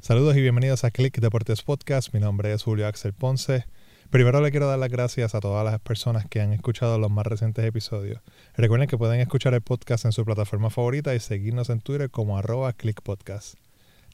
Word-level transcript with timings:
Saludos 0.00 0.36
y 0.36 0.40
bienvenidos 0.40 0.84
a 0.84 0.92
Click 0.92 1.18
Deportes 1.18 1.62
Podcast. 1.62 2.14
Mi 2.14 2.20
nombre 2.20 2.52
es 2.52 2.62
Julio 2.62 2.86
Axel 2.86 3.12
Ponce. 3.12 3.66
Primero 4.10 4.40
le 4.40 4.52
quiero 4.52 4.68
dar 4.68 4.78
las 4.78 4.90
gracias 4.90 5.34
a 5.34 5.40
todas 5.40 5.64
las 5.64 5.80
personas 5.80 6.24
que 6.24 6.40
han 6.40 6.52
escuchado 6.52 7.00
los 7.00 7.10
más 7.10 7.26
recientes 7.26 7.64
episodios. 7.64 8.22
Recuerden 8.56 8.86
que 8.88 8.96
pueden 8.96 9.20
escuchar 9.20 9.54
el 9.54 9.60
podcast 9.60 10.04
en 10.04 10.12
su 10.12 10.24
plataforma 10.24 10.70
favorita 10.70 11.16
y 11.16 11.20
seguirnos 11.20 11.68
en 11.68 11.80
Twitter 11.80 12.10
como 12.10 12.38
arroba 12.38 12.72
clickpodcast. 12.74 13.56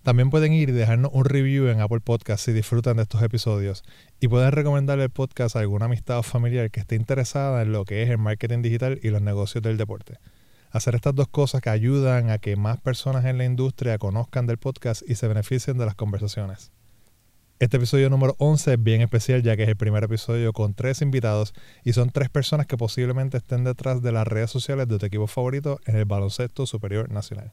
También 0.03 0.31
pueden 0.31 0.55
ir 0.55 0.71
y 0.71 0.73
dejarnos 0.73 1.11
un 1.13 1.27
review 1.27 1.69
en 1.69 1.83
Apple 1.83 2.01
Podcast 2.01 2.43
si 2.47 2.55
disfrutan 2.55 2.97
de 2.97 3.03
estos 3.03 3.23
episodios. 3.23 3.85
Y 4.21 4.29
pueden 4.29 4.53
recomendar 4.53 4.99
el 5.01 5.11
podcast 5.11 5.55
a 5.55 5.61
alguna 5.61 5.85
amistad 5.85 6.19
o 6.19 6.23
familiar 6.23 6.71
que 6.71 6.81
esté 6.81 6.97
interesada 6.97 7.61
en 7.61 7.73
lo 7.73 7.85
que 7.85 8.03
es 8.03 8.09
el 8.09 8.19
marketing 8.19 8.63
digital 8.63 8.99
y 9.03 9.11
los 9.11 9.21
negocios 9.21 9.63
del 9.63 9.77
deporte. 9.77 10.19
Hacer 10.75 10.97
estas 10.97 11.15
dos 11.15 11.29
cosas 11.29 11.61
que 11.61 11.71
ayudan 11.71 12.31
a 12.31 12.39
que 12.39 12.57
más 12.57 12.81
personas 12.81 13.25
en 13.27 13.39
la 13.39 13.45
industria 13.45 13.97
conozcan 13.97 14.49
del 14.49 14.59
podcast 14.59 15.09
y 15.09 15.15
se 15.15 15.29
beneficien 15.29 15.79
de 15.79 15.87
las 15.87 15.95
conversaciones. 15.95 16.73
Este 17.61 17.77
episodio 17.77 18.11
número 18.11 18.35
11 18.39 18.73
es 18.73 18.83
bien 18.83 19.01
especial 19.01 19.45
ya 19.45 19.57
que 19.57 19.63
es 19.63 19.69
el 19.69 19.77
primer 19.77 20.03
episodio 20.03 20.53
con 20.53 20.75
tres 20.75 21.01
invitados 21.01 21.55
y 21.85 21.93
son 21.93 22.11
tres 22.11 22.29
personas 22.29 22.67
que 22.67 22.77
posiblemente 22.77 23.37
estén 23.37 23.63
detrás 23.63 24.03
de 24.03 24.11
las 24.11 24.27
redes 24.27 24.51
sociales 24.51 24.89
de 24.89 24.99
tu 24.99 25.07
equipo 25.07 25.29
favorito 25.29 25.79
en 25.87 25.95
el 25.95 26.07
baloncesto 26.07 26.67
superior 26.67 27.09
nacional. 27.09 27.53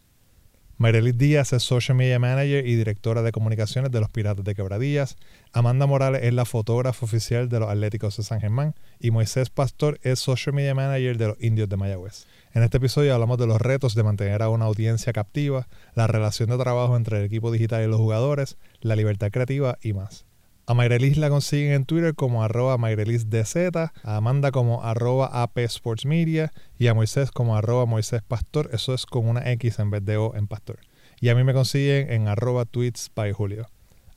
Mayrelis 0.81 1.15
Díaz 1.15 1.53
es 1.53 1.61
Social 1.61 1.95
Media 1.95 2.17
Manager 2.17 2.65
y 2.65 2.73
Directora 2.73 3.21
de 3.21 3.31
Comunicaciones 3.31 3.91
de 3.91 3.99
los 3.99 4.09
Piratas 4.09 4.43
de 4.43 4.55
Quebradillas. 4.55 5.15
Amanda 5.53 5.85
Morales 5.85 6.23
es 6.23 6.33
la 6.33 6.43
fotógrafa 6.43 7.05
oficial 7.05 7.49
de 7.49 7.59
los 7.59 7.69
Atléticos 7.69 8.17
de 8.17 8.23
San 8.23 8.41
Germán. 8.41 8.73
Y 8.99 9.11
Moisés 9.11 9.51
Pastor 9.51 9.99
es 10.01 10.17
Social 10.17 10.55
Media 10.55 10.73
Manager 10.73 11.19
de 11.19 11.27
los 11.27 11.37
Indios 11.39 11.69
de 11.69 11.77
Mayagüez. 11.77 12.25
En 12.55 12.63
este 12.63 12.77
episodio 12.77 13.13
hablamos 13.13 13.37
de 13.37 13.45
los 13.45 13.61
retos 13.61 13.93
de 13.93 14.01
mantener 14.01 14.41
a 14.41 14.49
una 14.49 14.65
audiencia 14.65 15.13
captiva, 15.13 15.67
la 15.93 16.07
relación 16.07 16.49
de 16.49 16.57
trabajo 16.57 16.97
entre 16.97 17.19
el 17.19 17.25
equipo 17.25 17.51
digital 17.51 17.83
y 17.83 17.87
los 17.87 17.99
jugadores, 17.99 18.57
la 18.79 18.95
libertad 18.95 19.29
creativa 19.29 19.77
y 19.83 19.93
más. 19.93 20.25
A 20.71 20.73
Mayrelis 20.73 21.17
la 21.17 21.29
consiguen 21.29 21.73
en 21.73 21.83
Twitter 21.83 22.15
como 22.15 22.45
arroba 22.45 22.77
MayrelisDZ, 22.77 23.75
a 23.75 23.91
Amanda 24.03 24.51
como 24.51 24.85
arroba 24.85 25.43
AP 25.43 25.57
Sports 25.57 26.05
Media 26.05 26.53
y 26.79 26.87
a 26.87 26.93
Moisés 26.93 27.29
como 27.29 27.57
arroba 27.57 27.85
Moisés 27.85 28.21
Pastor, 28.25 28.69
eso 28.71 28.93
es 28.93 29.05
con 29.05 29.27
una 29.27 29.51
X 29.51 29.79
en 29.79 29.91
vez 29.91 30.05
de 30.05 30.15
O 30.15 30.33
en 30.33 30.47
Pastor. 30.47 30.79
Y 31.19 31.27
a 31.27 31.35
mí 31.35 31.43
me 31.43 31.53
consiguen 31.53 32.09
en 32.09 32.29
arroba 32.29 32.63
tweets 32.63 33.11
by 33.13 33.33
Julio. 33.33 33.67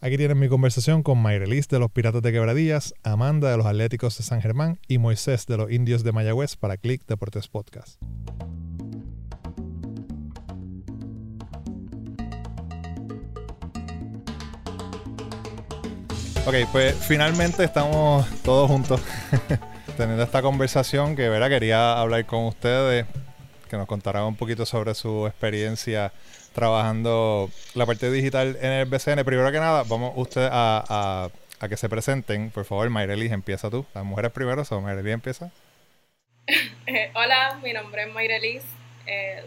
Aquí 0.00 0.16
tienen 0.16 0.38
mi 0.38 0.48
conversación 0.48 1.02
con 1.02 1.18
Mayrelis 1.18 1.66
de 1.66 1.80
los 1.80 1.90
Piratas 1.90 2.22
de 2.22 2.30
Quebradillas, 2.30 2.94
Amanda 3.02 3.50
de 3.50 3.56
los 3.56 3.66
Atléticos 3.66 4.16
de 4.16 4.22
San 4.22 4.40
Germán 4.40 4.78
y 4.86 4.98
Moisés 4.98 5.46
de 5.46 5.56
los 5.56 5.72
Indios 5.72 6.04
de 6.04 6.12
Mayagüez 6.12 6.54
para 6.54 6.76
Click 6.76 7.04
Deportes 7.08 7.48
Podcast. 7.48 8.00
Ok, 16.46 16.56
pues 16.72 16.94
finalmente 16.94 17.64
estamos 17.64 18.26
todos 18.42 18.70
juntos 18.70 19.00
teniendo 19.96 20.22
esta 20.22 20.42
conversación 20.42 21.16
que 21.16 21.30
¿verdad? 21.30 21.48
quería 21.48 21.98
hablar 21.98 22.26
con 22.26 22.44
ustedes, 22.44 23.06
que 23.70 23.78
nos 23.78 23.86
contaran 23.86 24.24
un 24.24 24.36
poquito 24.36 24.66
sobre 24.66 24.94
su 24.94 25.26
experiencia 25.26 26.12
trabajando 26.52 27.50
la 27.72 27.86
parte 27.86 28.10
digital 28.10 28.58
en 28.60 28.72
el 28.72 28.84
BCN. 28.84 29.24
Primero 29.24 29.50
que 29.52 29.58
nada, 29.58 29.84
vamos 29.84 30.12
ustedes 30.16 30.50
a, 30.52 31.30
que 31.66 31.78
se 31.78 31.88
presenten. 31.88 32.50
Por 32.50 32.66
favor, 32.66 32.90
Mayrelis, 32.90 33.32
empieza 33.32 33.70
tú. 33.70 33.86
Las 33.94 34.04
mujeres 34.04 34.30
primero, 34.30 34.62
o 34.68 34.80
Mayrelis 34.82 35.14
empieza. 35.14 35.50
Hola, 37.14 37.58
mi 37.62 37.72
nombre 37.72 38.02
es 38.02 38.12
Mayrelis. 38.12 38.62
Eh, 39.06 39.42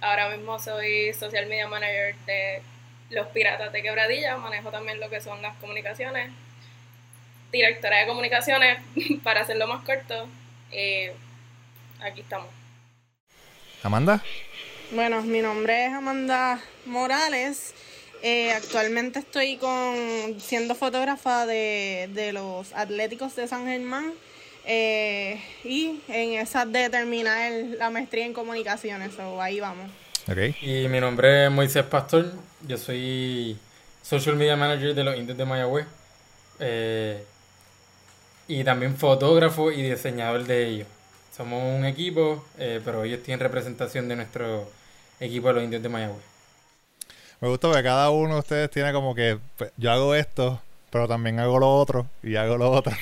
ahora 0.00 0.28
mismo 0.30 0.58
soy 0.58 1.12
social 1.12 1.46
media 1.46 1.68
manager 1.68 2.16
de 2.26 2.60
los 3.10 3.26
Piratas 3.28 3.72
de 3.72 3.82
Quebradilla, 3.82 4.36
manejo 4.36 4.70
también 4.70 5.00
lo 5.00 5.10
que 5.10 5.20
son 5.20 5.42
las 5.42 5.56
comunicaciones, 5.56 6.30
directora 7.52 7.98
de 7.98 8.06
comunicaciones, 8.06 8.78
para 9.24 9.40
hacerlo 9.40 9.66
más 9.66 9.84
corto. 9.84 10.28
Eh, 10.70 11.12
aquí 12.00 12.20
estamos. 12.20 12.48
Amanda. 13.82 14.22
Bueno, 14.92 15.22
mi 15.22 15.40
nombre 15.40 15.86
es 15.86 15.92
Amanda 15.92 16.60
Morales. 16.86 17.74
Eh, 18.22 18.52
actualmente 18.52 19.20
estoy 19.20 19.56
con 19.56 20.38
siendo 20.40 20.74
fotógrafa 20.74 21.46
de, 21.46 22.30
los 22.32 22.72
Atléticos 22.74 23.34
de 23.34 23.48
San 23.48 23.66
Germán 23.66 24.12
eh, 24.66 25.42
y 25.64 26.00
en 26.08 26.34
esa 26.34 26.66
de 26.66 26.90
terminar 26.90 27.50
la 27.78 27.88
maestría 27.88 28.26
en 28.26 28.34
comunicaciones, 28.34 29.18
o 29.18 29.40
ahí 29.40 29.58
vamos. 29.58 29.90
Y 30.62 30.88
mi 30.88 31.00
nombre 31.00 31.46
es 31.46 31.50
Moisés 31.50 31.84
Pastor, 31.84 32.32
yo 32.66 32.76
soy 32.76 33.58
Social 34.02 34.36
Media 34.36 34.56
Manager 34.56 34.94
de 34.94 35.04
los 35.04 35.16
Indios 35.16 35.36
de 35.36 35.44
Mayagüez 35.44 35.86
eh, 36.58 37.24
y 38.46 38.62
también 38.64 38.96
fotógrafo 38.96 39.70
y 39.72 39.82
diseñador 39.82 40.44
de 40.44 40.66
ellos. 40.66 40.88
Somos 41.36 41.62
un 41.62 41.84
equipo, 41.84 42.44
eh, 42.58 42.80
pero 42.84 43.04
ellos 43.04 43.22
tienen 43.22 43.40
representación 43.40 44.08
de 44.08 44.16
nuestro 44.16 44.70
equipo 45.20 45.48
de 45.48 45.54
los 45.54 45.64
Indios 45.64 45.82
de 45.82 45.88
Mayagüez. 45.88 46.22
Me 47.40 47.48
gusta 47.48 47.68
porque 47.68 47.82
cada 47.82 48.10
uno 48.10 48.34
de 48.34 48.40
ustedes 48.40 48.70
tiene 48.70 48.92
como 48.92 49.14
que 49.14 49.38
pues, 49.56 49.72
yo 49.76 49.90
hago 49.90 50.14
esto, 50.14 50.60
pero 50.90 51.08
también 51.08 51.40
hago 51.40 51.58
lo 51.58 51.74
otro 51.74 52.06
y 52.22 52.36
hago 52.36 52.58
lo 52.58 52.70
otro. 52.70 52.92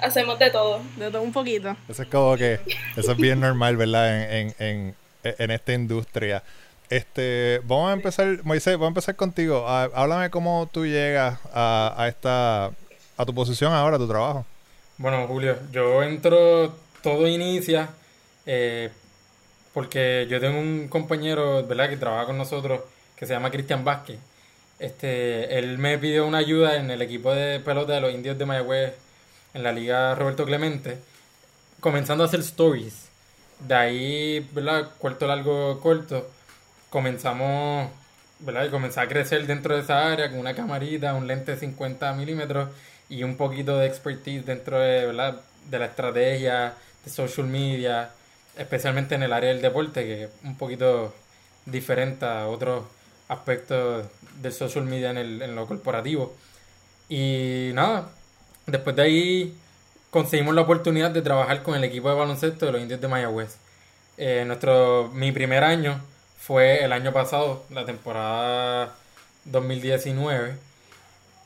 Hacemos 0.00 0.38
de 0.38 0.50
todo, 0.50 0.80
de 0.96 1.10
todo 1.10 1.22
un 1.22 1.32
poquito. 1.32 1.76
Eso 1.88 2.02
es 2.02 2.08
como 2.08 2.36
que, 2.36 2.60
eso 2.96 3.12
es 3.12 3.18
bien 3.18 3.40
normal, 3.40 3.76
¿verdad? 3.76 4.32
En, 4.32 4.48
en, 4.48 4.54
en 4.58 4.94
esta 5.22 5.72
industria. 5.72 6.42
Este, 6.90 7.60
vamos 7.64 7.90
a 7.90 7.92
empezar, 7.92 8.40
Moisés, 8.44 8.74
vamos 8.74 8.86
a 8.86 8.88
empezar 8.88 9.16
contigo. 9.16 9.64
Ah, 9.68 9.90
háblame 9.94 10.30
cómo 10.30 10.68
tú 10.72 10.86
llegas 10.86 11.38
a, 11.52 11.94
a, 11.96 12.08
esta, 12.08 12.66
a 13.16 13.26
tu 13.26 13.34
posición 13.34 13.72
ahora, 13.72 13.96
a 13.96 13.98
tu 13.98 14.08
trabajo. 14.08 14.46
Bueno, 14.96 15.26
Julio, 15.26 15.58
yo 15.70 16.02
entro, 16.02 16.74
todo 17.02 17.28
inicia 17.28 17.90
eh, 18.46 18.90
porque 19.74 20.26
yo 20.30 20.40
tengo 20.40 20.58
un 20.58 20.88
compañero, 20.88 21.64
¿verdad?, 21.66 21.90
que 21.90 21.98
trabaja 21.98 22.26
con 22.26 22.38
nosotros, 22.38 22.80
que 23.14 23.26
se 23.26 23.34
llama 23.34 23.50
Cristian 23.50 23.84
Vázquez. 23.84 24.18
Este, 24.78 25.58
él 25.58 25.76
me 25.78 25.98
pidió 25.98 26.26
una 26.26 26.38
ayuda 26.38 26.76
en 26.76 26.90
el 26.90 27.02
equipo 27.02 27.34
de 27.34 27.60
pelota 27.60 27.92
de 27.92 28.00
los 28.00 28.14
indios 28.14 28.38
de 28.38 28.46
Mayagüez 28.46 28.94
en 29.52 29.62
la 29.62 29.72
liga 29.72 30.14
Roberto 30.14 30.46
Clemente, 30.46 30.98
comenzando 31.80 32.24
a 32.24 32.26
hacer 32.26 32.40
stories 32.40 33.07
de 33.60 33.74
ahí, 33.74 34.48
¿verdad? 34.52 34.90
Corto, 35.00 35.26
largo, 35.26 35.80
corto. 35.80 36.28
Comenzamos, 36.90 37.90
¿verdad? 38.40 38.66
Y 38.66 38.70
comencé 38.70 39.00
a 39.00 39.08
crecer 39.08 39.46
dentro 39.46 39.74
de 39.74 39.82
esa 39.82 40.12
área 40.12 40.30
con 40.30 40.38
una 40.38 40.54
camarita, 40.54 41.14
un 41.14 41.26
lente 41.26 41.52
de 41.52 41.58
50 41.58 42.12
milímetros 42.14 42.70
y 43.08 43.22
un 43.22 43.36
poquito 43.36 43.78
de 43.78 43.86
expertise 43.86 44.44
dentro 44.44 44.78
de, 44.78 45.06
¿verdad? 45.06 45.40
de 45.70 45.78
la 45.78 45.86
estrategia, 45.86 46.74
de 47.04 47.10
social 47.10 47.46
media, 47.46 48.10
especialmente 48.56 49.14
en 49.14 49.22
el 49.22 49.32
área 49.32 49.50
del 49.50 49.62
deporte, 49.62 50.04
que 50.04 50.24
es 50.24 50.30
un 50.44 50.56
poquito 50.56 51.14
diferente 51.66 52.24
a 52.26 52.48
otros 52.48 52.84
aspectos 53.28 54.06
del 54.40 54.52
social 54.52 54.84
media 54.84 55.10
en, 55.10 55.18
el, 55.18 55.42
en 55.42 55.54
lo 55.54 55.66
corporativo. 55.66 56.34
Y 57.08 57.70
nada, 57.74 58.10
después 58.66 58.96
de 58.96 59.02
ahí 59.02 59.56
conseguimos 60.10 60.54
la 60.54 60.62
oportunidad 60.62 61.10
de 61.10 61.22
trabajar 61.22 61.62
con 61.62 61.74
el 61.74 61.84
equipo 61.84 62.08
de 62.08 62.16
baloncesto 62.16 62.66
de 62.66 62.72
los 62.72 62.80
indios 62.80 63.00
de 63.00 63.08
Mayagüez. 63.08 63.56
Eh, 64.16 64.44
nuestro, 64.46 65.10
mi 65.14 65.32
primer 65.32 65.64
año 65.64 66.00
fue 66.38 66.84
el 66.84 66.92
año 66.92 67.12
pasado, 67.12 67.64
la 67.70 67.84
temporada 67.84 68.94
2019, 69.44 70.56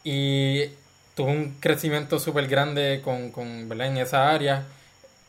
y 0.05 0.67
tuve 1.15 1.31
un 1.33 1.57
crecimiento 1.61 2.19
súper 2.19 2.47
grande 2.49 3.01
con, 3.05 3.31
con, 3.31 3.71
en 3.81 3.97
esa 3.99 4.31
área. 4.31 4.65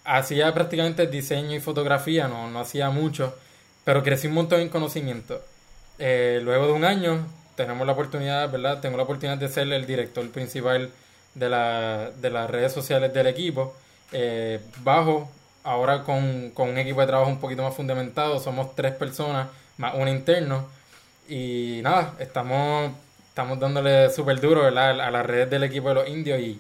Hacía 0.06 0.54
prácticamente 0.54 1.08
diseño 1.08 1.56
y 1.56 1.60
fotografía, 1.60 2.28
no, 2.28 2.50
no 2.50 2.60
hacía 2.60 2.90
mucho, 2.90 3.36
pero 3.84 4.04
crecí 4.04 4.28
un 4.28 4.34
montón 4.34 4.62
en 4.62 4.70
conocimiento. 4.70 5.42
Eh, 6.00 6.40
luego 6.44 6.68
de 6.68 6.74
un 6.74 6.86
año 6.86 7.26
tenemos 7.56 7.86
la 7.86 7.94
oportunidad, 7.94 8.52
¿verdad? 8.52 8.80
Tengo 8.82 8.98
la 8.98 9.04
oportunidad 9.04 9.38
de 9.38 9.48
ser 9.48 9.72
el 9.72 9.86
director 9.86 10.30
principal 10.32 10.90
de, 11.36 11.50
la, 11.50 12.12
de 12.12 12.30
las 12.30 12.50
redes 12.50 12.72
sociales 12.72 13.14
del 13.14 13.28
equipo. 13.28 13.76
Eh, 14.12 14.60
bajo, 14.84 15.30
ahora 15.64 16.04
con, 16.04 16.52
con, 16.52 16.70
un 16.70 16.78
equipo 16.78 17.02
de 17.02 17.08
trabajo 17.08 17.30
un 17.30 17.40
poquito 17.40 17.64
más 17.64 17.76
fundamentado, 17.76 18.40
somos 18.40 18.76
tres 18.76 18.94
personas 18.94 19.48
más 19.78 19.96
un 19.96 20.08
interno. 20.08 20.68
Y 21.28 21.80
nada, 21.84 22.14
estamos, 22.20 22.92
estamos 23.30 23.60
dándole 23.60 24.10
súper 24.10 24.40
duro 24.40 24.66
a 24.66 24.72
las 24.72 25.26
redes 25.26 25.50
del 25.50 25.64
equipo 25.64 25.90
de 25.90 25.96
los 25.96 26.08
indios 26.08 26.40
y, 26.40 26.60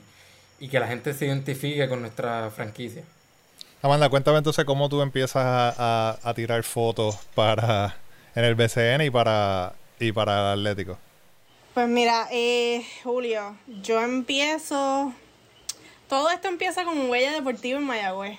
y 0.60 0.68
que 0.68 0.80
la 0.80 0.88
gente 0.88 1.14
se 1.14 1.26
identifique 1.26 1.88
con 1.90 2.02
nuestra 2.02 2.50
franquicia. 2.50 3.04
Amanda, 3.82 4.08
cuéntame 4.08 4.38
entonces 4.38 4.64
cómo 4.64 4.88
tú 4.88 5.02
empiezas 5.02 5.44
a, 5.46 6.18
a, 6.24 6.34
tirar 6.34 6.64
fotos 6.64 7.18
para 7.36 7.98
en 8.34 8.46
el 8.46 8.56
BCN 8.56 9.02
y 9.02 9.10
para 9.10 9.74
y 10.00 10.14
para 10.14 10.54
el 10.54 10.60
Atlético. 10.60 10.98
Pues 11.74 11.88
mira, 11.88 12.28
eh, 12.32 12.86
Julio, 13.04 13.58
yo 13.82 14.00
empiezo. 14.00 15.12
Todo 16.08 16.30
esto 16.30 16.48
empieza 16.48 16.84
con 16.84 17.10
Huella 17.10 17.32
Deportiva 17.32 17.80
en 17.80 17.86
Mayagüez. 17.86 18.38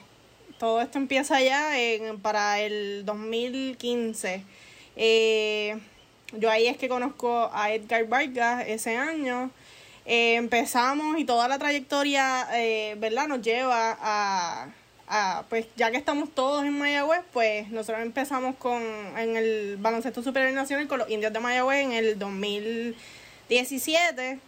Todo 0.56 0.80
esto 0.80 0.98
empieza 0.98 1.40
ya 1.40 1.76
en, 1.76 2.20
para 2.20 2.60
el 2.60 3.04
2015. 3.04 4.44
Eh, 4.94 5.80
yo 6.38 6.48
ahí 6.48 6.68
es 6.68 6.76
que 6.76 6.88
conozco 6.88 7.50
a 7.52 7.72
Edgar 7.72 8.06
Vargas 8.06 8.66
ese 8.68 8.96
año. 8.96 9.50
Eh, 10.06 10.36
empezamos 10.36 11.18
y 11.18 11.24
toda 11.24 11.48
la 11.48 11.58
trayectoria, 11.58 12.46
eh, 12.52 12.94
¿verdad? 12.98 13.26
Nos 13.26 13.42
lleva 13.42 13.98
a, 14.00 14.68
a, 15.08 15.44
pues 15.48 15.66
ya 15.74 15.90
que 15.90 15.96
estamos 15.96 16.32
todos 16.32 16.64
en 16.64 16.78
Mayagüez, 16.78 17.22
pues 17.32 17.68
nosotros 17.70 18.00
empezamos 18.04 18.54
con 18.54 18.80
en 19.18 19.36
el 19.36 19.76
baloncesto 19.80 20.22
superior 20.22 20.52
nacional 20.52 20.86
con 20.86 21.00
los 21.00 21.10
indios 21.10 21.32
de 21.32 21.40
Mayagüez 21.40 21.84
en 21.84 21.92
el 21.92 22.16
2017. 23.54 24.38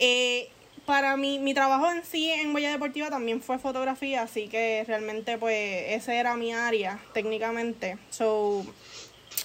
Eh, 0.00 0.48
para 0.86 1.16
mí, 1.16 1.38
mi 1.38 1.52
trabajo 1.52 1.90
en 1.90 2.02
sí 2.04 2.30
en 2.30 2.54
Huella 2.54 2.70
Deportiva 2.70 3.10
también 3.10 3.42
fue 3.42 3.58
fotografía, 3.58 4.22
así 4.22 4.48
que 4.48 4.84
realmente 4.86 5.36
pues 5.36 5.84
ese 5.88 6.16
era 6.16 6.34
mi 6.34 6.54
área 6.54 6.98
técnicamente. 7.12 7.98
So, 8.08 8.64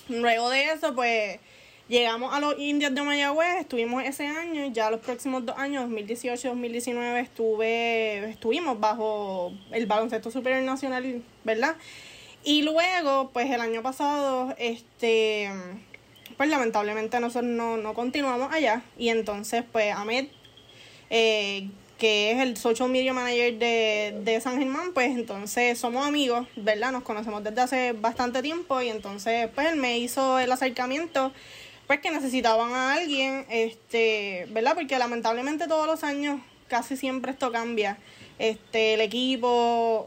luego 0.08 0.50
de 0.50 0.72
eso 0.72 0.96
pues 0.96 1.40
llegamos 1.90 2.34
a 2.34 2.40
los 2.40 2.58
indios 2.58 2.96
de 2.96 3.02
Mayagüez, 3.02 3.60
estuvimos 3.60 4.04
ese 4.04 4.26
año 4.26 4.66
y 4.66 4.72
ya 4.72 4.90
los 4.90 5.02
próximos 5.02 5.46
dos 5.46 5.58
años, 5.58 5.90
2018-2019, 5.90 7.22
estuve, 7.22 8.30
estuvimos 8.30 8.80
bajo 8.80 9.52
el 9.72 9.86
baloncesto 9.86 10.32
superior 10.32 10.64
nacional, 10.64 11.22
¿verdad? 11.44 11.76
Y 12.46 12.62
luego, 12.62 13.32
pues 13.34 13.52
el 13.52 13.60
año 13.60 13.82
pasado, 13.82 14.56
este, 14.58 15.50
pues 16.38 16.50
lamentablemente 16.50 17.20
nosotros 17.20 17.52
no, 17.52 17.78
no 17.78 17.94
continuamos 17.94 18.54
allá 18.54 18.82
y 18.98 19.10
entonces 19.10 19.64
pues 19.72 19.94
Ahmed 19.94 20.28
eh, 21.10 21.70
que 21.98 22.32
es 22.32 22.40
el 22.40 22.58
social 22.58 22.90
media 22.90 23.14
manager 23.14 23.58
de, 23.58 24.20
de 24.24 24.42
San 24.42 24.58
Germán, 24.58 24.94
pues 24.94 25.12
entonces 25.12 25.78
somos 25.78 26.06
amigos, 26.06 26.48
¿verdad? 26.56 26.92
Nos 26.92 27.04
conocemos 27.04 27.44
desde 27.44 27.62
hace 27.62 27.94
bastante 27.94 28.42
tiempo 28.42 28.82
y 28.82 28.90
entonces 28.90 29.50
pues 29.56 29.68
él 29.72 29.78
me 29.78 30.00
hizo 30.00 30.40
el 30.40 30.52
acercamiento 30.52 31.32
pues 31.88 32.00
que 32.00 32.12
necesitaban 32.12 32.74
a 32.74 32.94
alguien, 32.96 33.46
este, 33.50 34.48
¿verdad? 34.50 34.74
Porque 34.76 34.98
lamentablemente 34.98 35.68
todos 35.68 35.86
los 35.86 36.04
años 36.04 36.42
casi 36.68 36.98
siempre 36.98 37.32
esto 37.32 37.52
cambia. 37.52 37.98
Este, 38.40 38.96
el 38.96 39.02
equipo, 39.02 39.48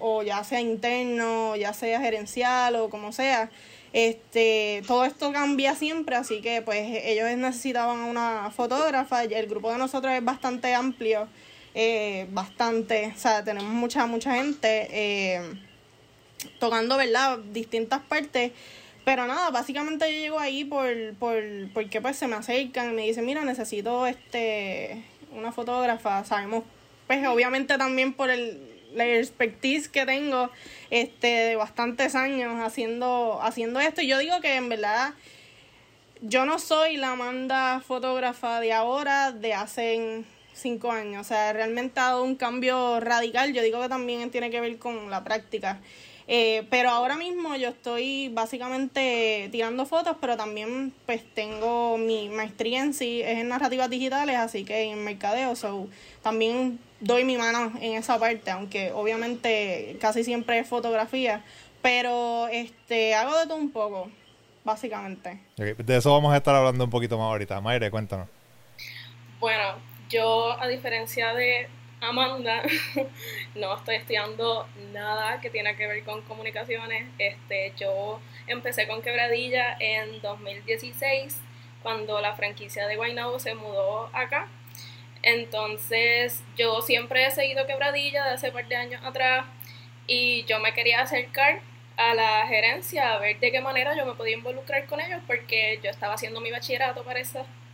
o 0.00 0.22
ya 0.22 0.42
sea 0.42 0.60
interno, 0.60 1.54
ya 1.56 1.72
sea 1.72 2.00
gerencial 2.00 2.76
o 2.76 2.90
como 2.90 3.12
sea, 3.12 3.50
este, 3.96 4.82
todo 4.86 5.06
esto 5.06 5.32
cambia 5.32 5.74
siempre, 5.74 6.16
así 6.16 6.42
que 6.42 6.60
pues 6.60 6.86
ellos 7.02 7.34
necesitaban 7.38 8.00
una 8.00 8.50
fotógrafa, 8.50 9.24
el 9.24 9.46
grupo 9.46 9.72
de 9.72 9.78
nosotros 9.78 10.12
es 10.12 10.22
bastante 10.22 10.74
amplio, 10.74 11.28
eh, 11.74 12.26
bastante, 12.28 13.14
o 13.16 13.18
sea, 13.18 13.42
tenemos 13.42 13.72
mucha, 13.72 14.04
mucha 14.04 14.34
gente 14.34 14.86
eh, 14.90 15.40
tocando, 16.58 16.98
¿verdad? 16.98 17.38
Distintas 17.38 18.02
partes. 18.02 18.52
Pero 19.06 19.26
nada, 19.26 19.48
básicamente 19.48 20.12
yo 20.12 20.18
llego 20.18 20.38
ahí 20.40 20.66
por, 20.66 21.14
por, 21.14 21.42
porque 21.72 22.02
pues 22.02 22.18
se 22.18 22.26
me 22.26 22.36
acercan 22.36 22.90
y 22.90 22.94
me 22.94 23.02
dicen, 23.06 23.24
mira, 23.24 23.46
necesito 23.46 24.06
este 24.06 25.04
una 25.32 25.52
fotógrafa. 25.52 26.22
Sabemos, 26.26 26.64
pues 27.06 27.26
obviamente 27.26 27.78
también 27.78 28.12
por 28.12 28.28
el, 28.28 28.75
la 28.96 29.06
expertise 29.06 29.88
que 29.88 30.06
tengo 30.06 30.50
este 30.90 31.26
de 31.26 31.56
bastantes 31.56 32.14
años 32.14 32.54
haciendo 32.60 33.40
haciendo 33.42 33.78
esto. 33.78 34.00
Y 34.00 34.08
yo 34.08 34.18
digo 34.18 34.40
que 34.40 34.56
en 34.56 34.68
verdad 34.68 35.14
yo 36.22 36.46
no 36.46 36.58
soy 36.58 36.96
la 36.96 37.12
Amanda 37.12 37.82
fotógrafa 37.86 38.60
de 38.60 38.72
ahora 38.72 39.32
de 39.32 39.54
hace 39.54 40.24
cinco 40.54 40.90
años. 40.90 41.20
O 41.20 41.28
sea 41.28 41.52
realmente 41.52 42.00
ha 42.00 42.04
dado 42.04 42.24
un 42.24 42.34
cambio 42.34 42.98
radical. 43.00 43.52
Yo 43.52 43.62
digo 43.62 43.80
que 43.80 43.88
también 43.88 44.30
tiene 44.30 44.50
que 44.50 44.60
ver 44.60 44.78
con 44.78 45.10
la 45.10 45.22
práctica. 45.22 45.80
Eh, 46.28 46.66
pero 46.70 46.90
ahora 46.90 47.16
mismo 47.16 47.54
yo 47.54 47.68
estoy 47.68 48.30
básicamente 48.30 49.48
tirando 49.52 49.86
fotos, 49.86 50.16
pero 50.20 50.36
también 50.36 50.92
pues 51.06 51.22
tengo 51.34 51.98
mi 51.98 52.28
maestría 52.28 52.82
en 52.82 52.94
sí, 52.94 53.22
es 53.22 53.38
en 53.38 53.48
narrativas 53.48 53.88
digitales, 53.88 54.36
así 54.36 54.64
que 54.64 54.90
en 54.90 55.04
mercadeo, 55.04 55.54
so 55.54 55.86
también 56.24 56.80
doy 57.00 57.24
mi 57.24 57.36
mano 57.36 57.72
en 57.80 57.94
esa 57.94 58.18
parte, 58.18 58.50
aunque 58.50 58.92
obviamente 58.92 59.96
casi 60.00 60.24
siempre 60.24 60.58
es 60.58 60.68
fotografía, 60.68 61.42
pero 61.82 62.48
este 62.48 63.14
hago 63.14 63.38
de 63.38 63.46
todo 63.46 63.56
un 63.56 63.70
poco, 63.70 64.10
básicamente. 64.64 65.40
de 65.56 65.96
eso 65.96 66.12
vamos 66.12 66.32
a 66.32 66.36
estar 66.36 66.54
hablando 66.54 66.84
un 66.84 66.90
poquito 66.90 67.18
más 67.18 67.26
ahorita. 67.26 67.60
Mayre, 67.60 67.90
cuéntanos. 67.90 68.28
Bueno, 69.38 69.74
yo 70.08 70.60
a 70.60 70.66
diferencia 70.66 71.34
de 71.34 71.68
Amanda, 72.00 72.62
no 73.54 73.76
estoy 73.76 73.96
estudiando 73.96 74.66
nada 74.92 75.40
que 75.40 75.50
tenga 75.50 75.76
que 75.76 75.86
ver 75.86 76.04
con 76.04 76.22
comunicaciones. 76.22 77.06
Este, 77.18 77.72
yo 77.78 78.20
empecé 78.46 78.86
con 78.86 79.02
Quebradilla 79.02 79.76
en 79.80 80.20
2016, 80.20 81.38
cuando 81.82 82.20
la 82.20 82.34
franquicia 82.34 82.86
de 82.86 82.96
Guaynabo 82.96 83.38
se 83.38 83.54
mudó 83.54 84.10
acá. 84.12 84.48
Entonces, 85.26 86.44
yo 86.56 86.82
siempre 86.82 87.26
he 87.26 87.30
seguido 87.32 87.66
Quebradilla 87.66 88.24
de 88.26 88.34
hace 88.34 88.52
par 88.52 88.68
de 88.68 88.76
años 88.76 89.04
atrás 89.04 89.44
y 90.06 90.44
yo 90.44 90.60
me 90.60 90.72
quería 90.72 91.00
acercar 91.00 91.60
a 91.96 92.14
la 92.14 92.46
gerencia 92.46 93.12
a 93.12 93.18
ver 93.18 93.40
de 93.40 93.50
qué 93.50 93.60
manera 93.60 93.96
yo 93.96 94.06
me 94.06 94.14
podía 94.14 94.36
involucrar 94.36 94.86
con 94.86 95.00
ellos 95.00 95.20
porque 95.26 95.80
yo 95.82 95.90
estaba 95.90 96.14
haciendo 96.14 96.40
mi 96.40 96.52
bachillerato 96.52 97.02
para 97.02 97.20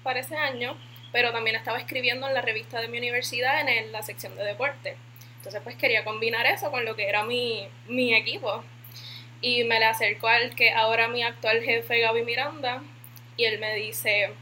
para 0.03 0.21
ese 0.21 0.35
año 0.35 0.79
pero 1.13 1.31
también 1.31 1.55
estaba 1.57 1.77
escribiendo 1.79 2.27
en 2.27 2.33
la 2.33 2.41
revista 2.41 2.81
de 2.81 2.89
mi 2.89 2.97
universidad 2.97 3.61
en 3.69 3.93
la 3.93 4.03
sección 4.03 4.35
de 4.35 4.45
deporte. 4.45 4.97
Entonces 5.37 5.61
pues 5.63 5.77
quería 5.77 6.05
combinar 6.05 6.47
eso 6.47 6.71
con 6.71 6.87
lo 6.87 6.97
que 6.97 7.07
era 7.07 7.23
mi, 7.25 7.69
mi 7.87 8.15
equipo. 8.15 8.65
Y 9.43 9.65
me 9.65 9.79
le 9.79 9.85
acerco 9.85 10.27
al 10.27 10.55
que 10.55 10.71
ahora 10.73 11.09
mi 11.09 11.23
actual 11.23 11.63
jefe, 11.63 12.01
Gaby 12.01 12.23
Miranda, 12.23 12.83
y 13.37 13.45
él 13.45 13.59
me 13.59 13.75
dice, 13.75 14.33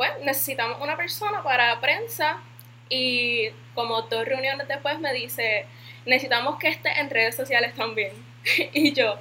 pues 0.00 0.12
necesitamos 0.22 0.80
una 0.80 0.96
persona 0.96 1.42
para 1.42 1.78
prensa 1.78 2.40
y 2.88 3.50
como 3.74 4.00
dos 4.00 4.24
reuniones 4.24 4.66
después 4.66 4.98
me 4.98 5.12
dice, 5.12 5.66
necesitamos 6.06 6.58
que 6.58 6.68
esté 6.68 6.88
en 7.00 7.10
redes 7.10 7.36
sociales 7.36 7.74
también. 7.74 8.10
y 8.72 8.94
yo, 8.94 9.18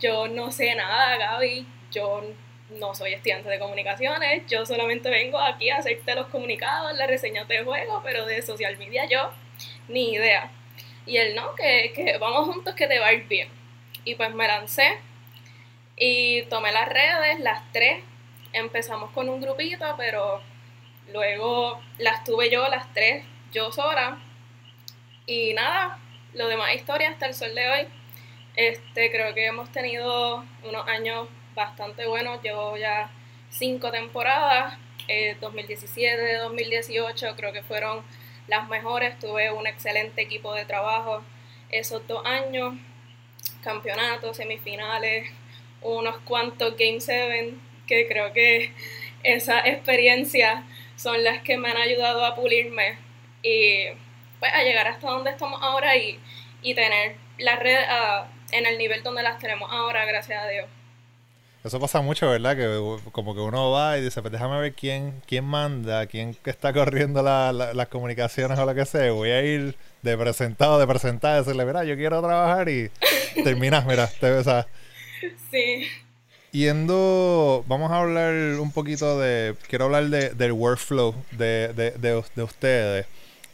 yo 0.00 0.28
no 0.28 0.50
sé 0.50 0.74
nada, 0.74 1.18
Gaby, 1.18 1.66
yo 1.90 2.22
no 2.70 2.94
soy 2.94 3.12
estudiante 3.12 3.50
de 3.50 3.58
comunicaciones, 3.58 4.46
yo 4.46 4.64
solamente 4.64 5.10
vengo 5.10 5.38
aquí 5.38 5.68
a 5.68 5.76
hacerte 5.76 6.14
los 6.14 6.28
comunicados, 6.28 6.96
las 6.96 7.06
reseñas 7.06 7.46
de 7.46 7.62
juego, 7.62 8.00
pero 8.02 8.24
de 8.24 8.40
social 8.40 8.78
media 8.78 9.04
yo 9.04 9.30
ni 9.88 10.14
idea. 10.14 10.50
Y 11.04 11.18
él 11.18 11.34
no, 11.34 11.54
que, 11.54 11.92
que 11.94 12.16
vamos 12.16 12.46
juntos 12.46 12.74
que 12.74 12.86
te 12.86 12.98
va 12.98 13.08
a 13.08 13.12
ir 13.12 13.28
bien. 13.28 13.50
Y 14.06 14.14
pues 14.14 14.34
me 14.34 14.48
lancé 14.48 14.96
y 15.98 16.44
tomé 16.44 16.72
las 16.72 16.88
redes, 16.88 17.40
las 17.40 17.70
tres. 17.72 18.02
Empezamos 18.52 19.10
con 19.12 19.28
un 19.28 19.40
grupito, 19.40 19.94
pero 19.96 20.40
luego 21.12 21.80
las 21.98 22.24
tuve 22.24 22.50
yo, 22.50 22.68
las 22.68 22.92
tres, 22.92 23.24
yo 23.52 23.72
sola. 23.72 24.18
Y 25.26 25.54
nada, 25.54 25.98
lo 26.34 26.48
demás 26.48 26.74
historia 26.74 27.10
hasta 27.10 27.26
el 27.26 27.34
sol 27.34 27.54
de 27.54 27.68
hoy. 27.68 27.86
Este, 28.56 29.10
creo 29.10 29.34
que 29.34 29.46
hemos 29.46 29.70
tenido 29.72 30.44
unos 30.64 30.86
años 30.88 31.28
bastante 31.54 32.06
bueno. 32.06 32.40
Llevo 32.42 32.76
ya 32.76 33.10
cinco 33.50 33.90
temporadas, 33.90 34.78
2017, 35.40 36.34
eh, 36.34 36.38
2018, 36.38 37.34
creo 37.36 37.52
que 37.52 37.62
fueron 37.62 38.02
las 38.48 38.68
mejores. 38.68 39.18
Tuve 39.18 39.50
un 39.50 39.66
excelente 39.66 40.22
equipo 40.22 40.54
de 40.54 40.64
trabajo 40.64 41.22
esos 41.70 42.06
dos 42.06 42.24
años, 42.26 42.74
campeonatos, 43.62 44.36
semifinales, 44.36 45.30
unos 45.80 46.18
cuantos 46.18 46.76
Game 46.76 47.00
7, 47.00 47.54
que 47.86 48.06
creo 48.08 48.32
que 48.32 48.72
esa 49.22 49.60
experiencia 49.60 50.64
son 50.96 51.22
las 51.24 51.42
que 51.42 51.56
me 51.56 51.70
han 51.70 51.76
ayudado 51.76 52.24
a 52.24 52.34
pulirme 52.34 52.98
y 53.42 53.86
pues 54.38 54.52
a 54.52 54.62
llegar 54.62 54.88
hasta 54.88 55.08
donde 55.08 55.30
estamos 55.30 55.60
ahora 55.62 55.96
y, 55.96 56.18
y 56.62 56.74
tener 56.74 57.16
las 57.38 57.58
redes 57.58 57.84
ah, 57.88 58.26
en 58.52 58.66
el 58.66 58.78
nivel 58.78 59.02
donde 59.02 59.22
las 59.22 59.38
tenemos 59.38 59.70
ahora, 59.72 60.04
gracias 60.04 60.42
a 60.42 60.48
Dios. 60.48 60.66
Eso 61.64 61.78
pasa 61.78 62.00
mucho, 62.00 62.28
¿verdad? 62.28 62.56
Que 62.56 63.10
como 63.12 63.34
que 63.34 63.40
uno 63.40 63.70
va 63.70 63.96
y 63.96 64.02
dice, 64.02 64.20
pues 64.20 64.32
déjame 64.32 64.60
ver 64.60 64.74
quién, 64.74 65.22
quién 65.26 65.44
manda, 65.44 66.06
quién 66.06 66.36
está 66.44 66.72
corriendo 66.72 67.22
las 67.22 67.86
comunicaciones 67.88 68.58
o 68.58 68.66
lo 68.66 68.74
que 68.74 68.84
sea. 68.84 69.12
Voy 69.12 69.30
a 69.30 69.42
ir 69.42 69.76
de 70.02 70.18
presentado, 70.18 70.80
de 70.80 70.88
presentar, 70.88 71.38
decirle, 71.38 71.64
mira, 71.64 71.84
yo 71.84 71.94
quiero 71.94 72.20
trabajar 72.20 72.68
y 72.68 72.90
terminas, 73.44 73.86
mira, 73.86 74.08
te 74.08 74.28
ves 74.28 74.46
Sí. 75.52 75.88
Yendo, 76.52 77.64
vamos 77.66 77.90
a 77.90 78.00
hablar 78.00 78.34
un 78.60 78.72
poquito 78.72 79.18
de, 79.18 79.56
quiero 79.68 79.86
hablar 79.86 80.10
de, 80.10 80.30
del 80.30 80.52
workflow 80.52 81.14
de, 81.30 81.72
de, 81.72 81.92
de, 81.92 82.42
ustedes. 82.42 83.06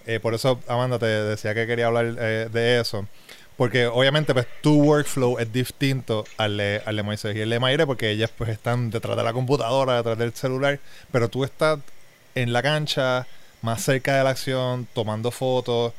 Eh, 0.05 0.19
por 0.19 0.35
eso, 0.35 0.59
Amanda, 0.67 0.99
te 0.99 1.07
decía 1.07 1.55
que 1.55 1.69
quería 1.69 1.87
hablar 1.87 2.17
eh, 2.19 2.49
de 2.53 2.81
eso. 2.81 3.07
Porque 3.57 3.87
obviamente 3.87 4.35
pues 4.35 4.49
tu 4.63 4.83
workflow 4.83 5.39
es 5.39 5.53
distinto 5.53 6.25
al 6.39 6.57
de, 6.57 6.83
al 6.87 6.97
de 6.97 7.03
Moisés 7.05 7.37
y 7.37 7.41
el 7.41 7.51
de 7.51 7.61
Mayre 7.61 7.87
porque 7.87 8.11
ellas 8.11 8.33
pues 8.37 8.51
están 8.51 8.91
detrás 8.91 9.17
de 9.17 9.23
la 9.23 9.33
computadora, 9.33 9.99
detrás 9.99 10.19
del 10.19 10.33
celular, 10.33 10.81
pero 11.13 11.29
tú 11.29 11.45
estás 11.45 11.79
en 12.35 12.53
la 12.53 12.63
cancha, 12.63 13.29
más 13.63 13.83
cerca 13.83 14.17
de 14.17 14.25
la 14.25 14.31
acción, 14.31 14.89
tomando 14.93 15.31
fotos, 15.31 15.93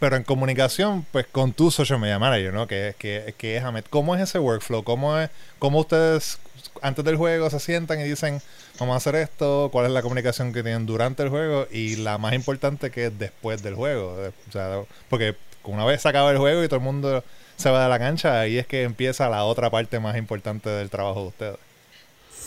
pero 0.00 0.16
en 0.16 0.24
comunicación 0.24 1.06
pues 1.12 1.26
con 1.26 1.52
tu 1.52 1.70
social 1.70 2.00
media 2.00 2.18
manager, 2.18 2.52
¿no? 2.52 2.66
Que, 2.66 2.96
que, 2.98 3.34
que 3.38 3.56
es 3.56 3.62
Ahmed. 3.62 3.84
¿Cómo 3.88 4.16
es 4.16 4.22
ese 4.22 4.40
workflow? 4.40 4.82
¿Cómo, 4.82 5.16
es, 5.16 5.30
cómo 5.60 5.78
ustedes 5.78 6.40
antes 6.82 7.04
del 7.04 7.16
juego 7.16 7.50
se 7.50 7.60
sientan 7.60 8.00
y 8.00 8.04
dicen, 8.04 8.40
vamos 8.78 8.94
a 8.94 8.96
hacer 8.96 9.14
esto, 9.16 9.68
cuál 9.70 9.86
es 9.86 9.92
la 9.92 10.02
comunicación 10.02 10.52
que 10.52 10.62
tienen 10.62 10.86
durante 10.86 11.22
el 11.22 11.28
juego 11.28 11.68
y 11.70 11.96
la 11.96 12.18
más 12.18 12.32
importante 12.32 12.90
que 12.90 13.06
es 13.06 13.18
después 13.18 13.62
del 13.62 13.74
juego. 13.74 14.16
O 14.48 14.52
sea, 14.52 14.82
porque 15.08 15.36
una 15.64 15.84
vez 15.84 16.02
se 16.02 16.08
acaba 16.08 16.30
el 16.30 16.38
juego 16.38 16.64
y 16.64 16.68
todo 16.68 16.78
el 16.78 16.84
mundo 16.84 17.22
se 17.56 17.70
va 17.70 17.82
de 17.82 17.90
la 17.90 17.98
cancha, 17.98 18.40
ahí 18.40 18.56
es 18.56 18.66
que 18.66 18.84
empieza 18.84 19.28
la 19.28 19.44
otra 19.44 19.68
parte 19.68 20.00
más 20.00 20.16
importante 20.16 20.70
del 20.70 20.88
trabajo 20.88 21.20
de 21.20 21.28
ustedes. 21.28 21.56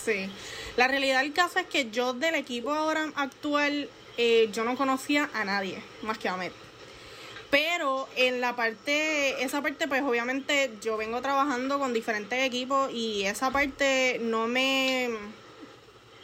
Sí. 0.04 0.28
La 0.76 0.88
realidad 0.88 1.20
del 1.20 1.32
caso 1.32 1.60
es 1.60 1.66
que 1.66 1.88
yo 1.90 2.14
del 2.14 2.34
equipo 2.34 2.72
ahora 2.72 3.12
actual, 3.14 3.88
eh, 4.18 4.48
yo 4.52 4.64
no 4.64 4.76
conocía 4.76 5.30
a 5.32 5.44
nadie, 5.44 5.80
más 6.02 6.18
que 6.18 6.28
a 6.28 6.34
Ahmed. 6.34 6.50
Pero 7.54 8.08
en 8.16 8.40
la 8.40 8.56
parte, 8.56 9.44
esa 9.44 9.62
parte, 9.62 9.86
pues 9.86 10.02
obviamente 10.02 10.72
yo 10.82 10.96
vengo 10.96 11.22
trabajando 11.22 11.78
con 11.78 11.92
diferentes 11.92 12.44
equipos 12.44 12.90
y 12.92 13.26
esa 13.26 13.52
parte 13.52 14.18
no 14.20 14.48
me 14.48 15.08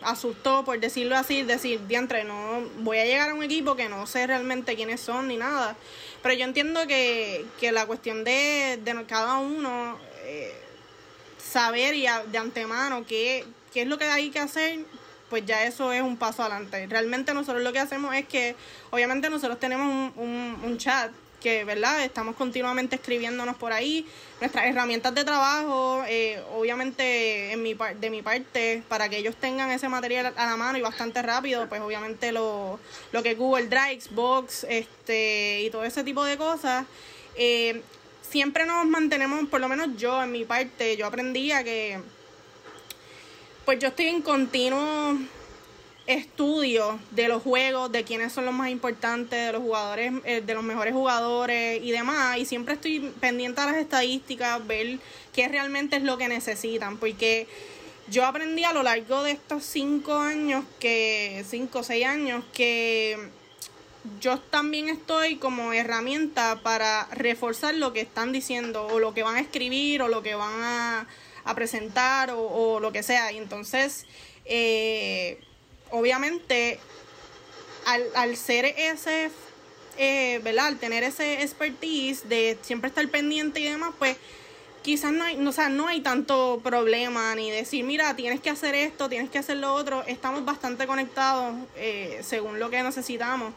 asustó, 0.03 0.65
por 0.65 0.81
decirlo 0.81 1.17
así, 1.17 1.45
decir, 1.45 1.87
diantre, 1.87 2.25
no 2.25 2.63
voy 2.79 2.99
a 2.99 3.05
llegar 3.05 3.31
a 3.31 3.35
un 3.35 3.45
equipo 3.45 3.77
que 3.77 3.89
no 3.89 4.09
sé 4.09 4.27
realmente 4.27 4.75
quiénes 4.75 5.01
son 5.03 5.29
ni 5.29 5.37
nada. 5.37 5.77
Pero 6.21 6.35
yo 6.35 6.45
entiendo 6.45 6.85
que, 6.89 7.47
que 7.61 7.71
la 7.71 7.87
cuestión 7.87 8.25
de, 8.25 8.81
de 8.83 9.05
cada 9.07 9.39
uno 9.39 10.01
eh, 10.25 10.53
saber 11.39 11.95
y 11.95 12.09
de 12.27 12.39
antemano 12.39 13.07
qué, 13.07 13.45
qué 13.73 13.83
es 13.83 13.87
lo 13.87 13.99
que 13.99 14.07
hay 14.07 14.31
que 14.31 14.41
hacer, 14.41 14.81
pues 15.31 15.47
ya 15.47 15.65
eso 15.65 15.93
es 15.93 16.03
un 16.03 16.17
paso 16.17 16.43
adelante. 16.43 16.87
Realmente 16.89 17.33
nosotros 17.33 17.63
lo 17.63 17.73
que 17.73 17.79
hacemos 17.79 18.15
es 18.15 18.27
que, 18.27 18.57
obviamente 18.91 19.31
nosotros 19.31 19.59
tenemos 19.59 20.13
un, 20.17 20.59
un, 20.63 20.77
chat 20.77 21.13
que, 21.41 21.65
¿verdad? 21.65 22.05
Estamos 22.05 22.37
continuamente 22.37 22.97
escribiéndonos 22.97 23.57
por 23.57 23.73
ahí. 23.73 24.05
Nuestras 24.41 24.67
herramientas 24.67 25.15
de 25.15 25.25
trabajo, 25.25 26.03
eh, 26.07 26.43
obviamente 26.55 27.53
en 27.53 27.63
mi, 27.63 27.75
de 27.75 28.11
mi 28.11 28.21
parte, 28.21 28.83
para 28.89 29.09
que 29.09 29.19
ellos 29.19 29.37
tengan 29.37 29.71
ese 29.71 29.89
material 29.89 30.35
a 30.37 30.47
la 30.47 30.57
mano 30.57 30.77
y 30.77 30.83
bastante 30.83 31.23
rápido, 31.23 31.69
pues 31.69 31.81
obviamente 31.81 32.33
lo, 32.33 32.81
lo 33.13 33.23
que 33.23 33.35
Google 33.35 33.69
Drive, 33.69 34.03
Box, 34.11 34.67
este, 34.69 35.63
y 35.63 35.71
todo 35.71 35.85
ese 35.85 36.05
tipo 36.05 36.25
de 36.25 36.37
cosas. 36.37 36.85
Eh, 37.37 37.81
siempre 38.21 38.67
nos 38.67 38.85
mantenemos, 38.87 39.49
por 39.49 39.61
lo 39.61 39.69
menos 39.69 39.97
yo 39.97 40.23
en 40.23 40.33
mi 40.33 40.45
parte, 40.45 40.97
yo 40.97 41.07
aprendí 41.07 41.53
a 41.53 41.65
que 41.65 42.01
pues 43.71 43.79
yo 43.79 43.87
estoy 43.87 44.07
en 44.07 44.21
continuo 44.21 45.17
estudio 46.05 46.99
de 47.13 47.29
los 47.29 47.41
juegos, 47.41 47.93
de 47.93 48.03
quiénes 48.03 48.33
son 48.33 48.45
los 48.45 48.53
más 48.53 48.69
importantes, 48.69 49.47
de 49.47 49.53
los 49.53 49.63
jugadores, 49.63 50.13
eh, 50.25 50.41
de 50.41 50.55
los 50.55 50.65
mejores 50.65 50.93
jugadores 50.93 51.81
y 51.81 51.93
demás. 51.93 52.37
Y 52.39 52.47
siempre 52.47 52.75
estoy 52.75 52.99
pendiente 53.21 53.61
a 53.61 53.67
las 53.67 53.77
estadísticas, 53.77 54.67
ver 54.67 54.99
qué 55.33 55.47
realmente 55.47 55.95
es 55.95 56.03
lo 56.03 56.19
que 56.19 56.27
necesitan. 56.27 56.97
Porque 56.97 57.47
yo 58.09 58.27
aprendí 58.27 58.65
a 58.65 58.73
lo 58.73 58.83
largo 58.83 59.23
de 59.23 59.31
estos 59.31 59.63
cinco 59.63 60.15
años, 60.15 60.65
que 60.81 61.45
cinco 61.49 61.79
o 61.79 61.83
seis 61.85 62.07
años, 62.07 62.43
que 62.53 63.17
yo 64.21 64.41
también 64.41 64.89
estoy 64.89 65.37
como 65.37 65.73
herramienta 65.73 66.59
para 66.65 67.05
reforzar 67.13 67.77
lo 67.77 67.93
que 67.93 68.01
están 68.01 68.33
diciendo 68.33 68.89
o 68.89 68.99
lo 68.99 69.15
que 69.15 69.23
van 69.23 69.37
a 69.37 69.41
escribir 69.41 70.03
o 70.03 70.09
lo 70.09 70.25
que 70.25 70.35
van 70.35 70.61
a 70.61 71.07
a 71.45 71.55
presentar 71.55 72.31
o, 72.33 72.81
lo 72.81 72.93
que 72.93 73.03
sea. 73.03 73.33
Y 73.33 73.39
entonces, 73.39 74.07
eh, 74.45 75.41
obviamente, 75.91 76.79
al, 77.87 78.05
al, 78.15 78.37
ser 78.37 78.67
ese, 78.67 79.31
eh, 79.97 80.41
¿verdad? 80.43 80.67
Al 80.67 80.79
tener 80.79 81.03
ese 81.03 81.43
expertise 81.43 82.29
de 82.29 82.59
siempre 82.63 82.89
estar 82.89 83.07
pendiente 83.09 83.61
y 83.61 83.65
demás, 83.65 83.93
pues 83.99 84.17
quizás 84.83 85.13
no 85.13 85.25
hay, 85.25 85.37
no, 85.37 85.51
o 85.51 85.53
sea, 85.53 85.69
no 85.69 85.89
hay 85.89 86.01
tanto 86.01 86.61
problema 86.63 87.35
ni 87.35 87.51
decir, 87.51 87.85
mira, 87.85 88.17
tienes 88.17 88.41
que 88.41 88.51
hacer 88.51 88.75
esto, 88.75 89.09
tienes 89.09 89.31
que 89.31 89.39
hacer 89.39 89.59
lo 89.59 89.75
otro. 89.75 90.05
Estamos 90.07 90.45
bastante 90.45 90.87
conectados 90.87 91.55
eh, 91.77 92.21
según 92.23 92.59
lo 92.59 92.71
que 92.71 92.83
necesitamos. 92.83 93.53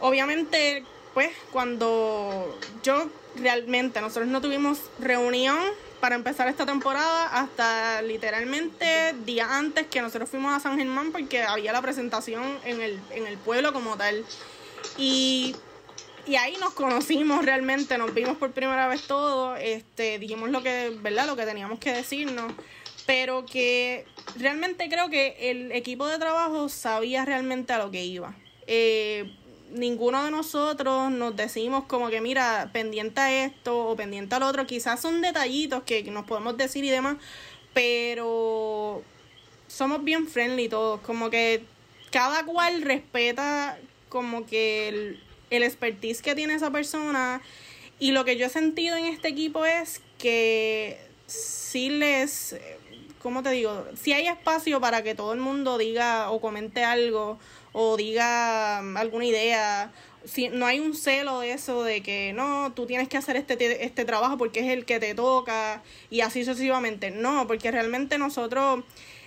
obviamente, 0.00 0.84
pues 1.14 1.30
cuando 1.52 2.58
yo 2.82 3.08
realmente 3.36 4.00
nosotros 4.00 4.28
no 4.28 4.40
tuvimos 4.40 4.78
reunión 4.98 5.58
para 6.00 6.16
empezar 6.16 6.48
esta 6.48 6.66
temporada 6.66 7.26
hasta 7.40 8.02
literalmente 8.02 9.14
días 9.24 9.48
antes 9.50 9.86
que 9.86 10.02
nosotros 10.02 10.28
fuimos 10.28 10.52
a 10.52 10.60
San 10.60 10.76
Germán 10.76 11.12
porque 11.12 11.42
había 11.42 11.72
la 11.72 11.80
presentación 11.80 12.42
en 12.64 12.82
el, 12.82 13.00
en 13.10 13.26
el 13.26 13.38
pueblo 13.38 13.72
como 13.72 13.96
tal. 13.96 14.24
Y, 14.98 15.56
y 16.26 16.36
ahí 16.36 16.56
nos 16.60 16.74
conocimos 16.74 17.44
realmente, 17.44 17.96
nos 17.96 18.12
vimos 18.12 18.36
por 18.36 18.52
primera 18.52 18.86
vez 18.86 19.06
todos, 19.06 19.58
este, 19.62 20.18
dijimos 20.18 20.50
lo 20.50 20.62
que, 20.62 20.94
¿verdad? 21.00 21.26
Lo 21.26 21.36
que 21.36 21.46
teníamos 21.46 21.78
que 21.78 21.92
decirnos. 21.92 22.52
Pero 23.06 23.46
que 23.46 24.06
realmente 24.38 24.88
creo 24.88 25.08
que 25.08 25.36
el 25.50 25.72
equipo 25.72 26.06
de 26.06 26.18
trabajo 26.18 26.68
sabía 26.68 27.24
realmente 27.24 27.72
a 27.72 27.78
lo 27.78 27.90
que 27.90 28.04
iba. 28.04 28.34
Eh, 28.66 29.34
ninguno 29.74 30.24
de 30.24 30.30
nosotros 30.30 31.10
nos 31.10 31.36
decimos 31.36 31.84
como 31.84 32.08
que 32.08 32.20
mira, 32.20 32.70
pendiente 32.72 33.20
a 33.20 33.44
esto 33.44 33.88
o 33.88 33.96
pendiente 33.96 34.34
al 34.34 34.44
otro. 34.44 34.66
Quizás 34.66 35.00
son 35.00 35.20
detallitos 35.20 35.82
que 35.82 36.02
nos 36.04 36.24
podemos 36.24 36.56
decir 36.56 36.84
y 36.84 36.90
demás, 36.90 37.16
pero 37.72 39.02
somos 39.66 40.02
bien 40.04 40.26
friendly 40.26 40.68
todos. 40.68 41.00
Como 41.00 41.30
que 41.30 41.64
cada 42.10 42.44
cual 42.44 42.82
respeta 42.82 43.78
como 44.08 44.46
que 44.46 44.88
el, 44.88 45.22
el 45.50 45.62
expertise 45.62 46.22
que 46.22 46.34
tiene 46.34 46.54
esa 46.54 46.70
persona. 46.70 47.42
Y 47.98 48.12
lo 48.12 48.24
que 48.24 48.36
yo 48.36 48.46
he 48.46 48.50
sentido 48.50 48.96
en 48.96 49.06
este 49.06 49.28
equipo 49.28 49.64
es 49.64 50.00
que 50.18 50.98
si 51.26 51.90
les, 51.90 52.56
¿cómo 53.22 53.42
te 53.42 53.50
digo? 53.50 53.86
Si 54.00 54.12
hay 54.12 54.26
espacio 54.26 54.80
para 54.80 55.02
que 55.02 55.14
todo 55.14 55.32
el 55.32 55.40
mundo 55.40 55.78
diga 55.78 56.30
o 56.30 56.40
comente 56.40 56.84
algo 56.84 57.38
o 57.74 57.98
diga 57.98 58.80
mm, 58.82 58.96
alguna 58.96 59.26
idea. 59.26 59.92
Si, 60.24 60.48
no 60.48 60.64
hay 60.64 60.80
un 60.80 60.94
celo 60.94 61.40
de 61.40 61.52
eso 61.52 61.82
de 61.82 62.02
que 62.02 62.32
no, 62.32 62.72
tú 62.72 62.86
tienes 62.86 63.08
que 63.08 63.18
hacer 63.18 63.36
este, 63.36 63.84
este 63.84 64.06
trabajo 64.06 64.38
porque 64.38 64.60
es 64.60 64.68
el 64.68 64.86
que 64.86 64.98
te 64.98 65.14
toca 65.14 65.82
y 66.08 66.22
así 66.22 66.44
sucesivamente. 66.44 67.10
No, 67.10 67.46
porque 67.46 67.70
realmente 67.70 68.16
nosotros 68.16 68.84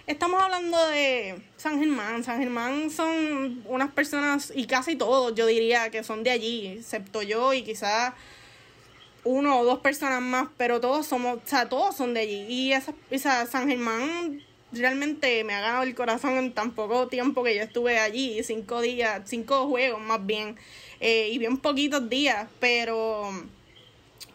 estamos 0.07 0.41
hablando 0.41 0.87
de 0.87 1.39
San 1.57 1.77
Germán. 1.77 2.23
San 2.23 2.39
Germán 2.39 2.89
son 2.89 3.61
unas 3.67 3.91
personas, 3.91 4.51
y 4.55 4.65
casi 4.65 4.95
todos 4.95 5.35
yo 5.35 5.45
diría 5.45 5.91
que 5.91 6.03
son 6.03 6.23
de 6.23 6.31
allí, 6.31 6.67
excepto 6.79 7.21
yo 7.21 7.53
y 7.53 7.61
quizás 7.63 8.13
uno 9.23 9.59
o 9.59 9.65
dos 9.65 9.79
personas 9.79 10.21
más, 10.21 10.47
pero 10.57 10.79
todos 10.79 11.05
somos, 11.05 11.37
o 11.37 11.41
sea, 11.45 11.67
todos 11.67 11.95
son 11.95 12.13
de 12.13 12.21
allí. 12.21 12.45
Y 12.47 12.71
esa, 12.71 12.93
esa 13.11 13.45
San 13.45 13.67
Germán 13.67 14.41
realmente 14.71 15.43
me 15.43 15.53
ha 15.53 15.61
ganado 15.61 15.83
el 15.83 15.95
corazón 15.95 16.37
en 16.37 16.53
tan 16.53 16.71
poco 16.71 17.07
tiempo 17.07 17.43
que 17.43 17.55
yo 17.55 17.63
estuve 17.63 17.99
allí, 17.99 18.43
cinco 18.43 18.81
días, 18.81 19.21
cinco 19.25 19.67
juegos 19.67 20.01
más 20.01 20.25
bien, 20.25 20.57
eh, 20.99 21.29
y 21.31 21.37
bien 21.37 21.57
poquitos 21.57 22.09
días, 22.09 22.47
pero 22.59 23.31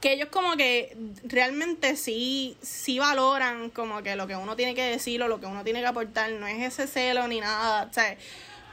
que 0.01 0.15
ellos 0.15 0.29
como 0.31 0.57
que 0.57 0.97
realmente 1.25 1.97
sí, 1.97 2.57
sí 2.61 2.99
valoran 2.99 3.71
como 3.71 4.03
que 4.03 4.17
lo 4.17 4.27
que 4.27 4.35
uno 4.35 4.57
tiene 4.57 4.75
que 4.75 4.83
decir 4.83 5.23
o 5.23 5.29
lo 5.29 5.39
que 5.39 5.47
uno 5.47 5.63
tiene 5.65 5.81
que 5.81 5.87
aportar, 5.87 6.33
no 6.33 6.47
es 6.47 6.61
ese 6.63 6.87
celo 6.87 7.29
ni 7.29 7.41
nada, 7.41 7.89
o 7.89 7.93
sea, 7.93 8.17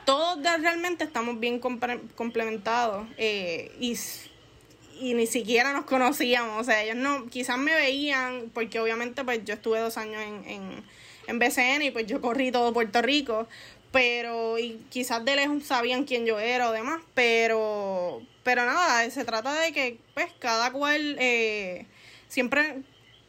todos 0.05 0.41
realmente 0.61 1.03
estamos 1.03 1.39
bien 1.39 1.59
complementados 1.59 3.07
eh, 3.17 3.71
y 3.79 3.97
y 5.01 5.13
ni 5.13 5.27
siquiera 5.27 5.71
nos 5.71 5.85
conocíamos, 5.85 6.59
o 6.59 6.63
sea, 6.65 6.83
ellos 6.83 6.97
no, 6.97 7.27
quizás 7.27 7.57
me 7.57 7.73
veían, 7.73 8.51
porque 8.53 8.81
obviamente 8.81 9.23
pues 9.23 9.45
yo 9.45 9.53
estuve 9.53 9.79
dos 9.79 9.97
años 9.97 10.21
en 10.21 10.43
en 10.45 10.83
BCN 11.37 11.83
y 11.83 11.91
pues 11.91 12.07
yo 12.07 12.21
corrí 12.21 12.51
todo 12.51 12.73
Puerto 12.73 13.01
Rico, 13.03 13.47
pero 13.91 14.57
y 14.57 14.83
quizás 14.89 15.23
de 15.25 15.35
lejos 15.35 15.63
sabían 15.63 16.05
quién 16.05 16.25
yo 16.25 16.39
era 16.39 16.69
o 16.69 16.71
demás, 16.71 17.01
pero 17.13 18.21
pero 18.43 18.65
nada, 18.65 19.07
se 19.11 19.25
trata 19.25 19.53
de 19.61 19.71
que 19.71 19.99
pues 20.15 20.27
cada 20.39 20.71
cual 20.71 21.17
eh, 21.19 21.85
siempre 22.27 22.77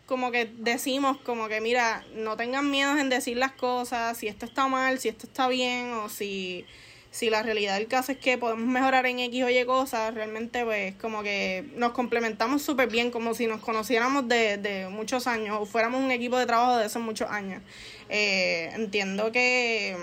como 0.06 0.30
que 0.30 0.46
decimos 0.46 1.18
como 1.18 1.48
que 1.48 1.60
mira, 1.60 2.04
no 2.14 2.36
tengan 2.36 2.70
miedo 2.70 2.96
en 2.98 3.10
decir 3.10 3.36
las 3.36 3.52
cosas, 3.52 4.16
si 4.16 4.28
esto 4.28 4.46
está 4.46 4.66
mal, 4.66 4.98
si 4.98 5.08
esto 5.08 5.26
está 5.26 5.48
bien 5.48 5.92
o 5.92 6.08
si 6.08 6.64
si 7.10 7.28
la 7.28 7.42
realidad 7.42 7.74
del 7.74 7.88
caso 7.88 8.12
es 8.12 8.18
que 8.18 8.38
podemos 8.38 8.66
mejorar 8.66 9.04
en 9.06 9.18
X 9.18 9.44
o 9.44 9.50
Y 9.50 9.64
cosas, 9.64 10.14
realmente 10.14 10.64
pues 10.64 10.94
como 10.96 11.22
que 11.22 11.64
nos 11.74 11.92
complementamos 11.92 12.62
súper 12.62 12.88
bien, 12.88 13.10
como 13.10 13.34
si 13.34 13.46
nos 13.46 13.60
conociéramos 13.60 14.28
de, 14.28 14.58
de 14.58 14.88
muchos 14.88 15.26
años 15.26 15.58
o 15.60 15.66
fuéramos 15.66 16.02
un 16.02 16.10
equipo 16.10 16.38
de 16.38 16.46
trabajo 16.46 16.76
de 16.76 16.84
hace 16.84 16.98
muchos 17.00 17.28
años. 17.28 17.62
Eh, 18.08 18.70
entiendo 18.74 19.32
que 19.32 19.96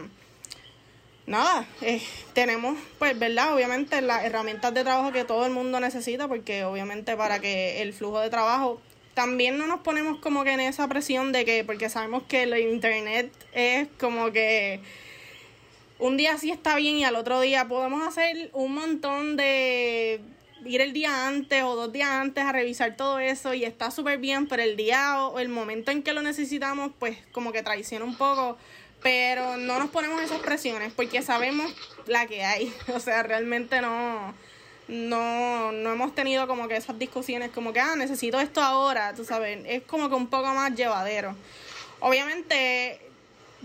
nada, 1.28 1.66
eh, 1.82 2.02
tenemos, 2.34 2.78
pues, 3.00 3.18
¿verdad? 3.18 3.54
Obviamente 3.54 4.02
las 4.02 4.26
herramientas 4.26 4.74
de 4.74 4.84
trabajo 4.84 5.12
que 5.12 5.24
todo 5.24 5.46
el 5.46 5.52
mundo 5.54 5.80
necesita, 5.80 6.28
porque 6.28 6.66
obviamente 6.66 7.16
para 7.16 7.40
que 7.40 7.82
el 7.82 7.94
flujo 7.94 8.20
de 8.20 8.30
trabajo, 8.30 8.82
también 9.14 9.58
no 9.58 9.66
nos 9.66 9.80
ponemos 9.80 10.20
como 10.20 10.44
que 10.44 10.52
en 10.52 10.60
esa 10.60 10.88
presión 10.88 11.32
de 11.32 11.46
que, 11.46 11.64
porque 11.64 11.90
sabemos 11.90 12.24
que 12.28 12.44
el 12.44 12.58
internet 12.58 13.32
es 13.54 13.88
como 14.00 14.32
que 14.32 14.82
un 16.00 16.18
día 16.18 16.38
sí 16.38 16.52
está 16.52 16.76
bien 16.76 16.98
y 16.98 17.06
al 17.06 17.16
otro 17.16 17.40
día 17.42 17.68
podemos 17.68 18.06
hacer 18.06 18.50
un 18.54 18.74
montón 18.74 19.38
de 19.38 20.22
ir 20.66 20.82
el 20.82 20.94
día 20.94 21.28
antes 21.28 21.64
o 21.64 21.76
dos 21.76 21.92
días 21.92 22.10
antes 22.10 22.44
a 22.44 22.52
revisar 22.52 22.96
todo 22.96 23.20
eso 23.20 23.54
y 23.54 23.64
está 23.64 23.92
súper 23.92 24.20
bien, 24.20 24.48
pero 24.48 24.64
el 24.64 24.76
día 24.76 25.28
o 25.28 25.40
el 25.40 25.50
momento 25.50 25.92
en 25.92 26.04
que 26.04 26.14
lo 26.14 26.22
necesitamos, 26.22 26.92
pues 27.00 27.18
como 27.32 27.52
que 27.52 27.64
traiciona 27.64 28.06
un 28.06 28.16
poco, 28.16 28.58
pero 29.02 29.58
no 29.58 29.80
nos 29.80 29.90
ponemos 29.90 30.22
esas 30.22 30.40
presiones 30.40 30.92
porque 30.94 31.22
sabemos 31.22 31.74
la 32.06 32.28
que 32.28 32.44
hay, 32.44 32.74
o 32.94 33.00
sea, 33.00 33.24
realmente 33.24 33.82
no, 33.82 34.34
no, 34.88 35.72
no 35.72 35.92
hemos 35.92 36.14
tenido 36.16 36.48
como 36.48 36.68
que 36.68 36.78
esas 36.78 36.98
discusiones 37.00 37.52
como 37.52 37.74
que, 37.74 37.80
ah, 37.80 37.96
necesito 37.96 38.40
esto 38.40 38.62
ahora, 38.62 39.14
tú 39.14 39.24
sabes, 39.24 39.60
es 39.66 39.84
como 39.84 40.10
que 40.10 40.16
un 40.16 40.28
poco 40.28 40.54
más 40.54 40.76
llevadero. 40.76 41.36
Obviamente, 42.00 43.07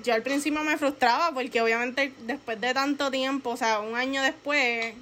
yo 0.02 0.14
al 0.14 0.22
principio 0.22 0.62
me 0.62 0.78
frustraba 0.78 1.32
porque 1.32 1.60
obviamente 1.60 2.12
después 2.20 2.60
de 2.60 2.74
tanto 2.74 3.10
tiempo, 3.10 3.50
o 3.50 3.56
sea, 3.56 3.80
un 3.80 3.96
año 3.96 4.22
después, 4.22 4.94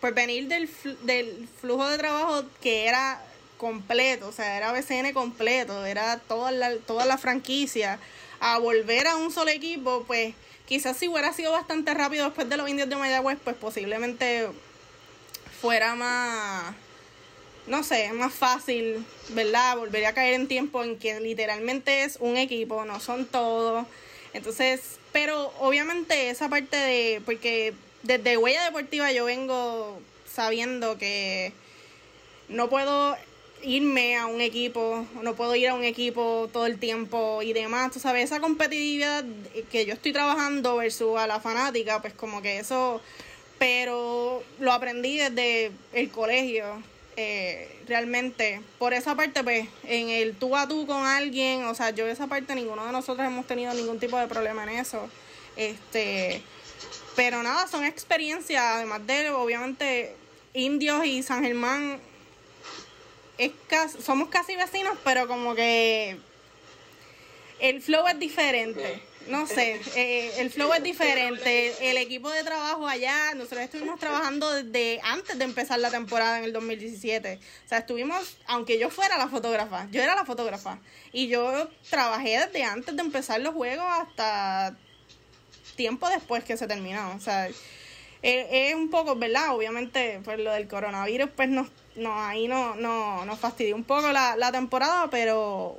pues 0.00 0.14
venir 0.14 0.48
del, 0.48 0.68
del 1.02 1.48
flujo 1.60 1.88
de 1.88 1.98
trabajo 1.98 2.44
que 2.60 2.86
era 2.86 3.22
completo, 3.56 4.28
o 4.28 4.32
sea, 4.32 4.56
era 4.56 4.72
BCN 4.72 5.12
completo, 5.12 5.84
era 5.86 6.18
toda 6.18 6.50
la, 6.50 6.76
toda 6.78 7.04
la 7.04 7.16
franquicia, 7.16 7.98
a 8.40 8.58
volver 8.58 9.06
a 9.06 9.16
un 9.16 9.30
solo 9.30 9.50
equipo, 9.50 10.02
pues 10.06 10.34
quizás 10.66 10.96
si 10.96 11.06
hubiera 11.06 11.32
sido 11.32 11.52
bastante 11.52 11.94
rápido 11.94 12.24
después 12.24 12.48
de 12.48 12.56
los 12.56 12.68
indios 12.68 12.88
de 12.88 12.96
Mayagüez, 12.96 13.38
pues 13.44 13.54
posiblemente 13.54 14.48
fuera 15.60 15.94
más, 15.94 16.74
no 17.66 17.82
sé, 17.82 18.12
más 18.12 18.34
fácil, 18.34 19.04
¿verdad? 19.30 19.76
Volvería 19.76 20.10
a 20.10 20.14
caer 20.14 20.34
en 20.34 20.48
tiempo 20.48 20.82
en 20.82 20.98
que 20.98 21.20
literalmente 21.20 22.04
es 22.04 22.18
un 22.20 22.36
equipo, 22.36 22.84
no 22.84 23.00
son 23.00 23.26
todos. 23.26 23.86
Entonces, 24.32 24.98
pero 25.12 25.52
obviamente 25.60 26.30
esa 26.30 26.48
parte 26.48 26.76
de, 26.76 27.22
porque 27.24 27.74
desde 28.02 28.36
Huella 28.36 28.64
Deportiva 28.64 29.12
yo 29.12 29.26
vengo 29.26 30.00
sabiendo 30.26 30.98
que 30.98 31.52
no 32.48 32.68
puedo 32.68 33.16
irme 33.62 34.16
a 34.16 34.26
un 34.26 34.40
equipo, 34.40 35.06
no 35.22 35.34
puedo 35.34 35.54
ir 35.54 35.68
a 35.68 35.74
un 35.74 35.84
equipo 35.84 36.50
todo 36.52 36.66
el 36.66 36.78
tiempo 36.78 37.42
y 37.42 37.52
demás, 37.52 37.92
tú 37.92 38.00
sabes, 38.00 38.24
esa 38.24 38.40
competitividad 38.40 39.24
que 39.70 39.86
yo 39.86 39.94
estoy 39.94 40.12
trabajando 40.12 40.76
versus 40.76 41.16
a 41.16 41.28
la 41.28 41.38
fanática, 41.38 42.00
pues 42.02 42.14
como 42.14 42.42
que 42.42 42.58
eso 42.58 43.00
pero 43.58 44.42
lo 44.58 44.72
aprendí 44.72 45.18
desde 45.18 45.70
el 45.92 46.10
colegio. 46.10 46.82
Eh, 47.16 47.68
realmente, 47.86 48.62
por 48.78 48.94
esa 48.94 49.14
parte, 49.14 49.44
pues, 49.44 49.68
en 49.84 50.08
el 50.08 50.34
tú 50.34 50.56
a 50.56 50.66
tú 50.66 50.86
con 50.86 51.04
alguien, 51.04 51.64
o 51.64 51.74
sea, 51.74 51.90
yo 51.90 52.06
esa 52.06 52.26
parte, 52.26 52.54
ninguno 52.54 52.86
de 52.86 52.92
nosotros 52.92 53.26
hemos 53.26 53.46
tenido 53.46 53.74
ningún 53.74 54.00
tipo 54.00 54.16
de 54.18 54.26
problema 54.28 54.62
en 54.62 54.70
eso. 54.70 55.08
Este, 55.56 56.42
pero 57.14 57.42
nada, 57.42 57.68
son 57.68 57.84
experiencias, 57.84 58.62
además 58.62 59.06
de, 59.06 59.30
obviamente, 59.30 60.16
indios 60.54 61.04
y 61.04 61.22
San 61.22 61.42
Germán, 61.44 62.00
es 63.36 63.52
somos 64.00 64.28
casi 64.28 64.56
vecinos, 64.56 64.96
pero 65.04 65.28
como 65.28 65.54
que 65.54 66.16
el 67.60 67.82
flow 67.82 68.06
es 68.08 68.18
diferente 68.18 69.02
no 69.28 69.46
sé, 69.46 69.80
eh, 69.96 70.32
el 70.38 70.50
flow 70.50 70.72
es 70.72 70.82
diferente. 70.82 71.90
El 71.90 71.96
equipo 71.96 72.30
de 72.30 72.42
trabajo 72.44 72.86
allá, 72.86 73.34
nosotros 73.34 73.62
estuvimos 73.62 73.98
trabajando 73.98 74.50
desde 74.50 75.00
antes 75.02 75.38
de 75.38 75.44
empezar 75.44 75.78
la 75.78 75.90
temporada 75.90 76.38
en 76.38 76.44
el 76.44 76.52
2017. 76.52 77.38
O 77.64 77.68
sea, 77.68 77.78
estuvimos, 77.78 78.36
aunque 78.46 78.78
yo 78.78 78.90
fuera 78.90 79.18
la 79.18 79.28
fotógrafa, 79.28 79.88
yo 79.90 80.02
era 80.02 80.14
la 80.14 80.24
fotógrafa. 80.24 80.78
Y 81.12 81.28
yo 81.28 81.68
trabajé 81.90 82.38
desde 82.38 82.64
antes 82.64 82.96
de 82.96 83.02
empezar 83.02 83.40
los 83.40 83.54
juegos 83.54 83.86
hasta 83.88 84.76
tiempo 85.76 86.08
después 86.08 86.44
que 86.44 86.56
se 86.56 86.66
terminó. 86.66 87.14
O 87.14 87.20
sea, 87.20 87.48
es, 88.22 88.74
un 88.74 88.90
poco, 88.90 89.16
¿verdad? 89.16 89.54
Obviamente, 89.54 90.20
pues 90.24 90.38
lo 90.38 90.52
del 90.52 90.68
coronavirus, 90.68 91.30
pues 91.34 91.48
nos, 91.48 91.68
no, 91.96 92.20
ahí 92.20 92.48
no, 92.48 92.74
no, 92.76 93.24
nos 93.24 93.38
fastidió 93.38 93.74
un 93.74 93.84
poco 93.84 94.12
la, 94.12 94.36
la 94.36 94.52
temporada, 94.52 95.08
pero 95.10 95.78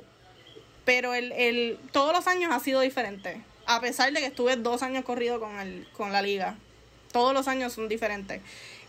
pero 0.84 1.14
el, 1.14 1.32
el, 1.32 1.78
todos 1.92 2.12
los 2.12 2.26
años 2.26 2.52
ha 2.52 2.60
sido 2.60 2.80
diferente. 2.80 3.40
A 3.66 3.80
pesar 3.80 4.12
de 4.12 4.20
que 4.20 4.26
estuve 4.26 4.56
dos 4.56 4.82
años 4.82 5.04
corrido 5.04 5.40
con, 5.40 5.58
el, 5.58 5.86
con 5.96 6.12
la 6.12 6.22
liga. 6.22 6.56
Todos 7.12 7.32
los 7.32 7.48
años 7.48 7.72
son 7.72 7.88
diferentes. 7.88 8.40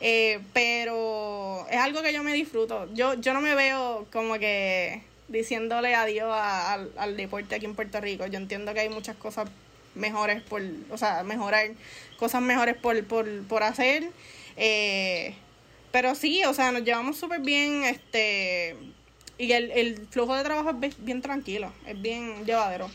Eh, 0.02 0.40
pero 0.54 1.65
es 1.69 1.78
algo 1.78 2.02
que 2.02 2.13
yo 2.13 2.24
me 2.24 2.34
disfruto. 2.34 2.89
Yo, 2.93 3.13
yo 3.13 3.34
no 3.34 3.41
me 3.41 3.56
veo 3.56 4.06
como 4.12 4.38
que 4.39 5.04
diciéndole 5.28 5.96
adiós 5.96 6.32
al, 6.32 6.91
al 6.98 7.17
deporte 7.17 7.56
aquí 7.56 7.65
en 7.65 7.76
Puerto 7.76 8.02
Rico. 8.02 8.26
Yo 8.28 8.38
entiendo 8.38 8.74
que 8.74 8.82
hay 8.82 8.89
muchas 8.89 9.15
cosas 9.15 9.50
mejores 9.96 10.41
por, 10.43 10.62
o 10.91 10.98
sea, 10.98 11.24
mejorar, 11.24 11.69
cosas 12.17 12.41
mejores 12.41 12.76
por, 12.76 13.02
por, 13.06 13.43
por 13.48 13.63
hacer. 13.63 14.10
Eh, 14.58 15.36
pero 15.91 16.13
sí, 16.15 16.43
o 16.43 16.54
sea, 16.54 16.72
nos 16.72 16.84
llevamos 16.84 17.17
súper 17.17 17.39
bien, 17.39 17.86
este, 17.86 18.76
y 19.38 19.52
el, 19.52 19.71
el 19.71 20.08
flujo 20.10 20.36
de 20.36 20.43
trabajo 20.43 20.71
es 20.82 20.95
bien 21.04 21.21
tranquilo, 21.21 21.71
es 21.86 22.02
bien 22.02 22.45
llevadero. 22.45 22.89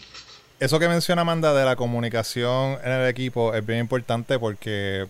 Eso 0.59 0.79
que 0.79 0.89
menciona 0.89 1.23
Amanda 1.23 1.55
de 1.55 1.65
la 1.65 1.77
comunicación 1.77 2.79
en 2.85 2.93
el 2.93 3.09
equipo 3.09 3.55
es 3.55 3.65
bien 3.65 3.81
importante 3.81 4.39
porque 4.39 5.07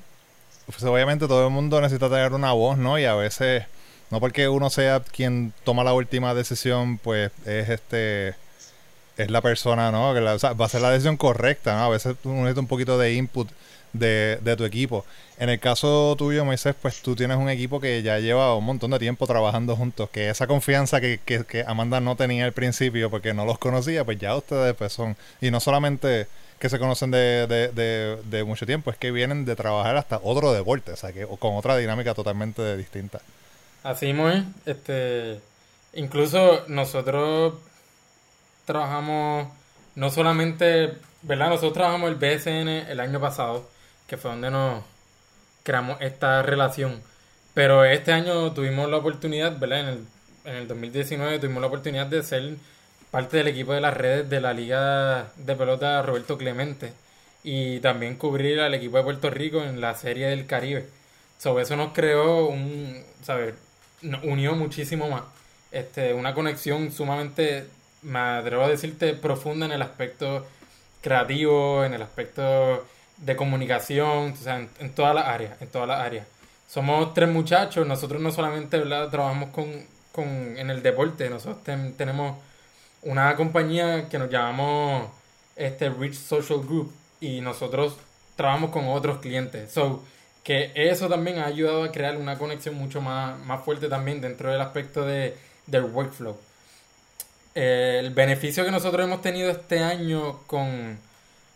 pues, 0.67 0.83
obviamente 0.85 1.27
todo 1.27 1.47
el 1.47 1.53
mundo 1.53 1.81
necesita 1.81 2.09
tener 2.09 2.33
una 2.33 2.53
voz, 2.53 2.79
¿no? 2.79 2.99
Y 2.99 3.05
a 3.05 3.15
veces, 3.15 3.65
no 4.11 4.21
porque 4.21 4.49
uno 4.49 4.71
sea 4.71 5.01
quien 5.01 5.53
toma 5.65 5.83
la 5.83 5.93
última 5.93 6.35
decisión, 6.35 6.99
pues 6.99 7.33
es 7.47 7.69
este 7.69 8.35
es 9.17 9.31
la 9.31 9.41
persona, 9.41 9.91
¿no? 9.91 10.15
Que 10.15 10.21
va 10.21 10.65
a 10.65 10.69
ser 10.69 10.81
la 10.81 10.91
decisión 10.91 11.17
correcta, 11.17 11.75
¿no? 11.75 11.85
A 11.85 11.89
veces 11.89 12.17
uno 12.25 12.43
necesita 12.43 12.61
un 12.61 12.69
poquito 12.69 12.99
de 12.99 13.15
input 13.15 13.49
de, 13.93 14.39
de, 14.43 14.57
tu 14.57 14.65
equipo. 14.65 15.05
En 15.39 15.49
el 15.49 15.59
caso 15.59 16.15
tuyo, 16.17 16.45
Moisés, 16.45 16.75
pues 16.81 17.01
tú 17.03 17.17
tienes 17.17 17.37
un 17.37 17.49
equipo 17.49 17.81
que 17.81 18.03
ya 18.03 18.19
lleva 18.19 18.55
un 18.55 18.65
montón 18.65 18.91
de 18.91 18.99
tiempo 18.99 19.27
trabajando 19.27 19.77
juntos, 19.77 20.11
que 20.11 20.31
esa 20.31 20.47
confianza 20.47 21.01
que, 21.01 21.19
que, 21.25 21.65
Amanda 21.67 22.01
no 22.01 22.17
tenía 22.17 22.45
al 22.45 22.53
principio 22.53 23.11
porque 23.11 23.35
no 23.35 23.45
los 23.45 23.59
conocía, 23.59 24.05
pues 24.05 24.19
ya 24.19 24.37
ustedes 24.37 24.75
pues 24.75 24.93
son, 24.93 25.17
y 25.41 25.51
no 25.51 25.61
solamente 25.61 26.27
que 26.59 26.69
se 26.69 26.79
conocen 26.79 27.11
de, 27.11 27.47
de, 27.47 28.19
de, 28.23 28.45
mucho 28.45 28.67
tiempo, 28.67 28.91
es 28.91 28.99
que 28.99 29.11
vienen 29.11 29.47
de 29.47 29.57
trabajar 29.57 29.97
hasta 29.97 30.21
otro 30.23 30.53
deporte, 30.53 30.93
o 30.93 30.97
sea, 30.97 31.13
que 31.13 31.27
con 31.27 31.57
otra 31.57 31.77
dinámica 31.77 32.13
totalmente 32.13 32.77
distinta. 32.77 33.21
Así 33.83 34.13
muy, 34.13 34.45
este, 34.67 35.41
incluso 35.95 36.65
nosotros 36.69 37.55
trabajamos 38.67 39.49
no 39.95 40.11
solamente, 40.11 40.95
¿verdad? 41.23 41.49
Nosotros 41.49 41.73
trabajamos 41.73 42.11
el 42.11 42.17
BSN 42.17 42.91
el 42.91 43.01
año 43.01 43.21
pasado, 43.21 43.69
que 44.11 44.17
fue 44.17 44.33
donde 44.33 44.51
nos 44.51 44.83
creamos 45.63 46.01
esta 46.01 46.43
relación. 46.43 47.01
Pero 47.55 47.85
este 47.85 48.13
año 48.13 48.53
tuvimos 48.53 48.91
la 48.91 48.97
oportunidad, 48.97 49.57
¿verdad? 49.57 49.81
En 49.81 49.87
el, 49.87 50.07
en 50.47 50.55
el 50.57 50.69
2019 50.69 51.39
tuvimos 51.39 51.61
la 51.61 51.69
oportunidad 51.69 52.07
de 52.07 52.25
ser 52.25 52.57
parte 53.13 53.37
del 53.37 53.47
equipo 53.47 53.73
de 53.73 53.81
las 53.81 53.97
redes 53.97 54.29
de 54.29 54.41
la 54.41 54.53
Liga 54.53 55.31
de 55.37 55.55
Pelota 55.55 56.03
Roberto 56.03 56.37
Clemente 56.37 56.93
y 57.45 57.79
también 57.79 58.17
cubrir 58.17 58.59
al 58.59 58.75
equipo 58.75 58.97
de 58.97 59.05
Puerto 59.05 59.31
Rico 59.31 59.63
en 59.63 59.81
la 59.81 59.95
Serie 59.95 60.27
del 60.27 60.47
Caribe. 60.47 60.89
Sobre 61.39 61.63
eso 61.63 61.77
nos 61.77 61.93
creó 61.93 62.49
un, 62.49 63.05
¿sabes? 63.23 63.55
Nos 64.03 64.25
unió 64.25 64.57
muchísimo 64.57 65.09
más. 65.09 65.23
Este, 65.71 66.15
una 66.15 66.35
conexión 66.35 66.91
sumamente, 66.91 67.67
me 68.03 68.19
atrevo 68.19 68.65
a 68.65 68.69
decirte, 68.69 69.15
profunda 69.15 69.67
en 69.67 69.73
el 69.73 69.83
aspecto 69.83 70.49
creativo, 71.01 71.85
en 71.85 71.95
el 71.95 72.03
aspecto 72.03 72.85
de 73.21 73.37
comunicación, 73.37 74.33
o 74.33 74.37
sea, 74.37 74.67
en, 74.79 74.95
todas 74.95 75.15
las 75.15 75.27
áreas, 75.27 75.61
en 75.61 75.69
todas 75.69 75.89
las 75.89 76.01
áreas. 76.01 76.27
Somos 76.69 77.15
tres 77.15 77.29
muchachos, 77.29 77.87
nosotros 77.87 78.21
no 78.21 78.33
solamente 78.33 78.79
trabajamos 78.79 79.51
con, 79.51 79.87
con, 80.13 80.27
en 80.27 80.71
el 80.71 80.83
deporte, 80.83 81.29
nosotros 81.29 81.63
tenemos 81.97 82.39
una 83.03 83.35
compañía 83.37 84.09
que 84.09 84.19
nos 84.19 84.31
llamamos 84.31 85.11
este 85.57 85.91
Rich 85.91 86.15
Social 86.15 86.61
Group 86.61 86.93
y 87.21 87.41
nosotros 87.41 87.97
trabajamos 88.37 88.71
con 88.71 88.89
otros 88.89 89.19
clientes. 89.19 89.73
So, 89.73 90.03
que 90.43 90.73
eso 90.75 91.09
también 91.09 91.39
ha 91.39 91.47
ayudado 91.47 91.85
a 91.85 91.93
crear 91.93 92.17
una 92.17 92.39
conexión 92.39 92.75
mucho 92.75 93.01
más, 93.01 93.39
más 93.41 93.63
fuerte 93.65 93.89
también 93.89 94.21
dentro 94.21 94.51
del 94.51 94.61
aspecto 94.61 95.05
de, 95.05 95.37
del 95.67 95.85
workflow. 95.85 96.37
el 97.55 98.11
beneficio 98.11 98.65
que 98.65 98.71
nosotros 98.71 99.05
hemos 99.07 99.21
tenido 99.23 99.51
este 99.51 99.81
año 99.81 100.41
con, 100.47 100.99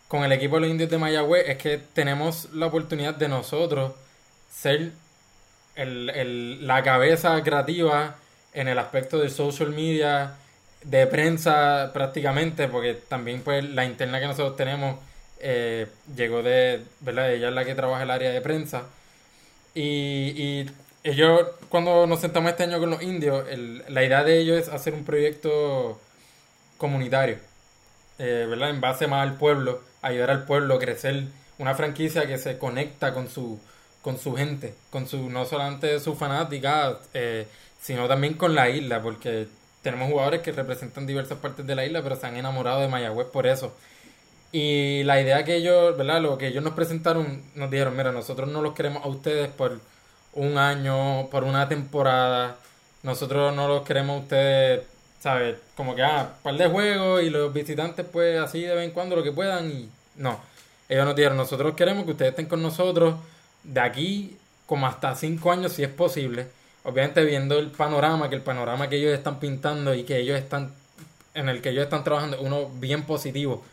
con 0.07 0.23
el 0.23 0.31
equipo 0.31 0.55
de 0.55 0.61
los 0.61 0.69
indios 0.69 0.89
de 0.89 0.97
Mayagüez 0.97 1.49
es 1.49 1.57
que 1.57 1.77
tenemos 1.77 2.49
la 2.53 2.67
oportunidad 2.67 3.15
de 3.15 3.27
nosotros 3.27 3.93
ser 4.51 4.91
el, 5.75 6.65
la 6.65 6.83
cabeza 6.83 7.41
creativa 7.43 8.15
en 8.53 8.67
el 8.67 8.79
aspecto 8.79 9.19
de 9.19 9.29
social 9.29 9.69
media, 9.71 10.35
de 10.83 11.07
prensa 11.07 11.91
prácticamente, 11.93 12.67
porque 12.67 12.93
también 12.93 13.41
pues 13.41 13.63
la 13.63 13.85
interna 13.85 14.19
que 14.19 14.27
nosotros 14.27 14.55
tenemos 14.55 14.97
eh, 15.39 15.87
llegó 16.15 16.41
de, 16.43 16.81
¿verdad? 17.01 17.33
Ella 17.33 17.49
es 17.49 17.53
la 17.53 17.65
que 17.65 17.75
trabaja 17.75 18.03
el 18.03 18.11
área 18.11 18.31
de 18.31 18.41
prensa. 18.41 18.83
Y, 19.73 20.33
y 20.35 20.71
ellos, 21.03 21.47
cuando 21.69 22.07
nos 22.07 22.21
sentamos 22.21 22.51
este 22.51 22.63
año 22.63 22.79
con 22.79 22.89
los 22.89 23.01
indios, 23.01 23.45
la 23.89 24.03
idea 24.03 24.23
de 24.23 24.39
ellos 24.39 24.59
es 24.59 24.69
hacer 24.69 24.93
un 24.93 25.03
proyecto 25.05 25.99
comunitario, 26.77 27.37
eh, 28.19 28.45
¿verdad? 28.49 28.69
En 28.69 28.81
base 28.81 29.07
más 29.07 29.23
al 29.23 29.37
pueblo 29.37 29.81
ayudar 30.05 30.29
al 30.29 30.45
pueblo 30.45 30.75
a 30.75 30.79
crecer 30.79 31.25
una 31.57 31.73
franquicia 31.75 32.27
que 32.27 32.37
se 32.37 32.57
conecta 32.57 33.13
con 33.13 33.27
su 33.27 33.59
con 34.01 34.19
su 34.19 34.35
gente, 34.35 34.75
con 34.91 35.07
su 35.07 35.29
no 35.31 35.45
solamente 35.45 35.99
su 35.99 36.15
fanática, 36.15 36.99
eh, 37.15 37.47
sino 37.81 38.07
también 38.07 38.35
con 38.35 38.53
la 38.53 38.69
isla, 38.69 39.01
porque 39.01 39.47
tenemos 39.81 40.11
jugadores 40.11 40.41
que 40.41 40.51
representan 40.51 41.07
diversas 41.07 41.39
partes 41.39 41.65
de 41.65 41.75
la 41.75 41.85
isla, 41.85 42.03
pero 42.03 42.15
se 42.15 42.27
han 42.27 42.37
enamorado 42.37 42.81
de 42.81 42.87
Mayagüez 42.87 43.27
por 43.27 43.47
eso. 43.47 43.75
Y 44.51 45.03
la 45.05 45.19
idea 45.21 45.43
que 45.43 45.55
ellos, 45.55 45.97
¿verdad? 45.97 46.21
Lo 46.21 46.37
que 46.37 46.47
ellos 46.47 46.63
nos 46.63 46.73
presentaron, 46.73 47.43
nos 47.55 47.71
dijeron, 47.71 47.97
mira, 47.97 48.11
nosotros 48.11 48.47
no 48.49 48.61
los 48.61 48.75
queremos 48.75 49.03
a 49.03 49.07
ustedes 49.07 49.49
por 49.49 49.79
un 50.33 50.57
año, 50.59 51.27
por 51.31 51.43
una 51.43 51.67
temporada, 51.67 52.57
nosotros 53.03 53.55
no 53.55 53.67
los 53.67 53.83
queremos 53.85 54.17
a 54.17 54.19
ustedes, 54.21 54.87
¿sabes? 55.25 55.55
Como 55.75 55.95
que, 55.95 56.03
ah, 56.03 56.35
par 56.43 56.55
de 56.55 56.67
juegos 56.67 57.23
y 57.23 57.31
los 57.31 57.51
visitantes, 57.51 58.05
pues 58.11 58.39
así 58.39 58.61
de 58.61 58.75
vez 58.75 58.85
en 58.85 58.91
cuando 58.91 59.15
lo 59.15 59.23
que 59.23 59.31
puedan 59.31 59.71
y 59.71 59.89
no. 60.17 60.39
Ellos 60.87 61.03
nos 61.03 61.15
dijeron, 61.15 61.35
nosotros 61.35 61.73
queremos 61.73 62.05
que 62.05 62.11
ustedes 62.11 62.29
estén 62.29 62.45
con 62.45 62.61
nosotros 62.61 63.15
de 63.63 63.79
aquí 63.81 64.37
como 64.67 64.85
hasta 64.85 65.15
cinco 65.15 65.51
años 65.51 65.73
si 65.73 65.81
es 65.81 65.89
posible. 65.89 66.45
Obviamente 66.83 67.25
viendo 67.25 67.57
el 67.57 67.71
panorama, 67.71 68.29
que 68.29 68.35
el 68.35 68.43
panorama 68.43 68.87
que 68.87 68.97
ellos 68.97 69.15
están 69.15 69.39
pintando 69.39 69.95
y 69.95 70.03
que 70.03 70.19
ellos 70.19 70.37
están, 70.37 70.71
en 71.33 71.49
el 71.49 71.59
que 71.63 71.69
ellos 71.69 71.85
están 71.85 72.03
trabajando, 72.03 72.39
uno 72.41 72.69
bien 72.75 73.01
positivo 73.01 73.65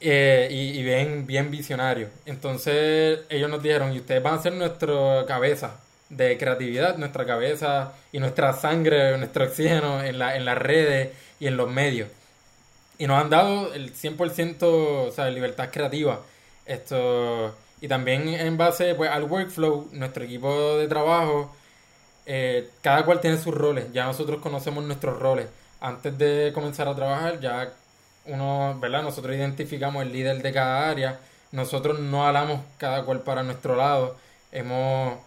eh, 0.00 0.48
y, 0.50 0.82
bien, 0.82 1.26
bien 1.26 1.50
visionario. 1.50 2.08
Entonces 2.24 3.20
ellos 3.28 3.50
nos 3.50 3.62
dijeron, 3.62 3.92
y 3.92 3.98
ustedes 3.98 4.22
van 4.22 4.36
a 4.36 4.42
ser 4.42 4.54
nuestra 4.54 5.26
cabeza 5.26 5.78
de 6.12 6.38
creatividad, 6.38 6.98
nuestra 6.98 7.26
cabeza 7.26 7.92
y 8.12 8.18
nuestra 8.20 8.52
sangre, 8.52 9.16
nuestro 9.18 9.44
oxígeno 9.44 10.02
en, 10.02 10.18
la, 10.18 10.36
en 10.36 10.44
las 10.44 10.58
redes 10.58 11.10
y 11.40 11.46
en 11.46 11.56
los 11.56 11.70
medios. 11.70 12.08
Y 12.98 13.06
nos 13.06 13.20
han 13.22 13.30
dado 13.30 13.72
el 13.74 13.94
100% 13.94 14.62
o 14.62 15.10
sea, 15.10 15.30
libertad 15.30 15.70
creativa. 15.72 16.20
Esto, 16.66 17.54
y 17.80 17.88
también 17.88 18.28
en 18.28 18.56
base 18.56 18.94
pues, 18.94 19.10
al 19.10 19.24
workflow, 19.24 19.88
nuestro 19.92 20.24
equipo 20.24 20.76
de 20.76 20.86
trabajo, 20.88 21.54
eh, 22.26 22.68
cada 22.82 23.04
cual 23.04 23.20
tiene 23.20 23.38
sus 23.38 23.54
roles. 23.54 23.92
Ya 23.92 24.04
nosotros 24.04 24.40
conocemos 24.40 24.84
nuestros 24.84 25.18
roles. 25.18 25.48
Antes 25.80 26.16
de 26.18 26.52
comenzar 26.54 26.86
a 26.88 26.94
trabajar, 26.94 27.40
ya 27.40 27.72
uno, 28.26 28.78
¿verdad? 28.80 29.02
Nosotros 29.02 29.34
identificamos 29.34 30.02
el 30.02 30.12
líder 30.12 30.42
de 30.42 30.52
cada 30.52 30.88
área, 30.90 31.18
nosotros 31.50 31.98
no 32.00 32.26
hablamos 32.26 32.60
cada 32.78 33.04
cual 33.04 33.20
para 33.22 33.42
nuestro 33.42 33.76
lado, 33.76 34.16
hemos, 34.52 35.18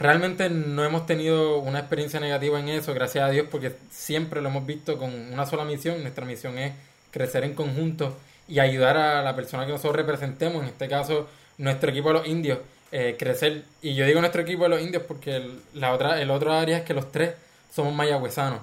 realmente 0.00 0.48
no 0.48 0.82
hemos 0.82 1.04
tenido 1.04 1.58
una 1.58 1.80
experiencia 1.80 2.18
negativa 2.18 2.58
en 2.58 2.70
eso, 2.70 2.94
gracias 2.94 3.22
a 3.22 3.30
Dios, 3.30 3.46
porque 3.50 3.76
siempre 3.90 4.40
lo 4.40 4.48
hemos 4.48 4.64
visto 4.64 4.98
con 4.98 5.14
una 5.14 5.44
sola 5.44 5.64
misión, 5.64 6.00
nuestra 6.00 6.24
misión 6.24 6.58
es 6.58 6.72
crecer 7.10 7.44
en 7.44 7.54
conjunto 7.54 8.16
y 8.48 8.58
ayudar 8.60 8.96
a 8.96 9.22
la 9.22 9.36
persona 9.36 9.66
que 9.66 9.72
nosotros 9.72 9.96
representemos, 9.96 10.62
en 10.62 10.70
este 10.70 10.88
caso 10.88 11.28
nuestro 11.58 11.90
equipo 11.90 12.08
de 12.08 12.14
los 12.14 12.26
indios, 12.26 12.58
eh, 12.90 13.16
crecer, 13.18 13.64
y 13.82 13.94
yo 13.94 14.06
digo 14.06 14.20
nuestro 14.20 14.40
equipo 14.40 14.62
de 14.62 14.70
los 14.70 14.80
indios 14.80 15.02
porque 15.06 15.36
el, 15.36 15.60
la 15.74 15.92
otra, 15.92 16.20
el 16.20 16.30
otro 16.30 16.52
área 16.52 16.78
es 16.78 16.84
que 16.84 16.94
los 16.94 17.12
tres 17.12 17.34
somos 17.70 17.94
mayagüezanos. 17.94 18.60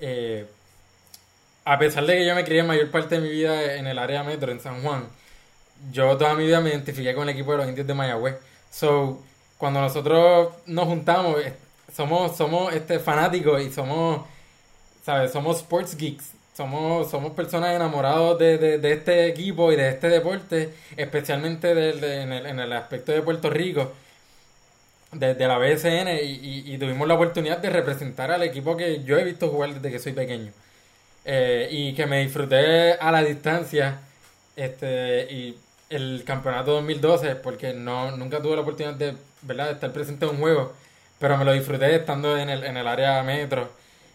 Eh, 0.00 0.46
a 1.64 1.78
pesar 1.78 2.06
de 2.06 2.16
que 2.16 2.26
yo 2.26 2.34
me 2.34 2.44
crié 2.44 2.62
mayor 2.62 2.90
parte 2.90 3.16
de 3.16 3.20
mi 3.20 3.28
vida 3.28 3.76
en 3.76 3.86
el 3.86 3.98
área 3.98 4.24
metro, 4.24 4.50
en 4.50 4.58
San 4.58 4.82
Juan, 4.82 5.06
yo 5.92 6.16
toda 6.16 6.34
mi 6.34 6.46
vida 6.46 6.60
me 6.62 6.70
identifiqué 6.70 7.14
con 7.14 7.28
el 7.28 7.34
equipo 7.34 7.52
de 7.52 7.58
los 7.58 7.68
indios 7.68 7.86
de 7.86 7.94
Mayagüez. 7.94 8.36
So, 8.70 9.22
cuando 9.62 9.80
nosotros 9.80 10.54
nos 10.66 10.86
juntamos, 10.86 11.40
eh, 11.40 11.52
somos, 11.94 12.36
somos 12.36 12.74
este, 12.74 12.98
fanáticos 12.98 13.62
y 13.62 13.70
somos, 13.70 14.22
¿sabes? 15.04 15.30
Somos 15.30 15.58
sports 15.58 15.96
geeks. 15.96 16.32
Somos, 16.52 17.08
somos 17.08 17.30
personas 17.30 17.72
enamorados 17.72 18.40
de, 18.40 18.58
de, 18.58 18.92
este 18.92 19.28
equipo 19.28 19.70
y 19.70 19.76
de 19.76 19.90
este 19.90 20.08
deporte, 20.08 20.74
especialmente 20.96 21.70
en, 21.70 21.78
el, 22.32 22.44
en, 22.44 22.58
el, 22.58 22.72
aspecto 22.72 23.12
de 23.12 23.22
Puerto 23.22 23.50
Rico, 23.50 23.92
desde 25.12 25.46
la 25.46 25.58
BSN, 25.58 26.08
y, 26.24 26.74
y 26.74 26.76
tuvimos 26.78 27.06
la 27.06 27.14
oportunidad 27.14 27.58
de 27.58 27.70
representar 27.70 28.32
al 28.32 28.42
equipo 28.42 28.76
que 28.76 29.04
yo 29.04 29.16
he 29.16 29.22
visto 29.22 29.48
jugar 29.48 29.74
desde 29.74 29.92
que 29.92 30.00
soy 30.00 30.12
pequeño. 30.12 30.50
Eh, 31.24 31.68
y 31.70 31.94
que 31.94 32.06
me 32.06 32.20
disfruté 32.24 32.94
a 32.94 33.12
la 33.12 33.22
distancia 33.22 34.00
este 34.56 35.32
y 35.32 35.56
el 35.88 36.24
campeonato 36.26 36.72
2012 36.72 37.36
porque 37.36 37.74
no 37.74 38.16
nunca 38.16 38.42
tuve 38.42 38.56
la 38.56 38.62
oportunidad 38.62 38.94
de, 38.94 39.14
¿verdad? 39.42 39.70
estar 39.72 39.92
presente 39.92 40.24
en 40.26 40.32
un 40.32 40.38
juego. 40.38 40.72
Pero 41.18 41.36
me 41.36 41.44
lo 41.44 41.52
disfruté 41.52 41.94
estando 41.96 42.36
en 42.38 42.50
el, 42.50 42.64
en 42.64 42.76
el 42.76 42.86
área 42.86 43.22
metro. 43.22 43.70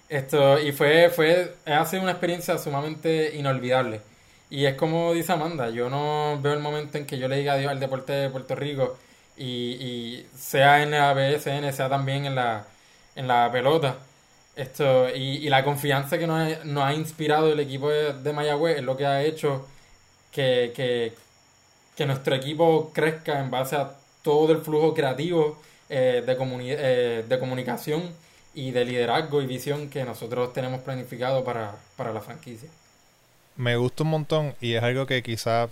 Esto 0.10 0.60
y 0.60 0.72
fue 0.72 1.10
fue 1.10 1.56
ha 1.66 1.86
sido 1.86 2.04
una 2.04 2.12
experiencia 2.12 2.58
sumamente 2.58 3.36
inolvidable. 3.36 4.02
Y 4.50 4.66
es 4.66 4.76
como 4.76 5.14
dice 5.14 5.34
Amanda 5.34 5.70
yo 5.70 5.90
no 5.90 6.40
veo 6.42 6.54
el 6.54 6.60
momento 6.60 6.98
en 6.98 7.06
que 7.06 7.18
yo 7.20 7.28
le 7.28 7.38
diga 7.38 7.54
adiós 7.54 7.72
al 7.72 7.80
deporte 7.80 8.14
de 8.14 8.30
Puerto 8.30 8.56
Rico 8.56 8.98
y, 9.38 9.46
y 9.46 10.28
sea 10.38 10.84
en 10.84 10.92
la 10.92 11.14
BSN 11.14 11.72
sea 11.74 11.90
también 11.90 12.26
en 12.26 12.36
la 12.36 12.66
en 13.16 13.28
la 13.28 13.52
pelota. 13.52 13.98
Esto, 14.56 15.10
y, 15.10 15.50
la 15.50 15.64
confianza 15.64 16.18
que 16.18 16.26
nos 16.28 16.84
ha, 16.84 16.94
inspirado 16.94 17.52
el 17.54 17.60
equipo 17.60 17.90
de, 17.90 18.14
de, 18.14 18.34
Mayagüez 18.34 18.78
es 18.78 18.84
lo 18.84 18.98
que 18.98 19.06
ha 19.06 19.24
hecho 19.24 19.68
que, 20.32 21.14
que, 21.96 22.06
nuestro 22.06 22.36
equipo 22.36 22.92
crezca 22.94 23.40
en 23.40 23.52
base 23.52 23.76
a 23.76 23.92
todo 24.28 24.52
el 24.52 24.60
flujo 24.60 24.94
creativo 24.94 25.58
eh, 25.88 26.22
de, 26.26 26.34
eh, 26.34 27.24
de 27.26 27.40
comunicación 27.40 28.12
y 28.54 28.72
de 28.72 28.84
liderazgo 28.84 29.42
y 29.42 29.46
visión 29.46 29.90
que 29.90 30.04
nosotros 30.04 30.52
tenemos 30.52 30.82
planificado 30.82 31.46
para, 31.46 31.78
para 31.96 32.12
la 32.12 32.20
franquicia. 32.20 32.68
Me 33.56 33.78
gusta 33.78 34.04
un 34.04 34.10
montón 34.10 34.54
y 34.60 34.74
es 34.74 34.84
algo 34.84 35.06
que 35.06 35.24
quizás 35.24 35.70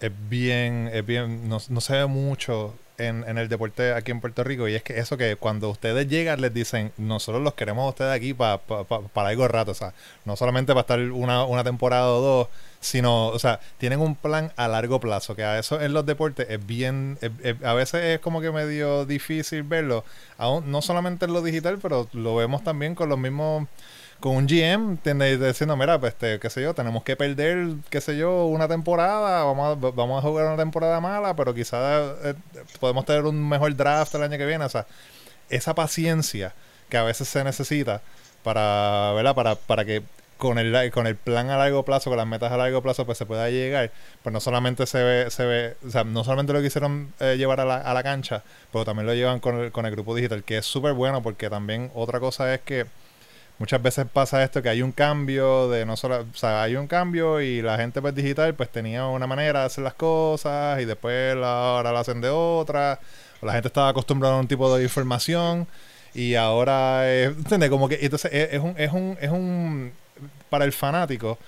es 0.00 0.12
bien, 0.28 0.90
es 0.92 1.04
bien, 1.04 1.48
no, 1.48 1.58
no 1.68 1.80
se 1.80 1.94
ve 1.94 2.06
mucho 2.06 2.72
en, 2.98 3.24
en, 3.26 3.36
el 3.36 3.48
deporte 3.48 3.94
aquí 3.94 4.12
en 4.12 4.20
Puerto 4.20 4.44
Rico 4.44 4.68
y 4.68 4.76
es 4.76 4.84
que 4.84 5.00
eso 5.00 5.16
que 5.16 5.34
cuando 5.34 5.70
ustedes 5.70 6.06
llegan 6.06 6.40
les 6.40 6.54
dicen 6.54 6.92
nosotros 6.96 7.42
los 7.42 7.54
queremos 7.54 7.84
a 7.84 7.88
ustedes 7.88 8.14
aquí 8.14 8.32
para 8.32 8.58
para 8.58 9.28
algo 9.30 9.48
rato, 9.48 9.72
o 9.72 9.74
sea, 9.74 9.92
no 10.24 10.36
solamente 10.36 10.72
para 10.72 10.82
estar 10.82 11.00
una, 11.00 11.44
una 11.44 11.64
temporada 11.64 12.12
o 12.12 12.20
dos, 12.20 12.48
sino, 12.80 13.28
o 13.28 13.38
sea, 13.38 13.60
tienen 13.78 14.00
un 14.00 14.14
plan 14.16 14.52
a 14.56 14.66
largo 14.66 15.00
plazo, 15.00 15.36
que 15.36 15.44
a 15.44 15.58
eso 15.58 15.80
en 15.80 15.92
los 15.92 16.06
deportes 16.06 16.46
es 16.48 16.64
bien, 16.64 17.18
a 17.62 17.74
veces 17.74 18.02
es 18.04 18.20
como 18.20 18.40
que 18.40 18.50
medio 18.50 19.04
difícil 19.04 19.62
verlo, 19.62 20.04
aún, 20.38 20.70
no 20.70 20.82
solamente 20.82 21.26
en 21.26 21.32
lo 21.34 21.42
digital, 21.42 21.78
pero 21.80 22.08
lo 22.12 22.36
vemos 22.36 22.64
también 22.64 22.94
con 22.94 23.08
los 23.08 23.18
mismos 23.18 23.68
con 24.20 24.36
un 24.36 24.46
GM 24.46 24.98
diciendo, 25.02 25.76
mira, 25.76 25.98
pues, 25.98 26.12
este, 26.12 26.38
qué 26.38 26.50
sé 26.50 26.62
yo, 26.62 26.74
tenemos 26.74 27.02
que 27.02 27.16
perder, 27.16 27.76
qué 27.88 28.00
sé 28.00 28.16
yo, 28.16 28.44
una 28.46 28.68
temporada, 28.68 29.44
vamos 29.44 29.78
a, 30.18 30.20
jugar 30.22 30.46
una 30.46 30.56
temporada 30.58 31.00
mala, 31.00 31.34
pero 31.34 31.54
quizás 31.54 32.16
eh, 32.22 32.34
podemos 32.78 33.06
tener 33.06 33.24
un 33.24 33.48
mejor 33.48 33.74
draft 33.74 34.14
el 34.14 34.22
año 34.22 34.36
que 34.36 34.44
viene. 34.44 34.64
O 34.64 34.68
sea, 34.68 34.86
esa 35.48 35.74
paciencia 35.74 36.54
que 36.90 36.98
a 36.98 37.02
veces 37.02 37.28
se 37.28 37.42
necesita 37.42 38.02
para, 38.42 39.12
¿verdad? 39.14 39.34
Para, 39.34 39.54
para 39.54 39.84
que 39.86 40.02
con 40.40 40.58
el, 40.58 40.90
con 40.90 41.06
el 41.06 41.14
plan 41.14 41.50
a 41.50 41.56
largo 41.56 41.84
plazo, 41.84 42.10
con 42.10 42.16
las 42.16 42.26
metas 42.26 42.50
a 42.50 42.56
largo 42.56 42.82
plazo, 42.82 43.06
pues 43.06 43.18
se 43.18 43.26
pueda 43.26 43.48
llegar. 43.50 43.92
Pues 44.24 44.32
no 44.32 44.40
solamente 44.40 44.86
se 44.86 45.02
ve, 45.02 45.30
se 45.30 45.44
ve, 45.44 45.76
o 45.86 45.90
sea, 45.90 46.02
no 46.02 46.24
solamente 46.24 46.52
lo 46.52 46.60
quisieron 46.60 47.12
eh, 47.20 47.36
llevar 47.38 47.60
a 47.60 47.64
la, 47.64 47.76
a 47.76 47.94
la 47.94 48.02
cancha, 48.02 48.42
pero 48.72 48.84
también 48.84 49.06
lo 49.06 49.14
llevan 49.14 49.38
con 49.38 49.60
el, 49.60 49.70
con 49.70 49.86
el 49.86 49.92
grupo 49.92 50.16
digital, 50.16 50.42
que 50.42 50.58
es 50.58 50.66
súper 50.66 50.94
bueno 50.94 51.22
porque 51.22 51.48
también 51.48 51.92
otra 51.94 52.18
cosa 52.18 52.52
es 52.52 52.60
que 52.62 52.86
muchas 53.60 53.82
veces 53.82 54.06
pasa 54.12 54.42
esto 54.42 54.62
que 54.62 54.70
hay 54.70 54.82
un 54.82 54.90
cambio 54.90 55.68
de 55.68 55.84
no 55.84 55.96
solo, 55.96 56.20
o 56.20 56.36
sea, 56.36 56.62
hay 56.62 56.76
un 56.76 56.86
cambio 56.86 57.40
y 57.42 57.60
la 57.62 57.76
gente 57.76 58.00
pues 58.00 58.14
digital 58.14 58.54
pues 58.54 58.70
tenía 58.70 59.06
una 59.06 59.26
manera 59.26 59.60
de 59.60 59.66
hacer 59.66 59.84
las 59.84 59.94
cosas 59.94 60.80
y 60.80 60.86
después 60.86 61.36
ahora 61.36 61.92
la 61.92 62.00
hacen 62.00 62.22
de 62.22 62.30
otra, 62.30 62.98
la 63.42 63.52
gente 63.52 63.68
estaba 63.68 63.90
acostumbrada 63.90 64.36
a 64.36 64.40
un 64.40 64.48
tipo 64.48 64.74
de 64.74 64.82
información 64.82 65.68
y 66.14 66.34
ahora 66.36 67.12
¿entiendes? 67.22 67.70
Como 67.70 67.88
que 67.88 67.98
entonces 68.00 68.30
es, 68.32 68.60
un 68.60 68.74
es 68.78 68.92
un 68.92 69.18
es 69.20 69.30
un 69.30 69.92
para 70.48 70.64
el 70.64 70.72
fanático 70.72 71.38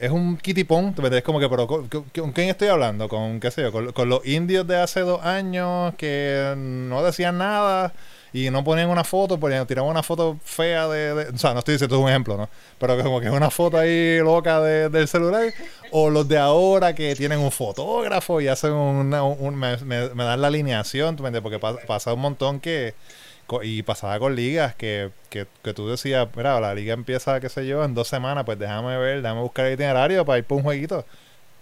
es 0.00 0.10
un 0.10 0.36
kitty-pong, 0.36 0.94
es 1.12 1.22
como 1.22 1.38
que, 1.38 1.48
pero 1.48 1.66
¿con, 1.66 1.88
quién 1.88 2.48
estoy 2.48 2.68
hablando? 2.68 3.08
¿Con 3.08 3.38
qué 3.40 3.50
sé 3.50 3.62
yo? 3.62 3.72
Con, 3.92 4.08
los 4.08 4.26
indios 4.26 4.66
de 4.66 4.76
hace 4.76 5.00
dos 5.00 5.22
años 5.24 5.94
que 5.96 6.54
no 6.56 7.02
decían 7.04 7.38
nada 7.38 7.92
y 8.32 8.50
no 8.50 8.64
ponían 8.64 8.90
una 8.90 9.04
foto, 9.04 9.38
ponían, 9.38 9.66
tiraban 9.66 9.90
una 9.90 10.02
foto 10.02 10.36
fea 10.44 10.88
de, 10.88 11.30
O 11.32 11.38
sea, 11.38 11.52
no 11.52 11.60
estoy 11.60 11.74
diciendo 11.74 11.96
es 11.96 12.02
un 12.02 12.08
ejemplo, 12.08 12.36
¿no? 12.36 12.48
Pero 12.78 13.00
como 13.00 13.20
que 13.20 13.26
es 13.26 13.32
una 13.32 13.50
foto 13.50 13.78
ahí 13.78 14.18
loca 14.18 14.60
de, 14.60 14.88
del 14.88 15.06
celular. 15.06 15.52
O 15.92 16.10
los 16.10 16.26
de 16.26 16.38
ahora 16.38 16.94
que 16.94 17.14
tienen 17.14 17.38
un 17.38 17.52
fotógrafo 17.52 18.40
y 18.40 18.48
hacen 18.48 18.72
una, 18.72 19.22
un, 19.22 19.54
me, 19.54 19.76
me, 19.76 20.24
dan 20.24 20.40
la 20.40 20.48
alineación, 20.48 21.14
porque 21.16 21.60
pasa 21.86 22.12
un 22.12 22.20
montón 22.20 22.58
que. 22.58 22.94
Y 23.62 23.82
pasaba 23.82 24.18
con 24.18 24.34
ligas 24.34 24.74
que, 24.74 25.10
que, 25.30 25.46
que, 25.62 25.74
tú 25.74 25.88
decías, 25.88 26.28
mira, 26.36 26.60
la 26.60 26.74
liga 26.74 26.94
empieza, 26.94 27.40
qué 27.40 27.48
sé 27.48 27.66
yo, 27.66 27.84
en 27.84 27.94
dos 27.94 28.08
semanas, 28.08 28.44
pues 28.44 28.58
déjame 28.58 28.96
ver, 28.98 29.22
déjame 29.22 29.42
buscar 29.42 29.66
el 29.66 29.74
itinerario 29.74 30.24
para 30.24 30.38
ir 30.38 30.44
por 30.44 30.58
un 30.58 30.64
jueguito. 30.64 31.04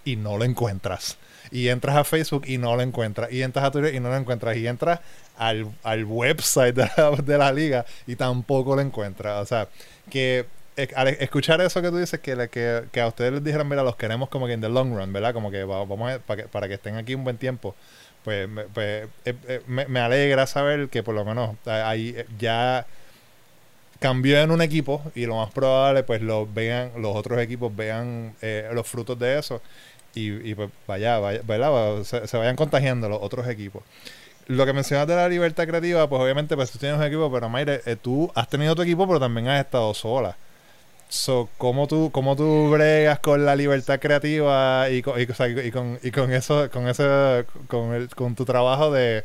Y 0.04 0.16
no 0.16 0.36
lo 0.36 0.44
encuentras 0.44 1.16
y 1.52 1.68
entras 1.68 1.96
a 1.96 2.04
Facebook 2.04 2.44
y 2.46 2.58
no 2.58 2.74
lo 2.76 2.82
encuentras, 2.82 3.30
y 3.30 3.42
entras 3.42 3.66
a 3.66 3.70
Twitter 3.70 3.94
y 3.94 4.00
no 4.00 4.08
lo 4.08 4.16
encuentras, 4.16 4.56
y 4.56 4.66
entras 4.66 5.00
al, 5.36 5.70
al 5.82 6.04
website 6.04 6.74
de 6.74 7.38
la, 7.38 7.52
liga 7.52 7.84
y 8.06 8.16
tampoco 8.16 8.74
lo 8.74 8.82
encuentras. 8.82 9.42
O 9.42 9.46
sea, 9.46 9.68
que 10.10 10.46
al 10.96 11.08
escuchar 11.08 11.60
eso 11.60 11.82
que 11.82 11.90
tú 11.90 11.98
dices, 11.98 12.20
que, 12.20 12.48
que, 12.50 12.84
que, 12.90 13.00
a 13.00 13.06
ustedes 13.06 13.32
les 13.32 13.44
dijeron, 13.44 13.68
mira, 13.68 13.82
los 13.82 13.96
queremos 13.96 14.30
como 14.30 14.46
que 14.46 14.54
en 14.54 14.62
the 14.62 14.68
long 14.68 14.96
run, 14.96 15.12
¿verdad? 15.12 15.34
Como 15.34 15.50
que 15.50 15.62
vamos 15.64 16.20
para, 16.26 16.42
que, 16.42 16.48
para 16.48 16.68
que 16.68 16.74
estén 16.74 16.96
aquí 16.96 17.14
un 17.14 17.24
buen 17.24 17.36
tiempo. 17.36 17.74
Pues, 18.24 18.48
pues 18.72 19.08
eh, 19.24 19.34
eh, 19.48 19.62
me, 19.66 20.00
alegra 20.00 20.46
saber 20.46 20.88
que 20.88 21.02
por 21.02 21.14
lo 21.14 21.24
menos 21.24 21.56
ahí 21.66 22.16
ya 22.38 22.86
cambió 23.98 24.38
en 24.38 24.52
un 24.52 24.62
equipo 24.62 25.02
y 25.16 25.26
lo 25.26 25.36
más 25.36 25.50
probable 25.50 26.04
pues 26.04 26.22
lo 26.22 26.46
vean 26.46 26.92
los 26.98 27.16
otros 27.16 27.40
equipos 27.40 27.74
vean 27.74 28.34
eh, 28.40 28.68
los 28.72 28.86
frutos 28.86 29.18
de 29.18 29.38
eso 29.38 29.60
y, 30.14 30.54
pues 30.54 30.70
vaya, 30.86 31.18
vaya 31.18 31.40
¿verdad? 31.42 32.04
Se, 32.04 32.36
vayan 32.36 32.54
contagiando 32.54 33.08
los 33.08 33.18
otros 33.22 33.48
equipos 33.48 33.82
lo 34.46 34.66
que 34.66 34.72
mencionas 34.72 35.06
de 35.08 35.16
la 35.16 35.28
libertad 35.28 35.66
creativa 35.66 36.08
pues 36.08 36.22
obviamente 36.22 36.54
pues 36.54 36.70
tú 36.70 36.78
tienes 36.78 36.98
un 36.98 37.04
equipo 37.04 37.32
pero 37.32 37.48
Mayre 37.48 37.80
tú 37.96 38.30
has 38.34 38.48
tenido 38.48 38.76
tu 38.76 38.82
equipo 38.82 39.06
pero 39.06 39.18
también 39.18 39.48
has 39.48 39.64
estado 39.64 39.94
sola 39.94 40.36
So, 41.12 41.50
¿cómo 41.58 41.88
tú, 41.88 42.10
cómo 42.10 42.36
tú 42.36 42.70
bregas 42.70 43.18
con 43.18 43.44
la 43.44 43.54
libertad 43.54 44.00
creativa 44.00 44.88
y 44.88 45.02
con, 45.02 45.20
y, 45.20 45.26
con, 45.70 46.00
y 46.02 46.10
con 46.10 46.32
eso, 46.32 46.70
con 46.70 46.88
ese, 46.88 47.44
con, 47.68 47.92
el, 47.92 48.08
con 48.14 48.34
tu 48.34 48.46
trabajo 48.46 48.90
de, 48.90 49.22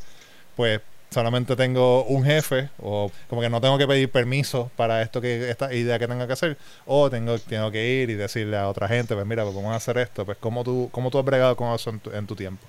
pues, 0.57 0.81
solamente 1.11 1.55
tengo 1.55 2.03
un 2.03 2.25
jefe 2.25 2.69
o 2.79 3.09
como 3.29 3.41
que 3.41 3.49
no 3.49 3.61
tengo 3.61 3.77
que 3.77 3.87
pedir 3.87 4.11
permiso 4.11 4.69
para 4.75 5.01
esto 5.01 5.21
que 5.21 5.49
esta 5.49 5.73
idea 5.73 5.97
que 5.97 6.09
tenga 6.09 6.27
que 6.27 6.33
hacer 6.33 6.57
o 6.85 7.09
tengo, 7.09 7.39
tengo 7.39 7.71
que 7.71 7.87
ir 7.87 8.09
y 8.09 8.15
decirle 8.15 8.57
a 8.57 8.67
otra 8.67 8.89
gente, 8.89 9.15
pues 9.15 9.25
mira, 9.25 9.43
pues 9.43 9.55
vamos 9.55 9.71
a 9.71 9.77
hacer 9.77 9.97
esto, 9.97 10.25
pues 10.25 10.37
¿cómo 10.39 10.65
tú, 10.65 10.89
cómo 10.91 11.09
tú 11.09 11.19
has 11.19 11.25
bregado 11.25 11.55
con 11.55 11.73
eso 11.73 11.89
en 11.89 12.01
tu, 12.01 12.11
en 12.11 12.27
tu 12.27 12.35
tiempo? 12.35 12.67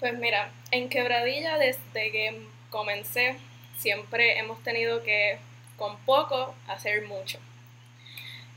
Pues 0.00 0.18
mira, 0.18 0.50
en 0.72 0.88
Quebradilla 0.88 1.58
desde 1.58 2.10
que 2.10 2.42
comencé 2.70 3.36
siempre 3.78 4.40
hemos 4.40 4.60
tenido 4.64 5.04
que 5.04 5.38
con 5.76 5.96
poco 5.98 6.56
hacer 6.66 7.06
mucho 7.06 7.38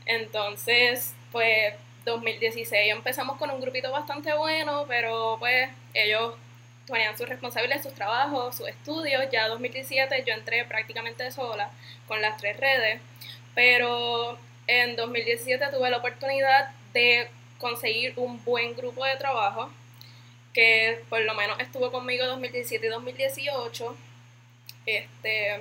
entonces, 0.08 1.14
pues 1.30 1.74
2016 2.06 2.92
empezamos 2.92 3.36
con 3.36 3.50
un 3.50 3.60
grupito 3.60 3.92
bastante 3.92 4.32
bueno, 4.32 4.86
pero 4.88 5.36
pues 5.38 5.68
ellos 5.92 6.34
tenían 6.86 7.16
sus 7.16 7.28
responsabilidades, 7.28 7.84
sus 7.84 7.94
trabajos, 7.94 8.56
sus 8.56 8.68
estudios. 8.68 9.22
Ya 9.30 9.48
2017 9.48 10.24
yo 10.26 10.32
entré 10.32 10.64
prácticamente 10.64 11.30
sola 11.30 11.70
con 12.08 12.22
las 12.22 12.38
tres 12.38 12.56
redes, 12.56 13.00
pero 13.54 14.38
en 14.66 14.96
2017 14.96 15.66
tuve 15.70 15.90
la 15.90 15.98
oportunidad 15.98 16.70
de 16.94 17.28
conseguir 17.58 18.14
un 18.16 18.42
buen 18.44 18.74
grupo 18.74 19.04
de 19.04 19.16
trabajo 19.16 19.70
que 20.54 21.02
por 21.10 21.20
lo 21.20 21.34
menos 21.34 21.60
estuvo 21.60 21.92
conmigo 21.92 22.24
2017 22.26 22.86
y 22.86 22.88
2018. 22.88 23.96
Este, 24.86 25.60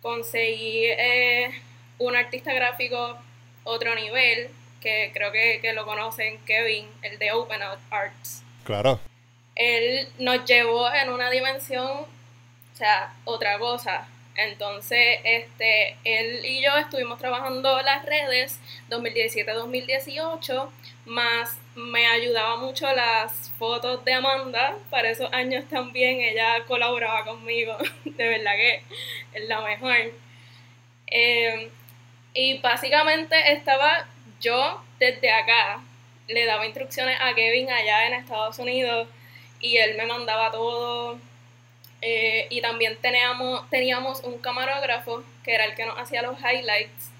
conseguí 0.00 0.84
eh, 0.84 1.50
un 1.98 2.14
artista 2.14 2.52
gráfico 2.52 3.18
otro 3.64 3.94
nivel, 3.94 4.48
que 4.80 5.10
creo 5.14 5.32
que, 5.32 5.72
lo 5.74 5.84
conocen, 5.86 6.38
Kevin, 6.44 6.86
el 7.02 7.18
de 7.18 7.32
Open 7.32 7.60
Arts. 7.90 8.42
Claro. 8.64 9.00
Él 9.54 10.08
nos 10.18 10.44
llevó 10.44 10.92
en 10.92 11.10
una 11.10 11.30
dimensión, 11.30 11.88
o 11.88 12.76
sea, 12.76 13.14
otra 13.24 13.58
cosa. 13.58 14.08
Entonces, 14.34 15.20
este, 15.24 15.96
él 16.04 16.44
y 16.44 16.62
yo 16.62 16.76
estuvimos 16.78 17.18
trabajando 17.18 17.82
las 17.82 18.04
redes 18.06 18.58
2017-2018, 18.88 20.70
más 21.04 21.58
me 21.74 22.06
ayudaba 22.06 22.56
mucho 22.56 22.90
las 22.94 23.50
fotos 23.58 24.04
de 24.04 24.14
Amanda, 24.14 24.76
para 24.88 25.10
esos 25.10 25.30
años 25.32 25.64
también 25.68 26.20
ella 26.20 26.64
colaboraba 26.66 27.24
conmigo, 27.24 27.76
de 28.04 28.28
verdad 28.28 28.52
que 28.52 28.82
es 29.34 29.48
la 29.48 29.60
mejor. 29.60 30.12
Eh, 31.08 31.70
y 32.34 32.58
básicamente 32.58 33.52
estaba 33.52 34.06
yo 34.40 34.82
desde 34.98 35.30
acá, 35.30 35.80
le 36.28 36.46
daba 36.46 36.66
instrucciones 36.66 37.18
a 37.20 37.34
Kevin 37.34 37.70
allá 37.70 38.06
en 38.06 38.14
Estados 38.14 38.58
Unidos 38.58 39.08
y 39.60 39.76
él 39.76 39.96
me 39.96 40.06
mandaba 40.06 40.50
todo. 40.50 41.18
Eh, 42.00 42.48
y 42.50 42.60
también 42.60 42.96
teníamos, 43.00 43.68
teníamos 43.70 44.24
un 44.24 44.38
camarógrafo 44.38 45.22
que 45.44 45.54
era 45.54 45.66
el 45.66 45.74
que 45.74 45.86
nos 45.86 45.98
hacía 45.98 46.22
los 46.22 46.38
highlights. 46.38 47.10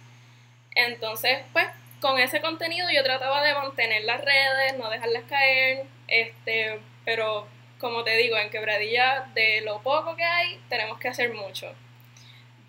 Entonces, 0.74 1.38
pues 1.52 1.66
con 2.00 2.18
ese 2.18 2.40
contenido 2.40 2.88
yo 2.90 3.04
trataba 3.04 3.42
de 3.42 3.54
mantener 3.54 4.04
las 4.04 4.20
redes, 4.20 4.76
no 4.78 4.90
dejarlas 4.90 5.22
caer, 5.28 5.86
este, 6.08 6.80
pero 7.04 7.46
como 7.78 8.02
te 8.04 8.16
digo, 8.16 8.36
en 8.36 8.50
Quebradilla 8.50 9.26
de 9.34 9.60
lo 9.62 9.80
poco 9.82 10.16
que 10.16 10.24
hay, 10.24 10.60
tenemos 10.68 10.98
que 10.98 11.08
hacer 11.08 11.32
mucho 11.32 11.72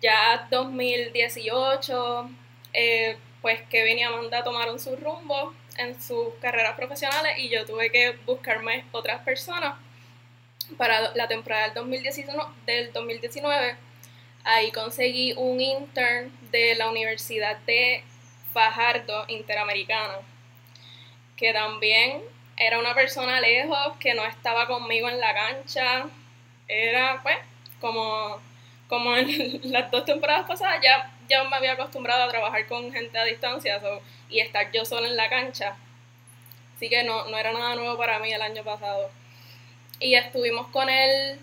ya 0.04 0.46
2018, 0.50 2.30
eh, 2.74 3.16
pues 3.40 3.62
Kevin 3.70 3.98
y 3.98 4.02
Amanda 4.02 4.44
tomaron 4.44 4.78
su 4.78 4.96
rumbo 4.96 5.54
en 5.78 6.00
sus 6.00 6.34
carreras 6.40 6.76
profesionales 6.76 7.38
y 7.38 7.48
yo 7.48 7.64
tuve 7.64 7.90
que 7.90 8.12
buscarme 8.26 8.84
otras 8.92 9.22
personas 9.22 9.76
para 10.76 11.14
la 11.14 11.26
temporada 11.26 11.64
del 11.64 11.74
2019, 11.74 12.44
del 12.66 12.92
2019 12.92 13.76
ahí 14.44 14.70
conseguí 14.70 15.32
un 15.36 15.60
intern 15.60 16.30
de 16.50 16.74
la 16.76 16.90
Universidad 16.90 17.56
de 17.66 18.04
Fajardo 18.52 19.24
Interamericana, 19.28 20.18
que 21.36 21.52
también 21.52 22.22
era 22.56 22.78
una 22.78 22.94
persona 22.94 23.40
lejos, 23.40 23.96
que 23.98 24.14
no 24.14 24.24
estaba 24.24 24.66
conmigo 24.66 25.08
en 25.08 25.18
la 25.18 25.34
cancha, 25.34 26.06
era 26.68 27.20
pues 27.22 27.38
como 27.80 28.40
como 28.88 29.16
en 29.16 29.60
las 29.72 29.90
dos 29.90 30.04
temporadas 30.04 30.46
pasadas, 30.46 30.80
ya, 30.82 31.10
ya 31.28 31.44
me 31.44 31.56
había 31.56 31.72
acostumbrado 31.72 32.24
a 32.24 32.28
trabajar 32.28 32.66
con 32.66 32.92
gente 32.92 33.18
a 33.18 33.24
distancia 33.24 33.80
y 34.28 34.40
estar 34.40 34.70
yo 34.72 34.84
sola 34.84 35.08
en 35.08 35.16
la 35.16 35.28
cancha. 35.28 35.76
Así 36.76 36.88
que 36.88 37.04
no, 37.04 37.26
no 37.26 37.36
era 37.36 37.52
nada 37.52 37.76
nuevo 37.76 37.96
para 37.96 38.18
mí 38.18 38.32
el 38.32 38.42
año 38.42 38.62
pasado. 38.64 39.10
Y 40.00 40.14
estuvimos 40.14 40.66
con 40.68 40.88
él 40.88 41.38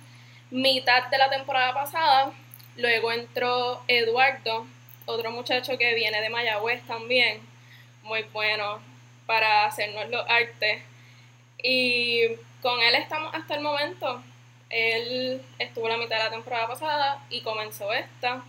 mitad 0.50 1.08
de 1.08 1.18
la 1.18 1.30
temporada 1.30 1.74
pasada. 1.74 2.32
Luego 2.78 3.12
entró 3.12 3.82
Eduardo, 3.88 4.66
otro 5.06 5.32
muchacho 5.32 5.78
que 5.78 5.96
viene 5.96 6.22
de 6.22 6.30
Mayagüez 6.30 6.86
también, 6.86 7.42
muy 8.04 8.24
bueno 8.34 8.80
para 9.26 9.66
hacernos 9.66 10.10
los 10.10 10.30
artes. 10.30 10.84
Y 11.64 12.28
con 12.62 12.80
él 12.82 12.96
estamos 12.96 13.34
hasta 13.34 13.56
el 13.56 13.62
momento. 13.62 14.22
Él 14.72 15.42
estuvo 15.60 15.90
la 15.90 15.98
mitad 15.98 16.18
de 16.18 16.24
la 16.24 16.32
temporada 16.32 16.68
pasada 16.68 17.24
y 17.30 17.42
comenzó 17.42 17.92
esta. 17.94 18.44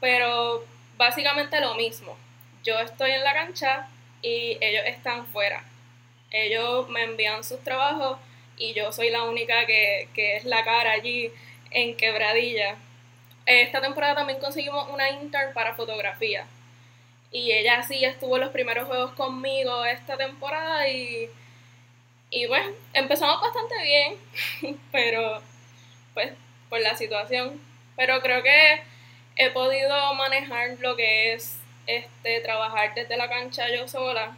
Pero 0.00 0.64
básicamente 0.96 1.60
lo 1.60 1.74
mismo. 1.74 2.16
Yo 2.62 2.78
estoy 2.78 3.12
en 3.12 3.24
la 3.24 3.32
cancha 3.32 3.88
y 4.22 4.58
ellos 4.60 4.82
están 4.86 5.26
fuera. 5.26 5.64
Ellos 6.30 6.88
me 6.88 7.04
envían 7.04 7.42
sus 7.42 7.60
trabajos 7.64 8.18
y 8.56 8.74
yo 8.74 8.92
soy 8.92 9.10
la 9.10 9.24
única 9.24 9.66
que, 9.66 10.08
es 10.14 10.44
la 10.44 10.62
cara 10.62 10.92
allí 10.92 11.32
en 11.70 11.96
quebradilla. 11.96 12.76
Esta 13.46 13.80
temporada 13.80 14.16
también 14.16 14.38
conseguimos 14.38 14.88
una 14.90 15.10
intern 15.10 15.54
para 15.54 15.74
fotografía. 15.74 16.46
Y 17.32 17.52
ella 17.52 17.82
sí 17.82 18.04
estuvo 18.04 18.38
los 18.38 18.50
primeros 18.50 18.86
juegos 18.86 19.12
conmigo 19.12 19.84
esta 19.86 20.16
temporada 20.16 20.86
y 20.88 21.30
y 22.30 22.46
bueno, 22.46 22.72
empezamos 22.92 23.40
bastante 23.40 23.74
bien, 23.82 24.78
pero 24.92 25.42
pues 26.14 26.32
por 26.68 26.80
la 26.80 26.96
situación. 26.96 27.60
Pero 27.96 28.20
creo 28.22 28.42
que 28.42 28.82
he 29.36 29.50
podido 29.50 30.14
manejar 30.14 30.78
lo 30.78 30.96
que 30.96 31.34
es 31.34 31.58
este 31.86 32.40
trabajar 32.40 32.94
desde 32.94 33.16
la 33.16 33.28
cancha 33.28 33.68
yo 33.74 33.88
sola 33.88 34.36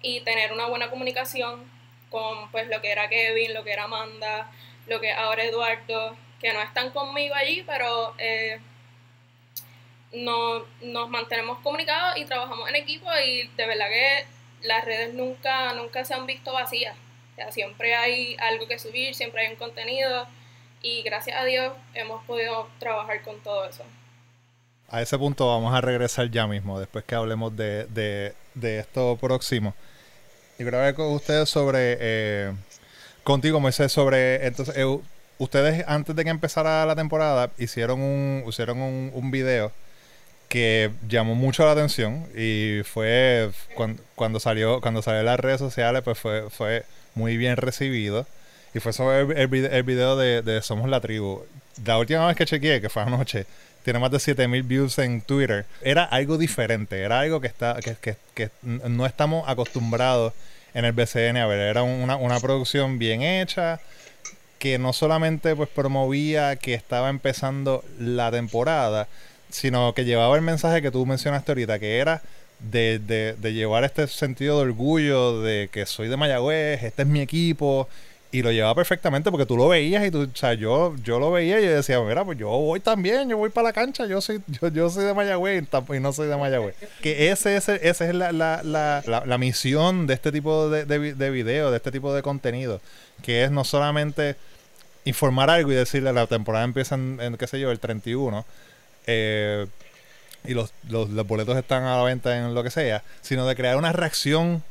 y 0.00 0.20
tener 0.20 0.52
una 0.52 0.66
buena 0.66 0.88
comunicación 0.88 1.68
con 2.10 2.50
pues 2.52 2.68
lo 2.68 2.80
que 2.80 2.92
era 2.92 3.08
Kevin, 3.08 3.54
lo 3.54 3.64
que 3.64 3.72
era 3.72 3.84
Amanda, 3.84 4.50
lo 4.86 5.00
que 5.00 5.12
ahora 5.12 5.44
Eduardo, 5.44 6.16
que 6.40 6.52
no 6.52 6.62
están 6.62 6.90
conmigo 6.90 7.34
allí, 7.34 7.64
pero 7.66 8.14
eh, 8.18 8.60
no, 10.12 10.64
nos 10.80 11.10
mantenemos 11.10 11.58
comunicados 11.58 12.16
y 12.18 12.24
trabajamos 12.24 12.68
en 12.68 12.76
equipo 12.76 13.08
y 13.24 13.48
de 13.48 13.66
verdad 13.66 13.88
que 13.88 14.26
las 14.62 14.84
redes 14.84 15.12
nunca, 15.14 15.72
nunca 15.72 16.04
se 16.04 16.14
han 16.14 16.26
visto 16.26 16.52
vacías 16.52 16.96
siempre 17.50 17.94
hay 17.94 18.36
algo 18.40 18.66
que 18.66 18.78
subir, 18.78 19.14
siempre 19.14 19.46
hay 19.46 19.52
un 19.52 19.58
contenido 19.58 20.26
y 20.82 21.02
gracias 21.02 21.38
a 21.38 21.44
Dios 21.44 21.72
hemos 21.94 22.24
podido 22.24 22.68
trabajar 22.78 23.22
con 23.22 23.40
todo 23.40 23.64
eso. 23.68 23.84
A 24.88 25.02
ese 25.02 25.18
punto 25.18 25.48
vamos 25.48 25.74
a 25.74 25.80
regresar 25.80 26.30
ya 26.30 26.46
mismo, 26.46 26.78
después 26.78 27.04
que 27.04 27.14
hablemos 27.14 27.56
de, 27.56 27.86
de, 28.54 28.78
esto 28.78 29.16
próximo. 29.20 29.74
Y 30.58 30.62
hablar 30.62 30.94
con 30.94 31.12
ustedes 31.12 31.48
sobre, 31.48 31.96
eh, 32.00 32.52
contigo 33.24 33.58
Moisés, 33.58 33.90
sobre, 33.90 34.46
entonces, 34.46 34.76
eh, 34.76 34.98
ustedes 35.38 35.84
antes 35.88 36.14
de 36.14 36.24
que 36.24 36.30
empezara 36.30 36.86
la 36.86 36.94
temporada 36.94 37.50
hicieron 37.58 38.00
un, 38.00 38.44
hicieron 38.46 38.80
un, 38.80 39.10
un 39.12 39.30
video 39.30 39.72
que 40.48 40.92
llamó 41.08 41.34
mucho 41.34 41.64
la 41.64 41.72
atención 41.72 42.28
y 42.36 42.82
fue 42.84 43.50
cuando, 43.74 44.02
cuando 44.14 44.40
salió 44.40 44.80
cuando 44.80 45.02
salió 45.02 45.22
las 45.24 45.40
redes 45.40 45.58
sociales 45.58 46.02
pues 46.02 46.18
fue 46.18 46.48
fue 46.50 46.84
muy 47.16 47.36
bien 47.36 47.56
recibido. 47.56 48.26
Y 48.74 48.78
fue 48.78 48.92
sobre 48.92 49.42
el, 49.42 49.52
el, 49.52 49.82
video 49.82 50.16
de, 50.16 50.60
Somos 50.62 50.88
la 50.88 51.00
Tribu. 51.00 51.42
la 51.84 51.98
última 51.98 52.26
vez 52.26 52.36
que 52.36 52.46
chequeé, 52.46 52.80
que 52.80 52.88
fue 52.88 53.02
anoche, 53.02 53.46
tiene 53.82 53.98
más 53.98 54.10
de 54.10 54.20
7000 54.20 54.62
views 54.62 54.98
en 54.98 55.22
Twitter. 55.22 55.64
Era 55.82 56.04
algo 56.04 56.38
diferente, 56.38 57.00
era 57.00 57.20
algo 57.20 57.40
que, 57.40 57.46
está, 57.46 57.76
que, 57.82 57.96
que, 57.96 58.16
que 58.34 58.50
no 58.62 59.06
estamos 59.06 59.48
acostumbrados 59.48 60.34
en 60.74 60.84
el 60.84 60.92
BCN 60.92 61.38
a 61.38 61.46
ver. 61.46 61.60
Era 61.60 61.82
una, 61.82 62.16
una 62.16 62.38
producción 62.38 62.98
bien 62.98 63.22
hecha 63.22 63.80
que 64.58 64.78
no 64.78 64.92
solamente 64.92 65.56
pues 65.56 65.68
promovía 65.68 66.56
que 66.56 66.74
estaba 66.74 67.08
empezando 67.08 67.82
la 67.98 68.30
temporada, 68.30 69.08
sino 69.50 69.94
que 69.94 70.04
llevaba 70.04 70.36
el 70.36 70.42
mensaje 70.42 70.82
que 70.82 70.90
tú 70.90 71.06
mencionaste 71.06 71.52
ahorita, 71.52 71.78
que 71.78 71.98
era 71.98 72.22
de, 72.60 72.98
de, 72.98 73.34
de, 73.34 73.52
llevar 73.52 73.84
este 73.84 74.06
sentido 74.06 74.56
de 74.56 74.70
orgullo 74.70 75.40
de 75.42 75.68
que 75.70 75.86
soy 75.86 76.08
de 76.08 76.16
Mayagüez, 76.16 76.82
este 76.82 77.02
es 77.02 77.08
mi 77.08 77.20
equipo, 77.20 77.88
y 78.32 78.42
lo 78.42 78.50
llevaba 78.50 78.74
perfectamente 78.74 79.30
porque 79.30 79.46
tú 79.46 79.56
lo 79.56 79.68
veías 79.68 80.04
y 80.04 80.10
tú, 80.10 80.22
o 80.22 80.36
sea, 80.36 80.54
yo, 80.54 80.94
yo 81.02 81.18
lo 81.18 81.30
veía 81.30 81.60
y 81.60 81.64
yo 81.64 81.70
decía, 81.70 82.00
mira, 82.00 82.24
pues 82.24 82.38
yo 82.38 82.48
voy 82.48 82.80
también, 82.80 83.28
yo 83.28 83.36
voy 83.36 83.50
para 83.50 83.68
la 83.68 83.72
cancha, 83.72 84.06
yo 84.06 84.20
soy, 84.20 84.42
yo, 84.72 84.90
soy 84.90 85.04
de 85.04 85.14
Mayagüez 85.14 85.64
y 85.94 86.00
no 86.00 86.12
soy 86.12 86.28
de 86.28 86.36
Mayagüez. 86.36 86.74
Que 87.02 87.30
ese, 87.30 87.56
ese, 87.56 87.88
esa 87.88 88.06
es 88.06 88.14
la, 88.14 88.32
la, 88.32 88.62
la, 88.62 89.02
la, 89.24 89.38
misión 89.38 90.06
de 90.06 90.14
este 90.14 90.32
tipo 90.32 90.68
de, 90.68 90.84
de, 90.84 91.14
de 91.14 91.30
video, 91.30 91.70
de 91.70 91.76
este 91.76 91.92
tipo 91.92 92.12
de 92.12 92.22
contenido, 92.22 92.80
que 93.22 93.44
es 93.44 93.50
no 93.50 93.64
solamente 93.64 94.36
informar 95.06 95.48
algo 95.48 95.72
y 95.72 95.76
decirle 95.76 96.12
la 96.12 96.26
temporada 96.26 96.64
empieza 96.64 96.96
en, 96.96 97.36
qué 97.38 97.46
sé 97.46 97.60
yo, 97.60 97.70
el 97.70 97.78
31, 97.78 98.44
eh, 99.06 99.66
y 100.46 100.54
los, 100.54 100.72
los, 100.88 101.10
los 101.10 101.26
boletos 101.26 101.56
están 101.56 101.84
a 101.84 101.96
la 101.96 102.02
venta 102.02 102.36
en 102.36 102.54
lo 102.54 102.62
que 102.62 102.70
sea, 102.70 103.02
sino 103.20 103.46
de 103.46 103.56
crear 103.56 103.76
una 103.76 103.92
reacción 103.92 104.62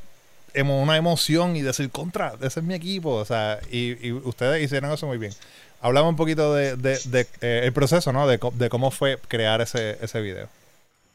una 0.64 0.98
emoción 0.98 1.56
y 1.56 1.62
decir, 1.62 1.90
contra, 1.90 2.34
ese 2.42 2.60
es 2.60 2.66
mi 2.66 2.74
equipo. 2.74 3.12
O 3.12 3.26
sea, 3.26 3.60
y, 3.72 4.12
ustedes 4.12 4.64
hicieron 4.64 4.92
eso 4.92 5.08
muy 5.08 5.18
bien. 5.18 5.34
Hablamos 5.82 6.12
un 6.12 6.16
poquito 6.16 6.54
de, 6.54 6.76
de, 6.78 7.28
eh, 7.42 7.62
el 7.64 7.74
proceso, 7.74 8.12
¿no? 8.14 8.28
De, 8.28 8.40
cómo 8.70 8.92
fue 8.92 9.20
crear 9.28 9.62
ese, 9.62 9.98
ese 10.02 10.22
video. 10.22 10.48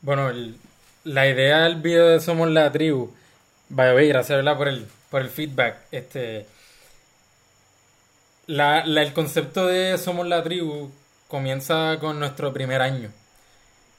Bueno, 0.02 0.30
la 1.04 1.28
idea 1.28 1.62
del 1.62 1.76
video 1.76 2.08
de 2.08 2.20
Somos 2.20 2.48
la 2.50 2.70
Tribu, 2.70 3.12
vaya 3.68 3.92
gracias 3.92 4.56
por 4.56 4.68
el, 4.68 4.86
por 5.10 5.22
el 5.22 5.28
feedback. 5.28 5.76
Este, 5.90 6.46
la, 8.46 8.80
el 8.80 9.12
concepto 9.12 9.66
de 9.66 9.98
Somos 9.98 10.26
la 10.26 10.42
Tribu 10.42 10.90
comienza 11.28 11.96
con 12.00 12.18
nuestro 12.18 12.52
primer 12.52 12.82
año. 12.82 13.10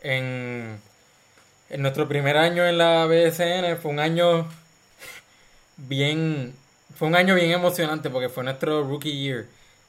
En, 0.01 0.79
nuestro 1.77 2.07
primer 2.07 2.37
año 2.37 2.65
en 2.65 2.77
la 2.77 3.05
BSN 3.05 3.77
fue 3.81 3.91
un 3.91 3.99
año 3.99 4.47
bien, 5.77 6.53
fue 6.95 7.07
un 7.07 7.15
año 7.15 7.35
bien 7.35 7.51
emocionante 7.51 8.09
porque 8.09 8.29
fue 8.29 8.43
nuestro 8.43 8.83
rookie 8.83 9.17
year, 9.21 9.45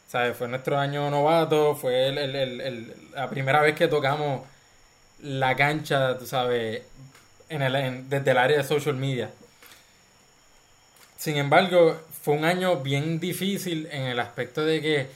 ¿sabes? 0.08 0.36
Fue 0.36 0.48
nuestro 0.48 0.78
año 0.78 1.10
novato, 1.10 1.74
fue 1.74 2.12
la 3.14 3.28
primera 3.28 3.62
vez 3.62 3.74
que 3.74 3.88
tocamos 3.88 4.42
la 5.22 5.56
cancha, 5.56 6.18
tú 6.18 6.26
sabes, 6.26 6.82
en 7.48 7.62
el, 7.62 8.08
desde 8.08 8.30
el 8.30 8.38
área 8.38 8.58
de 8.58 8.64
social 8.64 8.94
media. 8.94 9.30
Sin 11.16 11.36
embargo, 11.36 12.00
fue 12.22 12.34
un 12.34 12.44
año 12.44 12.78
bien 12.82 13.20
difícil 13.20 13.88
en 13.90 14.02
el 14.02 14.20
aspecto 14.20 14.64
de 14.64 14.80
que 14.80 15.06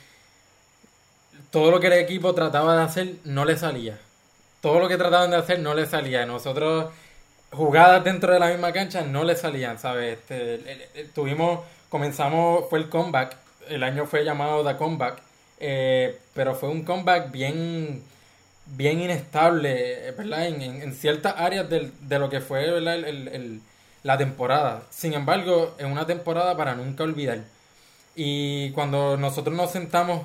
todo 1.51 1.71
lo 1.71 1.81
que 1.81 1.89
el 1.89 1.95
equipo 1.95 2.35
trataba 2.35 2.77
de 2.77 2.83
hacer 2.83 3.15
no 3.25 3.45
le 3.45 3.57
salía. 3.57 3.99
Todo 4.67 4.81
lo 4.81 4.89
que 4.89 4.97
trataban 4.97 5.31
de 5.31 5.37
hacer 5.37 5.61
no 5.61 5.75
le 5.75 5.87
salía. 5.87 6.27
Nosotros 6.27 6.93
jugadas 7.53 8.03
dentro 8.03 8.33
de 8.33 8.41
la 8.41 8.49
misma 8.49 8.73
cancha 8.73 9.03
no 9.03 9.23
le 9.23 9.37
salían, 9.37 9.79
¿sabes? 9.79 10.19
Este, 10.19 11.05
tuvimos, 11.15 11.61
comenzamos, 11.89 12.65
fue 12.69 12.81
el 12.81 12.89
comeback, 12.89 13.37
el 13.69 13.85
año 13.85 14.07
fue 14.07 14.25
llamado 14.25 14.67
The 14.67 14.77
Comeback, 14.77 15.23
eh, 15.61 16.19
pero 16.35 16.57
fue 16.57 16.69
un 16.69 16.83
comeback 16.83 17.31
bien, 17.31 18.03
bien 18.67 19.01
inestable, 19.01 20.11
¿verdad? 20.19 20.49
En, 20.49 20.93
ciertas 20.97 21.35
áreas 21.39 21.69
de 21.71 22.19
lo 22.19 22.29
que 22.29 22.41
fue 22.41 22.67
la 24.03 24.19
temporada. 24.19 24.83
Sin 24.91 25.13
embargo, 25.13 25.77
es 25.79 25.87
una 25.87 26.07
temporada 26.07 26.57
para 26.57 26.75
nunca 26.75 27.05
olvidar. 27.05 27.39
Y 28.17 28.73
cuando 28.73 29.17
nosotros 29.17 29.55
nos 29.55 29.71
sentamos 29.71 30.23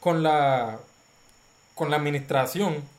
con 0.00 0.24
la, 0.24 0.80
con 1.76 1.92
la 1.92 1.96
administración, 1.98 2.92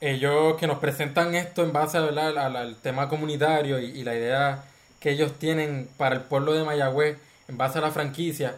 ellos 0.00 0.56
que 0.56 0.66
nos 0.66 0.78
presentan 0.78 1.34
esto 1.34 1.62
en 1.62 1.72
base 1.72 1.98
al, 1.98 2.76
tema 2.76 3.08
comunitario 3.08 3.78
y, 3.78 4.02
la 4.04 4.14
idea 4.14 4.64
que 5.00 5.10
ellos 5.10 5.38
tienen 5.38 5.88
para 5.96 6.16
el 6.16 6.22
pueblo 6.22 6.52
de 6.52 6.64
Mayagüez 6.64 7.18
en 7.48 7.56
base 7.56 7.78
a 7.78 7.82
la 7.82 7.90
franquicia, 7.90 8.56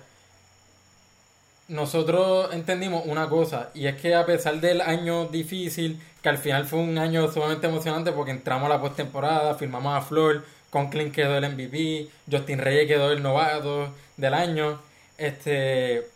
nosotros 1.69 2.53
entendimos 2.55 3.05
una 3.05 3.29
cosa, 3.29 3.71
y 3.75 3.87
es 3.87 4.01
que 4.01 4.15
a 4.15 4.25
pesar 4.25 4.61
del 4.61 4.81
año 4.81 5.27
difícil, 5.27 6.01
que 6.23 6.31
al 6.31 6.39
final 6.39 6.65
fue 6.65 6.79
un 6.79 6.97
año 6.97 7.31
sumamente 7.31 7.67
emocionante 7.67 8.13
porque 8.13 8.31
entramos 8.31 8.67
a 8.67 8.75
la 8.75 8.81
postemporada, 8.81 9.55
firmamos 9.55 9.97
a 9.97 10.01
Flor, 10.01 10.45
Conklin 10.71 11.13
quedó 11.13 11.37
el 11.37 11.51
MVP, 11.51 12.09
Justin 12.31 12.59
Reyes 12.59 12.87
quedó 12.87 13.13
el 13.13 13.23
novato 13.23 13.95
del 14.17 14.35
año, 14.35 14.81
este, 15.19 16.07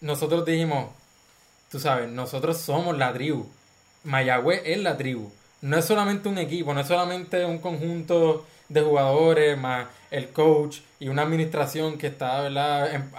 nosotros 0.00 0.44
dijimos, 0.44 0.90
tú 1.70 1.78
sabes, 1.78 2.08
nosotros 2.08 2.58
somos 2.58 2.98
la 2.98 3.12
tribu 3.12 3.48
Mayagüez 4.04 4.62
es 4.64 4.78
la 4.78 4.96
tribu. 4.96 5.32
No 5.62 5.78
es 5.78 5.84
solamente 5.84 6.28
un 6.28 6.38
equipo, 6.38 6.74
no 6.74 6.80
es 6.80 6.86
solamente 6.86 7.44
un 7.44 7.58
conjunto 7.58 8.46
de 8.68 8.82
jugadores, 8.82 9.58
más 9.58 9.86
el 10.10 10.28
coach 10.28 10.78
y 11.00 11.08
una 11.08 11.22
administración 11.22 11.98
que 11.98 12.08
está. 12.08 12.46
Em, 12.92 13.10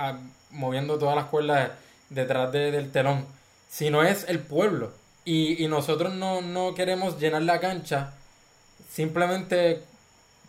moviendo 0.52 0.98
todas 0.98 1.16
las 1.16 1.26
cuerdas 1.26 1.72
detrás 2.10 2.52
del 2.52 2.92
telón, 2.92 3.26
sino 3.70 4.04
es 4.04 4.26
el 4.28 4.40
pueblo. 4.40 4.94
Y, 5.26 5.68
nosotros 5.68 6.14
no, 6.14 6.74
queremos 6.76 7.20
llenar 7.20 7.42
la 7.42 7.60
cancha 7.60 8.14
simplemente 8.90 9.82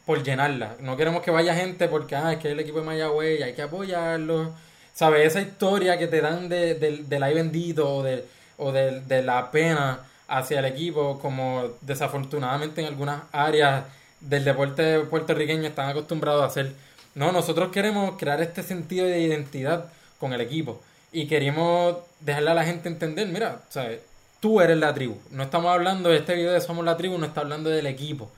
por 0.05 0.23
llenarla. 0.23 0.77
No 0.81 0.97
queremos 0.97 1.23
que 1.23 1.31
vaya 1.31 1.55
gente 1.55 1.89
porque 1.89 2.15
ah, 2.15 2.33
es 2.33 2.39
que 2.39 2.49
es 2.49 2.53
el 2.53 2.61
equipo 2.61 2.81
de 2.81 2.87
Mayagüez 2.87 3.41
y 3.41 3.43
hay 3.43 3.55
que 3.55 3.63
apoyarlo. 3.63 4.53
¿Sabes? 4.95 5.27
Esa 5.27 5.41
historia 5.41 5.99
que 5.99 6.07
te 6.07 6.21
dan 6.21 6.49
de, 6.49 6.75
del 6.75 7.23
ay 7.23 7.35
bendito 7.35 7.97
o, 7.97 8.03
de, 8.03 8.25
o 8.59 8.73
de 8.73 9.23
la 9.23 9.51
pena 9.51 10.01
hacia 10.29 10.59
el 10.59 10.65
equipo, 10.65 11.19
como 11.21 11.71
desafortunadamente 11.81 12.81
en 12.81 12.89
algunas 12.89 13.23
áreas 13.33 13.85
del 14.21 14.45
deporte 14.45 15.01
puertorriqueño 15.01 15.67
están 15.69 15.89
acostumbrados 15.89 16.43
a 16.43 16.47
hacer. 16.47 16.73
No, 17.15 17.33
nosotros 17.33 17.71
queremos 17.71 18.17
crear 18.19 18.41
este 18.41 18.63
sentido 18.63 19.07
de 19.07 19.21
identidad 19.21 19.87
con 20.19 20.33
el 20.33 20.41
equipo 20.41 20.81
y 21.13 21.27
queremos 21.27 21.97
dejarle 22.21 22.51
a 22.51 22.55
la 22.55 22.65
gente 22.65 22.89
entender, 22.89 23.29
mira, 23.29 23.61
¿sabes? 23.69 24.01
tú 24.41 24.61
eres 24.61 24.77
la 24.77 24.95
tribu. 24.95 25.17
No 25.31 25.45
estamos 25.45 25.73
hablando 25.73 26.11
de 26.11 26.19
este 26.19 26.35
video 26.35 26.53
de 26.53 26.61
Somos 26.61 26.85
la 26.85 26.97
tribu, 26.97 27.19
no 27.19 27.27
está 27.27 27.41
hablando 27.41 27.71
del 27.71 27.87
equipo. 27.87 28.31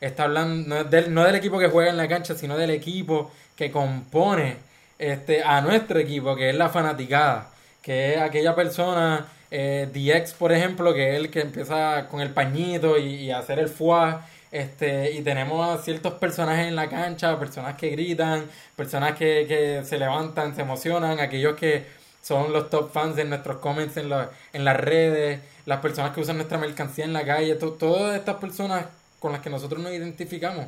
Está 0.00 0.24
hablando 0.24 0.68
no 0.68 0.84
del, 0.84 1.12
no 1.12 1.24
del 1.24 1.34
equipo 1.34 1.58
que 1.58 1.68
juega 1.68 1.90
en 1.90 1.96
la 1.96 2.08
cancha, 2.08 2.34
sino 2.34 2.56
del 2.56 2.70
equipo 2.70 3.32
que 3.56 3.70
compone 3.72 4.56
este, 4.98 5.42
a 5.42 5.60
nuestro 5.60 5.98
equipo, 5.98 6.36
que 6.36 6.50
es 6.50 6.56
la 6.56 6.68
fanaticada, 6.68 7.50
que 7.82 8.14
es 8.14 8.20
aquella 8.20 8.54
persona 8.54 9.26
eh, 9.50 9.88
DX, 9.92 10.34
por 10.34 10.52
ejemplo, 10.52 10.92
que 10.94 11.10
es 11.10 11.16
el 11.16 11.30
que 11.30 11.40
empieza 11.40 12.08
con 12.08 12.20
el 12.20 12.30
pañito 12.30 12.98
y, 12.98 13.30
hacer 13.30 13.58
el 13.58 13.68
foie. 13.68 14.16
Este, 14.50 15.12
y 15.12 15.20
tenemos 15.22 15.84
ciertos 15.84 16.14
personajes 16.14 16.66
en 16.68 16.76
la 16.76 16.88
cancha, 16.88 17.38
personas 17.38 17.76
que 17.76 17.90
gritan, 17.90 18.46
personas 18.76 19.14
que, 19.16 19.44
que 19.46 19.84
se 19.84 19.98
levantan, 19.98 20.54
se 20.54 20.62
emocionan, 20.62 21.20
aquellos 21.20 21.54
que 21.56 21.84
son 22.22 22.52
los 22.52 22.70
top 22.70 22.92
fans 22.92 23.16
de 23.16 23.24
nuestros 23.24 23.58
comments 23.58 23.96
en, 23.98 24.10
en 24.52 24.64
las 24.64 24.76
redes, 24.76 25.40
las 25.66 25.80
personas 25.80 26.12
que 26.12 26.20
usan 26.20 26.36
nuestra 26.36 26.58
mercancía 26.58 27.04
en 27.04 27.12
la 27.12 27.24
calle, 27.24 27.54
todas 27.56 28.16
estas 28.16 28.36
personas 28.36 28.86
con 29.18 29.32
las 29.32 29.40
que 29.42 29.50
nosotros 29.50 29.82
nos 29.82 29.92
identificamos. 29.92 30.66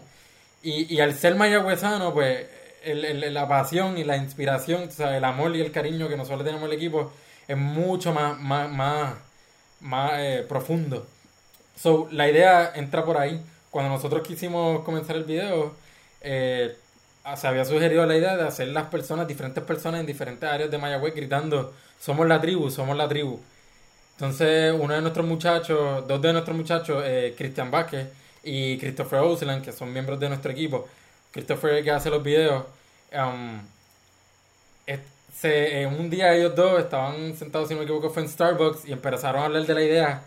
Y, 0.62 0.94
y 0.94 1.00
al 1.00 1.14
ser 1.14 1.36
mayagüezano, 1.36 2.12
pues 2.12 2.46
el, 2.82 3.32
la 3.32 3.48
pasión 3.48 3.98
y 3.98 4.04
la 4.04 4.16
inspiración, 4.16 4.88
el 4.98 5.24
amor 5.24 5.54
y 5.56 5.60
el 5.60 5.72
cariño 5.72 6.08
que 6.08 6.16
nosotros 6.16 6.44
tenemos 6.44 6.68
el 6.68 6.74
equipo, 6.74 7.12
es 7.50 7.56
mucho 7.56 8.12
más, 8.12 8.38
más, 8.38 8.70
más, 8.70 9.14
más 9.80 10.12
eh, 10.18 10.46
profundo. 10.48 11.04
So, 11.76 12.08
la 12.12 12.28
idea 12.30 12.72
entra 12.76 13.04
por 13.04 13.18
ahí. 13.18 13.42
Cuando 13.70 13.90
nosotros 13.90 14.26
quisimos 14.26 14.84
comenzar 14.84 15.16
el 15.16 15.24
video, 15.24 15.74
eh, 16.20 16.76
se 17.36 17.48
había 17.48 17.64
sugerido 17.64 18.06
la 18.06 18.16
idea 18.16 18.36
de 18.36 18.46
hacer 18.46 18.68
las 18.68 18.86
personas, 18.86 19.26
diferentes 19.26 19.64
personas 19.64 19.98
en 20.00 20.06
diferentes 20.06 20.48
áreas 20.48 20.70
de 20.70 20.78
Mayagüez 20.78 21.12
gritando, 21.12 21.72
somos 21.98 22.28
la 22.28 22.40
tribu, 22.40 22.70
somos 22.70 22.96
la 22.96 23.08
tribu. 23.08 23.40
Entonces, 24.12 24.72
uno 24.78 24.94
de 24.94 25.00
nuestros 25.00 25.26
muchachos, 25.26 26.06
dos 26.06 26.22
de 26.22 26.32
nuestros 26.32 26.56
muchachos, 26.56 27.02
eh, 27.04 27.34
Cristian 27.36 27.70
Vázquez 27.72 28.10
y 28.44 28.78
Christopher 28.78 29.20
Ousland, 29.20 29.64
que 29.64 29.72
son 29.72 29.92
miembros 29.92 30.20
de 30.20 30.28
nuestro 30.28 30.52
equipo, 30.52 30.86
Christopher 31.32 31.82
que 31.82 31.90
hace 31.90 32.10
los 32.10 32.22
videos, 32.22 32.64
um, 33.12 33.60
se, 35.32 35.86
un 35.86 36.10
día 36.10 36.34
ellos 36.34 36.54
dos 36.54 36.80
estaban 36.80 37.36
sentados, 37.36 37.68
si 37.68 37.74
no 37.74 37.80
me 37.80 37.84
equivoco, 37.84 38.10
fue 38.10 38.22
en 38.22 38.28
Starbucks 38.28 38.86
y 38.86 38.92
empezaron 38.92 39.42
a 39.42 39.44
hablar 39.46 39.66
de 39.66 39.74
la 39.74 39.82
idea 39.82 40.22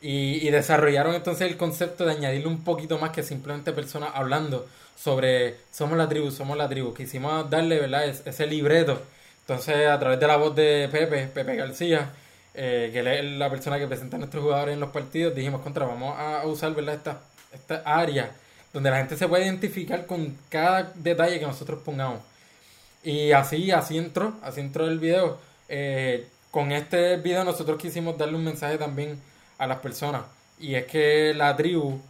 y, 0.00 0.50
desarrollaron 0.50 1.14
entonces 1.14 1.50
el 1.50 1.56
concepto 1.56 2.04
de 2.04 2.12
añadirle 2.12 2.46
un 2.48 2.62
poquito 2.62 2.98
más 2.98 3.10
que 3.10 3.22
simplemente 3.22 3.72
personas 3.72 4.10
hablando 4.14 4.66
sobre 4.96 5.56
somos 5.72 5.98
la 5.98 6.08
tribu, 6.08 6.30
somos 6.30 6.56
la 6.56 6.68
tribu. 6.68 6.94
Quisimos 6.94 7.48
darle, 7.50 7.80
¿verdad? 7.80 8.06
ese 8.06 8.46
libreto. 8.46 9.00
Entonces, 9.40 9.88
a 9.88 9.98
través 9.98 10.20
de 10.20 10.26
la 10.26 10.36
voz 10.36 10.54
de 10.54 10.88
Pepe, 10.90 11.26
Pepe 11.26 11.56
García, 11.56 12.10
eh, 12.54 12.90
que 12.92 13.00
es 13.00 13.24
la 13.24 13.50
persona 13.50 13.78
que 13.78 13.86
presenta 13.86 14.16
a 14.16 14.18
nuestros 14.18 14.42
jugadores 14.42 14.74
en 14.74 14.80
los 14.80 14.90
partidos, 14.90 15.34
dijimos, 15.34 15.60
contra, 15.62 15.86
vamos 15.86 16.18
a 16.18 16.46
usar, 16.46 16.74
¿verdad? 16.74 16.94
Esta, 16.94 17.20
esta 17.52 17.82
área 17.84 18.30
donde 18.72 18.90
la 18.90 18.98
gente 18.98 19.16
se 19.16 19.28
puede 19.28 19.44
identificar 19.44 20.06
con 20.06 20.36
cada 20.48 20.92
detalle 20.94 21.38
que 21.38 21.46
nosotros 21.46 21.80
pongamos. 21.84 22.20
Y 23.06 23.30
así, 23.30 23.70
así 23.70 23.98
entró, 23.98 24.34
así 24.42 24.60
entró 24.60 24.88
el 24.88 24.98
video. 24.98 25.38
Eh, 25.68 26.26
con 26.50 26.72
este 26.72 27.16
video 27.18 27.44
nosotros 27.44 27.80
quisimos 27.80 28.18
darle 28.18 28.34
un 28.34 28.42
mensaje 28.42 28.78
también 28.78 29.20
a 29.58 29.68
las 29.68 29.78
personas. 29.78 30.22
Y 30.58 30.74
es 30.74 30.86
que 30.86 31.32
la 31.32 31.54
tribu 31.54 32.00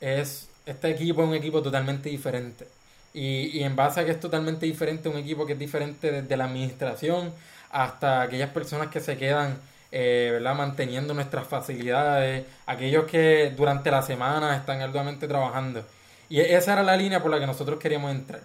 es, 0.00 0.48
este 0.64 0.88
equipo 0.92 1.22
es 1.22 1.28
un 1.28 1.34
equipo 1.34 1.60
totalmente 1.60 2.08
diferente. 2.08 2.66
Y, 3.12 3.58
y 3.58 3.64
en 3.64 3.76
base 3.76 4.00
a 4.00 4.06
que 4.06 4.12
es 4.12 4.20
totalmente 4.20 4.64
diferente, 4.64 5.10
un 5.10 5.18
equipo 5.18 5.44
que 5.44 5.52
es 5.52 5.58
diferente 5.58 6.10
desde 6.10 6.36
la 6.38 6.46
administración 6.46 7.34
hasta 7.70 8.22
aquellas 8.22 8.48
personas 8.48 8.88
que 8.88 9.00
se 9.00 9.18
quedan 9.18 9.58
eh, 9.92 10.30
¿verdad? 10.32 10.54
manteniendo 10.54 11.12
nuestras 11.12 11.46
facilidades, 11.46 12.46
aquellos 12.64 13.04
que 13.04 13.52
durante 13.54 13.90
la 13.90 14.00
semana 14.00 14.56
están 14.56 14.80
arduamente 14.80 15.28
trabajando. 15.28 15.84
Y 16.30 16.40
esa 16.40 16.72
era 16.72 16.82
la 16.82 16.96
línea 16.96 17.20
por 17.20 17.30
la 17.30 17.38
que 17.38 17.46
nosotros 17.46 17.78
queríamos 17.78 18.10
entrar. 18.12 18.40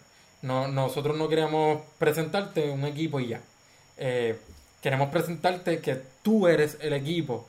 No, 0.45 0.67
nosotros 0.67 1.17
no 1.17 1.27
queríamos 1.27 1.81
presentarte 1.97 2.69
un 2.69 2.85
equipo 2.85 3.19
y 3.19 3.29
ya. 3.29 3.41
Eh, 3.97 4.37
queremos 4.79 5.09
presentarte 5.09 5.79
que 5.79 5.99
tú 6.21 6.47
eres 6.47 6.77
el 6.81 6.93
equipo 6.93 7.47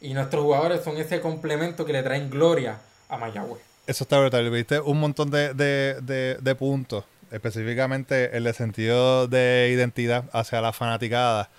y 0.00 0.14
nuestros 0.14 0.44
jugadores 0.44 0.82
son 0.82 0.96
ese 0.96 1.20
complemento 1.20 1.84
que 1.84 1.92
le 1.92 2.02
traen 2.02 2.30
gloria 2.30 2.78
a 3.10 3.18
Mayagüez. 3.18 3.60
Eso 3.86 4.04
está 4.04 4.18
brutal. 4.18 4.48
Viste 4.50 4.80
un 4.80 4.98
montón 4.98 5.30
de, 5.30 5.52
de, 5.52 6.38
de, 6.40 6.54
puntos, 6.54 7.04
específicamente 7.30 8.34
el 8.34 8.52
sentido 8.54 9.28
de 9.28 9.70
identidad 9.70 10.24
hacia 10.32 10.62
la 10.62 10.72
fanaticada. 10.72 11.50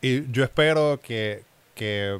Y 0.00 0.30
yo 0.32 0.42
espero 0.42 1.00
que, 1.02 1.42
que 1.74 2.18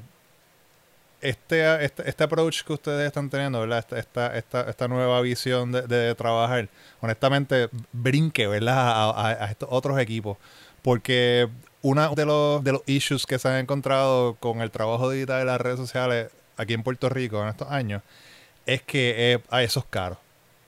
este, 1.24 1.84
este, 1.84 2.08
este, 2.08 2.24
approach 2.24 2.62
que 2.62 2.74
ustedes 2.74 3.06
están 3.06 3.30
teniendo, 3.30 3.60
¿verdad? 3.60 3.84
Esta, 3.96 4.36
esta, 4.36 4.68
esta 4.68 4.88
nueva 4.88 5.20
visión 5.22 5.72
de, 5.72 6.14
trabajar, 6.14 6.68
honestamente, 7.00 7.68
brinque, 7.92 8.46
¿verdad? 8.46 9.12
A, 9.16 9.50
estos 9.50 9.68
otros 9.72 9.98
equipos. 9.98 10.36
Porque 10.82 11.48
uno 11.82 12.14
de 12.14 12.26
los, 12.26 12.62
de 12.62 12.72
los 12.72 12.82
issues 12.86 13.26
que 13.26 13.38
se 13.38 13.48
han 13.48 13.56
encontrado 13.56 14.34
con 14.34 14.60
el 14.60 14.70
trabajo 14.70 15.10
digital 15.10 15.40
de 15.40 15.44
las 15.46 15.60
redes 15.60 15.78
sociales 15.78 16.30
aquí 16.56 16.74
en 16.74 16.82
Puerto 16.82 17.08
Rico 17.08 17.42
en 17.42 17.48
estos 17.48 17.70
años 17.70 18.02
es 18.66 18.82
que 18.82 19.34
eh, 19.34 19.62
eso 19.62 19.80
es 19.80 19.86
caro. 19.88 20.18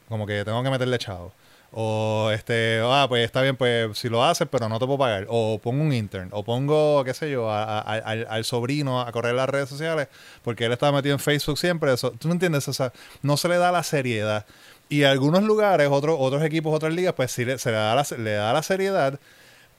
Como 0.08 0.26
que 0.26 0.44
tengo 0.44 0.62
que 0.62 0.70
meterle 0.70 0.98
chavo. 0.98 1.32
O 1.72 2.30
este, 2.32 2.80
ah, 2.82 3.06
pues 3.08 3.24
está 3.24 3.42
bien, 3.42 3.56
pues 3.56 3.98
si 3.98 4.08
lo 4.08 4.24
haces, 4.24 4.48
pero 4.50 4.68
no 4.68 4.78
te 4.78 4.86
puedo 4.86 4.98
pagar. 4.98 5.26
O 5.28 5.58
pongo 5.62 5.82
un 5.82 5.92
intern. 5.92 6.28
O 6.32 6.44
pongo, 6.44 7.04
qué 7.04 7.14
sé 7.14 7.30
yo, 7.30 7.50
al, 7.50 8.44
sobrino 8.44 9.00
a 9.00 9.12
correr 9.12 9.34
las 9.34 9.48
redes 9.48 9.68
sociales 9.68 10.08
porque 10.42 10.64
él 10.66 10.72
estaba 10.72 10.92
metido 10.92 11.14
en 11.14 11.20
Facebook 11.20 11.58
siempre. 11.58 11.92
Eso, 11.92 12.12
¿Tú 12.12 12.28
no 12.28 12.34
entiendes? 12.34 12.68
O 12.68 12.72
sea, 12.72 12.92
no 13.22 13.36
se 13.36 13.48
le 13.48 13.58
da 13.58 13.72
la 13.72 13.82
seriedad. 13.82 14.46
Y 14.88 15.02
a 15.02 15.10
algunos 15.10 15.42
lugares, 15.42 15.88
otros, 15.90 16.16
otros 16.18 16.42
equipos, 16.44 16.74
otras 16.74 16.94
ligas, 16.94 17.14
pues 17.14 17.32
sí 17.32 17.44
se 17.58 17.70
le 17.70 17.76
da 17.76 17.94
la, 17.94 18.06
le 18.18 18.30
da 18.32 18.52
la 18.52 18.62
seriedad 18.62 19.18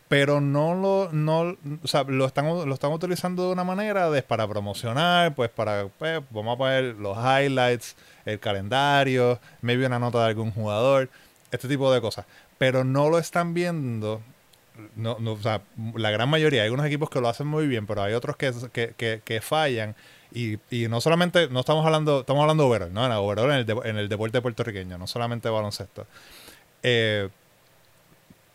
pero 0.07 0.39
no 0.39 0.73
lo, 0.73 1.09
no, 1.11 1.57
o 1.83 1.87
sea, 1.87 2.03
lo 2.03 2.25
están, 2.25 2.45
lo 2.47 2.73
están 2.73 2.91
utilizando 2.91 3.47
de 3.47 3.51
una 3.51 3.63
manera 3.63 4.09
de, 4.09 4.23
para 4.23 4.47
promocionar, 4.47 5.35
pues 5.35 5.49
para, 5.49 5.87
pues, 5.87 6.21
vamos 6.29 6.55
a 6.55 6.57
poner 6.57 6.83
los 6.95 7.17
highlights, 7.17 7.95
el 8.25 8.39
calendario, 8.39 9.39
maybe 9.61 9.85
una 9.85 9.99
nota 9.99 10.19
de 10.19 10.27
algún 10.27 10.51
jugador, 10.51 11.09
este 11.51 11.67
tipo 11.67 11.91
de 11.91 12.01
cosas. 12.01 12.25
Pero 12.57 12.83
no 12.83 13.09
lo 13.09 13.19
están 13.19 13.53
viendo, 13.53 14.21
no, 14.95 15.17
no, 15.19 15.33
o 15.33 15.41
sea, 15.41 15.61
la 15.95 16.11
gran 16.11 16.29
mayoría, 16.29 16.63
hay 16.63 16.69
unos 16.69 16.85
equipos 16.85 17.09
que 17.09 17.21
lo 17.21 17.29
hacen 17.29 17.47
muy 17.47 17.67
bien, 17.67 17.87
pero 17.87 18.03
hay 18.03 18.13
otros 18.13 18.37
que, 18.37 18.53
que, 18.71 18.93
que, 18.97 19.21
que 19.23 19.41
fallan. 19.41 19.95
Y, 20.31 20.57
y, 20.69 20.87
no 20.87 20.99
solamente, 21.01 21.47
no 21.49 21.61
estamos 21.61 21.85
hablando, 21.85 22.21
estamos 22.21 22.41
hablando 22.41 22.63
de 22.63 22.69
overall, 22.69 22.93
¿no? 22.93 23.05
En 23.05 23.11
overall 23.13 23.51
en 23.51 23.57
el, 23.57 23.77
en 23.85 23.97
el 23.97 24.09
deporte 24.09 24.41
puertorriqueño, 24.41 24.97
no 24.97 25.07
solamente 25.07 25.49
baloncesto. 25.49 26.05
Eh, 26.83 27.29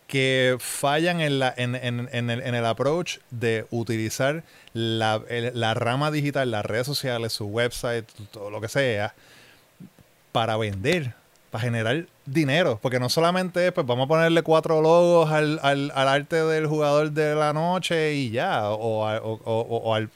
que 0.07 0.57
fallan 0.59 1.21
en, 1.21 1.39
la, 1.39 1.53
en, 1.57 1.75
en, 1.75 2.07
en, 2.11 2.29
el, 2.29 2.41
en 2.43 2.53
el 2.53 2.65
approach 2.67 3.17
de 3.31 3.65
utilizar 3.71 4.43
la, 4.73 5.23
la, 5.27 5.73
rama 5.73 6.11
digital, 6.11 6.51
las 6.51 6.63
redes 6.63 6.85
sociales, 6.85 7.33
su 7.33 7.47
website, 7.47 8.05
todo 8.31 8.51
lo 8.51 8.61
que 8.61 8.67
sea, 8.67 9.15
para 10.31 10.55
vender, 10.57 11.15
para 11.53 11.65
generar 11.65 12.07
dinero. 12.25 12.79
Porque 12.81 12.99
no 12.99 13.09
solamente 13.09 13.67
es, 13.67 13.73
pues 13.73 13.85
vamos 13.85 14.05
a 14.05 14.07
ponerle 14.07 14.41
cuatro 14.41 14.81
logos 14.81 15.29
al, 15.29 15.59
al, 15.61 15.91
al 15.93 16.07
arte 16.07 16.43
del 16.43 16.65
jugador 16.65 17.11
de 17.11 17.35
la 17.35 17.53
noche 17.53 18.15
y 18.15 18.31
ya, 18.31 18.71
o, 18.71 19.05
o, 19.05 19.93
al, 19.93 20.09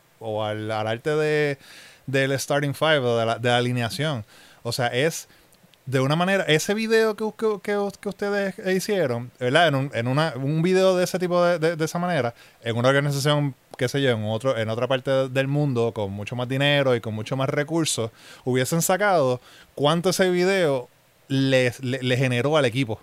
al, 0.72 0.88
arte 0.88 1.12
de, 1.12 1.60
del 2.08 2.32
starting 2.40 2.74
five 2.74 3.02
o 3.02 3.20
de 3.20 3.26
la, 3.28 3.38
de 3.38 3.50
la 3.50 3.58
alineación. 3.58 4.26
O 4.64 4.72
sea, 4.72 4.88
es 4.88 5.28
de 5.86 6.00
una 6.00 6.16
manera, 6.16 6.44
ese 6.46 6.74
video 6.74 7.16
que, 7.16 7.32
que, 7.38 7.60
que, 7.62 8.10
ustedes 8.10 8.56
hicieron, 8.76 9.30
¿verdad? 9.40 9.68
En, 9.68 9.76
un, 9.76 9.92
en 9.94 10.08
una, 10.08 10.34
un 10.38 10.64
video 10.64 10.98
de 10.98 11.04
ese 11.04 11.20
tipo 11.20 11.46
de, 11.46 11.76
de, 11.76 11.86
esa 11.86 12.00
manera, 12.00 12.34
en 12.64 12.76
una 12.78 12.90
organización, 12.90 13.54
qué 13.78 13.88
sé 13.88 14.02
yo, 14.02 14.10
en, 14.10 14.24
otro, 14.24 14.58
en 14.58 14.70
otra 14.70 14.88
parte 14.88 15.30
del 15.30 15.48
mundo, 15.48 15.94
con 15.94 16.12
mucho 16.12 16.36
más 16.36 16.50
dinero 16.50 16.96
y 16.96 17.00
con 17.00 17.14
mucho 17.14 17.38
más 17.38 17.48
recursos, 17.48 18.10
hubiesen 18.44 18.82
sacado 18.82 19.40
cuánto 19.76 20.10
ese 20.10 20.32
video 20.32 20.90
les, 21.28 21.84
le 21.84 22.18
generó 22.18 22.58
al 22.58 22.66
equipo. 22.66 23.00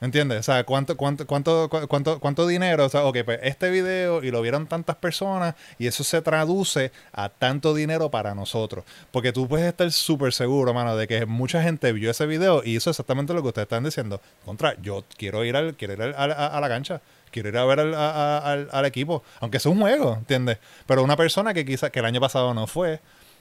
¿Entiendes? 0.00 0.38
O 0.40 0.42
sea, 0.42 0.64
¿cuánto, 0.64 0.96
cuánto, 0.96 1.26
cuánto, 1.26 1.68
cuánto, 1.68 2.20
cuánto 2.20 2.46
dinero? 2.46 2.86
O 2.86 2.88
sea, 2.88 3.04
ok, 3.04 3.18
pues 3.22 3.40
este 3.42 3.68
video 3.68 4.22
y 4.22 4.30
lo 4.30 4.40
vieron 4.40 4.66
tantas 4.66 4.96
personas 4.96 5.54
y 5.78 5.86
eso 5.86 6.04
se 6.04 6.22
traduce 6.22 6.90
a 7.12 7.28
tanto 7.28 7.74
dinero 7.74 8.10
para 8.10 8.34
nosotros. 8.34 8.84
Porque 9.10 9.30
tú 9.32 9.46
puedes 9.46 9.66
estar 9.66 9.92
súper 9.92 10.32
seguro, 10.32 10.72
mano, 10.72 10.96
de 10.96 11.06
que 11.06 11.26
mucha 11.26 11.62
gente 11.62 11.92
vio 11.92 12.10
ese 12.10 12.24
video 12.24 12.62
y 12.64 12.76
hizo 12.76 12.88
exactamente 12.88 13.34
lo 13.34 13.42
que 13.42 13.48
ustedes 13.48 13.66
están 13.66 13.84
diciendo. 13.84 14.22
Contra, 14.46 14.74
yo 14.80 15.04
quiero 15.18 15.44
ir, 15.44 15.54
al, 15.54 15.74
quiero 15.74 15.92
ir 15.92 16.02
a, 16.16 16.60
la 16.60 16.68
cancha 16.68 17.02
quiero 17.30 17.50
ir 17.50 17.58
a 17.58 17.64
ver 17.64 17.78
al, 17.78 17.94
al, 17.94 18.68
al, 18.72 18.84
equipo, 18.86 19.22
aunque 19.38 19.60
sea 19.60 19.70
un 19.70 19.80
juego, 19.80 20.14
¿entiendes? 20.14 20.58
Pero 20.86 21.04
una 21.04 21.16
persona 21.16 21.54
que 21.54 21.64
quizás 21.64 21.90
que 21.90 22.00
el 22.00 22.06
año 22.06 22.20
pasado 22.20 22.54
no 22.54 22.66
fue, 22.66 22.98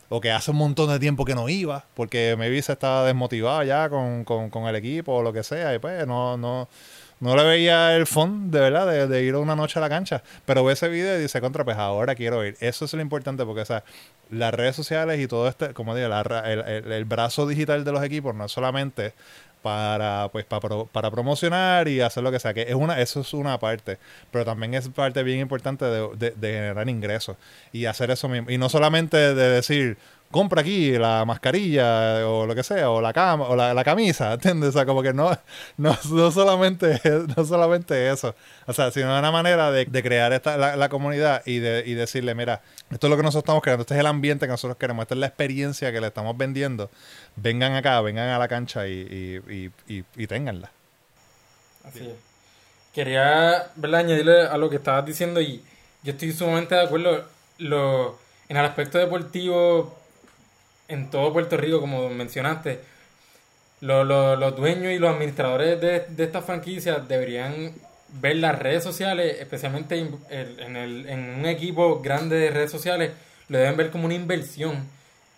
o 0.10 0.20
que 0.20 0.32
hace 0.32 0.52
un 0.52 0.58
montón 0.58 0.90
de 0.90 1.00
tiempo 1.00 1.24
que 1.24 1.36
no 1.36 1.48
iba, 1.48 1.86
porque 1.94 2.36
maybe 2.38 2.62
se 2.62 2.74
estaba 2.74 3.06
desmotivado 3.06 3.64
ya 3.64 3.90
con, 3.90 4.26
con, 4.26 4.50
con, 4.50 4.68
el 4.68 4.76
equipo 4.76 5.14
o 5.14 5.22
lo 5.22 5.32
que 5.32 5.44
sea, 5.44 5.74
y 5.76 5.80
pues 5.80 6.06
no, 6.08 6.36
no, 6.36 6.68
no 7.20 7.36
le 7.36 7.44
veía 7.44 7.96
el 7.96 8.08
fondo 8.08 8.58
de 8.58 8.64
verdad 8.64 9.08
de, 9.08 9.24
ir 9.24 9.36
una 9.36 9.56
noche 9.56 9.80
a 9.80 9.82
la 9.82 9.90
cancha. 9.90 10.24
Pero 10.46 10.64
ve 10.64 10.74
ese 10.74 10.88
video 10.88 11.18
y 11.18 11.22
dice, 11.22 11.42
contra, 11.42 11.66
pues 11.66 11.78
ahora 11.78 12.16
quiero 12.16 12.46
ir. 12.46 12.56
Eso 12.60 12.86
es 12.86 12.94
lo 12.94 13.02
importante 13.02 13.46
porque, 13.46 13.62
o 13.62 13.82
las 14.32 14.54
redes 14.54 14.76
sociales 14.76 15.20
y 15.20 15.28
todo 15.28 15.48
este, 15.48 15.74
como 15.74 15.96
digo, 15.96 16.08
el, 16.08 16.62
el, 16.62 16.92
el, 16.92 17.06
brazo 17.06 17.48
digital 17.48 17.84
de 17.84 17.92
los 17.92 18.04
equipos 18.04 18.36
no 18.36 18.46
es 18.46 18.52
solamente 18.52 19.14
para 19.62 20.30
pues 20.32 20.46
para, 20.46 20.86
para 20.86 21.12
promocionar 21.12 21.88
y 21.88 22.00
hacer 22.02 22.24
lo 22.24 22.32
que 22.32 22.40
sea 22.40 22.54
que 22.54 22.62
es 22.62 22.76
una 22.76 23.02
eso 23.02 23.22
es 23.22 23.34
una 23.34 23.60
parte 23.60 23.98
pero 24.32 24.46
también 24.46 24.74
es 24.74 24.88
parte 24.88 25.22
bien 25.24 25.40
importante 25.40 25.84
de, 25.84 26.32
de, 26.32 26.52
generar 26.54 26.88
ingresos 26.88 27.36
y 27.74 27.86
hacer 27.86 28.10
eso 28.12 28.30
mismo 28.30 28.50
y 28.50 28.58
no 28.58 28.70
solamente 28.70 29.18
de 29.18 29.50
decir 29.50 29.98
compra 30.32 30.62
aquí 30.62 30.92
la 30.98 31.26
mascarilla 31.26 32.28
o 32.28 32.46
lo 32.46 32.54
que 32.56 32.64
sea, 32.64 32.90
o 32.90 33.02
la 33.02 33.14
cama, 33.14 33.46
o 33.46 33.56
la, 33.56 33.84
camisa, 33.84 34.34
¿entiendes? 34.40 34.70
O 34.70 34.72
sea, 34.74 34.86
como 34.86 35.02
que 35.02 35.14
no, 35.14 35.32
no, 35.78 35.98
no, 36.12 36.32
solamente, 36.32 37.02
no 37.38 37.46
solamente 37.46 38.10
eso, 38.10 38.36
o 38.66 38.74
sea, 38.74 38.92
sino 38.92 39.18
una 39.18 39.32
manera 39.32 39.72
de, 39.72 39.86
crear 40.04 40.32
esta, 40.34 40.76
la, 40.76 40.90
comunidad 40.90 41.42
y, 41.46 41.60
de, 41.60 41.84
y 41.86 41.94
decirle, 41.94 42.36
mira, 42.36 42.62
esto 42.92 43.08
es 43.08 43.12
lo 43.12 43.18
que 43.18 43.24
nosotros 43.24 43.44
estamos 43.44 43.64
creando, 43.64 43.82
este 43.82 43.96
es 43.96 44.00
el 44.00 44.08
ambiente 44.08 44.46
que 44.46 44.52
nosotros 44.52 44.78
queremos, 44.78 45.04
esta 45.04 45.16
es 45.16 45.20
la 45.20 45.28
experiencia 45.28 45.92
que 45.92 46.02
le 46.02 46.08
estamos 46.08 46.38
vendiendo, 46.38 46.90
vengan 47.36 47.74
acá, 47.74 48.00
vengan 48.02 48.30
a 48.30 48.40
la 48.40 48.48
cancha 48.48 48.88
y, 48.88 49.42
y, 49.48 49.72
y, 49.94 50.04
y. 50.16 50.28
Así 51.84 52.00
es. 52.00 52.14
Quería 52.94 53.68
¿verdad? 53.76 54.02
añadirle 54.02 54.42
a 54.44 54.58
lo 54.58 54.70
que 54.70 54.78
estabas 54.78 55.06
diciendo 55.06 55.42
y 55.42 55.64
yo 56.04 56.12
estoy 56.12 56.32
sumamente 56.32 56.76
de 56.76 56.82
acuerdo. 56.82 57.26
Lo, 57.58 58.18
en 58.48 58.58
el 58.58 58.66
aspecto 58.66 58.98
deportivo, 58.98 59.99
en 60.90 61.10
todo 61.10 61.32
Puerto 61.32 61.56
Rico, 61.56 61.80
como 61.80 62.10
mencionaste, 62.10 62.82
los 63.82 64.56
dueños 64.58 64.92
y 64.92 65.00
los 65.00 65.14
administradores 65.14 65.80
de, 65.80 66.02
de 66.10 66.24
estas 66.24 66.44
franquicias 66.44 67.08
deberían 67.08 67.74
ver 68.14 68.38
las 68.38 68.58
redes 68.58 68.84
sociales, 68.84 69.38
especialmente 69.40 69.98
en, 70.00 70.76
el, 70.76 71.08
en 71.08 71.40
un 71.40 71.46
equipo 71.46 72.02
grande 72.02 72.38
de 72.38 72.52
redes 72.52 72.72
sociales, 72.72 73.12
lo 73.48 73.58
deben 73.58 73.78
ver 73.78 73.92
como 73.92 74.06
una 74.06 74.16
inversión. 74.16 74.88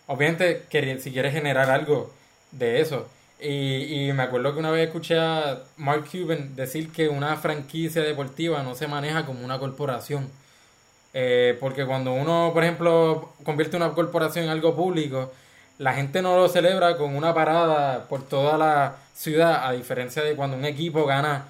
Obviamente, 0.08 0.64
si 1.00 1.12
quieres 1.12 1.34
generar 1.34 1.70
algo 1.70 2.12
de 2.52 2.82
eso. 2.82 3.08
Y, 3.40 4.10
y, 4.10 4.14
me 4.14 4.24
acuerdo 4.24 4.54
que 4.54 4.60
una 4.60 4.72
vez 4.72 4.88
escuché 4.88 5.18
a 5.18 5.64
Mark 5.78 6.06
Cuban 6.12 6.56
decir 6.56 6.92
que 6.92 7.10
una 7.10 7.38
franquicia 7.38 8.04
deportiva 8.04 8.62
no 8.62 8.76
se 8.76 8.88
maneja 8.88 9.26
como 9.26 9.44
una 9.44 9.60
corporación. 9.60 10.30
Eh, 11.14 11.58
porque 11.60 11.86
cuando 11.86 12.14
uno, 12.14 12.52
por 12.54 12.64
ejemplo, 12.64 13.34
convierte 13.44 13.78
una 13.78 13.92
corporación 13.92 14.46
en 14.46 14.52
algo 14.52 14.76
público, 14.76 15.32
la 15.82 15.94
gente 15.94 16.22
no 16.22 16.36
lo 16.38 16.48
celebra 16.48 16.96
con 16.96 17.16
una 17.16 17.34
parada 17.34 18.08
por 18.08 18.22
toda 18.28 18.56
la 18.56 18.98
ciudad, 19.16 19.68
a 19.68 19.72
diferencia 19.72 20.22
de 20.22 20.36
cuando 20.36 20.56
un 20.56 20.66
equipo 20.66 21.08
gana 21.08 21.48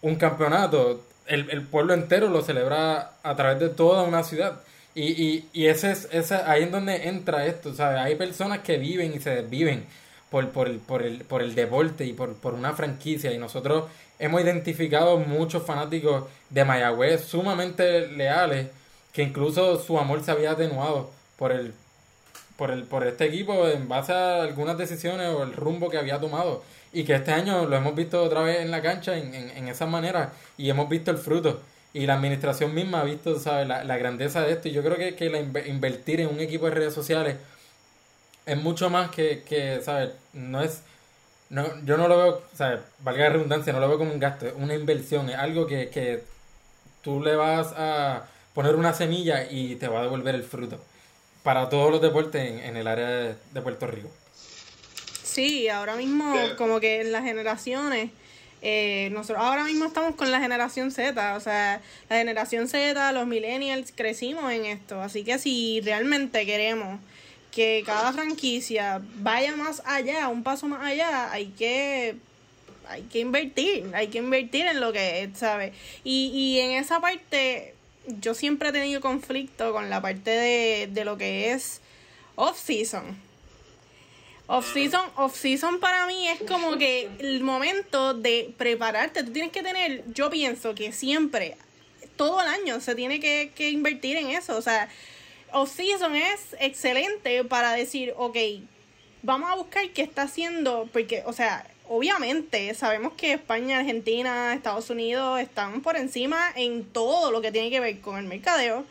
un 0.00 0.16
campeonato, 0.16 1.04
el, 1.26 1.50
el 1.50 1.60
pueblo 1.60 1.92
entero 1.92 2.28
lo 2.28 2.40
celebra 2.40 3.12
a 3.22 3.36
través 3.36 3.60
de 3.60 3.68
toda 3.68 4.04
una 4.04 4.24
ciudad. 4.24 4.60
Y, 4.94 5.02
y, 5.22 5.48
y 5.52 5.66
ese 5.66 5.90
es, 5.90 6.08
ese, 6.10 6.36
ahí 6.36 6.62
en 6.62 6.70
donde 6.70 7.06
entra 7.06 7.44
esto, 7.44 7.74
¿sabes? 7.74 7.98
Hay 8.00 8.14
personas 8.14 8.60
que 8.60 8.78
viven 8.78 9.12
y 9.14 9.20
se 9.20 9.42
desviven 9.42 9.84
por, 10.30 10.48
por, 10.52 10.68
el, 10.68 10.78
por, 10.78 11.02
el, 11.02 11.24
por 11.24 11.42
el 11.42 11.54
deporte 11.54 12.06
y 12.06 12.14
por, 12.14 12.32
por 12.32 12.54
una 12.54 12.72
franquicia. 12.72 13.30
Y 13.30 13.36
nosotros 13.36 13.90
hemos 14.18 14.40
identificado 14.40 15.18
muchos 15.18 15.64
fanáticos 15.64 16.24
de 16.48 16.64
Mayagüez 16.64 17.26
sumamente 17.26 18.08
leales, 18.08 18.68
que 19.12 19.22
incluso 19.22 19.78
su 19.78 19.98
amor 19.98 20.24
se 20.24 20.30
había 20.30 20.52
atenuado 20.52 21.10
por 21.36 21.52
el, 21.52 21.74
por 22.56 22.70
el, 22.70 22.84
por 22.84 23.06
este 23.06 23.26
equipo 23.26 23.68
en 23.68 23.88
base 23.88 24.12
a 24.12 24.42
algunas 24.42 24.78
decisiones 24.78 25.28
o 25.28 25.42
el 25.42 25.52
rumbo 25.52 25.90
que 25.90 25.98
había 25.98 26.20
tomado. 26.20 26.62
Y 26.92 27.04
que 27.04 27.14
este 27.14 27.32
año 27.32 27.66
lo 27.66 27.76
hemos 27.76 27.94
visto 27.94 28.22
otra 28.22 28.40
vez 28.42 28.60
en 28.60 28.70
la 28.70 28.82
cancha 28.82 29.16
en, 29.18 29.34
en, 29.34 29.50
en 29.50 29.68
esa 29.68 29.86
manera 29.86 30.32
y 30.56 30.70
hemos 30.70 30.88
visto 30.88 31.10
el 31.10 31.18
fruto 31.18 31.60
y 31.92 32.06
la 32.06 32.14
administración 32.14 32.74
misma 32.74 33.00
ha 33.00 33.04
visto 33.04 33.38
¿sabes? 33.38 33.66
La, 33.66 33.84
la 33.84 33.96
grandeza 33.96 34.42
de 34.42 34.52
esto 34.52 34.68
y 34.68 34.72
yo 34.72 34.82
creo 34.82 34.96
que, 34.96 35.14
que 35.14 35.30
la 35.30 35.40
invertir 35.66 36.20
en 36.20 36.28
un 36.28 36.40
equipo 36.40 36.66
de 36.66 36.72
redes 36.72 36.94
sociales 36.94 37.36
es 38.46 38.56
mucho 38.56 38.90
más 38.90 39.10
que, 39.10 39.42
que 39.42 39.80
¿sabes? 39.82 40.10
No 40.32 40.62
es, 40.62 40.82
no, 41.50 41.64
yo 41.84 41.96
no 41.96 42.08
lo 42.08 42.18
veo, 42.18 42.42
¿sabes? 42.54 42.80
Valga 43.00 43.24
la 43.24 43.30
redundancia, 43.30 43.72
no 43.72 43.80
lo 43.80 43.88
veo 43.88 43.98
como 43.98 44.12
un 44.12 44.20
gasto, 44.20 44.46
es 44.46 44.54
una 44.56 44.74
inversión, 44.74 45.28
es 45.30 45.36
algo 45.36 45.66
que, 45.66 45.88
que 45.90 46.24
tú 47.02 47.22
le 47.22 47.36
vas 47.36 47.72
a 47.76 48.26
poner 48.54 48.76
una 48.76 48.94
semilla 48.94 49.50
y 49.50 49.76
te 49.76 49.88
va 49.88 50.00
a 50.00 50.02
devolver 50.02 50.34
el 50.34 50.44
fruto 50.44 50.80
para 51.46 51.68
todos 51.68 51.92
los 51.92 52.02
deportes 52.02 52.50
en, 52.50 52.58
en 52.58 52.76
el 52.76 52.88
área 52.88 53.06
de, 53.06 53.36
de 53.54 53.62
Puerto 53.62 53.86
Rico. 53.86 54.10
Sí, 55.22 55.68
ahora 55.68 55.94
mismo 55.94 56.34
como 56.58 56.80
que 56.80 57.02
en 57.02 57.12
las 57.12 57.22
generaciones 57.22 58.10
eh, 58.62 59.10
nosotros 59.12 59.38
ahora 59.38 59.62
mismo 59.62 59.84
estamos 59.84 60.16
con 60.16 60.32
la 60.32 60.40
generación 60.40 60.90
Z, 60.90 61.36
o 61.36 61.40
sea, 61.40 61.80
la 62.10 62.16
generación 62.16 62.66
Z, 62.66 63.12
los 63.12 63.28
millennials, 63.28 63.92
crecimos 63.94 64.50
en 64.50 64.64
esto, 64.64 65.00
así 65.00 65.22
que 65.22 65.38
si 65.38 65.80
realmente 65.82 66.44
queremos 66.46 66.98
que 67.52 67.84
cada 67.86 68.12
franquicia 68.12 69.00
vaya 69.18 69.54
más 69.54 69.82
allá, 69.86 70.26
un 70.26 70.42
paso 70.42 70.66
más 70.66 70.84
allá, 70.84 71.30
hay 71.30 71.46
que 71.56 72.16
hay 72.88 73.02
que 73.02 73.20
invertir, 73.20 73.88
hay 73.94 74.08
que 74.08 74.18
invertir 74.18 74.66
en 74.66 74.80
lo 74.80 74.92
que 74.92 75.22
es, 75.22 75.38
¿sabes? 75.38 75.72
Y, 76.02 76.32
y 76.34 76.58
en 76.58 76.72
esa 76.72 76.98
parte 76.98 77.75
yo 78.20 78.34
siempre 78.34 78.68
he 78.68 78.72
tenido 78.72 79.00
conflicto 79.00 79.72
con 79.72 79.90
la 79.90 80.00
parte 80.00 80.30
de, 80.30 80.88
de 80.90 81.04
lo 81.04 81.16
que 81.18 81.52
es 81.52 81.80
off-season. 82.34 83.16
Off-season, 84.48 85.10
off-season 85.16 85.80
para 85.80 86.06
mí 86.06 86.28
es 86.28 86.40
como 86.48 86.78
que 86.78 87.10
el 87.18 87.42
momento 87.42 88.14
de 88.14 88.54
prepararte. 88.56 89.24
Tú 89.24 89.32
tienes 89.32 89.50
que 89.50 89.62
tener, 89.62 90.04
yo 90.12 90.30
pienso 90.30 90.74
que 90.74 90.92
siempre, 90.92 91.56
todo 92.16 92.40
el 92.40 92.46
año 92.46 92.80
se 92.80 92.94
tiene 92.94 93.18
que, 93.18 93.50
que 93.54 93.70
invertir 93.70 94.16
en 94.16 94.30
eso. 94.30 94.56
O 94.56 94.62
sea, 94.62 94.88
off-season 95.52 96.14
es 96.14 96.54
excelente 96.60 97.42
para 97.44 97.72
decir, 97.72 98.14
ok, 98.16 98.36
vamos 99.22 99.50
a 99.50 99.56
buscar 99.56 99.90
qué 99.90 100.02
está 100.02 100.22
haciendo, 100.22 100.88
porque, 100.92 101.24
o 101.26 101.32
sea, 101.32 101.66
obviamente 101.88 102.72
sabemos 102.74 103.12
que 103.14 103.32
España, 103.32 103.78
Argentina, 103.78 104.54
Estados 104.54 104.90
Unidos 104.90 105.40
están 105.40 105.82
por 105.82 105.96
encima 105.96 106.52
en 106.54 106.84
todo 106.84 107.30
lo 107.30 107.40
que 107.40 107.52
tiene 107.52 107.70
que 107.70 107.80
ver 107.80 108.00
con 108.00 108.18
el 108.18 108.24
mercadeo 108.24 108.84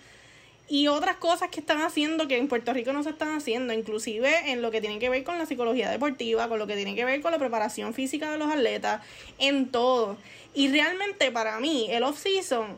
y 0.67 0.87
otras 0.87 1.17
cosas 1.17 1.49
que 1.49 1.59
están 1.59 1.81
haciendo 1.81 2.27
que 2.27 2.37
en 2.37 2.47
Puerto 2.47 2.73
Rico 2.73 2.91
no 2.91 3.03
se 3.03 3.11
están 3.11 3.35
haciendo, 3.35 3.71
inclusive 3.73 4.51
en 4.51 4.61
lo 4.61 4.71
que 4.71 4.81
tiene 4.81 4.97
que 4.97 5.09
ver 5.09 5.23
con 5.23 5.37
la 5.37 5.45
psicología 5.45 5.91
deportiva, 5.91 6.47
con 6.47 6.57
lo 6.57 6.65
que 6.65 6.75
tiene 6.75 6.95
que 6.95 7.05
ver 7.05 7.21
con 7.21 7.31
la 7.31 7.37
preparación 7.37 7.93
física 7.93 8.31
de 8.31 8.37
los 8.37 8.51
atletas, 8.51 9.01
en 9.37 9.69
todo. 9.69 10.17
Y 10.55 10.69
realmente 10.69 11.31
para 11.31 11.59
mí 11.59 11.87
el 11.91 12.03
off-season 12.03 12.77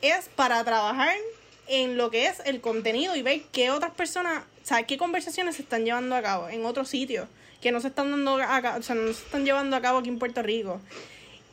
es 0.00 0.30
para 0.36 0.64
trabajar 0.64 1.14
en 1.66 1.98
lo 1.98 2.10
que 2.10 2.26
es 2.26 2.40
el 2.46 2.62
contenido 2.62 3.14
y 3.14 3.20
ver 3.20 3.42
qué 3.52 3.70
otras 3.70 3.90
personas, 3.90 4.44
o 4.64 4.66
sea, 4.66 4.84
qué 4.84 4.96
conversaciones 4.96 5.56
se 5.56 5.62
están 5.62 5.84
llevando 5.84 6.16
a 6.16 6.22
cabo 6.22 6.48
en 6.48 6.64
otros 6.64 6.88
sitios 6.88 7.28
que 7.60 7.72
no 7.72 7.80
se 7.80 7.88
están 7.88 8.10
dando 8.10 8.36
a, 8.36 8.76
o 8.78 8.82
sea, 8.82 8.94
no 8.94 9.12
se 9.12 9.24
están 9.24 9.44
llevando 9.44 9.76
a 9.76 9.80
cabo 9.80 9.98
aquí 9.98 10.08
en 10.08 10.18
Puerto 10.18 10.42
Rico. 10.42 10.80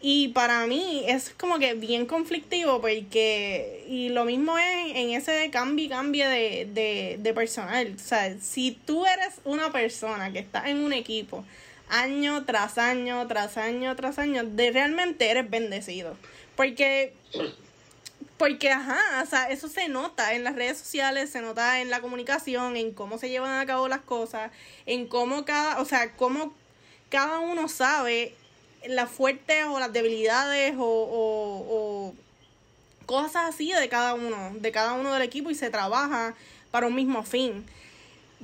Y 0.01 0.27
para 0.29 0.67
mí 0.67 1.03
es 1.07 1.31
como 1.31 1.57
que 1.57 1.73
bien 1.73 2.05
conflictivo 2.05 2.79
porque, 2.79 3.85
y 3.89 4.09
lo 4.09 4.25
mismo 4.25 4.57
es 4.57 4.95
en 4.95 5.09
ese 5.11 5.49
cambio 5.49 5.85
y 5.85 5.89
cambio 5.89 6.29
de, 6.29 6.69
de, 6.71 7.17
de 7.19 7.33
personal. 7.33 7.93
O 7.95 7.99
sea, 7.99 8.35
si 8.39 8.71
tú 8.71 9.05
eres 9.05 9.41
una 9.45 9.71
persona 9.71 10.31
que 10.31 10.39
está 10.39 10.69
en 10.69 10.77
un 10.77 10.93
equipo 10.93 11.43
año 11.89 12.45
tras 12.45 12.77
año, 12.77 13.25
tras 13.27 13.57
año, 13.57 13.95
tras 13.95 14.19
año, 14.19 14.43
de 14.43 14.71
realmente 14.71 15.29
eres 15.29 15.49
bendecido. 15.49 16.15
Porque 16.55 17.13
porque, 18.38 18.69
ajá, 18.69 19.23
o 19.23 19.25
sea, 19.25 19.49
eso 19.49 19.69
se 19.69 19.88
nota 19.88 20.33
en 20.33 20.43
las 20.43 20.55
redes 20.55 20.77
sociales, 20.77 21.29
se 21.29 21.41
nota 21.41 21.79
en 21.81 21.89
la 21.89 22.01
comunicación, 22.01 22.75
en 22.75 22.91
cómo 22.91 23.17
se 23.17 23.29
llevan 23.29 23.59
a 23.59 23.65
cabo 23.65 23.88
las 23.88 24.01
cosas, 24.01 24.51
en 24.86 25.07
cómo 25.07 25.45
cada, 25.45 25.79
o 25.79 25.86
sea, 25.86 26.11
cómo 26.15 26.53
cada 27.09 27.39
uno 27.39 27.69
sabe 27.69 28.36
las 28.88 29.09
fuertes 29.09 29.65
o 29.67 29.79
las 29.79 29.93
debilidades 29.93 30.75
o, 30.77 32.13
cosas 33.05 33.49
así 33.49 33.71
de 33.71 33.88
cada 33.88 34.15
uno, 34.15 34.51
de 34.55 34.71
cada 34.71 34.93
uno 34.93 35.13
del 35.13 35.21
equipo 35.21 35.51
y 35.51 35.55
se 35.55 35.69
trabaja 35.69 36.33
para 36.71 36.88
un 36.88 36.95
mismo 36.95 37.23
fin. 37.23 37.63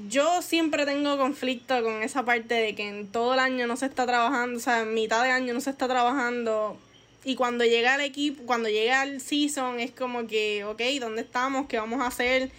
Yo 0.08 0.42
siempre 0.42 0.86
tengo 0.86 1.18
conflicto 1.18 1.82
con 1.84 2.04
esa 2.04 2.24
parte 2.24 2.54
de 2.54 2.76
que 2.76 2.88
en 2.88 3.08
todo 3.12 3.34
el 3.34 3.40
año 3.40 3.68
no 3.68 3.76
se 3.76 3.88
está 3.88 4.06
trabajando, 4.06 4.58
o 4.58 4.62
sea, 4.62 4.82
en 4.82 4.94
mitad 4.94 5.24
de 5.24 5.32
año 5.32 5.54
no 5.54 5.62
se 5.62 5.72
está 5.72 5.88
trabajando 5.88 6.78
y 7.24 7.36
cuando 7.36 7.64
llega 7.64 7.96
el 7.96 8.02
equipo, 8.02 8.44
cuando 8.46 8.70
llega 8.70 9.04
el 9.04 9.22
season, 9.22 9.80
es 9.80 9.92
como 9.92 10.26
que, 10.28 10.64
ok, 10.66 10.82
¿dónde 11.00 11.22
estamos? 11.22 11.68
¿Qué 11.68 11.78
vamos 11.78 12.02
a 12.02 12.08
hacer? 12.08 12.50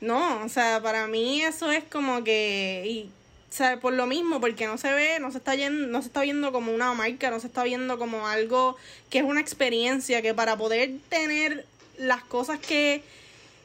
No, 0.00 0.44
o 0.44 0.48
sea, 0.48 0.80
para 0.82 1.06
mí 1.06 1.42
eso 1.42 1.70
es 1.72 1.84
como 1.84 2.22
que, 2.22 2.84
y, 2.86 3.10
o 3.50 3.52
sea, 3.52 3.80
por 3.80 3.92
lo 3.92 4.06
mismo, 4.06 4.40
porque 4.40 4.66
no 4.66 4.78
se 4.78 4.92
ve, 4.92 5.18
no 5.20 5.30
se 5.32 5.38
está 5.38 5.54
yendo, 5.54 5.88
no 5.88 6.02
se 6.02 6.08
está 6.08 6.22
viendo 6.22 6.52
como 6.52 6.72
una 6.72 6.92
marca, 6.94 7.30
no 7.30 7.40
se 7.40 7.48
está 7.48 7.64
viendo 7.64 7.98
como 7.98 8.26
algo 8.26 8.76
que 9.10 9.18
es 9.18 9.24
una 9.24 9.40
experiencia, 9.40 10.22
que 10.22 10.34
para 10.34 10.56
poder 10.56 10.92
tener 11.08 11.66
las 11.98 12.22
cosas 12.22 12.60
que 12.60 13.02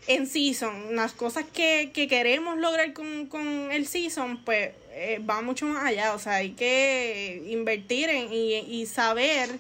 en 0.08 0.26
season, 0.26 0.96
las 0.96 1.12
cosas 1.14 1.46
que, 1.54 1.92
que 1.94 2.08
queremos 2.08 2.58
lograr 2.58 2.94
con, 2.94 3.28
con 3.28 3.72
el 3.72 3.88
season, 3.88 4.44
pues 4.44 4.72
eh, 4.92 5.22
va 5.30 5.42
mucho 5.42 5.66
más 5.68 5.86
allá, 5.86 6.14
o 6.14 6.20
sea, 6.20 6.36
hay 6.36 6.52
que 6.52 7.44
invertir 7.48 8.10
en, 8.10 8.34
y, 8.34 8.56
y 8.56 8.86
saber 8.88 9.60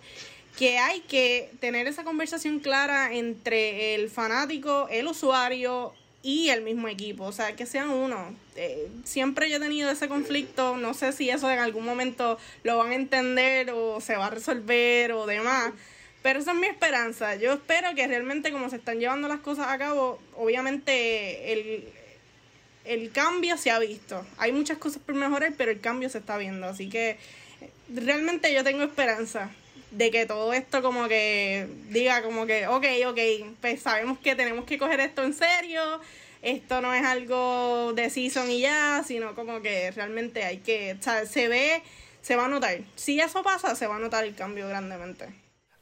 que 0.57 0.79
hay 0.79 1.01
que 1.01 1.51
tener 1.59 1.87
esa 1.87 2.03
conversación 2.03 2.59
clara 2.59 3.13
entre 3.13 3.93
el 3.93 4.09
fanático, 4.09 4.87
el 4.89 5.05
usuario 5.05 5.93
y 6.23 6.49
el 6.49 6.63
mismo 6.63 6.87
equipo, 6.87 7.25
o 7.25 7.31
sea, 7.31 7.55
que 7.55 7.67
sean 7.67 7.91
uno. 7.91 8.35
Eh, 8.55 8.89
siempre 9.03 9.51
yo 9.51 9.57
he 9.57 9.59
tenido 9.59 9.91
ese 9.91 10.07
conflicto, 10.07 10.75
no 10.75 10.95
sé 10.95 11.13
si 11.13 11.29
eso 11.29 11.49
en 11.51 11.59
algún 11.59 11.85
momento 11.85 12.39
lo 12.63 12.75
van 12.77 12.91
a 12.91 12.95
entender 12.95 13.69
o 13.69 14.01
se 14.01 14.17
va 14.17 14.25
a 14.25 14.29
resolver 14.31 15.11
o 15.11 15.27
demás, 15.27 15.73
pero 16.23 16.39
esa 16.39 16.53
es 16.53 16.57
mi 16.57 16.65
esperanza. 16.65 17.35
Yo 17.35 17.53
espero 17.53 17.93
que 17.93 18.07
realmente 18.07 18.51
como 18.51 18.71
se 18.71 18.77
están 18.77 18.99
llevando 18.99 19.27
las 19.27 19.41
cosas 19.41 19.67
a 19.67 19.77
cabo, 19.77 20.19
obviamente 20.35 21.53
el, 21.53 21.83
el 22.83 23.11
cambio 23.11 23.57
se 23.57 23.69
ha 23.69 23.77
visto. 23.77 24.25
Hay 24.39 24.51
muchas 24.53 24.79
cosas 24.79 25.03
por 25.05 25.13
mejorar, 25.13 25.53
pero 25.55 25.69
el 25.69 25.81
cambio 25.81 26.09
se 26.09 26.17
está 26.17 26.35
viendo, 26.39 26.65
así 26.65 26.89
que 26.89 27.17
realmente 27.93 28.51
yo 28.51 28.63
tengo 28.63 28.83
esperanza 28.83 29.51
de 29.91 30.11
que 30.11 30.25
todo 30.25 30.53
esto 30.53 30.81
como 30.81 31.07
que 31.07 31.67
diga 31.89 32.21
como 32.21 32.45
que, 32.45 32.67
ok, 32.67 32.85
ok, 33.07 33.19
pues 33.61 33.81
sabemos 33.81 34.19
que 34.19 34.35
tenemos 34.35 34.65
que 34.65 34.77
coger 34.77 34.99
esto 34.99 35.23
en 35.23 35.33
serio, 35.33 36.01
esto 36.41 36.81
no 36.81 36.93
es 36.93 37.03
algo 37.03 37.93
de 37.93 38.09
season 38.09 38.49
y 38.51 38.61
ya, 38.61 39.03
sino 39.05 39.33
como 39.35 39.61
que 39.61 39.91
realmente 39.91 40.43
hay 40.43 40.57
que, 40.57 40.97
o 40.99 41.03
sea, 41.03 41.25
se 41.25 41.47
ve, 41.47 41.81
se 42.21 42.35
va 42.35 42.45
a 42.45 42.49
notar. 42.49 42.79
Si 42.95 43.19
eso 43.19 43.43
pasa, 43.43 43.75
se 43.75 43.87
va 43.87 43.95
a 43.95 43.99
notar 43.99 44.25
el 44.25 44.35
cambio 44.35 44.67
grandemente. 44.67 45.27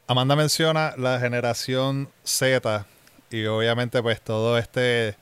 Amanda 0.07 0.35
menciona 0.35 0.93
la 0.97 1.19
generación 1.19 2.09
Z 2.23 2.85
y 3.31 3.45
obviamente 3.45 4.01
pues 4.03 4.21
todo 4.21 4.57
este 4.57 5.15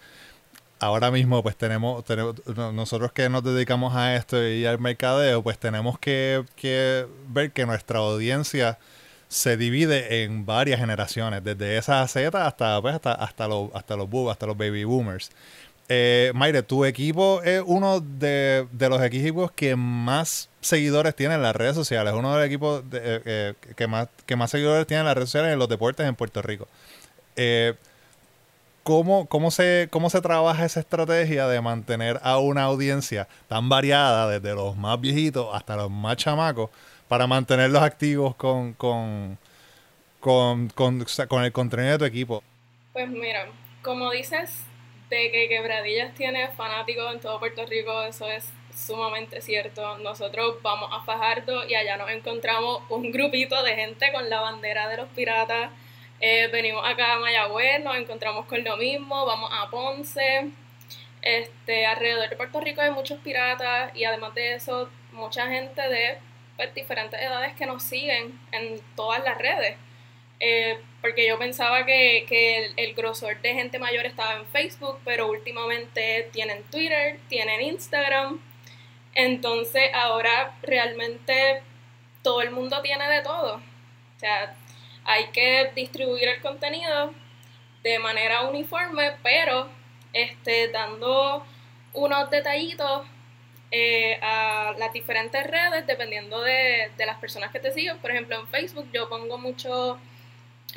ahora 0.84 1.12
mismo 1.12 1.42
pues 1.44 1.56
tenemos, 1.56 2.04
tenemos, 2.06 2.36
nosotros 2.74 3.12
que 3.12 3.30
nos 3.30 3.44
dedicamos 3.44 3.96
a 3.96 4.16
esto 4.16 4.46
y 4.48 4.66
al 4.66 4.80
mercadeo, 4.80 5.42
pues 5.42 5.58
tenemos 5.58 5.98
que, 6.00 6.44
que, 6.56 7.08
ver 7.28 7.52
que 7.52 7.66
nuestra 7.66 8.00
audiencia 8.00 8.78
se 9.28 9.58
divide 9.58 10.24
en 10.24 10.46
varias 10.46 10.80
generaciones, 10.80 11.44
desde 11.44 11.78
esa 11.78 12.08
Z 12.08 12.46
hasta, 12.46 12.82
pues, 12.82 12.96
hasta, 12.96 13.14
hasta, 13.14 13.48
los, 13.48 13.70
hasta, 13.74 13.96
los, 13.96 14.10
hasta 14.30 14.46
los 14.46 14.58
baby 14.58 14.84
boomers. 14.84 15.32
Eh, 15.90 16.32
Mayre, 16.34 16.64
tu 16.64 16.86
equipo 16.86 17.42
es 17.44 17.62
uno 17.66 18.00
de, 18.00 18.68
de, 18.72 18.90
los 18.90 19.02
equipos 19.02 19.52
que 19.52 19.76
más 19.76 20.50
seguidores 20.62 21.16
tiene 21.16 21.36
en 21.36 21.42
las 21.42 21.56
redes 21.56 21.76
sociales, 21.76 22.14
uno 22.14 22.32
de 22.32 22.38
los 22.38 22.48
equipos 22.48 22.90
de, 22.90 23.22
eh, 23.26 23.54
que, 23.76 23.88
más, 23.88 24.08
que 24.26 24.36
más 24.36 24.50
seguidores 24.50 24.88
tiene 24.88 25.02
en 25.02 25.08
las 25.08 25.16
redes 25.16 25.30
sociales 25.30 25.54
en 25.54 25.60
los 25.60 25.68
deportes 25.68 26.08
en 26.08 26.16
Puerto 26.16 26.42
Rico. 26.42 26.68
Eh, 27.36 27.74
¿Cómo, 28.84 29.28
cómo, 29.28 29.50
se, 29.50 29.88
¿Cómo 29.90 30.10
se 30.10 30.20
trabaja 30.20 30.66
esa 30.66 30.82
estrategia 30.82 31.48
de 31.48 31.62
mantener 31.62 32.20
a 32.22 32.38
una 32.38 32.64
audiencia 32.64 33.30
tan 33.48 33.70
variada, 33.70 34.28
desde 34.28 34.54
los 34.54 34.76
más 34.76 35.00
viejitos 35.00 35.48
hasta 35.54 35.78
los 35.78 35.90
más 35.90 36.18
chamacos, 36.18 36.70
para 37.08 37.26
mantenerlos 37.26 37.82
activos 37.82 38.36
con, 38.36 38.74
con, 38.74 39.38
con, 40.20 40.68
con, 40.70 41.06
con 41.30 41.44
el 41.46 41.52
contenido 41.54 41.94
de 41.94 41.98
tu 41.98 42.06
equipo? 42.06 42.44
Pues 42.92 43.10
mira, 43.10 43.48
como 43.82 44.12
dices, 44.12 44.50
de 45.10 45.32
que 45.32 45.48
Quebradillas 45.48 46.14
tiene 46.16 46.50
fanáticos 46.50 47.14
en 47.14 47.22
todo 47.22 47.40
Puerto 47.40 47.66
Rico, 47.66 48.04
eso 48.04 48.28
es 48.28 48.50
sumamente 48.76 49.42
cierto. 49.42 49.98
Nosotros 50.00 50.58
vamos 50.62 50.90
a 50.92 51.04
Fajardo 51.06 51.68
y 51.68 51.76
allá 51.76 51.98
nos 51.98 52.10
encontramos 52.10 52.84
un 52.90 53.12
grupito 53.12 53.62
de 53.64 53.76
gente 53.76 54.12
con 54.12 54.30
la 54.30 54.42
bandera 54.42 54.90
de 54.90 54.98
los 54.98 55.08
piratas. 55.10 55.70
Eh, 56.26 56.48
venimos 56.48 56.82
acá 56.86 57.16
a 57.16 57.20
Mayagüez, 57.20 57.84
nos 57.84 57.98
encontramos 57.98 58.46
con 58.46 58.64
lo 58.64 58.78
mismo, 58.78 59.26
vamos 59.26 59.50
a 59.52 59.70
Ponce. 59.70 60.52
Este, 61.22 61.86
alrededor 61.86 62.30
de 62.30 62.38
Puerto 62.38 62.62
Rico 62.62 62.80
hay 62.80 62.92
muchos 62.92 63.20
piratas 63.20 63.94
y 63.94 64.06
además 64.06 64.34
de 64.34 64.54
eso, 64.54 64.90
mucha 65.12 65.50
gente 65.50 65.82
de 65.82 66.18
pues, 66.56 66.74
diferentes 66.74 67.20
edades 67.20 67.54
que 67.56 67.66
nos 67.66 67.84
siguen 67.84 68.40
en 68.54 68.80
todas 68.96 69.22
las 69.26 69.38
redes. 69.38 69.76
Eh, 70.40 70.80
porque 71.02 71.28
yo 71.28 71.38
pensaba 71.38 71.86
que, 71.86 72.20
el, 72.30 72.74
el, 72.78 72.94
grosor 72.94 73.42
de 73.42 73.54
gente 73.54 73.78
mayor 73.78 74.06
estaba 74.06 74.36
en 74.36 74.46
Facebook, 74.46 75.02
pero 75.04 75.28
últimamente 75.28 76.30
tienen 76.32 76.64
Twitter, 76.72 77.20
tienen 77.28 77.60
Instagram, 77.60 78.40
entonces 79.14 79.92
ahora 79.94 80.56
realmente 80.62 81.62
todo 82.22 82.42
el 82.42 82.52
mundo 82.52 82.82
tiene 82.82 83.10
de 83.10 83.22
todo. 83.24 83.56
O 83.56 84.20
sea, 84.20 84.56
hay 85.06 85.26
que 85.28 85.72
distribuir 85.76 86.28
el 86.28 86.42
contenido 86.42 87.14
de 87.84 88.00
manera 88.00 88.44
uniforme, 88.44 89.14
pero 89.22 89.68
este, 90.14 90.70
dando 90.70 91.46
unos 91.94 92.30
detallitos 92.30 93.06
eh, 93.72 94.20
a 94.22 94.76
las 94.78 94.94
diferentes 94.94 95.46
redes 95.46 95.86
dependiendo 95.88 96.42
de, 96.42 96.92
de, 96.96 97.06
las 97.06 97.18
personas 97.18 97.52
que 97.52 97.60
te 97.60 97.72
siguen. 97.72 97.98
Por 98.00 98.12
ejemplo, 98.12 98.40
en 98.40 98.48
Facebook 98.48 98.88
yo 98.94 99.10
pongo 99.10 99.38
mucho, 99.38 100.00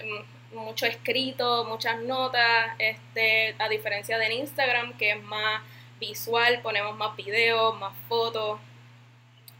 mm, 0.02 0.56
mucho 0.56 0.86
escrito, 0.86 1.64
muchas 1.66 2.00
notas, 2.00 2.70
este, 2.78 3.54
a 3.58 3.68
diferencia 3.68 4.18
de 4.18 4.34
Instagram, 4.34 4.96
que 4.96 5.10
es 5.10 5.22
más 5.22 5.62
visual, 6.00 6.60
ponemos 6.62 6.96
más 6.96 7.16
videos, 7.16 7.78
más 7.78 7.92
fotos 8.08 8.58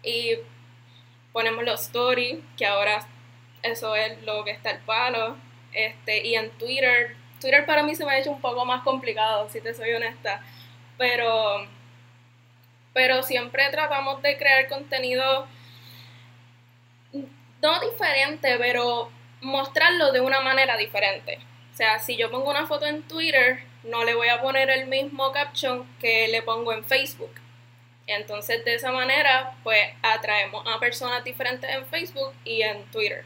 y 0.02 0.38
ponemos 1.32 1.64
los 1.64 1.82
stories, 1.82 2.38
que 2.56 2.66
ahora 2.66 3.06
eso 3.62 3.94
es 3.96 4.22
lo 4.22 4.44
que 4.44 4.52
está 4.52 4.70
el 4.70 4.78
palo. 4.80 5.36
Este, 5.72 6.26
y 6.26 6.34
en 6.34 6.50
Twitter, 6.58 7.16
Twitter 7.40 7.66
para 7.66 7.82
mí 7.82 7.94
se 7.94 8.04
me 8.04 8.12
ha 8.12 8.18
hecho 8.18 8.30
un 8.30 8.40
poco 8.40 8.64
más 8.64 8.82
complicado, 8.82 9.48
si 9.50 9.60
te 9.60 9.74
soy 9.74 9.92
honesta, 9.92 10.42
pero, 10.96 11.66
pero 12.94 13.22
siempre 13.22 13.68
tratamos 13.70 14.22
de 14.22 14.38
crear 14.38 14.68
contenido 14.68 15.46
no 17.62 17.80
diferente, 17.80 18.56
pero 18.58 19.10
mostrarlo 19.40 20.12
de 20.12 20.20
una 20.20 20.40
manera 20.40 20.76
diferente. 20.76 21.38
O 21.72 21.76
sea, 21.76 21.98
si 21.98 22.16
yo 22.16 22.30
pongo 22.30 22.50
una 22.50 22.66
foto 22.66 22.86
en 22.86 23.02
Twitter, 23.02 23.60
no 23.84 24.04
le 24.04 24.14
voy 24.14 24.28
a 24.28 24.40
poner 24.40 24.70
el 24.70 24.86
mismo 24.86 25.30
caption 25.32 25.86
que 26.00 26.28
le 26.28 26.42
pongo 26.42 26.72
en 26.72 26.84
Facebook. 26.84 27.34
Entonces, 28.06 28.64
de 28.64 28.74
esa 28.74 28.92
manera, 28.92 29.54
pues 29.62 29.80
atraemos 30.02 30.64
a 30.66 30.78
personas 30.78 31.24
diferentes 31.24 31.68
en 31.68 31.84
Facebook 31.86 32.32
y 32.44 32.62
en 32.62 32.84
Twitter. 32.90 33.24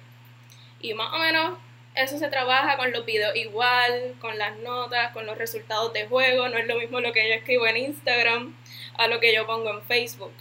Y 0.81 0.95
más 0.95 1.13
o 1.13 1.19
menos 1.19 1.59
eso 1.95 2.19
se 2.19 2.29
trabaja 2.29 2.77
con 2.77 2.93
los 2.93 3.05
videos 3.05 3.35
igual, 3.37 4.15
con 4.21 4.39
las 4.39 4.57
notas, 4.59 5.13
con 5.13 5.27
los 5.27 5.37
resultados 5.37 5.93
de 5.93 6.07
juego. 6.07 6.49
No 6.49 6.59
es 6.59 6.67
lo 6.67 6.79
mismo 6.79 7.01
lo 7.01 7.13
que 7.13 7.29
yo 7.29 7.35
escribo 7.35 7.67
en 7.67 7.77
Instagram 7.77 8.57
a 8.97 9.07
lo 9.09 9.21
que 9.21 9.35
yo 9.35 9.47
pongo 9.47 9.71
en 9.71 9.83
Facebook. 9.83 10.33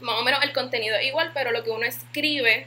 Más 0.00 0.16
o 0.16 0.24
menos 0.24 0.42
el 0.42 0.52
contenido 0.52 0.96
es 0.96 1.06
igual, 1.06 1.30
pero 1.34 1.52
lo 1.52 1.62
que 1.62 1.70
uno 1.70 1.84
escribe, 1.84 2.66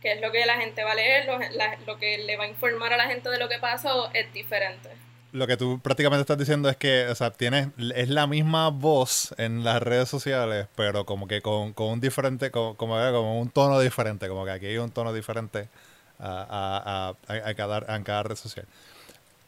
que 0.00 0.12
es 0.12 0.20
lo 0.20 0.32
que 0.32 0.46
la 0.46 0.56
gente 0.56 0.82
va 0.82 0.92
a 0.92 0.94
leer, 0.94 1.26
lo, 1.26 1.38
lo 1.86 1.98
que 1.98 2.18
le 2.18 2.36
va 2.36 2.44
a 2.44 2.48
informar 2.48 2.92
a 2.92 2.96
la 2.96 3.06
gente 3.06 3.28
de 3.28 3.38
lo 3.38 3.48
que 3.48 3.58
pasó, 3.58 4.10
es 4.14 4.32
diferente 4.32 4.88
lo 5.32 5.46
que 5.46 5.56
tú 5.56 5.80
prácticamente 5.80 6.22
estás 6.22 6.38
diciendo 6.38 6.68
es 6.68 6.76
que, 6.76 7.06
o 7.06 7.14
sea, 7.14 7.30
tienes, 7.30 7.68
es 7.94 8.08
la 8.08 8.26
misma 8.26 8.68
voz 8.70 9.34
en 9.38 9.64
las 9.64 9.82
redes 9.82 10.08
sociales, 10.08 10.66
pero 10.74 11.06
como 11.06 11.28
que 11.28 11.40
con, 11.40 11.74
un 11.76 12.00
diferente, 12.00 12.50
como, 12.50 12.76
como, 12.76 13.40
un 13.40 13.50
tono 13.50 13.78
diferente, 13.80 14.28
como 14.28 14.44
que 14.44 14.50
aquí 14.50 14.66
hay 14.66 14.78
un 14.78 14.90
tono 14.90 15.12
diferente 15.12 15.68
a, 16.20 17.14
a, 17.28 17.34
a, 17.34 17.48
a 17.48 17.54
cada, 17.54 18.02
cada 18.04 18.22
red 18.22 18.36
social 18.36 18.66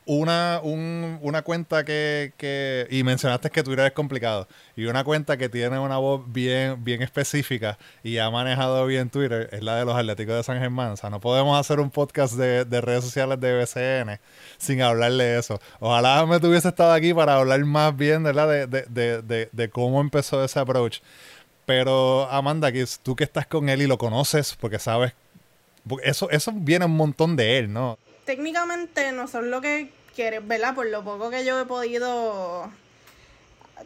una, 0.04 0.60
un, 0.62 1.18
una 1.22 1.42
cuenta 1.42 1.84
que, 1.84 2.32
que, 2.36 2.88
y 2.90 3.04
mencionaste 3.04 3.50
que 3.50 3.62
Twitter 3.62 3.86
es 3.86 3.92
complicado, 3.92 4.48
y 4.76 4.86
una 4.86 5.04
cuenta 5.04 5.36
que 5.36 5.48
tiene 5.48 5.78
una 5.78 5.98
voz 5.98 6.22
bien, 6.26 6.82
bien 6.82 7.02
específica 7.02 7.78
y 8.02 8.18
ha 8.18 8.28
manejado 8.30 8.84
bien 8.86 9.10
Twitter 9.10 9.48
es 9.52 9.62
la 9.62 9.76
de 9.76 9.84
los 9.84 9.94
Atléticos 9.94 10.34
de 10.34 10.42
San 10.42 10.58
Germán. 10.58 10.92
O 10.92 10.96
sea, 10.96 11.10
no 11.10 11.20
podemos 11.20 11.58
hacer 11.58 11.78
un 11.80 11.90
podcast 11.90 12.34
de, 12.34 12.64
de 12.64 12.80
redes 12.80 13.04
sociales 13.04 13.38
de 13.40 13.58
BCN 13.58 14.20
sin 14.58 14.82
hablarle 14.82 15.24
de 15.24 15.38
eso. 15.38 15.60
Ojalá 15.78 16.26
me 16.26 16.40
tuviese 16.40 16.68
estado 16.68 16.92
aquí 16.92 17.14
para 17.14 17.36
hablar 17.36 17.64
más 17.64 17.96
bien 17.96 18.22
¿verdad? 18.22 18.48
De, 18.48 18.66
de, 18.66 19.22
de, 19.22 19.48
de 19.52 19.70
cómo 19.70 20.00
empezó 20.00 20.42
ese 20.44 20.58
approach. 20.58 20.98
Pero 21.64 22.28
Amanda, 22.30 22.70
tú 23.02 23.14
que 23.14 23.24
estás 23.24 23.46
con 23.46 23.68
él 23.68 23.82
y 23.82 23.86
lo 23.86 23.96
conoces, 23.96 24.56
porque 24.60 24.80
sabes, 24.80 25.12
eso, 26.02 26.30
eso 26.30 26.52
viene 26.54 26.84
un 26.84 26.96
montón 26.96 27.36
de 27.36 27.58
él, 27.58 27.72
¿no? 27.72 27.98
técnicamente 28.24 29.12
no 29.12 29.28
son 29.28 29.50
lo 29.50 29.60
que 29.60 29.90
quieres, 30.14 30.46
¿verdad? 30.46 30.74
Por 30.74 30.86
lo 30.86 31.02
poco 31.02 31.30
que 31.30 31.44
yo 31.44 31.60
he 31.60 31.64
podido 31.64 32.70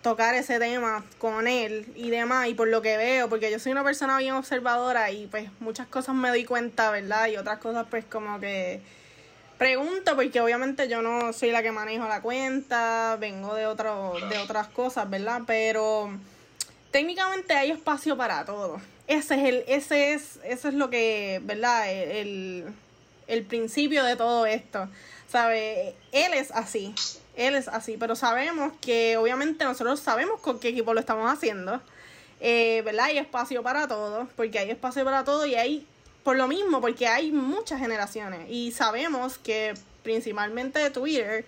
tocar 0.02 0.34
ese 0.34 0.58
tema 0.58 1.04
con 1.18 1.46
él 1.48 1.86
y 1.94 2.10
demás, 2.10 2.48
y 2.48 2.54
por 2.54 2.68
lo 2.68 2.82
que 2.82 2.96
veo, 2.96 3.28
porque 3.28 3.50
yo 3.50 3.58
soy 3.58 3.72
una 3.72 3.84
persona 3.84 4.18
bien 4.18 4.34
observadora 4.34 5.10
y 5.10 5.26
pues 5.26 5.50
muchas 5.60 5.86
cosas 5.86 6.14
me 6.14 6.28
doy 6.28 6.44
cuenta, 6.44 6.90
¿verdad? 6.90 7.28
Y 7.28 7.36
otras 7.36 7.58
cosas 7.58 7.86
pues 7.88 8.04
como 8.04 8.38
que 8.38 8.80
pregunto, 9.58 10.14
porque 10.14 10.40
obviamente 10.40 10.88
yo 10.88 11.00
no 11.00 11.32
soy 11.32 11.50
la 11.50 11.62
que 11.62 11.72
manejo 11.72 12.06
la 12.06 12.20
cuenta, 12.20 13.16
vengo 13.18 13.54
de, 13.54 13.66
otro, 13.66 14.14
de 14.28 14.38
otras 14.38 14.68
cosas, 14.68 15.08
¿verdad? 15.08 15.42
Pero 15.46 16.10
técnicamente 16.90 17.54
hay 17.54 17.70
espacio 17.70 18.16
para 18.16 18.44
todo. 18.44 18.80
Ese 19.06 19.34
es 19.34 19.44
el, 19.44 19.64
ese 19.68 20.12
es, 20.14 20.38
eso 20.44 20.68
es 20.68 20.74
lo 20.74 20.90
que, 20.90 21.40
¿verdad? 21.44 21.90
el 21.92 22.64
el 23.26 23.44
principio 23.44 24.04
de 24.04 24.16
todo 24.16 24.46
esto. 24.46 24.88
¿Sabe? 25.28 25.94
Él 26.12 26.34
es 26.34 26.50
así. 26.52 26.94
Él 27.36 27.54
es 27.54 27.68
así. 27.68 27.96
Pero 27.98 28.16
sabemos 28.16 28.72
que 28.80 29.16
obviamente 29.16 29.64
nosotros 29.64 30.00
sabemos 30.00 30.40
con 30.40 30.60
qué 30.60 30.68
equipo 30.68 30.94
lo 30.94 31.00
estamos 31.00 31.30
haciendo. 31.30 31.80
Eh, 32.40 32.82
¿Verdad? 32.84 33.06
Hay 33.06 33.18
espacio 33.18 33.62
para 33.62 33.88
todo. 33.88 34.28
Porque 34.36 34.58
hay 34.58 34.70
espacio 34.70 35.04
para 35.04 35.24
todo 35.24 35.46
y 35.46 35.54
hay. 35.54 35.86
Por 36.22 36.36
lo 36.36 36.48
mismo, 36.48 36.80
porque 36.80 37.06
hay 37.06 37.30
muchas 37.30 37.78
generaciones. 37.80 38.50
Y 38.50 38.72
sabemos 38.72 39.38
que 39.38 39.74
principalmente 40.02 40.78
de 40.78 40.90
Twitter. 40.90 41.44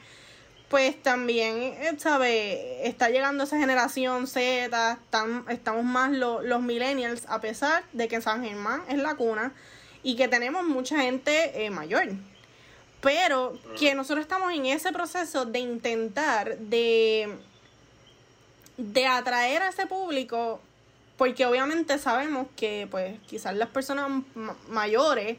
Pues 0.68 1.02
también, 1.02 1.56
eh, 1.56 1.94
¿sabe? 1.96 2.86
Está 2.86 3.08
llegando 3.08 3.44
esa 3.44 3.58
generación 3.58 4.26
Z, 4.26 4.92
están, 4.92 5.44
estamos 5.48 5.84
más 5.84 6.12
los 6.12 6.60
millennials, 6.60 7.24
a 7.28 7.40
pesar 7.40 7.84
de 7.94 8.06
que 8.06 8.20
San 8.20 8.44
Germán 8.44 8.82
es 8.88 8.98
la 8.98 9.14
cuna 9.14 9.54
y 10.02 10.16
que 10.16 10.28
tenemos 10.28 10.64
mucha 10.64 11.00
gente 11.00 11.64
eh, 11.64 11.70
mayor. 11.70 12.08
Pero 13.00 13.58
que 13.78 13.94
nosotros 13.94 14.22
estamos 14.22 14.52
en 14.52 14.66
ese 14.66 14.92
proceso 14.92 15.46
de 15.46 15.58
intentar 15.60 16.58
de, 16.58 17.34
de 18.76 19.06
atraer 19.06 19.62
a 19.62 19.68
ese 19.70 19.86
público, 19.86 20.60
porque 21.16 21.46
obviamente 21.46 21.96
sabemos 21.98 22.46
que 22.56 22.86
pues 22.90 23.18
quizás 23.26 23.56
las 23.56 23.70
personas 23.70 24.22
mayores 24.68 25.38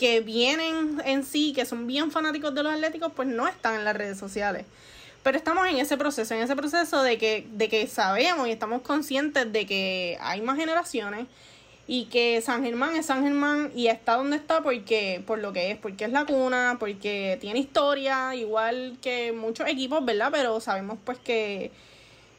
que 0.00 0.20
vienen 0.20 1.02
en 1.04 1.26
sí, 1.26 1.52
que 1.52 1.66
son 1.66 1.86
bien 1.86 2.10
fanáticos 2.10 2.54
de 2.54 2.62
los 2.62 2.72
atléticos, 2.72 3.12
pues 3.14 3.28
no 3.28 3.46
están 3.46 3.74
en 3.74 3.84
las 3.84 3.94
redes 3.94 4.16
sociales. 4.18 4.64
Pero 5.22 5.36
estamos 5.36 5.68
en 5.68 5.76
ese 5.76 5.98
proceso, 5.98 6.32
en 6.32 6.40
ese 6.40 6.56
proceso 6.56 7.02
de 7.02 7.18
que, 7.18 7.46
de 7.52 7.68
que 7.68 7.86
sabemos 7.86 8.48
y 8.48 8.50
estamos 8.50 8.80
conscientes 8.80 9.52
de 9.52 9.66
que 9.66 10.16
hay 10.22 10.40
más 10.40 10.56
generaciones 10.56 11.26
y 11.86 12.06
que 12.06 12.40
San 12.40 12.64
Germán 12.64 12.96
es 12.96 13.04
San 13.04 13.22
Germán 13.22 13.72
y 13.74 13.88
está 13.88 14.14
donde 14.14 14.36
está 14.36 14.62
porque 14.62 15.22
por 15.26 15.38
lo 15.38 15.52
que 15.52 15.72
es, 15.72 15.76
porque 15.76 16.06
es 16.06 16.12
la 16.12 16.24
cuna, 16.24 16.78
porque 16.80 17.36
tiene 17.38 17.58
historia, 17.58 18.34
igual 18.34 18.96
que 19.02 19.32
muchos 19.32 19.68
equipos, 19.68 20.02
¿verdad? 20.02 20.30
Pero 20.32 20.62
sabemos 20.62 20.96
pues 21.04 21.18
que, 21.18 21.72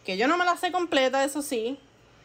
que 0.04 0.18
yo 0.18 0.28
no 0.28 0.36
me 0.36 0.46
la 0.46 0.58
sé 0.58 0.72
completa, 0.72 1.24
eso 1.24 1.44
sí, 1.44 1.78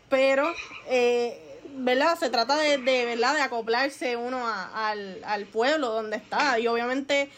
pero, 0.09 0.51
eh, 0.89 1.39
¿verdad? 1.77 2.19
Se 2.19 2.31
trata 2.31 2.57
de, 2.57 2.79
de, 2.79 3.05
¿verdad? 3.05 3.35
de 3.35 3.43
acoplarse 3.43 4.17
uno 4.17 4.47
al, 4.47 5.23
al 5.25 5.47
pueblo 5.47 5.91
donde 5.91 6.17
está 6.17 6.59
y 6.59 6.67
obviamente 6.67 7.31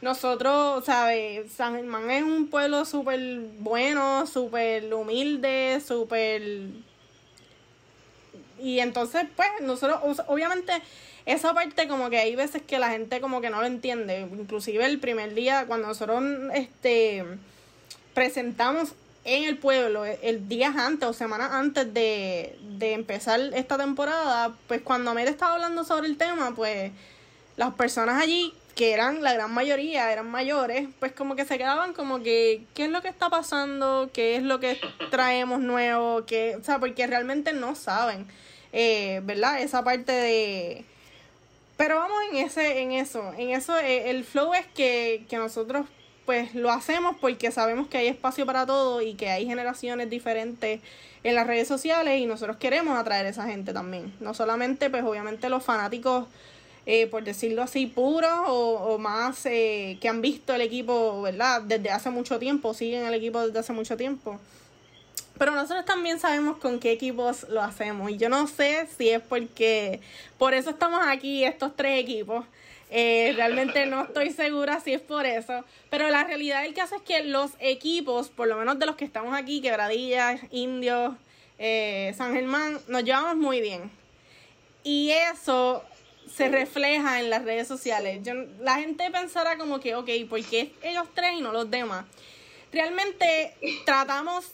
nosotros, 0.00 0.84
¿sabes? 0.84 1.52
San 1.52 1.76
Germán 1.76 2.10
es 2.10 2.22
un 2.22 2.48
pueblo 2.48 2.84
súper 2.84 3.20
bueno, 3.58 4.26
súper 4.26 4.92
humilde, 4.94 5.82
súper 5.86 6.42
y 8.62 8.80
entonces, 8.80 9.24
pues, 9.36 9.48
nosotros, 9.62 10.22
obviamente, 10.26 10.72
esa 11.26 11.54
parte 11.54 11.88
como 11.88 12.10
que 12.10 12.18
hay 12.18 12.36
veces 12.36 12.62
que 12.62 12.78
la 12.78 12.90
gente 12.90 13.20
como 13.20 13.40
que 13.40 13.50
no 13.50 13.60
lo 13.60 13.66
entiende. 13.66 14.20
Inclusive 14.20 14.84
el 14.84 15.00
primer 15.00 15.34
día, 15.34 15.64
cuando 15.66 15.88
nosotros 15.88 16.22
este 16.54 17.24
presentamos 18.14 18.92
en 19.30 19.44
el 19.44 19.58
pueblo, 19.58 20.04
el 20.04 20.48
día 20.48 20.74
antes 20.76 21.08
o 21.08 21.12
semanas 21.12 21.52
antes 21.52 21.94
de, 21.94 22.58
de 22.78 22.94
empezar 22.94 23.40
esta 23.54 23.78
temporada, 23.78 24.52
pues 24.66 24.82
cuando 24.82 25.12
Amel 25.12 25.28
estaba 25.28 25.54
hablando 25.54 25.84
sobre 25.84 26.08
el 26.08 26.16
tema, 26.16 26.52
pues 26.54 26.90
las 27.56 27.74
personas 27.74 28.20
allí 28.20 28.52
que 28.74 28.92
eran 28.92 29.22
la 29.22 29.32
gran 29.32 29.52
mayoría, 29.52 30.12
eran 30.12 30.28
mayores, 30.28 30.88
pues 30.98 31.12
como 31.12 31.36
que 31.36 31.44
se 31.44 31.58
quedaban 31.58 31.92
como 31.92 32.22
que, 32.22 32.64
¿qué 32.74 32.86
es 32.86 32.90
lo 32.90 33.02
que 33.02 33.08
está 33.08 33.28
pasando? 33.30 34.10
¿Qué 34.12 34.34
es 34.34 34.42
lo 34.42 34.58
que 34.58 34.80
traemos 35.10 35.60
nuevo? 35.60 36.24
¿Qué? 36.26 36.56
O 36.60 36.64
sea, 36.64 36.80
porque 36.80 37.06
realmente 37.06 37.52
no 37.52 37.74
saben, 37.76 38.26
eh, 38.72 39.20
¿verdad? 39.24 39.60
Esa 39.60 39.84
parte 39.84 40.12
de... 40.12 40.84
Pero 41.76 41.96
vamos 41.96 42.18
en 42.30 42.38
ese, 42.38 42.80
en 42.80 42.92
eso, 42.92 43.32
en 43.38 43.50
eso, 43.50 43.78
eh, 43.78 44.10
el 44.10 44.24
flow 44.24 44.54
es 44.54 44.66
que, 44.68 45.24
que 45.28 45.36
nosotros 45.36 45.86
pues 46.30 46.54
lo 46.54 46.70
hacemos 46.70 47.16
porque 47.20 47.50
sabemos 47.50 47.88
que 47.88 47.98
hay 47.98 48.06
espacio 48.06 48.46
para 48.46 48.64
todo 48.64 49.02
y 49.02 49.14
que 49.14 49.30
hay 49.30 49.46
generaciones 49.46 50.08
diferentes 50.08 50.78
en 51.24 51.34
las 51.34 51.44
redes 51.44 51.66
sociales 51.66 52.20
y 52.20 52.26
nosotros 52.26 52.56
queremos 52.56 52.96
atraer 52.96 53.26
a 53.26 53.30
esa 53.30 53.48
gente 53.48 53.72
también. 53.72 54.14
No 54.20 54.32
solamente, 54.32 54.90
pues 54.90 55.02
obviamente 55.02 55.48
los 55.48 55.64
fanáticos 55.64 56.28
eh, 56.86 57.08
por 57.08 57.24
decirlo 57.24 57.64
así, 57.64 57.88
puros 57.88 58.30
o, 58.46 58.96
más 58.98 59.44
eh, 59.46 59.98
que 60.00 60.08
han 60.08 60.22
visto 60.22 60.54
el 60.54 60.60
equipo, 60.60 61.20
¿verdad? 61.20 61.62
Desde 61.62 61.90
hace 61.90 62.10
mucho 62.10 62.38
tiempo, 62.38 62.74
siguen 62.74 63.06
el 63.06 63.14
equipo 63.14 63.44
desde 63.44 63.58
hace 63.58 63.72
mucho 63.72 63.96
tiempo. 63.96 64.38
Pero 65.36 65.50
nosotros 65.50 65.84
también 65.84 66.20
sabemos 66.20 66.58
con 66.58 66.78
qué 66.78 66.92
equipos 66.92 67.48
lo 67.48 67.60
hacemos. 67.60 68.08
Y 68.08 68.18
yo 68.18 68.28
no 68.28 68.46
sé 68.46 68.86
si 68.96 69.08
es 69.08 69.20
porque 69.20 70.00
por 70.38 70.54
eso 70.54 70.70
estamos 70.70 71.00
aquí, 71.04 71.42
estos 71.42 71.74
tres 71.74 71.98
equipos. 71.98 72.44
Eh, 72.90 73.32
realmente 73.36 73.86
no 73.86 74.02
estoy 74.04 74.30
segura 74.30 74.80
si 74.80 74.92
es 74.92 75.00
por 75.00 75.26
eso. 75.26 75.64
Pero 75.90 76.08
la 76.10 76.24
realidad 76.24 76.62
del 76.62 76.74
caso 76.74 76.96
es 76.96 77.02
que 77.02 77.22
los 77.22 77.52
equipos, 77.60 78.28
por 78.28 78.48
lo 78.48 78.56
menos 78.56 78.78
de 78.78 78.86
los 78.86 78.96
que 78.96 79.04
estamos 79.04 79.34
aquí, 79.34 79.60
Quebradillas, 79.60 80.40
Indios, 80.50 81.14
San 81.58 82.32
Germán, 82.34 82.80
nos 82.88 83.04
llevamos 83.04 83.36
muy 83.36 83.60
bien. 83.60 83.90
Y 84.82 85.10
eso 85.10 85.84
se 86.34 86.48
refleja 86.48 87.20
en 87.20 87.30
las 87.30 87.44
redes 87.44 87.68
sociales. 87.68 88.20
Yo, 88.22 88.34
la 88.60 88.76
gente 88.76 89.10
pensará 89.10 89.58
como 89.58 89.80
que, 89.80 89.94
ok, 89.94 90.08
¿por 90.28 90.42
qué 90.44 90.72
ellos 90.82 91.06
tres 91.14 91.32
y 91.38 91.40
no 91.40 91.52
los 91.52 91.70
demás? 91.70 92.06
Realmente 92.72 93.54
tratamos, 93.84 94.52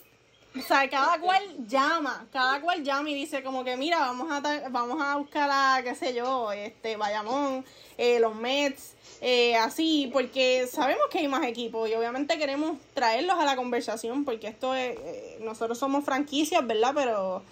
o 0.57 0.62
sea, 0.62 0.89
cada 0.89 1.18
cual 1.20 1.43
llama, 1.66 2.26
cada 2.32 2.61
cual 2.61 2.82
llama 2.82 3.11
y 3.11 3.14
dice 3.14 3.43
como 3.43 3.62
que, 3.62 3.76
mira, 3.76 3.99
vamos 3.99 4.32
a, 4.32 4.68
vamos 4.70 5.03
a 5.03 5.16
buscar 5.16 5.51
a, 5.53 5.82
qué 5.82 5.95
sé 5.95 6.14
yo, 6.14 6.51
este, 6.53 6.97
Bayamón, 6.97 7.64
eh, 7.99 8.21
los 8.21 8.35
Mets, 8.35 8.93
eh, 9.23 9.57
así, 9.57 10.11
porque 10.13 10.67
sabemos 10.71 11.05
que 11.11 11.21
hay 11.21 11.29
más 11.29 11.47
equipos 11.47 11.89
y 11.89 11.95
obviamente 11.95 12.37
queremos 12.37 12.77
traerlos 12.93 13.39
a 13.39 13.45
la 13.47 13.57
conversación 13.57 14.27
porque 14.27 14.49
esto 14.49 14.75
es, 14.75 14.99
eh, 14.99 15.39
nosotros 15.41 15.79
somos 15.79 16.05
franquicias, 16.05 16.67
¿verdad? 16.67 16.93
Pero, 16.95 17.43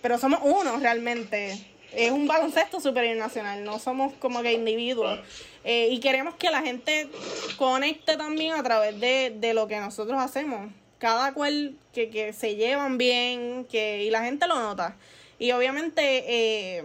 pero 0.00 0.18
somos 0.18 0.40
uno 0.44 0.76
realmente 0.78 1.58
es 1.92 2.12
un 2.12 2.28
baloncesto 2.28 2.80
superior 2.80 3.16
nacional, 3.16 3.64
no 3.64 3.78
somos 3.78 4.12
como 4.14 4.42
que 4.42 4.52
individuos. 4.52 5.20
Y 5.64 6.00
queremos 6.00 6.34
que 6.34 6.50
la 6.50 6.60
gente 6.60 7.08
conecte 7.56 8.16
también 8.16 8.52
a 8.52 8.62
través 8.62 8.98
de, 9.00 9.54
lo 9.54 9.68
que 9.68 9.78
nosotros 9.78 10.20
hacemos. 10.20 10.72
Cada 10.98 11.32
cual 11.32 11.76
que, 11.94 12.10
que 12.10 12.32
se 12.32 12.56
llevan 12.56 12.98
bien, 12.98 13.64
que 13.70 14.02
y 14.02 14.10
la 14.10 14.24
gente 14.24 14.48
lo 14.48 14.58
nota. 14.58 14.96
Y 15.38 15.52
obviamente, 15.52 16.82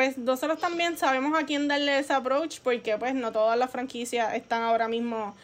pues 0.00 0.16
nosotros 0.16 0.58
también 0.58 0.96
sabemos 0.96 1.38
a 1.38 1.44
quién 1.44 1.68
darle 1.68 1.98
ese 1.98 2.14
approach, 2.14 2.60
porque 2.60 2.96
pues 2.96 3.14
no 3.14 3.32
todas 3.32 3.58
las 3.58 3.70
franquicias 3.70 4.32
están 4.32 4.62
ahora 4.62 4.88
mismo 4.88 5.36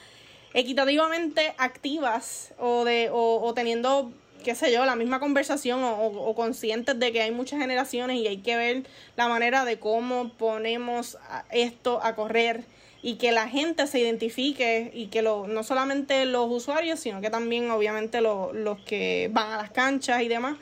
equitativamente 0.55 1.53
activas 1.59 2.55
o, 2.59 2.87
de, 2.87 3.11
o, 3.13 3.43
o 3.43 3.53
teniendo 3.53 4.11
qué 4.43 4.55
sé 4.55 4.73
yo, 4.73 4.87
la 4.87 4.97
misma 4.97 5.21
conversación 5.21 5.81
o, 5.83 6.35
conscientes 6.35 6.99
de 6.99 7.13
que 7.13 7.21
hay 7.21 7.33
muchas 7.33 7.61
generaciones 7.61 8.17
y 8.17 8.29
hay 8.29 8.39
que 8.39 8.57
ver 8.57 8.87
la 9.15 9.29
manera 9.29 9.67
de 9.67 9.79
cómo 9.79 10.31
ponemos 10.31 11.19
esto 11.51 12.01
a 12.03 12.15
correr 12.15 12.65
y 13.03 13.17
que 13.17 13.33
la 13.33 13.51
gente 13.51 13.87
se 13.87 13.99
identifique 13.99 14.91
y 14.95 15.09
que 15.09 15.21
lo, 15.21 15.49
no 15.49 15.65
solamente 15.65 16.25
los 16.25 16.51
usuarios, 16.51 16.99
sino 16.99 17.21
que 17.21 17.29
también 17.29 17.71
obviamente 17.71 18.23
los 18.23 18.79
que 18.87 19.29
van 19.35 19.53
a 19.53 19.59
las 19.59 19.71
canchas 19.71 20.23
y 20.23 20.29
demás, 20.29 20.57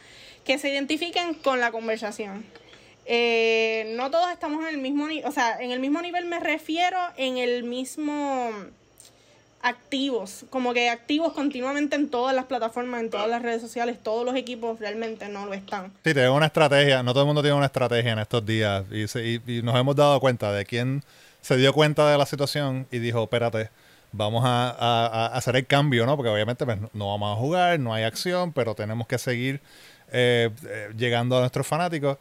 que 0.44 0.58
se 0.58 0.70
identifiquen 0.70 1.34
con 1.34 1.60
la 1.60 1.70
conversación. 1.70 2.44
Eh, 3.06 3.94
no 3.96 4.10
todos 4.10 4.30
estamos 4.30 4.62
en 4.62 4.74
el 4.74 4.78
mismo 4.78 5.06
nivel, 5.08 5.26
o 5.26 5.32
sea, 5.32 5.58
en 5.60 5.70
el 5.70 5.80
mismo 5.80 6.00
nivel 6.00 6.24
me 6.24 6.40
refiero 6.40 6.98
en 7.16 7.36
el 7.36 7.64
mismo 7.64 8.50
activos, 9.60 10.44
como 10.50 10.74
que 10.74 10.90
activos 10.90 11.32
continuamente 11.32 11.96
en 11.96 12.10
todas 12.10 12.34
las 12.34 12.44
plataformas, 12.44 13.00
en 13.00 13.10
todas 13.10 13.28
las 13.28 13.42
redes 13.42 13.62
sociales, 13.62 13.98
todos 14.02 14.24
los 14.24 14.36
equipos 14.36 14.78
realmente 14.78 15.28
no 15.28 15.46
lo 15.46 15.54
están. 15.54 15.92
Sí, 16.04 16.12
tiene 16.12 16.28
una 16.28 16.46
estrategia, 16.46 17.02
no 17.02 17.12
todo 17.12 17.22
el 17.22 17.26
mundo 17.26 17.42
tiene 17.42 17.56
una 17.56 17.66
estrategia 17.66 18.12
en 18.12 18.18
estos 18.18 18.44
días 18.44 18.84
y, 18.90 19.04
y, 19.50 19.62
nos 19.62 19.74
hemos 19.76 19.96
dado 19.96 20.20
cuenta 20.20 20.52
de 20.52 20.66
quién 20.66 21.02
se 21.40 21.56
dio 21.56 21.72
cuenta 21.72 22.10
de 22.10 22.18
la 22.18 22.26
situación 22.26 22.86
y 22.90 22.98
dijo, 22.98 23.22
espérate, 23.22 23.70
vamos 24.12 24.44
a, 24.46 25.26
hacer 25.34 25.56
el 25.56 25.66
cambio, 25.66 26.06
¿no? 26.06 26.16
Porque 26.16 26.30
obviamente 26.30 26.64
pues, 26.64 26.78
no 26.92 27.08
vamos 27.08 27.36
a 27.36 27.40
jugar, 27.40 27.80
no 27.80 27.92
hay 27.92 28.04
acción, 28.04 28.52
pero 28.52 28.74
tenemos 28.74 29.06
que 29.06 29.18
seguir 29.18 29.60
eh, 30.12 30.50
eh, 30.66 30.90
llegando 30.96 31.36
a 31.36 31.40
nuestros 31.40 31.66
fanáticos. 31.66 32.18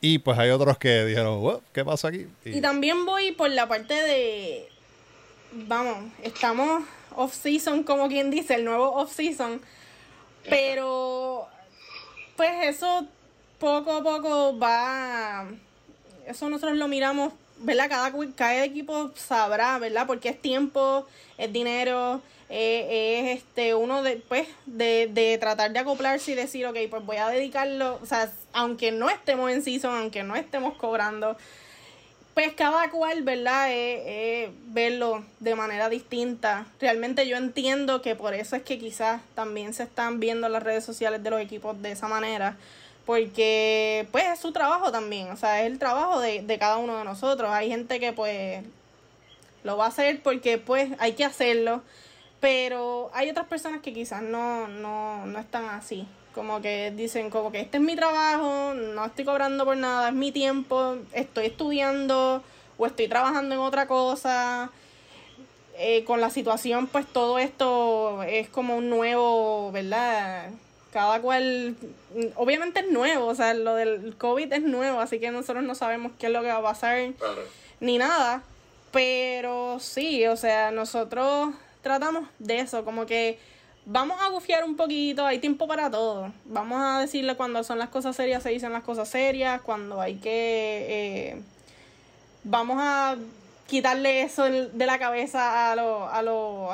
Y 0.00 0.18
pues 0.18 0.38
hay 0.38 0.50
otros 0.50 0.78
que 0.78 1.04
dijeron, 1.04 1.60
¿qué 1.72 1.84
pasa 1.84 2.08
aquí? 2.08 2.26
y 2.44 2.60
también 2.60 3.04
voy 3.04 3.32
por 3.32 3.50
la 3.50 3.68
parte 3.68 3.94
de 3.94 4.68
vamos, 5.52 6.10
estamos 6.22 6.84
off-season, 7.16 7.82
como 7.82 8.08
quien 8.08 8.30
dice, 8.30 8.54
el 8.54 8.64
nuevo 8.64 8.92
off-season. 8.94 9.60
Pero, 10.48 11.46
pues 12.36 12.50
eso 12.62 13.06
poco 13.58 13.96
a 13.96 14.02
poco 14.02 14.58
va. 14.58 15.46
Eso 16.26 16.48
nosotros 16.48 16.76
lo 16.76 16.88
miramos, 16.88 17.32
¿verdad? 17.60 17.88
Cada, 17.88 18.12
cada 18.34 18.64
equipo 18.64 19.10
sabrá, 19.14 19.78
¿verdad? 19.78 20.06
Porque 20.06 20.30
es 20.30 20.40
tiempo, 20.40 21.06
es 21.38 21.52
dinero, 21.52 22.20
es 22.48 23.38
este 23.38 23.74
uno 23.74 24.02
de, 24.02 24.16
pues, 24.16 24.48
de, 24.66 25.08
de 25.12 25.38
tratar 25.38 25.72
de 25.72 25.78
acoplarse 25.78 26.32
y 26.32 26.34
decir, 26.34 26.66
ok, 26.66 26.76
pues 26.90 27.04
voy 27.04 27.16
a 27.16 27.28
dedicarlo, 27.28 27.98
o 28.02 28.06
sea, 28.06 28.30
aunque 28.52 28.90
no 28.90 29.08
estemos 29.08 29.50
en 29.50 29.62
season, 29.62 29.94
aunque 29.96 30.22
no 30.22 30.34
estemos 30.34 30.76
cobrando, 30.76 31.36
pues 32.34 32.52
cada 32.54 32.90
cual, 32.90 33.22
¿verdad? 33.22 33.70
Es, 33.70 34.50
verlo 34.66 35.24
de 35.40 35.54
manera 35.54 35.88
distinta. 35.88 36.66
Realmente 36.80 37.26
yo 37.28 37.36
entiendo 37.36 38.02
que 38.02 38.14
por 38.14 38.34
eso 38.34 38.56
es 38.56 38.62
que 38.62 38.78
quizás 38.78 39.20
también 39.34 39.74
se 39.74 39.82
están 39.82 40.20
viendo 40.20 40.48
las 40.48 40.62
redes 40.62 40.84
sociales 40.84 41.22
de 41.22 41.30
los 41.30 41.40
equipos 41.40 41.80
de 41.82 41.92
esa 41.92 42.08
manera. 42.08 42.56
Porque 43.06 44.06
pues 44.12 44.24
es 44.28 44.38
su 44.38 44.52
trabajo 44.52 44.92
también, 44.92 45.30
o 45.30 45.36
sea, 45.36 45.62
es 45.62 45.66
el 45.66 45.78
trabajo 45.78 46.20
de, 46.20 46.42
de 46.42 46.58
cada 46.58 46.76
uno 46.76 46.96
de 46.96 47.04
nosotros. 47.04 47.50
Hay 47.50 47.68
gente 47.68 47.98
que 47.98 48.12
pues 48.12 48.62
lo 49.64 49.76
va 49.76 49.86
a 49.86 49.88
hacer 49.88 50.22
porque 50.22 50.58
pues 50.58 50.90
hay 50.98 51.12
que 51.12 51.24
hacerlo. 51.24 51.82
Pero 52.40 53.10
hay 53.12 53.28
otras 53.28 53.46
personas 53.46 53.82
que 53.82 53.92
quizás 53.92 54.22
no, 54.22 54.66
no, 54.66 55.26
no 55.26 55.38
están 55.38 55.66
así. 55.66 56.06
Como 56.34 56.62
que 56.62 56.90
dicen 56.90 57.28
como 57.28 57.52
que 57.52 57.60
este 57.60 57.76
es 57.76 57.82
mi 57.82 57.96
trabajo, 57.96 58.72
no 58.74 59.04
estoy 59.04 59.24
cobrando 59.24 59.64
por 59.64 59.76
nada, 59.76 60.08
es 60.08 60.14
mi 60.14 60.32
tiempo, 60.32 60.96
estoy 61.12 61.46
estudiando 61.46 62.42
o 62.78 62.86
estoy 62.86 63.08
trabajando 63.08 63.54
en 63.54 63.60
otra 63.60 63.86
cosa. 63.86 64.70
Eh, 65.76 66.04
con 66.04 66.20
la 66.20 66.30
situación, 66.30 66.86
pues 66.86 67.06
todo 67.06 67.38
esto 67.38 68.22
es 68.24 68.48
como 68.48 68.76
un 68.76 68.90
nuevo, 68.90 69.72
¿verdad? 69.72 70.50
Cada 70.92 71.20
cual, 71.20 71.76
obviamente 72.34 72.80
es 72.80 72.90
nuevo, 72.90 73.26
o 73.26 73.34
sea, 73.34 73.54
lo 73.54 73.74
del 73.76 74.16
COVID 74.16 74.52
es 74.52 74.62
nuevo, 74.62 75.00
así 75.00 75.20
que 75.20 75.30
nosotros 75.30 75.62
no 75.62 75.76
sabemos 75.76 76.12
qué 76.18 76.26
es 76.26 76.32
lo 76.32 76.42
que 76.42 76.48
va 76.48 76.56
a 76.56 76.62
pasar 76.62 77.12
ni 77.78 77.98
nada. 77.98 78.42
Pero 78.90 79.78
sí, 79.78 80.26
o 80.26 80.36
sea, 80.36 80.72
nosotros 80.72 81.54
tratamos 81.82 82.28
de 82.40 82.58
eso, 82.58 82.84
como 82.84 83.06
que 83.06 83.38
vamos 83.86 84.20
a 84.20 84.28
gufiar 84.30 84.64
un 84.64 84.76
poquito, 84.76 85.24
hay 85.24 85.38
tiempo 85.38 85.68
para 85.68 85.90
todo. 85.90 86.32
Vamos 86.44 86.80
a 86.82 87.00
decirle 87.00 87.36
cuando 87.36 87.62
son 87.62 87.78
las 87.78 87.88
cosas 87.88 88.16
serias, 88.16 88.42
se 88.42 88.50
dicen 88.50 88.72
las 88.72 88.82
cosas 88.82 89.08
serias, 89.08 89.60
cuando 89.62 90.00
hay 90.00 90.16
que... 90.16 90.86
Eh, 90.88 91.42
vamos 92.44 92.78
a 92.80 93.16
quitarle 93.70 94.22
eso 94.22 94.42
de 94.44 94.84
la 94.86 94.98
cabeza 94.98 95.70
a, 95.70 95.72
a, 95.72 96.18
a 96.18 96.22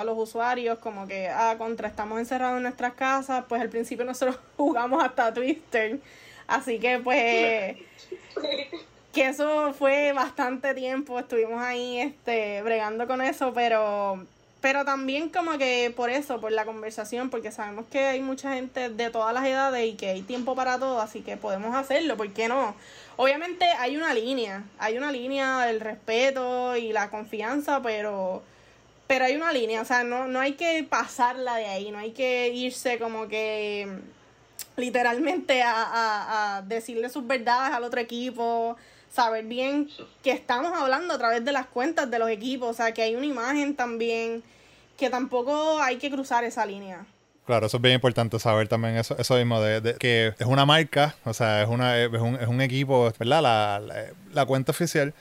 los 0.04 0.18
usuarios, 0.18 0.78
como 0.78 1.06
que, 1.06 1.28
ah, 1.28 1.56
contra, 1.58 1.88
estamos 1.88 2.18
encerrados 2.18 2.56
en 2.56 2.62
nuestras 2.62 2.94
casas, 2.94 3.44
pues 3.46 3.60
al 3.60 3.68
principio 3.68 4.06
nosotros 4.06 4.38
jugamos 4.56 5.04
hasta 5.04 5.32
Twister, 5.32 6.00
así 6.46 6.78
que 6.80 6.98
pues... 6.98 7.76
que 9.12 9.28
eso 9.28 9.74
fue 9.74 10.12
bastante 10.12 10.74
tiempo, 10.74 11.18
estuvimos 11.18 11.60
ahí 11.60 12.00
este 12.00 12.62
bregando 12.62 13.06
con 13.06 13.20
eso, 13.20 13.52
pero 13.54 14.26
pero 14.60 14.84
también 14.84 15.28
como 15.28 15.58
que 15.58 15.92
por 15.94 16.10
eso, 16.10 16.40
por 16.40 16.50
la 16.50 16.64
conversación, 16.64 17.30
porque 17.30 17.52
sabemos 17.52 17.86
que 17.86 18.00
hay 18.00 18.20
mucha 18.20 18.54
gente 18.54 18.88
de 18.88 19.10
todas 19.10 19.32
las 19.32 19.46
edades 19.46 19.86
y 19.86 19.94
que 19.96 20.08
hay 20.08 20.22
tiempo 20.22 20.56
para 20.56 20.78
todo, 20.78 21.00
así 21.00 21.20
que 21.20 21.36
podemos 21.36 21.74
hacerlo, 21.74 22.16
¿por 22.16 22.32
qué 22.32 22.48
no? 22.48 22.74
Obviamente 23.16 23.64
hay 23.78 23.96
una 23.96 24.12
línea, 24.12 24.64
hay 24.78 24.98
una 24.98 25.10
línea 25.10 25.64
del 25.66 25.80
respeto 25.80 26.76
y 26.76 26.92
la 26.92 27.10
confianza, 27.10 27.80
pero 27.82 28.42
pero 29.06 29.24
hay 29.24 29.36
una 29.36 29.52
línea, 29.52 29.82
o 29.82 29.84
sea, 29.84 30.02
no, 30.02 30.26
no 30.26 30.40
hay 30.40 30.54
que 30.54 30.82
pasarla 30.82 31.56
de 31.56 31.66
ahí, 31.66 31.92
no 31.92 31.98
hay 31.98 32.10
que 32.10 32.48
irse 32.48 32.98
como 32.98 33.28
que 33.28 33.88
literalmente 34.76 35.62
a, 35.62 35.72
a, 35.72 36.56
a 36.56 36.62
decirle 36.62 37.08
sus 37.08 37.24
verdades 37.24 37.72
al 37.72 37.84
otro 37.84 38.00
equipo, 38.00 38.76
saber 39.12 39.44
bien 39.44 39.88
que 40.24 40.32
estamos 40.32 40.72
hablando 40.76 41.14
a 41.14 41.18
través 41.18 41.44
de 41.44 41.52
las 41.52 41.66
cuentas 41.66 42.10
de 42.10 42.18
los 42.18 42.28
equipos, 42.28 42.68
o 42.70 42.74
sea, 42.74 42.92
que 42.92 43.02
hay 43.02 43.14
una 43.14 43.26
imagen 43.26 43.76
también, 43.76 44.42
que 44.98 45.08
tampoco 45.08 45.80
hay 45.80 45.98
que 45.98 46.10
cruzar 46.10 46.44
esa 46.44 46.66
línea. 46.66 47.06
Claro, 47.46 47.66
eso 47.66 47.76
es 47.76 47.82
bien 47.82 47.94
importante 47.94 48.40
saber 48.40 48.66
también 48.66 48.96
eso, 48.96 49.16
eso 49.18 49.36
mismo, 49.36 49.60
de, 49.60 49.94
que 50.00 50.34
es 50.36 50.46
una 50.46 50.66
marca, 50.66 51.14
o 51.24 51.32
sea, 51.32 51.62
es, 51.62 51.68
una, 51.68 51.96
es, 51.96 52.10
un, 52.10 52.34
es 52.34 52.48
un 52.48 52.60
equipo, 52.60 53.12
¿verdad? 53.20 53.80
La, 54.32 54.46
cuenta 54.46 54.72
oficial, 54.72 55.14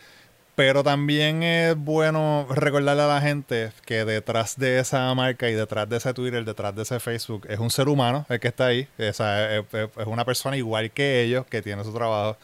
pero 0.56 0.84
también 0.84 1.44
es 1.44 1.76
bueno 1.78 2.48
recordarle 2.50 3.04
a 3.04 3.08
la 3.08 3.22
gente 3.22 3.72
que 3.86 4.06
detrás 4.06 4.58
de 4.58 4.80
esa 4.80 5.14
marca 5.14 5.50
y 5.50 5.54
detrás 5.54 5.88
de 5.88 5.98
ese 5.98 6.16
Twitter, 6.16 6.44
detrás 6.44 6.76
de 6.76 6.82
ese 6.82 7.00
Facebook, 7.00 7.46
es 7.48 7.60
un 7.60 7.70
ser 7.70 7.88
humano 7.90 8.26
el 8.28 8.40
que 8.40 8.48
está 8.48 8.68
ahí, 8.68 8.88
o 8.98 9.14
sea, 9.14 9.58
es, 9.58 9.66
una 10.08 10.26
persona 10.26 10.58
igual 10.58 10.90
que 10.90 11.22
ellos, 11.22 11.46
que 11.46 11.62
tiene 11.62 11.84
su 11.84 11.94
trabajo. 11.94 12.38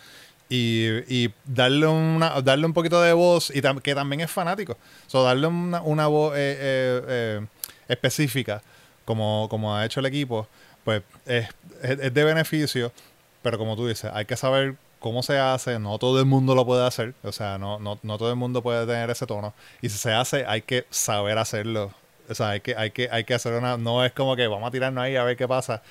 Y, 0.47 0.86
y, 1.07 1.34
darle 1.45 1.88
una 1.88 2.41
darle 2.41 2.65
un 2.65 2.73
poquito 2.73 3.01
de 3.01 3.13
voz 3.13 3.49
y 3.49 3.61
que 3.82 3.95
también 3.95 4.19
es 4.19 4.29
fanático. 4.29 4.77
O 5.13 5.23
darle 5.23 5.47
una, 5.47 5.82
una 5.82 6.07
voz 6.07 6.34
eh, 6.36 6.57
eh, 6.59 7.01
eh, 7.07 7.45
específica 7.88 8.61
como, 9.06 9.47
como 9.49 9.76
ha 9.76 9.86
hecho 9.86 9.99
el 9.99 10.06
equipo, 10.06 10.47
pues 10.84 11.04
es, 11.26 11.47
es, 11.82 12.14
de 12.14 12.24
beneficio, 12.24 12.91
pero 13.41 13.58
como 13.58 13.76
tú 13.76 13.88
dices, 13.88 14.12
hay 14.14 14.26
que 14.26 14.38
saber 14.38 14.76
cómo 14.99 15.24
se 15.24 15.38
hace, 15.39 15.80
no 15.80 15.97
todo 15.97 16.20
el 16.20 16.26
mundo 16.26 16.56
lo 16.56 16.66
puede 16.66 16.86
hacer, 16.86 17.14
o 17.24 17.32
sea, 17.32 17.58
no, 17.58 17.80
no, 17.80 17.99
no 18.04 18.18
todo 18.18 18.30
el 18.30 18.36
mundo 18.36 18.62
puede 18.62 18.86
tener 18.86 19.10
ese 19.10 19.26
tono, 19.26 19.54
y 19.82 19.89
si 19.89 19.97
se 19.97 20.14
hace, 20.14 20.45
hay 20.45 20.62
que 20.62 20.86
saber 20.89 21.38
hacerlo, 21.38 21.91
o 22.30 22.36
sea, 22.36 22.49
hay 22.49 22.62
que, 22.62 22.76
hay 22.76 22.91
que, 22.91 23.10
hay 23.12 23.24
que 23.24 23.34
hacer 23.34 23.54
una, 23.54 23.78
no 23.78 24.06
es 24.06 24.12
como 24.12 24.36
que 24.36 24.47
vamos 24.47 24.68
a 24.68 24.72
tirarnos 24.72 25.04
ahí 25.04 25.16
a 25.16 25.24
ver 25.24 25.38
qué 25.38 25.47
pasa, 25.47 25.82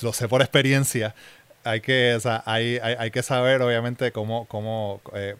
lo 0.00 0.12
sé 0.12 0.28
por 0.28 0.40
experiencia, 0.40 1.14
hay 1.64 1.80
que, 1.80 2.18
hay, 2.44 2.78
hay, 2.82 2.94
hay 2.98 3.10
que 3.10 3.22
saber 3.22 3.62
obviamente 3.62 4.10
cómo, 4.12 4.46
cómo 4.46 5.00
eh, 5.14 5.36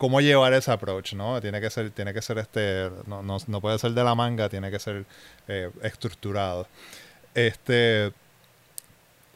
cómo 0.00 0.22
llevar 0.22 0.54
ese 0.54 0.72
approach, 0.72 1.12
¿no? 1.12 1.42
Tiene 1.42 1.60
que 1.60 1.68
ser, 1.68 1.90
tiene 1.90 2.14
que 2.14 2.22
ser 2.22 2.38
este, 2.38 2.90
no, 3.06 3.22
no, 3.22 3.36
no 3.46 3.60
puede 3.60 3.78
ser 3.78 3.90
de 3.90 4.02
la 4.02 4.14
manga, 4.14 4.48
tiene 4.48 4.70
que 4.70 4.78
ser 4.78 5.04
eh, 5.46 5.70
estructurado. 5.82 6.66
Este, 7.34 8.10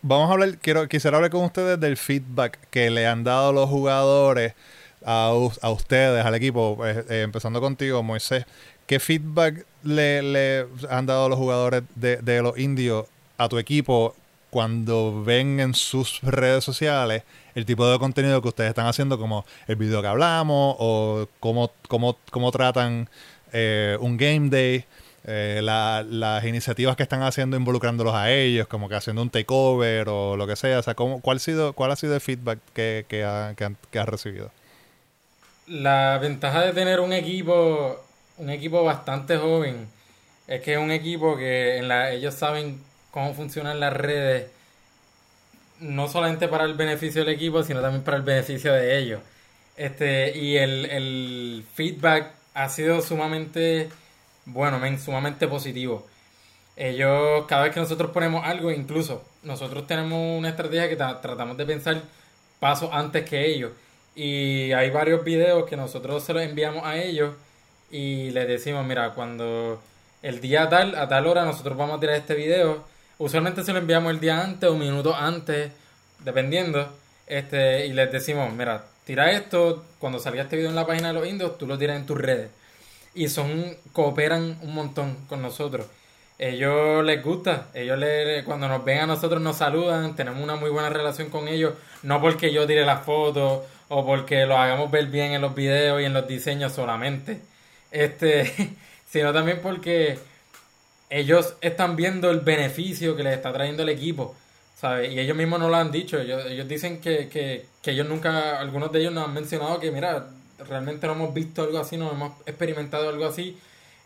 vamos 0.00 0.30
a 0.30 0.32
hablar, 0.32 0.56
quiero, 0.56 0.88
quisiera 0.88 1.18
hablar 1.18 1.30
con 1.30 1.44
ustedes 1.44 1.78
del 1.78 1.98
feedback 1.98 2.58
que 2.70 2.88
le 2.88 3.06
han 3.06 3.24
dado 3.24 3.52
los 3.52 3.68
jugadores 3.68 4.54
a, 5.04 5.34
a 5.60 5.70
ustedes, 5.70 6.24
al 6.24 6.34
equipo, 6.34 6.78
eh, 6.86 7.04
eh, 7.10 7.20
empezando 7.20 7.60
contigo, 7.60 8.02
Moisés. 8.02 8.46
¿Qué 8.86 9.00
feedback 9.00 9.66
le, 9.82 10.22
le 10.22 10.66
han 10.88 11.04
dado 11.04 11.28
los 11.28 11.38
jugadores 11.38 11.82
de, 11.94 12.16
de 12.16 12.40
los 12.40 12.56
indios 12.56 13.04
a 13.36 13.50
tu 13.50 13.58
equipo 13.58 14.16
cuando 14.48 15.22
ven 15.22 15.60
en 15.60 15.74
sus 15.74 16.22
redes 16.22 16.64
sociales 16.64 17.22
el 17.54 17.64
tipo 17.64 17.86
de 17.86 17.98
contenido 17.98 18.40
que 18.42 18.48
ustedes 18.48 18.70
están 18.70 18.86
haciendo, 18.86 19.18
como 19.18 19.44
el 19.66 19.76
video 19.76 20.02
que 20.02 20.08
hablamos, 20.08 20.76
o 20.78 21.28
cómo, 21.40 21.70
cómo, 21.88 22.16
cómo 22.30 22.50
tratan 22.50 23.08
eh, 23.52 23.96
un 24.00 24.16
game 24.16 24.48
day, 24.50 24.84
eh, 25.26 25.60
las 25.62 26.44
iniciativas 26.44 26.96
que 26.96 27.02
están 27.02 27.22
haciendo 27.22 27.56
involucrándolos 27.56 28.14
a 28.14 28.30
ellos, 28.30 28.66
como 28.66 28.88
que 28.88 28.96
haciendo 28.96 29.22
un 29.22 29.30
takeover 29.30 30.08
o 30.08 30.36
lo 30.36 30.46
que 30.46 30.56
sea. 30.56 30.78
O 30.78 30.82
sea, 30.82 30.94
¿cómo, 30.94 31.20
cuál, 31.20 31.38
ha 31.38 31.40
sido, 31.40 31.72
¿cuál 31.72 31.92
ha 31.92 31.96
sido 31.96 32.14
el 32.14 32.20
feedback 32.20 32.58
que, 32.74 33.06
que, 33.08 33.24
ha, 33.24 33.54
que, 33.54 34.04
recibido? 34.04 34.50
La 35.66 36.18
ventaja 36.18 36.60
de 36.62 36.72
tener 36.72 37.00
un 37.00 37.12
equipo, 37.12 38.04
un 38.36 38.50
equipo 38.50 38.84
bastante 38.84 39.38
joven, 39.38 39.88
es 40.46 40.60
que 40.60 40.74
es 40.74 40.78
un 40.78 40.90
equipo 40.90 41.38
que 41.38 41.78
en 41.78 41.88
la, 41.88 42.10
ellos 42.10 42.34
saben 42.34 42.82
cómo 43.10 43.32
funcionan 43.32 43.80
las 43.80 43.94
redes, 43.94 44.50
no 45.84 46.08
solamente 46.08 46.48
para 46.48 46.64
el 46.64 46.74
beneficio 46.74 47.24
del 47.24 47.34
equipo, 47.34 47.62
sino 47.62 47.80
también 47.80 48.02
para 48.02 48.16
el 48.16 48.22
beneficio 48.22 48.72
de 48.72 48.98
ellos. 48.98 49.20
Este, 49.76 50.36
y 50.36 50.56
el, 50.56 51.64
feedback 51.74 52.32
ha 52.54 52.68
sido 52.68 53.02
sumamente 53.02 53.88
bueno, 54.46 54.80
sumamente 54.98 55.46
positivo. 55.48 56.06
Ellos, 56.76 57.44
cada 57.46 57.64
vez 57.64 57.74
que 57.74 57.80
nosotros 57.80 58.10
ponemos 58.10 58.44
algo, 58.44 58.70
incluso 58.70 59.24
nosotros 59.42 59.86
tenemos 59.86 60.38
una 60.38 60.50
estrategia 60.50 60.88
que 60.88 60.96
tratamos 60.96 61.56
de 61.56 61.66
pensar 61.66 62.02
pasos 62.60 62.90
antes 62.92 63.28
que 63.28 63.46
ellos. 63.46 63.72
Y 64.14 64.72
hay 64.72 64.90
varios 64.90 65.24
videos 65.24 65.68
que 65.68 65.76
nosotros 65.76 66.22
se 66.24 66.32
los 66.32 66.42
enviamos 66.42 66.84
a 66.84 66.96
ellos 66.96 67.34
y 67.90 68.30
les 68.30 68.48
decimos, 68.48 68.84
mira, 68.86 69.10
cuando 69.14 69.82
el 70.22 70.40
día 70.40 70.68
tal, 70.68 70.94
a 70.96 71.08
tal 71.08 71.26
hora, 71.26 71.44
nosotros 71.44 71.76
vamos 71.76 71.98
a 71.98 72.00
tirar 72.00 72.16
este 72.16 72.34
video 72.34 72.84
Usualmente 73.18 73.62
se 73.62 73.72
lo 73.72 73.78
enviamos 73.78 74.12
el 74.12 74.20
día 74.20 74.42
antes 74.42 74.68
o 74.68 74.74
minutos 74.74 75.14
antes, 75.18 75.70
dependiendo. 76.20 76.88
Este, 77.26 77.86
y 77.86 77.92
les 77.92 78.10
decimos, 78.10 78.52
mira, 78.52 78.84
tira 79.04 79.30
esto, 79.32 79.84
cuando 79.98 80.18
salga 80.18 80.42
este 80.42 80.56
video 80.56 80.70
en 80.70 80.76
la 80.76 80.86
página 80.86 81.08
de 81.08 81.14
los 81.14 81.26
indios, 81.26 81.56
tú 81.58 81.66
lo 81.66 81.78
tiras 81.78 81.96
en 81.96 82.06
tus 82.06 82.18
redes. 82.18 82.50
Y 83.14 83.28
son, 83.28 83.76
cooperan 83.92 84.58
un 84.62 84.74
montón 84.74 85.16
con 85.28 85.42
nosotros. 85.42 85.86
Ellos 86.38 87.04
les 87.04 87.22
gusta, 87.22 87.68
ellos 87.74 87.96
le, 87.96 88.42
cuando 88.44 88.66
nos 88.66 88.84
ven 88.84 88.98
a 88.98 89.06
nosotros 89.06 89.40
nos 89.40 89.56
saludan, 89.56 90.16
tenemos 90.16 90.42
una 90.42 90.56
muy 90.56 90.68
buena 90.68 90.90
relación 90.90 91.30
con 91.30 91.46
ellos, 91.46 91.74
no 92.02 92.20
porque 92.20 92.52
yo 92.52 92.66
tire 92.66 92.84
las 92.84 93.04
fotos 93.04 93.62
o 93.88 94.04
porque 94.04 94.44
lo 94.44 94.58
hagamos 94.58 94.90
ver 94.90 95.06
bien 95.06 95.32
en 95.32 95.42
los 95.42 95.54
videos 95.54 96.02
y 96.02 96.04
en 96.06 96.12
los 96.12 96.26
diseños 96.26 96.72
solamente, 96.72 97.40
este, 97.92 98.52
sino 99.08 99.32
también 99.32 99.60
porque 99.62 100.18
ellos 101.14 101.54
están 101.60 101.94
viendo 101.94 102.28
el 102.28 102.40
beneficio 102.40 103.14
que 103.14 103.22
les 103.22 103.34
está 103.34 103.52
trayendo 103.52 103.84
el 103.84 103.88
equipo, 103.88 104.34
¿sabes? 104.74 105.12
Y 105.12 105.20
ellos 105.20 105.36
mismos 105.36 105.60
no 105.60 105.68
lo 105.68 105.76
han 105.76 105.92
dicho, 105.92 106.18
ellos, 106.18 106.66
dicen 106.66 107.00
que, 107.00 107.28
que, 107.28 107.68
ellos 107.88 108.08
nunca, 108.08 108.58
algunos 108.58 108.90
de 108.90 108.98
ellos 108.98 109.12
nos 109.12 109.28
han 109.28 109.32
mencionado 109.32 109.78
que, 109.78 109.92
mira, 109.92 110.26
realmente 110.68 111.06
no 111.06 111.12
hemos 111.12 111.32
visto 111.32 111.62
algo 111.62 111.78
así, 111.78 111.96
no 111.96 112.10
hemos 112.10 112.32
experimentado 112.46 113.08
algo 113.08 113.26
así 113.26 113.56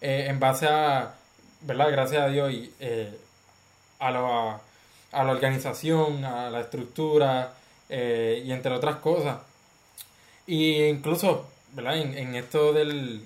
eh, 0.02 0.26
en 0.28 0.38
base 0.38 0.66
a, 0.66 1.14
¿verdad? 1.62 1.90
Gracias 1.90 2.22
a 2.22 2.28
Dios 2.28 2.52
y 2.52 2.70
eh, 2.78 3.18
a, 4.00 4.11
la, 4.11 4.61
a 5.12 5.24
la 5.24 5.32
organización, 5.32 6.26
a 6.26 6.50
la 6.50 6.61
estructura 6.61 7.54
eh, 7.88 8.42
y 8.44 8.52
entre 8.52 8.74
otras 8.74 8.96
cosas. 8.96 9.38
Y 10.46 10.82
incluso, 10.84 11.48
¿verdad? 11.72 11.96
En, 11.96 12.34
esto 12.34 12.74
del, 12.74 13.24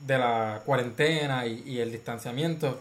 de 0.00 0.18
la 0.18 0.62
cuarentena 0.64 1.46
y 1.46 1.78
el 1.78 1.92
distanciamiento, 1.92 2.80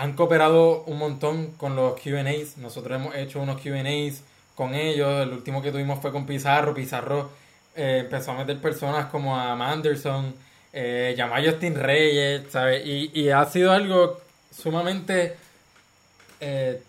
han 0.00 0.14
cooperado 0.14 0.82
un 0.84 0.96
montón 0.96 1.50
con 1.58 1.76
los 1.76 2.00
QAs. 2.00 2.56
Nosotros 2.56 2.98
hemos 2.98 3.14
hecho 3.16 3.38
unos 3.38 3.60
QAs 3.60 4.22
con 4.54 4.74
ellos. 4.74 5.22
El 5.22 5.34
último 5.34 5.60
que 5.60 5.70
tuvimos 5.70 6.00
fue 6.00 6.10
con 6.10 6.24
Pizarro. 6.24 6.72
Pizarro 6.72 7.30
eh, 7.76 7.98
empezó 8.04 8.30
a 8.30 8.38
meter 8.38 8.58
personas 8.62 9.10
como 9.10 9.38
a 9.38 9.54
Manderson, 9.54 10.34
eh, 10.72 11.12
llamó 11.18 11.34
a 11.34 11.42
Justin 11.42 11.74
Reyes, 11.74 12.44
¿sabes? 12.50 12.82
Y, 12.86 13.28
ha 13.28 13.44
sido 13.44 13.72
algo 13.72 14.18
sumamente 14.50 15.36
eh, 16.40 16.80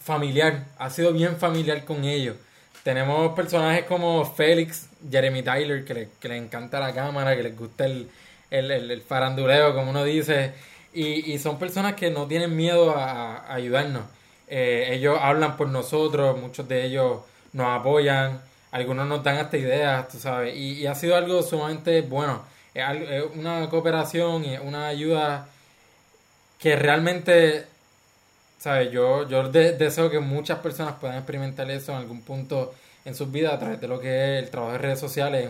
familiar. 0.00 0.66
Ha 0.78 0.90
sido 0.90 1.12
bien 1.12 1.38
familiar 1.38 1.84
con 1.84 2.04
ellos. 2.04 2.36
Tenemos 2.84 3.34
personajes 3.34 3.84
como 3.86 4.24
Félix, 4.24 4.88
Jeremy 5.10 5.42
Tyler, 5.42 5.84
que 5.84 5.94
le, 5.94 6.08
que 6.20 6.28
le 6.28 6.36
encanta 6.36 6.78
la 6.78 6.94
cámara, 6.94 7.34
que 7.34 7.42
les 7.42 7.58
gusta 7.58 7.86
el, 7.86 8.08
el, 8.48 8.70
el 8.70 9.02
faranduleo, 9.02 9.74
como 9.74 9.90
uno 9.90 10.04
dice. 10.04 10.52
Y, 10.92 11.32
y 11.32 11.38
son 11.38 11.58
personas 11.58 11.94
que 11.94 12.10
no 12.10 12.26
tienen 12.26 12.56
miedo 12.56 12.96
a, 12.96 13.52
ayudarnos. 13.52 14.04
Eh, 14.48 14.88
ellos 14.92 15.18
hablan 15.20 15.56
por 15.56 15.68
nosotros, 15.68 16.38
muchos 16.38 16.66
de 16.68 16.84
ellos 16.84 17.20
nos 17.52 17.68
apoyan, 17.68 18.40
algunos 18.72 19.06
nos 19.06 19.22
dan 19.22 19.38
hasta 19.38 19.56
ideas, 19.56 20.08
tú 20.08 20.18
sabes. 20.18 20.56
Y, 20.56 20.86
ha 20.86 20.94
sido 20.94 21.16
algo 21.16 21.42
sumamente 21.42 22.02
bueno. 22.02 22.44
Es, 22.74 22.84
una 23.34 23.68
cooperación 23.68 24.44
y 24.44 24.58
una 24.58 24.88
ayuda 24.88 25.48
que 26.58 26.76
realmente, 26.76 27.66
¿sabes? 28.58 28.90
Yo, 28.92 29.28
yo 29.28 29.48
deseo 29.50 30.10
que 30.10 30.20
muchas 30.20 30.58
personas 30.60 30.94
puedan 31.00 31.16
experimentar 31.18 31.70
eso 31.70 31.92
en 31.92 31.98
algún 31.98 32.22
punto 32.22 32.74
en 33.04 33.14
sus 33.14 33.30
vidas 33.32 33.54
a 33.54 33.58
través 33.58 33.80
de 33.80 33.88
lo 33.88 34.00
que 34.00 34.38
es 34.38 34.44
el 34.44 34.50
trabajo 34.50 34.72
de 34.72 34.78
redes 34.78 35.00
sociales 35.00 35.48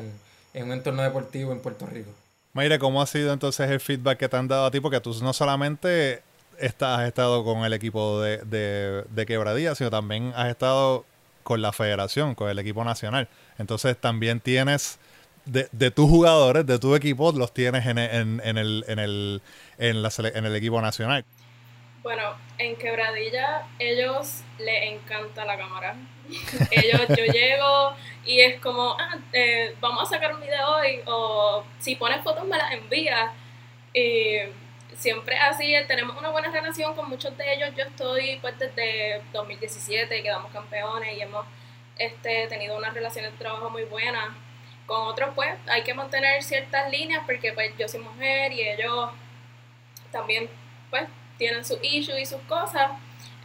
en 0.54 0.64
un 0.64 0.72
entorno 0.72 1.02
deportivo 1.02 1.52
en 1.52 1.60
Puerto 1.60 1.86
Rico. 1.86 2.10
Mayre, 2.52 2.78
¿cómo 2.78 3.00
ha 3.00 3.06
sido 3.06 3.32
entonces 3.32 3.70
el 3.70 3.80
feedback 3.80 4.18
que 4.18 4.28
te 4.28 4.36
han 4.36 4.48
dado 4.48 4.66
a 4.66 4.70
ti? 4.70 4.80
Porque 4.80 5.00
tú 5.00 5.16
no 5.22 5.32
solamente 5.32 6.22
estás, 6.58 7.00
has 7.00 7.06
estado 7.06 7.44
con 7.44 7.64
el 7.64 7.72
equipo 7.72 8.20
de, 8.20 8.38
de, 8.38 9.04
de 9.08 9.26
Quebradilla, 9.26 9.74
sino 9.74 9.90
también 9.90 10.32
has 10.34 10.48
estado 10.48 11.04
con 11.44 11.62
la 11.62 11.72
federación, 11.72 12.34
con 12.34 12.50
el 12.50 12.58
equipo 12.58 12.84
nacional. 12.84 13.28
Entonces 13.58 13.96
también 13.96 14.40
tienes 14.40 14.98
de, 15.44 15.68
de 15.72 15.90
tus 15.90 16.08
jugadores, 16.08 16.66
de 16.66 16.78
tu 16.78 16.94
equipo, 16.94 17.32
los 17.32 17.54
tienes 17.54 17.86
en, 17.86 17.98
en, 17.98 18.40
en 18.44 18.58
el, 18.58 18.84
en, 18.88 18.98
el, 18.98 19.42
en, 19.78 20.02
la, 20.02 20.10
en 20.18 20.44
el 20.44 20.56
equipo 20.56 20.80
nacional. 20.80 21.24
Bueno, 22.02 22.34
en 22.56 22.76
Quebradilla 22.76 23.66
ellos 23.78 24.42
les 24.58 24.84
encanta 24.84 25.44
la 25.44 25.58
cámara. 25.58 25.96
ellos, 26.70 27.02
yo 27.08 27.24
llego 27.32 27.94
y 28.24 28.40
es 28.40 28.58
como, 28.60 28.96
ah, 28.98 29.18
eh, 29.32 29.74
vamos 29.80 30.04
a 30.04 30.14
sacar 30.14 30.34
un 30.34 30.40
video 30.40 30.66
hoy, 30.76 31.00
o 31.06 31.62
si 31.78 31.96
pones 31.96 32.22
fotos 32.22 32.44
me 32.46 32.56
las 32.56 32.72
envías. 32.72 33.30
Y 33.92 34.38
siempre 34.96 35.36
así, 35.36 35.74
tenemos 35.88 36.16
una 36.16 36.30
buena 36.30 36.50
relación 36.50 36.94
con 36.94 37.08
muchos 37.08 37.36
de 37.36 37.54
ellos. 37.54 37.70
Yo 37.76 37.84
estoy 37.84 38.38
pues 38.40 38.58
desde 38.58 39.20
2017, 39.32 40.22
quedamos 40.22 40.50
campeones 40.52 41.18
y 41.18 41.20
hemos 41.20 41.44
este, 41.98 42.46
tenido 42.46 42.78
una 42.78 42.90
relación 42.90 43.26
de 43.26 43.32
trabajo 43.32 43.68
muy 43.68 43.84
buena 43.84 44.36
con 44.86 45.06
otros 45.06 45.30
pues 45.36 45.54
hay 45.68 45.82
que 45.82 45.94
mantener 45.94 46.42
ciertas 46.42 46.90
líneas 46.90 47.22
porque 47.24 47.52
pues 47.52 47.72
yo 47.78 47.86
soy 47.86 48.00
mujer 48.00 48.52
y 48.52 48.62
ellos 48.62 49.10
también 50.10 50.48
pues 50.90 51.04
tienen 51.40 51.64
sus 51.64 51.78
issues 51.82 52.20
y 52.20 52.26
sus 52.26 52.40
cosas. 52.42 52.92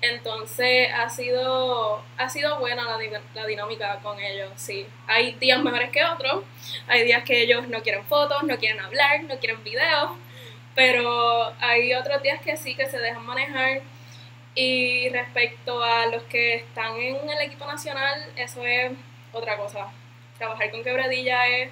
Entonces 0.01 0.89
ha 0.93 1.09
sido, 1.09 2.03
ha 2.17 2.29
sido 2.29 2.59
buena 2.59 2.83
la, 2.83 3.21
la, 3.33 3.45
dinámica 3.47 3.99
con 4.03 4.19
ellos, 4.19 4.51
sí. 4.55 4.85
Hay 5.07 5.33
días 5.35 5.63
mejores 5.63 5.89
que 5.89 6.03
otros, 6.03 6.43
hay 6.87 7.05
días 7.05 7.23
que 7.23 7.41
ellos 7.41 7.67
no 7.69 7.81
quieren 7.81 8.05
fotos, 8.05 8.43
no 8.43 8.57
quieren 8.57 8.79
hablar, 8.81 9.23
no 9.23 9.39
quieren 9.39 9.63
videos, 9.63 10.11
pero 10.75 11.53
hay 11.59 11.93
otros 11.93 12.21
días 12.21 12.41
que 12.41 12.57
sí, 12.57 12.75
que 12.75 12.87
se 12.87 12.99
dejan 12.99 13.25
manejar. 13.25 13.81
Y 14.53 15.09
respecto 15.09 15.83
a 15.83 16.05
los 16.07 16.23
que 16.23 16.55
están 16.55 16.95
en 16.97 17.29
el 17.29 17.41
equipo 17.41 17.65
nacional, 17.65 18.31
eso 18.35 18.65
es 18.65 18.91
otra 19.33 19.57
cosa. 19.57 19.87
Trabajar 20.37 20.69
con 20.71 20.83
quebradilla 20.83 21.47
es 21.47 21.71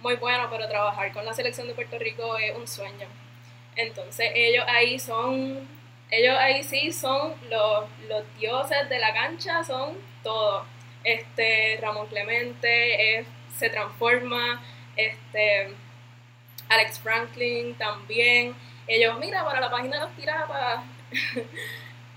muy 0.00 0.14
bueno, 0.16 0.48
pero 0.50 0.68
trabajar 0.68 1.12
con 1.12 1.24
la 1.24 1.34
selección 1.34 1.66
de 1.66 1.74
Puerto 1.74 1.98
Rico 1.98 2.36
es 2.38 2.56
un 2.56 2.66
sueño. 2.66 3.23
Entonces 3.76 4.30
ellos 4.34 4.64
ahí 4.68 4.98
son, 4.98 5.68
ellos 6.10 6.36
ahí 6.38 6.62
sí 6.62 6.92
son 6.92 7.34
los, 7.50 7.84
los 8.08 8.22
dioses 8.38 8.88
de 8.88 8.98
la 8.98 9.12
cancha, 9.12 9.64
son 9.64 9.96
todo. 10.22 10.64
Este, 11.02 11.78
Ramón 11.82 12.06
Clemente 12.06 13.26
se 13.58 13.68
transforma, 13.68 14.62
este, 14.96 15.74
Alex 16.68 16.98
Franklin 16.98 17.74
también. 17.74 18.54
Ellos, 18.86 19.18
mira, 19.18 19.44
para 19.44 19.60
la 19.60 19.70
página 19.70 19.96
de 19.96 20.04
los 20.04 20.14
piratas. 20.14 20.84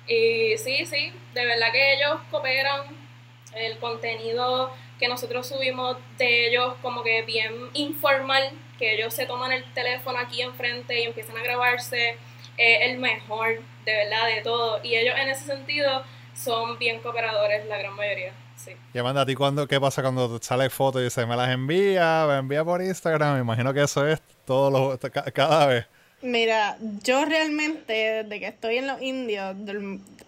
y 0.07 0.57
sí, 0.57 0.85
sí, 0.85 1.13
de 1.33 1.45
verdad 1.45 1.71
que 1.71 1.93
ellos 1.95 2.19
cooperan. 2.31 3.07
El 3.53 3.77
contenido 3.79 4.71
que 4.99 5.07
nosotros 5.07 5.47
subimos 5.47 5.97
de 6.17 6.47
ellos 6.47 6.75
como 6.81 7.03
que 7.03 7.21
bien 7.23 7.53
informal, 7.73 8.51
que 8.77 8.95
ellos 8.95 9.13
se 9.13 9.25
toman 9.25 9.51
el 9.51 9.63
teléfono 9.73 10.17
aquí 10.17 10.41
enfrente 10.41 10.99
y 10.99 11.03
empiezan 11.03 11.37
a 11.37 11.43
grabarse, 11.43 12.17
es 12.57 12.89
el 12.89 12.97
mejor, 12.97 13.61
de 13.85 13.93
verdad, 13.93 14.27
de 14.27 14.41
todo. 14.41 14.83
Y 14.83 14.95
ellos 14.95 15.15
en 15.17 15.29
ese 15.29 15.45
sentido 15.45 16.03
son 16.35 16.77
bien 16.77 16.99
cooperadores, 17.01 17.65
la 17.67 17.77
gran 17.77 17.95
mayoría. 17.95 18.33
Sí. 18.55 18.71
Y 18.93 18.97
Amanda, 18.97 19.21
¿a 19.21 19.25
ti 19.25 19.35
cuando, 19.35 19.67
qué 19.67 19.79
pasa 19.79 20.01
cuando 20.01 20.39
sale 20.41 20.69
fotos 20.69 21.01
y 21.01 21.05
dice, 21.05 21.25
me 21.25 21.35
las 21.35 21.49
envía, 21.49 22.25
me 22.27 22.37
envía 22.37 22.63
por 22.63 22.81
Instagram? 22.81 23.35
Me 23.35 23.41
imagino 23.41 23.73
que 23.73 23.83
eso 23.83 24.07
es 24.07 24.21
todos 24.45 24.71
los, 24.71 25.11
cada 25.33 25.67
vez. 25.67 25.85
Mira, 26.21 26.77
yo 27.03 27.25
realmente, 27.25 27.93
desde 28.23 28.39
que 28.39 28.47
estoy 28.47 28.77
en 28.77 28.87
los 28.87 29.01
indios, 29.01 29.55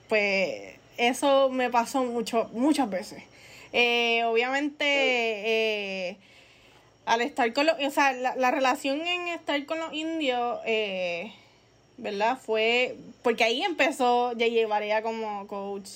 pues 0.08 0.76
eso 0.98 1.50
me 1.50 1.70
pasó 1.72 2.04
mucho, 2.04 2.50
muchas 2.54 2.90
veces. 2.90 3.24
Eh, 3.74 4.24
obviamente, 4.26 4.86
eh, 4.86 6.18
al 7.10 7.22
estar 7.22 7.52
con 7.54 7.66
los, 7.66 7.76
o 7.84 7.90
sea, 7.90 8.14
la, 8.14 8.52
relación 8.52 9.02
en 9.02 9.30
estar 9.30 9.66
con 9.66 9.80
los 9.80 9.92
indios, 9.94 10.60
eh, 10.64 11.34
¿verdad? 11.98 12.38
Fue, 12.38 12.96
porque 13.24 13.44
ahí 13.44 13.64
empezó 13.64 14.30
J.J. 14.34 14.68
Barea 14.68 15.02
como 15.02 15.48
coach. 15.48 15.90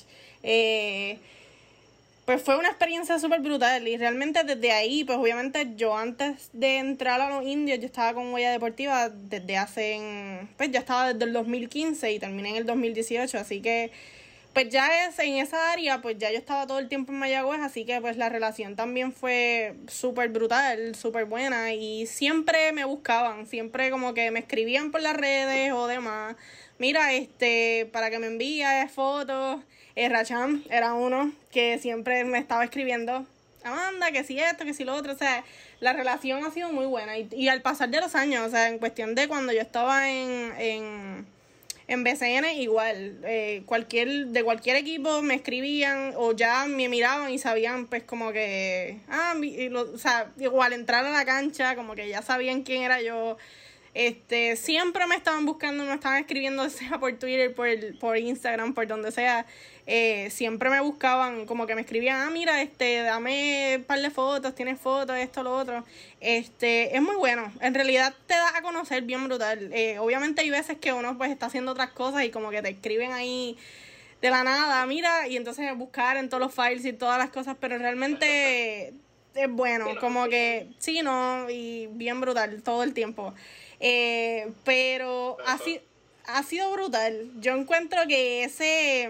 pues 2.25 2.41
fue 2.41 2.57
una 2.57 2.69
experiencia 2.69 3.19
súper 3.19 3.41
brutal 3.41 3.87
y 3.87 3.95
realmente 3.95 4.43
desde 4.43 4.71
ahí, 4.71 5.03
pues 5.03 5.19
obviamente 5.19 5.73
yo 5.75 5.95
antes 5.95 6.49
de 6.51 6.79
entrar 6.79 7.21
a 7.21 7.29
los 7.29 7.45
indios, 7.45 7.79
yo 7.79 7.85
estaba 7.85 8.15
con 8.15 8.33
Huella 8.33 8.51
Deportiva 8.51 9.09
desde 9.09 9.55
hace, 9.55 10.47
pues 10.57 10.71
ya 10.71 10.79
estaba 10.79 11.13
desde 11.13 11.25
el 11.25 11.33
2015 11.33 12.11
y 12.11 12.17
terminé 12.17 12.49
en 12.49 12.55
el 12.55 12.65
2018, 12.65 13.37
así 13.37 13.61
que 13.61 13.91
pues 14.53 14.69
ya 14.69 15.07
es, 15.07 15.17
en 15.17 15.37
esa 15.37 15.71
área, 15.71 16.01
pues 16.01 16.17
ya 16.19 16.31
yo 16.31 16.37
estaba 16.37 16.67
todo 16.67 16.77
el 16.77 16.87
tiempo 16.87 17.11
en 17.11 17.19
Mayagüez, 17.19 17.59
así 17.61 17.85
que 17.85 17.99
pues 18.01 18.17
la 18.17 18.29
relación 18.29 18.75
también 18.75 19.11
fue 19.11 19.75
súper 19.87 20.29
brutal, 20.29 20.95
súper 20.95 21.25
buena 21.25 21.73
y 21.73 22.05
siempre 22.05 22.71
me 22.71 22.85
buscaban, 22.85 23.47
siempre 23.47 23.89
como 23.89 24.13
que 24.13 24.29
me 24.29 24.39
escribían 24.39 24.91
por 24.91 25.01
las 25.01 25.17
redes 25.17 25.71
o 25.73 25.87
demás. 25.87 26.35
Mira, 26.77 27.13
este, 27.13 27.89
para 27.91 28.11
que 28.11 28.19
me 28.19 28.27
envíe 28.27 28.63
fotos, 28.93 29.61
eh, 29.95 30.07
Racham 30.09 30.63
era 30.69 30.93
uno 30.93 31.33
que 31.51 31.79
siempre 31.79 32.23
me 32.23 32.37
estaba 32.37 32.63
escribiendo, 32.63 33.25
Amanda, 33.63 34.11
que 34.11 34.23
si 34.23 34.39
esto, 34.39 34.65
que 34.65 34.73
si 34.75 34.83
lo 34.83 34.93
otro, 34.93 35.13
o 35.13 35.17
sea, 35.17 35.43
la 35.79 35.93
relación 35.93 36.45
ha 36.45 36.51
sido 36.51 36.71
muy 36.71 36.85
buena 36.85 37.17
y, 37.17 37.27
y 37.31 37.47
al 37.47 37.61
pasar 37.61 37.89
de 37.89 38.01
los 38.01 38.13
años, 38.13 38.45
o 38.45 38.49
sea, 38.51 38.69
en 38.69 38.77
cuestión 38.77 39.15
de 39.15 39.27
cuando 39.27 39.51
yo 39.51 39.61
estaba 39.61 40.09
en, 40.11 40.53
en 40.59 41.32
en 41.87 42.03
BCN 42.03 42.45
igual, 42.57 43.19
eh, 43.23 43.63
cualquier, 43.65 44.27
de 44.27 44.43
cualquier 44.43 44.77
equipo 44.77 45.21
me 45.21 45.35
escribían 45.35 46.13
o 46.15 46.31
ya 46.31 46.65
me 46.65 46.87
miraban 46.87 47.31
y 47.31 47.39
sabían 47.39 47.87
pues 47.87 48.03
como 48.03 48.31
que, 48.31 48.99
ah, 49.09 49.35
o 49.93 49.97
sea, 49.97 50.31
igual 50.39 50.73
entrar 50.73 51.05
a 51.05 51.11
la 51.11 51.25
cancha, 51.25 51.75
como 51.75 51.95
que 51.95 52.07
ya 52.07 52.21
sabían 52.21 52.63
quién 52.63 52.83
era 52.83 53.01
yo. 53.01 53.37
Este, 53.93 54.55
siempre 54.55 55.05
me 55.05 55.15
estaban 55.15 55.45
buscando, 55.45 55.83
me 55.83 55.93
estaban 55.93 56.19
escribiendo, 56.19 56.69
sea 56.69 56.99
por 56.99 57.13
Twitter, 57.19 57.53
por, 57.53 57.67
por 57.99 58.17
Instagram, 58.17 58.73
por 58.73 58.87
donde 58.87 59.11
sea. 59.11 59.45
Eh, 59.85 60.29
siempre 60.29 60.69
me 60.69 60.79
buscaban, 60.79 61.45
como 61.45 61.67
que 61.67 61.75
me 61.75 61.81
escribían, 61.81 62.21
ah, 62.21 62.29
mira, 62.29 62.61
este, 62.61 63.01
dame 63.01 63.77
un 63.77 63.83
par 63.83 63.99
de 63.99 64.09
fotos, 64.09 64.55
tienes 64.55 64.79
fotos, 64.79 65.17
esto, 65.17 65.43
lo 65.43 65.55
otro. 65.55 65.83
Este, 66.21 66.95
es 66.95 67.01
muy 67.01 67.15
bueno. 67.15 67.51
En 67.59 67.73
realidad 67.73 68.13
te 68.27 68.33
da 68.33 68.57
a 68.57 68.61
conocer 68.61 69.03
bien 69.03 69.25
brutal. 69.25 69.71
Eh, 69.73 69.99
obviamente 69.99 70.41
hay 70.41 70.49
veces 70.49 70.77
que 70.77 70.93
uno 70.93 71.17
pues 71.17 71.31
está 71.31 71.47
haciendo 71.47 71.73
otras 71.73 71.91
cosas 71.91 72.23
y 72.23 72.29
como 72.29 72.49
que 72.49 72.61
te 72.61 72.69
escriben 72.69 73.11
ahí 73.11 73.57
de 74.21 74.29
la 74.29 74.45
nada, 74.45 74.85
mira, 74.85 75.27
y 75.27 75.35
entonces 75.35 75.75
buscar 75.75 76.15
en 76.15 76.29
todos 76.29 76.41
los 76.41 76.55
files 76.55 76.85
y 76.85 76.93
todas 76.93 77.17
las 77.17 77.29
cosas, 77.29 77.57
pero 77.59 77.77
realmente 77.77 78.93
es 79.35 79.49
bueno, 79.49 79.87
como 79.99 80.29
que 80.29 80.67
sí, 80.77 81.01
no, 81.01 81.49
y 81.49 81.87
bien 81.91 82.21
brutal 82.21 82.63
todo 82.63 82.83
el 82.83 82.93
tiempo. 82.93 83.33
Eh, 83.81 84.49
pero 84.63 85.35
así 85.45 85.81
ha 86.25 86.41
sido 86.43 86.71
brutal. 86.71 87.31
Yo 87.41 87.53
encuentro 87.53 87.99
que 88.07 88.45
ese 88.45 89.09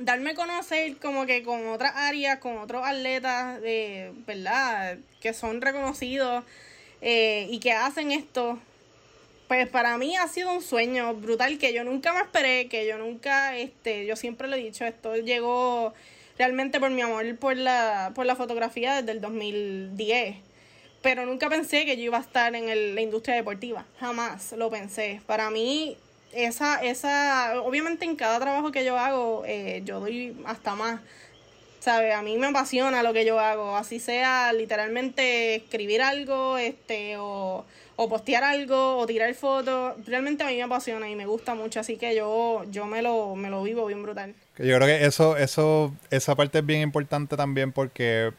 darme 0.00 0.30
a 0.30 0.34
conocer 0.34 0.96
como 0.96 1.26
que 1.26 1.42
con 1.42 1.66
otras 1.68 1.92
áreas, 1.94 2.38
con 2.38 2.58
otros 2.58 2.86
atletas, 2.86 3.60
de 3.60 4.12
¿verdad? 4.26 4.98
Que 5.20 5.32
son 5.32 5.60
reconocidos 5.60 6.44
eh, 7.00 7.46
y 7.50 7.60
que 7.60 7.72
hacen 7.72 8.12
esto. 8.12 8.58
Pues 9.48 9.68
para 9.68 9.98
mí 9.98 10.16
ha 10.16 10.28
sido 10.28 10.52
un 10.52 10.62
sueño 10.62 11.14
brutal 11.14 11.58
que 11.58 11.72
yo 11.72 11.82
nunca 11.82 12.12
me 12.12 12.20
esperé, 12.20 12.68
que 12.68 12.86
yo 12.86 12.98
nunca, 12.98 13.56
este, 13.56 14.06
yo 14.06 14.14
siempre 14.14 14.46
lo 14.46 14.56
he 14.56 14.62
dicho, 14.62 14.84
esto 14.84 15.16
llegó 15.16 15.92
realmente 16.38 16.78
por 16.78 16.90
mi 16.90 17.02
amor 17.02 17.36
por 17.36 17.56
la, 17.56 18.12
por 18.14 18.26
la 18.26 18.36
fotografía 18.36 18.96
desde 18.96 19.12
el 19.12 19.20
2010. 19.20 20.36
Pero 21.02 21.26
nunca 21.26 21.48
pensé 21.48 21.84
que 21.84 21.96
yo 21.96 22.04
iba 22.04 22.18
a 22.18 22.20
estar 22.20 22.54
en 22.54 22.94
la 22.94 23.00
industria 23.00 23.34
deportiva, 23.34 23.86
jamás 23.98 24.52
lo 24.52 24.70
pensé. 24.70 25.20
Para 25.26 25.50
mí 25.50 25.96
esa, 26.32 26.82
esa, 26.82 27.60
obviamente 27.62 28.04
en 28.04 28.16
cada 28.16 28.38
trabajo 28.38 28.72
que 28.72 28.84
yo 28.84 28.98
hago, 28.98 29.44
eh, 29.46 29.82
yo 29.84 30.00
doy 30.00 30.36
hasta 30.44 30.74
más. 30.74 31.00
¿Sabes? 31.80 32.14
A 32.14 32.20
mí 32.20 32.36
me 32.36 32.48
apasiona 32.48 33.02
lo 33.02 33.14
que 33.14 33.24
yo 33.24 33.40
hago, 33.40 33.74
así 33.74 34.00
sea 34.00 34.52
literalmente 34.52 35.54
escribir 35.54 36.02
algo, 36.02 36.58
este, 36.58 37.16
o, 37.16 37.64
o 37.96 38.08
postear 38.08 38.44
algo, 38.44 38.98
o 38.98 39.06
tirar 39.06 39.32
fotos, 39.32 39.94
realmente 40.06 40.44
a 40.44 40.48
mí 40.48 40.56
me 40.56 40.62
apasiona 40.62 41.08
y 41.08 41.16
me 41.16 41.24
gusta 41.24 41.54
mucho, 41.54 41.80
así 41.80 41.96
que 41.96 42.14
yo, 42.14 42.64
yo 42.70 42.84
me 42.84 43.00
lo, 43.00 43.34
me 43.34 43.48
lo 43.48 43.62
vivo 43.62 43.86
bien 43.86 44.02
brutal. 44.02 44.34
Yo 44.58 44.76
creo 44.76 44.86
que 44.86 45.06
eso, 45.06 45.38
eso, 45.38 45.94
esa 46.10 46.34
parte 46.34 46.58
es 46.58 46.66
bien 46.66 46.82
importante 46.82 47.34
también 47.34 47.72
porque 47.72 48.32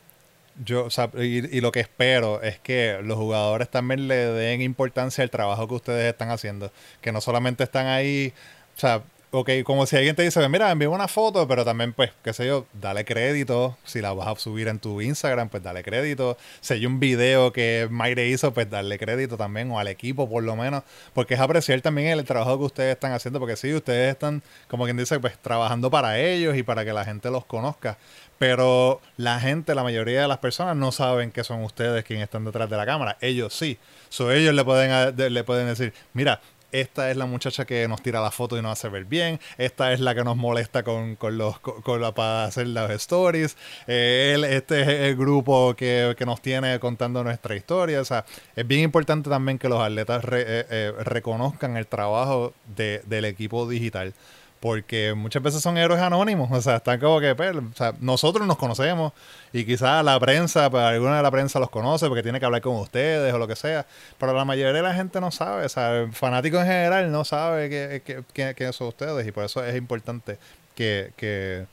yo, 0.64 0.86
o 0.86 0.89
sea, 0.89 1.10
y, 1.18 1.62
lo 1.62 1.72
que 1.72 1.80
espero 1.80 2.41
es 2.41 2.60
que 2.60 2.99
los 3.04 3.18
jugadores 3.18 3.70
también 3.70 4.08
le 4.08 4.16
den 4.16 4.62
importancia 4.62 5.24
al 5.24 5.30
trabajo 5.30 5.68
que 5.68 5.76
ustedes 5.76 6.12
están 6.12 6.30
haciendo. 6.30 6.72
Que 7.02 7.12
no 7.12 7.22
solamente 7.22 7.64
están 7.64 7.88
ahí, 7.88 8.34
o 8.76 8.80
sea, 8.80 9.04
ok, 9.32 9.49
como 9.63 9.86
si 9.86 9.95
alguien 9.95 10.15
te 10.15 10.23
dice, 10.23 10.47
mira, 10.49 10.69
envíe 10.71 10.88
una 10.88 11.07
foto, 11.07 11.47
pero 11.47 11.63
también, 11.63 11.93
pues, 11.93 12.11
qué 12.23 12.34
sé 12.34 12.45
yo, 12.45 12.65
dale 12.73 13.05
crédito. 13.05 13.77
Si 13.86 14.01
la 14.01 14.13
vas 14.13 14.27
a 14.27 14.36
subir 14.36 14.67
en 14.67 14.79
tu 14.79 15.01
Instagram, 15.01 15.49
pues 15.49 15.63
dale 15.63 15.84
crédito. 15.84 16.38
Si 16.59 16.73
hay 16.73 16.86
un 16.86 16.99
video 16.99 17.53
que 17.53 17.88
Mayre 17.89 18.27
hizo, 18.27 18.53
pues 18.53 18.69
darle 18.69 18.99
crédito 18.99 19.38
también, 19.38 19.71
o 19.71 19.79
al 19.79 19.88
equipo 19.88 20.29
por 20.29 20.43
lo 20.43 20.55
menos. 20.55 20.84
Porque 21.13 21.36
es 21.36 21.39
apreciar 21.39 21.82
también 21.82 22.07
el 22.09 22.25
trabajo 22.25 22.57
que 22.59 22.65
ustedes 22.65 22.93
están 22.93 23.13
haciendo, 23.13 23.39
porque 23.39 23.55
sí, 23.55 23.73
ustedes 23.73 24.11
están, 24.11 24.43
como 24.67 24.84
quien 24.84 24.97
dice, 24.97 25.19
pues 25.19 25.38
trabajando 25.39 25.89
para 25.89 26.19
ellos 26.19 26.57
y 26.57 26.63
para 26.63 26.84
que 26.84 26.93
la 26.93 27.05
gente 27.05 27.32
los 27.32 27.45
conozca 27.45 27.97
pero 28.41 29.01
la 29.17 29.39
gente, 29.39 29.75
la 29.75 29.84
mayoría 29.84 30.23
de 30.23 30.27
las 30.27 30.39
personas 30.39 30.75
no 30.75 30.91
saben 30.91 31.29
que 31.29 31.43
son 31.43 31.61
ustedes 31.63 32.03
quienes 32.03 32.23
están 32.23 32.43
detrás 32.43 32.67
de 32.67 32.75
la 32.75 32.88
cámara. 32.88 33.15
Ellos 33.21 33.53
sí. 33.53 33.77
So, 34.09 34.32
ellos 34.32 34.55
le 34.55 34.65
pueden, 34.65 35.15
le 35.32 35.43
pueden 35.43 35.67
decir, 35.67 35.93
mira, 36.13 36.41
esta 36.72 37.11
es 37.11 37.17
la 37.17 37.26
muchacha 37.26 37.65
que 37.65 37.88
nos 37.88 38.01
tira 38.01 38.22
la 38.22 38.32
foto 38.32 38.57
y 38.57 38.61
nos 38.61 38.74
hace 38.74 38.89
ver 38.89 39.05
bien, 39.05 39.39
esta 39.57 39.93
es 39.93 39.99
la 39.99 40.15
que 40.15 40.24
nos 40.24 40.38
molesta 40.38 40.84
con, 40.84 41.17
los 41.22 41.59
con, 41.59 42.01
la, 42.01 42.13
para 42.13 42.45
hacer 42.45 42.67
las 42.67 42.89
stories, 42.91 43.57
eh, 43.88 44.38
este 44.49 44.82
es 44.82 44.88
el 44.88 45.15
grupo 45.15 45.76
que, 45.76 46.15
nos 46.26 46.41
tiene 46.41 46.80
contando 46.80 47.24
nuestra 47.24 47.55
historia. 47.55 47.99
O 47.99 48.05
sea, 48.05 48.26
es 48.55 48.67
bien 48.67 48.82
importante 48.82 49.30
también 49.30 49.57
que 49.57 49.67
los 49.67 49.82
atletas 49.82 50.24
eh, 50.32 50.65
eh, 50.69 50.93
reconozcan 50.99 51.78
el 51.78 51.88
trabajo 51.88 52.53
del 52.67 53.26
equipo 53.26 53.67
digital 53.67 54.13
porque 54.62 55.16
muchas 55.16 55.41
veces 55.41 55.62
son 55.62 55.76
héroes 55.76 55.99
anónimos, 55.99 56.49
o 56.51 56.62
sea, 56.62 56.78
están 56.78 56.99
como 56.99 57.20
que, 57.20 57.34
pues, 57.34 57.55
o 57.55 57.76
sea, 57.76 57.95
nosotros 57.99 58.45
nos 58.45 58.57
conocemos 58.57 59.12
y 59.51 59.66
quizás 59.66 60.05
la 60.05 60.20
prensa, 60.20 60.70
pues 60.70 60.84
alguna 60.84 61.18
de 61.18 61.24
la 61.24 61.32
prensa 61.32 61.57
los 61.59 61.72
conoce 61.72 62.07
porque 62.07 62.22
tiene 62.22 62.39
que 62.39 62.45
hablar 62.45 62.62
con 62.62 62.76
ustedes 62.76 63.34
o 63.34 63.39
lo 63.39 63.47
que 63.47 63.55
sea, 63.55 63.88
pero 64.20 64.34
la 64.34 64.45
mayoría 64.45 64.72
de 64.72 64.84
la 64.84 64.93
gente 64.93 65.20
no 65.20 65.32
sabe, 65.32 65.66
o 65.66 65.70
sea, 65.70 66.01
el 66.01 66.14
fanático 66.14 66.59
en 66.59 66.68
general 66.68 67.12
no 67.12 67.26
sabe 67.26 68.03
quiénes 68.34 68.76
son 68.76 68.89
ustedes 68.89 69.28
y 69.28 69.32
por 69.32 69.45
eso 69.45 69.66
es 69.66 69.76
importante 69.76 70.38
que, 70.76 71.12
que, 71.18 71.66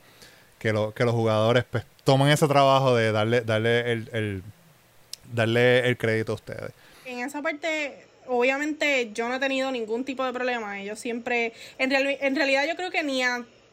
que, 0.57 0.73
que 0.95 1.05
los 1.05 1.13
jugadores 1.13 1.65
pues 1.69 1.85
tomen 2.03 2.29
ese 2.29 2.47
trabajo 2.47 2.95
de 2.95 3.11
darle, 3.11 3.41
darle 3.41 3.91
el, 3.91 4.09
el, 4.13 4.43
darle 5.31 5.87
el 5.87 5.95
crédito 5.95 6.31
a 6.31 6.35
ustedes. 6.35 6.71
En 7.05 7.19
esa 7.19 7.43
parte 7.43 8.08
obviamente 8.29 9.11
yo 9.13 9.27
no 9.27 9.35
he 9.35 9.39
tenido 9.39 9.71
ningún 9.71 10.05
tipo 10.05 10.23
de 10.23 10.31
problema. 10.31 10.79
Ellos 10.81 10.99
siempre, 10.99 11.53
en, 11.77 11.91
en 11.91 12.35
realidad 12.35 12.65
yo 12.67 12.75
creo 12.75 12.91
que 12.91 13.03
ni 13.03 13.23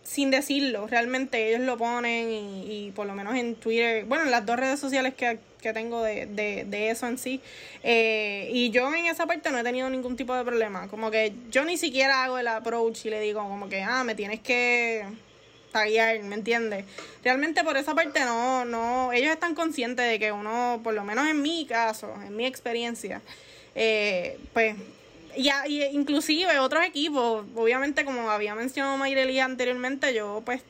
sin 0.07 0.31
decirlo, 0.31 0.87
realmente 0.87 1.49
ellos 1.49 1.61
lo 1.63 1.77
ponen 1.77 2.31
y, 2.31 2.93
por 2.95 3.07
lo 3.07 3.15
menos 3.15 3.35
en 3.35 3.57
Twitter, 3.57 4.05
bueno, 4.05 4.25
en 4.25 4.31
las 4.31 4.47
dos 4.47 4.57
redes 4.57 4.79
sociales 4.79 5.15
que, 5.15 5.39
tengo 5.73 6.01
de, 6.01 6.27
de, 6.27 6.91
eso 6.91 7.09
en 7.09 7.19
sí. 7.19 7.41
Eh, 7.83 8.49
y 8.53 8.71
yo 8.71 8.95
en 8.95 9.07
esa 9.07 9.27
parte 9.27 9.51
no 9.51 9.59
he 9.59 9.65
tenido 9.65 9.91
ningún 9.91 10.15
tipo 10.15 10.33
de 10.33 10.45
problema. 10.45 10.87
Como 10.87 11.11
que 11.11 11.33
yo 11.51 11.65
ni 11.65 11.77
siquiera 11.77 12.23
hago 12.23 12.39
el 12.39 12.47
approach 12.47 13.07
y 13.07 13.11
le 13.11 13.21
digo 13.21 13.41
como 13.41 13.69
que, 13.69 13.83
ah, 13.83 14.05
me 14.05 14.15
tienes 14.15 14.39
que 14.39 15.05
taguear, 15.73 16.23
¿me 16.23 16.37
entiendes? 16.37 16.85
Realmente 17.25 17.65
por 17.65 17.77
esa 17.77 17.97
parte 17.97 18.21
no, 18.21 18.65
no, 18.65 19.13
ellos 19.13 19.33
están 19.33 19.57
conscientes 19.57 20.09
de 20.09 20.21
que 20.21 20.31
uno, 20.31 20.81
por 20.85 20.95
lo 20.95 21.03
menos 21.03 21.27
en 21.27 21.43
mi 21.43 21.67
caso, 21.67 22.15
en 22.25 22.37
mi 22.37 22.47
experiencia, 22.47 23.21
eh, 23.77 24.39
pues 24.55 24.75
ya 25.37 25.69
y 25.69 25.85
inclusive 25.85 26.59
otros 26.59 26.85
equipos, 26.85 27.45
obviamente 27.55 28.07
como 28.07 28.31
había 28.31 28.55
mencionado 28.55 28.97
Mayreli 28.97 29.39
anteriormente, 29.39 30.15
yo 30.15 30.43
pues 30.45 30.63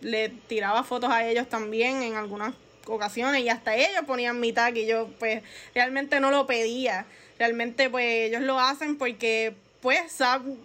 le 0.00 0.28
tiraba 0.28 0.84
fotos 0.84 1.10
a 1.10 1.26
ellos 1.26 1.48
también 1.48 2.02
en 2.02 2.14
algunas 2.14 2.54
ocasiones 2.86 3.42
y 3.42 3.48
hasta 3.48 3.74
ellos 3.74 4.04
ponían 4.06 4.38
mi 4.38 4.52
tag 4.52 4.76
y 4.76 4.86
yo 4.86 5.08
pues 5.18 5.42
realmente 5.74 6.20
no 6.20 6.30
lo 6.30 6.46
pedía. 6.46 7.04
Realmente 7.38 7.90
pues 7.90 8.28
ellos 8.28 8.42
lo 8.42 8.60
hacen 8.60 8.96
porque 8.96 9.54
pues 9.80 10.00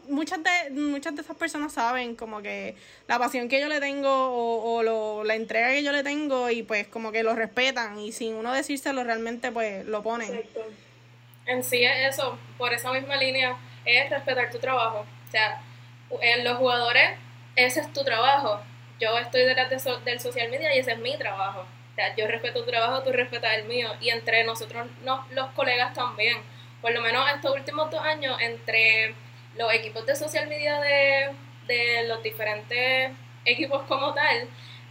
muchas 0.07 0.39
de 0.43 0.69
muchas 0.79 1.15
de 1.15 1.23
esas 1.23 1.35
personas 1.35 1.73
saben 1.73 2.15
como 2.15 2.43
que 2.43 2.75
la 3.07 3.17
pasión 3.17 3.49
que 3.49 3.59
yo 3.59 3.67
le 3.67 3.79
tengo 3.79 4.11
o, 4.11 4.83
lo, 4.83 5.23
la 5.23 5.33
entrega 5.33 5.69
que 5.69 5.81
yo 5.81 5.91
le 5.91 6.03
tengo 6.03 6.51
y 6.51 6.61
pues 6.61 6.87
como 6.87 7.11
que 7.11 7.23
lo 7.23 7.33
respetan 7.33 7.97
y 7.97 8.11
sin 8.11 8.35
uno 8.35 8.53
decírselo 8.53 9.03
realmente 9.03 9.51
pues 9.51 9.87
lo 9.87 10.03
ponen 10.03 10.43
en 11.47 11.63
sí 11.63 11.83
es 11.83 12.13
eso, 12.13 12.37
por 12.57 12.73
esa 12.73 12.91
misma 12.91 13.15
línea, 13.15 13.57
es 13.85 14.09
respetar 14.09 14.51
tu 14.51 14.59
trabajo. 14.59 15.05
O 15.27 15.31
sea, 15.31 15.61
en 16.21 16.43
los 16.43 16.57
jugadores, 16.57 17.11
ese 17.55 17.79
es 17.81 17.91
tu 17.93 18.03
trabajo. 18.03 18.61
Yo 18.99 19.17
estoy 19.17 19.43
detrás 19.43 19.69
del 20.05 20.19
social 20.19 20.49
media 20.49 20.75
y 20.75 20.79
ese 20.79 20.91
es 20.93 20.99
mi 20.99 21.17
trabajo. 21.17 21.61
O 21.61 21.95
sea, 21.95 22.15
yo 22.15 22.27
respeto 22.27 22.63
tu 22.63 22.69
trabajo, 22.69 23.03
tú 23.03 23.11
respetas 23.11 23.55
el 23.55 23.65
mío. 23.65 23.89
Y 24.01 24.09
entre 24.09 24.43
nosotros, 24.43 24.87
los 25.31 25.47
colegas 25.51 25.93
también. 25.93 26.37
Por 26.81 26.91
lo 26.91 27.01
menos 27.01 27.25
estos 27.33 27.55
últimos 27.55 27.89
dos 27.89 28.01
años, 28.01 28.37
entre 28.39 29.15
los 29.55 29.73
equipos 29.73 30.05
de 30.05 30.15
social 30.15 30.47
media 30.47 30.79
de, 30.79 31.31
de 31.67 32.07
los 32.07 32.21
diferentes 32.21 33.11
equipos 33.45 33.83
como 33.83 34.13
tal, 34.13 34.47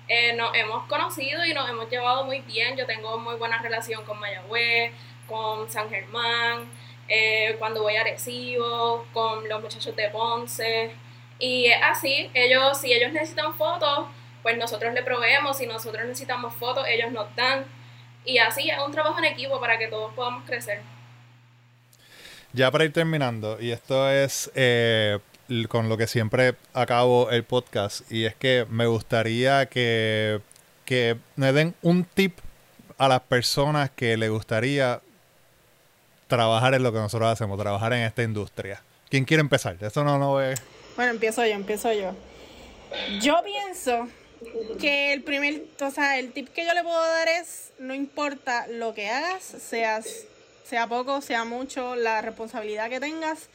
eh, 0.08 0.34
nos 0.34 0.54
hemos 0.54 0.84
conocido 0.86 1.44
y 1.44 1.52
nos 1.54 1.68
hemos 1.68 1.88
llevado 1.90 2.24
muy 2.24 2.40
bien. 2.40 2.76
Yo 2.76 2.86
tengo 2.86 3.18
muy 3.18 3.36
buena 3.36 3.58
relación 3.58 4.04
con 4.04 4.18
Mayagüez, 4.18 4.92
con 5.26 5.70
San 5.70 5.88
Germán, 5.88 6.70
eh, 7.08 7.56
cuando 7.58 7.82
voy 7.82 7.96
a 7.96 8.00
Arecibo, 8.00 9.06
con 9.12 9.48
los 9.48 9.62
muchachos 9.62 9.94
de 9.94 10.08
Ponce. 10.10 10.90
Y 11.38 11.70
así, 11.70 12.30
ellos, 12.34 12.78
si 12.80 12.92
ellos 12.92 13.12
necesitan 13.12 13.54
fotos, 13.54 14.06
pues 14.42 14.56
nosotros 14.56 14.94
le 14.94 15.02
proveemos, 15.02 15.58
si 15.58 15.66
nosotros 15.66 16.04
necesitamos 16.06 16.54
fotos, 16.54 16.84
ellos 16.88 17.12
nos 17.12 17.34
dan. 17.36 17.64
Y 18.24 18.38
así 18.38 18.68
es 18.70 18.78
un 18.84 18.92
trabajo 18.92 19.18
en 19.18 19.26
equipo 19.26 19.60
para 19.60 19.78
que 19.78 19.88
todos 19.88 20.12
podamos 20.14 20.44
crecer. 20.44 20.80
Ya 22.52 22.70
para 22.70 22.84
ir 22.84 22.92
terminando, 22.92 23.58
y 23.60 23.70
esto 23.70 24.10
es 24.10 24.50
eh, 24.54 25.18
con 25.68 25.88
lo 25.88 25.96
que 25.96 26.06
siempre 26.06 26.54
acabo 26.72 27.30
el 27.30 27.44
podcast, 27.44 28.10
y 28.10 28.24
es 28.24 28.34
que 28.34 28.66
me 28.70 28.86
gustaría 28.86 29.66
que, 29.66 30.40
que 30.84 31.18
me 31.36 31.52
den 31.52 31.74
un 31.82 32.04
tip 32.04 32.38
a 32.98 33.08
las 33.08 33.20
personas 33.20 33.90
que 33.90 34.16
le 34.16 34.28
gustaría 34.30 35.00
trabajar 36.26 36.74
en 36.74 36.82
lo 36.82 36.92
que 36.92 36.98
nosotros 36.98 37.30
hacemos, 37.30 37.58
trabajar 37.58 37.92
en 37.92 38.02
esta 38.02 38.22
industria. 38.22 38.82
¿Quién 39.08 39.24
quiere 39.24 39.40
empezar? 39.40 39.76
Eso 39.80 40.04
no, 40.04 40.18
no 40.18 40.40
es... 40.40 40.60
Bueno, 40.96 41.12
empiezo 41.12 41.44
yo, 41.44 41.52
empiezo 41.52 41.92
yo. 41.92 42.12
Yo 43.20 43.42
pienso 43.44 44.08
que 44.80 45.12
el 45.12 45.22
primer, 45.22 45.64
o 45.80 45.90
sea, 45.90 46.18
el 46.18 46.32
tip 46.32 46.48
que 46.48 46.64
yo 46.64 46.74
le 46.74 46.82
puedo 46.82 47.00
dar 47.00 47.28
es, 47.28 47.72
no 47.78 47.94
importa 47.94 48.66
lo 48.68 48.94
que 48.94 49.08
hagas, 49.08 49.42
seas, 49.42 50.24
sea 50.64 50.86
poco, 50.86 51.20
sea 51.20 51.44
mucho, 51.44 51.96
la 51.96 52.22
responsabilidad 52.22 52.88
que 52.88 53.00
tengas, 53.00 53.48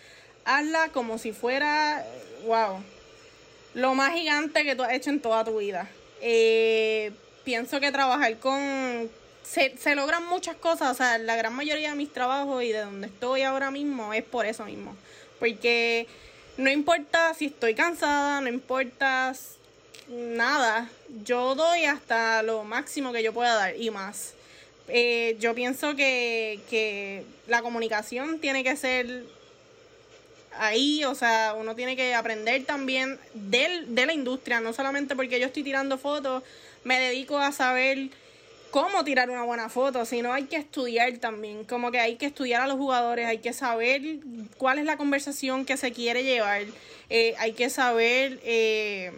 hazla 0.45 0.89
como 0.89 1.17
si 1.17 1.33
fuera, 1.33 2.05
wow, 2.45 2.81
lo 3.73 3.95
más 3.95 4.13
gigante 4.13 4.63
que 4.63 4.75
tú 4.75 4.83
has 4.83 4.93
hecho 4.93 5.09
en 5.09 5.21
toda 5.21 5.43
tu 5.43 5.57
vida. 5.57 5.89
Eh, 6.21 7.11
pienso 7.43 7.79
que 7.79 7.91
trabajar 7.91 8.37
con, 8.37 9.09
se, 9.51 9.95
logran 9.95 10.25
muchas 10.27 10.55
cosas, 10.55 10.91
o 10.91 10.93
sea, 10.93 11.17
la 11.17 11.35
gran 11.35 11.53
mayoría 11.53 11.89
de 11.89 11.95
mis 11.95 12.13
trabajos 12.13 12.63
y 12.63 12.71
de 12.71 12.79
donde 12.79 13.07
estoy 13.07 13.41
ahora 13.41 13.69
mismo 13.69 14.13
es 14.13 14.23
por 14.23 14.45
eso 14.45 14.63
mismo. 14.63 14.95
Porque 15.39 16.07
no 16.55 16.69
importa 16.69 17.33
si 17.33 17.47
estoy 17.47 17.75
cansada, 17.75 18.39
no 18.39 18.47
importa 18.47 19.33
nada, 20.07 20.89
yo 21.25 21.55
doy 21.55 21.83
hasta 21.83 22.43
lo 22.43 22.63
máximo 22.63 23.11
que 23.11 23.23
yo 23.23 23.33
pueda 23.33 23.55
dar 23.55 23.75
y 23.75 23.91
más. 23.91 24.35
Eh, 24.87 25.35
yo 25.39 25.53
pienso 25.53 25.95
que, 25.95 26.61
que 26.69 27.25
la 27.47 27.61
comunicación 27.61 28.39
tiene 28.39 28.63
que 28.63 28.77
ser 28.77 29.25
ahí, 30.57 31.03
o 31.03 31.15
sea, 31.15 31.55
uno 31.57 31.75
tiene 31.75 31.97
que 31.97 32.15
aprender 32.15 32.63
también 32.63 33.19
del, 33.33 33.95
de 33.95 34.05
la 34.05 34.13
industria, 34.13 34.61
no 34.61 34.71
solamente 34.71 35.15
porque 35.15 35.41
yo 35.41 35.47
estoy 35.47 35.63
tirando 35.63 35.97
fotos, 35.97 36.41
me 36.85 36.99
dedico 36.99 37.37
a 37.37 37.51
saber 37.51 38.09
cómo 38.71 39.03
tirar 39.03 39.29
una 39.29 39.43
buena 39.43 39.69
foto, 39.69 40.05
sino 40.05 40.33
hay 40.33 40.45
que 40.45 40.55
estudiar 40.55 41.17
también, 41.17 41.65
como 41.65 41.91
que 41.91 41.99
hay 41.99 42.15
que 42.15 42.25
estudiar 42.25 42.61
a 42.61 42.67
los 42.67 42.77
jugadores, 42.77 43.27
hay 43.27 43.39
que 43.39 43.53
saber 43.53 44.01
cuál 44.57 44.79
es 44.79 44.85
la 44.85 44.97
conversación 44.97 45.65
que 45.65 45.77
se 45.77 45.91
quiere 45.91 46.23
llevar, 46.23 46.63
eh, 47.09 47.35
hay 47.37 47.51
que 47.51 47.69
saber 47.69 48.39
eh, 48.43 49.11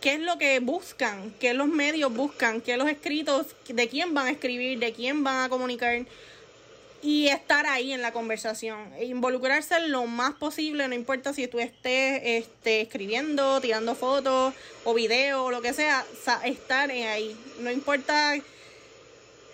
qué 0.00 0.14
es 0.14 0.20
lo 0.20 0.38
que 0.38 0.58
buscan, 0.60 1.34
qué 1.38 1.52
los 1.52 1.68
medios 1.68 2.12
buscan, 2.12 2.62
qué 2.62 2.76
los 2.76 2.88
escritos, 2.88 3.48
de 3.68 3.88
quién 3.88 4.14
van 4.14 4.28
a 4.28 4.30
escribir, 4.30 4.78
de 4.78 4.92
quién 4.92 5.22
van 5.22 5.44
a 5.44 5.48
comunicar 5.48 6.06
y 7.02 7.28
estar 7.28 7.66
ahí 7.66 7.92
en 7.92 8.02
la 8.02 8.12
conversación, 8.12 8.90
involucrarse 9.00 9.80
lo 9.88 10.06
más 10.06 10.34
posible, 10.34 10.88
no 10.88 10.94
importa 10.94 11.32
si 11.32 11.46
tú 11.46 11.58
estés 11.60 12.20
este, 12.24 12.80
escribiendo, 12.80 13.60
tirando 13.60 13.94
fotos 13.94 14.54
o 14.84 14.94
videos 14.94 15.40
o 15.40 15.50
lo 15.50 15.62
que 15.62 15.72
sea, 15.72 16.04
estar 16.44 16.90
ahí, 16.90 17.36
no 17.60 17.70
importa 17.70 18.34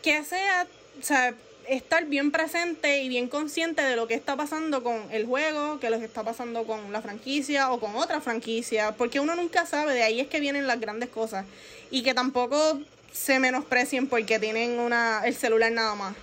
que 0.03 0.25
sea, 0.25 0.67
o 0.99 1.03
sea, 1.03 1.35
estar 1.69 2.07
bien 2.07 2.31
presente 2.31 3.03
y 3.03 3.09
bien 3.09 3.29
consciente 3.29 3.83
de 3.83 3.97
lo 3.97 4.09
que 4.09 4.15
está 4.15 4.37
pasando 4.37 4.83
con 4.83 5.11
el 5.13 5.27
juego, 5.27 5.79
que 5.79 5.91
lo 5.91 5.99
que 5.99 6.05
está 6.05 6.23
pasando 6.25 6.65
con 6.65 6.93
la 6.93 7.03
franquicia 7.03 7.71
o 7.71 7.81
con 7.81 7.95
otra 7.97 8.21
franquicia, 8.21 8.93
porque 8.93 9.21
uno 9.21 9.35
nunca 9.37 9.67
sabe, 9.67 9.95
de 9.95 10.03
ahí 10.03 10.21
es 10.21 10.29
que 10.29 10.41
vienen 10.41 10.67
las 10.67 10.81
grandes 10.81 11.09
cosas. 11.09 11.45
Y 11.91 12.03
que 12.03 12.15
tampoco 12.15 12.81
se 13.13 13.39
menosprecien 13.39 14.09
porque 14.09 14.39
tienen 14.39 14.79
una 14.79 15.23
el 15.25 15.35
celular 15.35 15.71
nada 15.71 15.95
más 15.95 16.17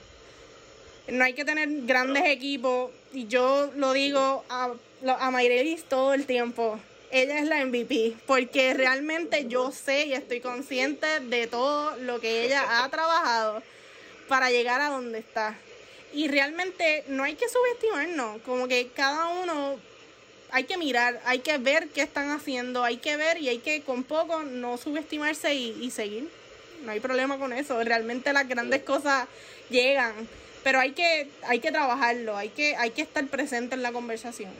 no 1.11 1.23
hay 1.23 1.33
que 1.33 1.45
tener 1.45 1.69
grandes 1.85 2.23
equipos. 2.25 2.91
Y 3.13 3.27
yo 3.27 3.71
lo 3.75 3.93
digo 3.93 4.43
a, 4.49 4.73
a 5.19 5.31
Mayrelis 5.31 5.83
todo 5.83 6.13
el 6.13 6.25
tiempo. 6.25 6.79
Ella 7.11 7.39
es 7.39 7.47
la 7.47 7.65
MVP, 7.65 8.15
porque 8.27 8.73
realmente 8.75 9.47
yo 9.47 9.71
sé 9.71 10.05
y 10.05 10.13
estoy 10.13 10.41
consciente 10.41 11.19
de 11.21 11.47
todo 11.47 11.95
lo 11.97 12.19
que 12.19 12.45
ella 12.45 12.83
ha 12.83 12.89
trabajado 12.91 13.63
para 14.27 14.51
llegar 14.51 14.79
a 14.81 14.89
donde 14.89 15.19
está. 15.19 15.57
Y 16.13 16.27
realmente 16.27 17.03
no 17.07 17.23
hay 17.23 17.35
que 17.35 17.49
subestimarnos, 17.49 18.41
como 18.43 18.67
que 18.67 18.89
cada 18.95 19.27
uno 19.27 19.79
hay 20.51 20.63
que 20.63 20.77
mirar, 20.77 21.19
hay 21.25 21.39
que 21.39 21.57
ver 21.57 21.89
qué 21.89 22.01
están 22.01 22.31
haciendo, 22.31 22.83
hay 22.83 22.97
que 22.97 23.17
ver 23.17 23.37
y 23.37 23.49
hay 23.49 23.59
que 23.59 23.81
con 23.81 24.03
poco 24.03 24.43
no 24.43 24.77
subestimarse 24.77 25.53
y, 25.53 25.77
y 25.81 25.91
seguir. 25.91 26.29
No 26.83 26.91
hay 26.91 26.99
problema 26.99 27.37
con 27.37 27.53
eso, 27.53 27.83
realmente 27.83 28.33
las 28.33 28.47
grandes 28.47 28.83
cosas 28.83 29.27
llegan 29.69 30.13
pero 30.63 30.79
hay 30.79 30.91
que, 30.91 31.29
hay 31.47 31.59
que 31.59 31.71
trabajarlo, 31.71 32.35
hay 32.35 32.49
que, 32.49 32.75
hay 32.75 32.91
que 32.91 33.01
estar 33.01 33.25
presente 33.27 33.75
en 33.75 33.83
la 33.83 33.91
conversación. 33.91 34.51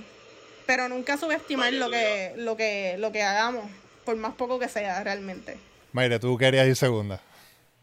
Pero 0.66 0.88
nunca 0.88 1.18
subestimar 1.18 1.74
lo 1.74 1.90
que, 1.90 2.34
lo 2.38 2.56
que, 2.56 2.96
lo 2.98 3.12
que 3.12 3.24
hagamos, 3.24 3.70
por 4.06 4.16
más 4.16 4.36
poco 4.36 4.60
que 4.60 4.70
sea 4.70 5.04
realmente. 5.04 5.58
Mayre, 5.92 6.20
¿tú 6.20 6.38
querías 6.38 6.68
ir 6.68 6.76
segunda? 6.76 7.20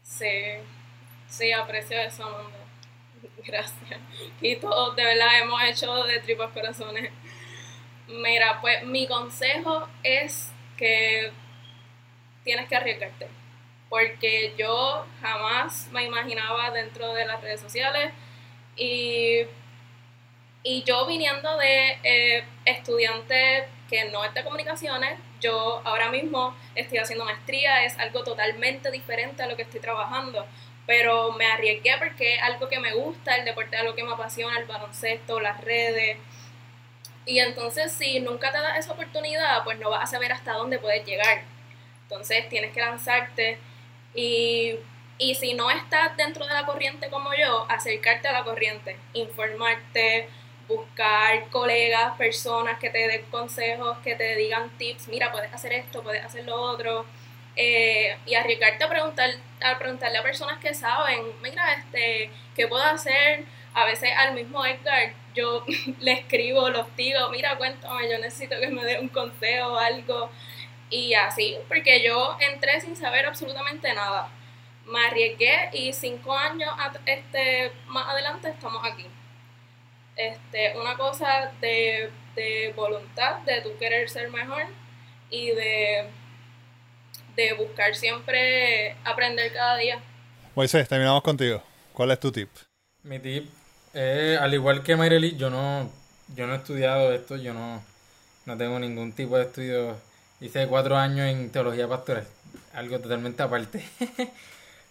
Sí, 0.01 0.25
sí, 1.29 1.51
aprecio 1.51 1.99
eso, 1.99 2.23
mundo. 2.23 2.57
Gracias. 3.45 3.99
Y 4.41 4.55
todos 4.55 4.95
de 4.95 5.03
verdad 5.03 5.41
hemos 5.41 5.61
hecho 5.63 6.03
de 6.03 6.19
tripas 6.19 6.51
corazones. 6.51 7.11
Mira, 8.07 8.59
pues 8.61 8.83
mi 8.85 9.07
consejo 9.07 9.87
es 10.03 10.49
que 10.77 11.31
tienes 12.43 12.69
que 12.69 12.75
arriesgarte. 12.75 13.27
Porque 13.89 14.53
yo 14.57 15.05
jamás 15.21 15.87
me 15.91 16.03
imaginaba 16.03 16.71
dentro 16.71 17.13
de 17.13 17.25
las 17.25 17.41
redes 17.41 17.61
sociales 17.61 18.11
y, 18.75 19.41
y 20.63 20.83
yo 20.83 21.05
viniendo 21.05 21.57
de 21.57 21.97
eh, 22.03 22.43
estudiante 22.65 23.67
que 23.89 24.05
no 24.11 24.23
es 24.25 24.33
de 24.33 24.43
comunicaciones, 24.43 25.17
yo 25.39 25.81
ahora 25.85 26.09
mismo 26.09 26.55
estoy 26.75 26.97
haciendo 26.97 27.25
maestría, 27.25 27.85
es 27.85 27.97
algo 27.97 28.23
totalmente 28.23 28.91
diferente 28.91 29.43
a 29.43 29.47
lo 29.47 29.55
que 29.55 29.61
estoy 29.63 29.79
trabajando, 29.79 30.45
pero 30.85 31.31
me 31.33 31.45
arriesgué 31.45 31.95
porque 31.97 32.35
es 32.35 32.41
algo 32.41 32.67
que 32.67 32.79
me 32.79 32.93
gusta, 32.93 33.35
el 33.35 33.45
deporte 33.45 33.75
es 33.75 33.81
algo 33.81 33.95
que 33.95 34.03
me 34.03 34.13
apasiona, 34.13 34.59
el 34.59 34.65
baloncesto, 34.65 35.39
las 35.39 35.61
redes. 35.61 36.17
Y 37.25 37.39
entonces 37.39 37.91
si 37.91 38.19
nunca 38.19 38.51
te 38.51 38.57
das 38.57 38.79
esa 38.79 38.93
oportunidad, 38.93 39.63
pues 39.63 39.77
no 39.79 39.89
vas 39.89 40.03
a 40.03 40.07
saber 40.07 40.31
hasta 40.31 40.53
dónde 40.53 40.79
puedes 40.79 41.05
llegar. 41.05 41.41
Entonces 42.03 42.47
tienes 42.49 42.73
que 42.73 42.79
lanzarte 42.79 43.57
y, 44.17 44.75
y 45.19 45.35
si 45.35 45.53
no 45.53 45.69
estás 45.69 46.17
dentro 46.17 46.45
de 46.45 46.53
la 46.53 46.65
corriente 46.65 47.09
como 47.09 47.29
yo, 47.35 47.67
acercarte 47.69 48.27
a 48.27 48.33
la 48.33 48.43
corriente, 48.43 48.97
informarte, 49.13 50.27
buscar 50.67 51.47
colegas, 51.49 52.17
personas 52.17 52.79
que 52.79 52.89
te 52.89 53.07
den 53.07 53.21
consejos, 53.29 53.99
que 53.99 54.15
te 54.15 54.35
digan 54.35 54.69
tips, 54.77 55.07
mira, 55.07 55.31
puedes 55.31 55.53
hacer 55.53 55.71
esto, 55.71 56.01
puedes 56.01 56.25
hacer 56.25 56.45
lo 56.45 56.59
otro, 56.59 57.05
eh, 57.55 58.17
y 58.25 58.33
arriesgarte 58.33 58.83
a, 58.83 58.89
preguntar, 58.89 59.29
a 59.63 59.77
preguntarle 59.77 60.17
a 60.17 60.23
personas 60.23 60.59
que 60.59 60.73
saben, 60.73 61.21
mira, 61.43 61.73
este, 61.73 62.31
¿qué 62.55 62.67
puedo 62.67 62.83
hacer? 62.83 63.45
A 63.75 63.85
veces 63.85 64.09
al 64.17 64.33
mismo 64.33 64.65
Edgar 64.65 65.13
yo 65.35 65.63
le 65.99 66.13
escribo, 66.13 66.69
los 66.69 66.95
digo, 66.95 67.29
mira, 67.29 67.55
cuéntame, 67.57 68.09
yo 68.09 68.17
necesito 68.17 68.59
que 68.59 68.69
me 68.69 68.83
dé 68.83 68.99
un 68.99 69.09
consejo 69.09 69.73
o 69.73 69.77
algo, 69.77 70.31
y 70.89 71.13
así, 71.13 71.57
porque 71.67 72.03
yo 72.03 72.37
entré 72.39 72.81
sin 72.81 72.95
saber 72.95 73.25
absolutamente 73.25 73.93
nada. 73.93 74.29
Me 74.85 75.05
arriesgué 75.05 75.69
y 75.73 75.91
cinco 75.93 76.33
años 76.33 76.69
este, 77.05 77.71
más 77.87 78.07
adelante 78.07 78.49
estamos 78.49 78.83
aquí 78.85 79.05
este, 80.17 80.77
una 80.77 80.97
cosa 80.97 81.51
de, 81.61 82.11
voluntad, 82.75 83.37
de 83.41 83.61
tu 83.61 83.77
querer 83.77 84.09
ser 84.09 84.29
mejor 84.31 84.63
y 85.29 85.51
de, 85.51 86.09
de 87.35 87.53
buscar 87.53 87.95
siempre 87.95 88.95
aprender 89.05 89.53
cada 89.53 89.77
día. 89.77 89.99
Moisés, 90.55 90.87
terminamos 90.87 91.21
contigo. 91.21 91.61
¿Cuál 91.93 92.11
es 92.11 92.19
tu 92.19 92.31
tip? 92.31 92.49
Mi 93.03 93.19
tip, 93.19 93.49
es, 93.93 94.39
al 94.39 94.53
igual 94.53 94.83
que 94.83 94.95
Mayreli, 94.95 95.37
yo 95.37 95.49
no, 95.49 95.91
yo 96.35 96.47
no 96.47 96.53
he 96.53 96.57
estudiado 96.57 97.13
esto, 97.13 97.37
yo 97.37 97.53
no, 97.53 97.83
no 98.45 98.57
tengo 98.57 98.79
ningún 98.79 99.13
tipo 99.13 99.37
de 99.37 99.43
estudio. 99.43 99.97
Hice 100.39 100.67
cuatro 100.67 100.95
años 100.95 101.27
en 101.27 101.49
teología 101.49 101.87
pastoral, 101.87 102.27
algo 102.73 102.99
totalmente 102.99 103.41
aparte. 103.41 103.83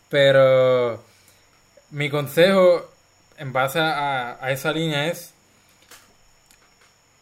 Pero 0.09 1.05
mi 1.91 2.11
consejo 2.11 2.91
en 3.39 3.53
base 3.53 3.79
a, 3.81 4.39
esa 4.51 4.73
línea 4.73 5.07
es, 5.07 5.35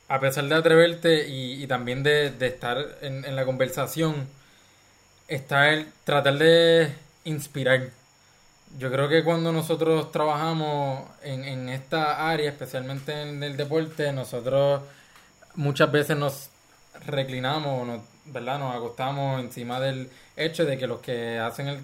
a 0.09 0.21
pesar 0.21 0.45
de 0.45 0.55
atreverte 0.55 1.29
y, 1.29 1.67
también 1.67 2.03
de, 2.03 2.35
estar 2.41 2.79
en, 3.03 3.37
la 3.37 3.45
conversación, 3.45 4.27
estar, 5.29 5.85
tratar 6.05 6.39
de 6.39 6.95
inspirar. 7.25 7.91
Yo 8.79 8.91
creo 8.91 9.09
que 9.09 9.23
cuando 9.23 9.53
nosotros 9.53 10.11
trabajamos 10.13 11.09
en, 11.23 11.45
en 11.45 11.69
esta 11.69 12.31
área, 12.31 12.51
especialmente 12.51 13.21
en 13.23 13.43
el 13.43 13.57
deporte, 13.59 14.13
nosotros 14.13 14.83
muchas 15.57 15.93
veces 15.93 16.17
nos 16.17 16.49
reclinamos, 17.07 17.87
nos, 17.87 18.14
¿verdad? 18.27 18.59
Nos 18.59 18.75
acostamos 18.75 19.41
encima 19.41 19.81
del 19.81 20.11
hecho 20.37 20.65
de 20.65 20.79
que 20.79 20.87
los 20.87 21.01
que 21.01 21.39
hacen 21.39 21.69
el 21.69 21.81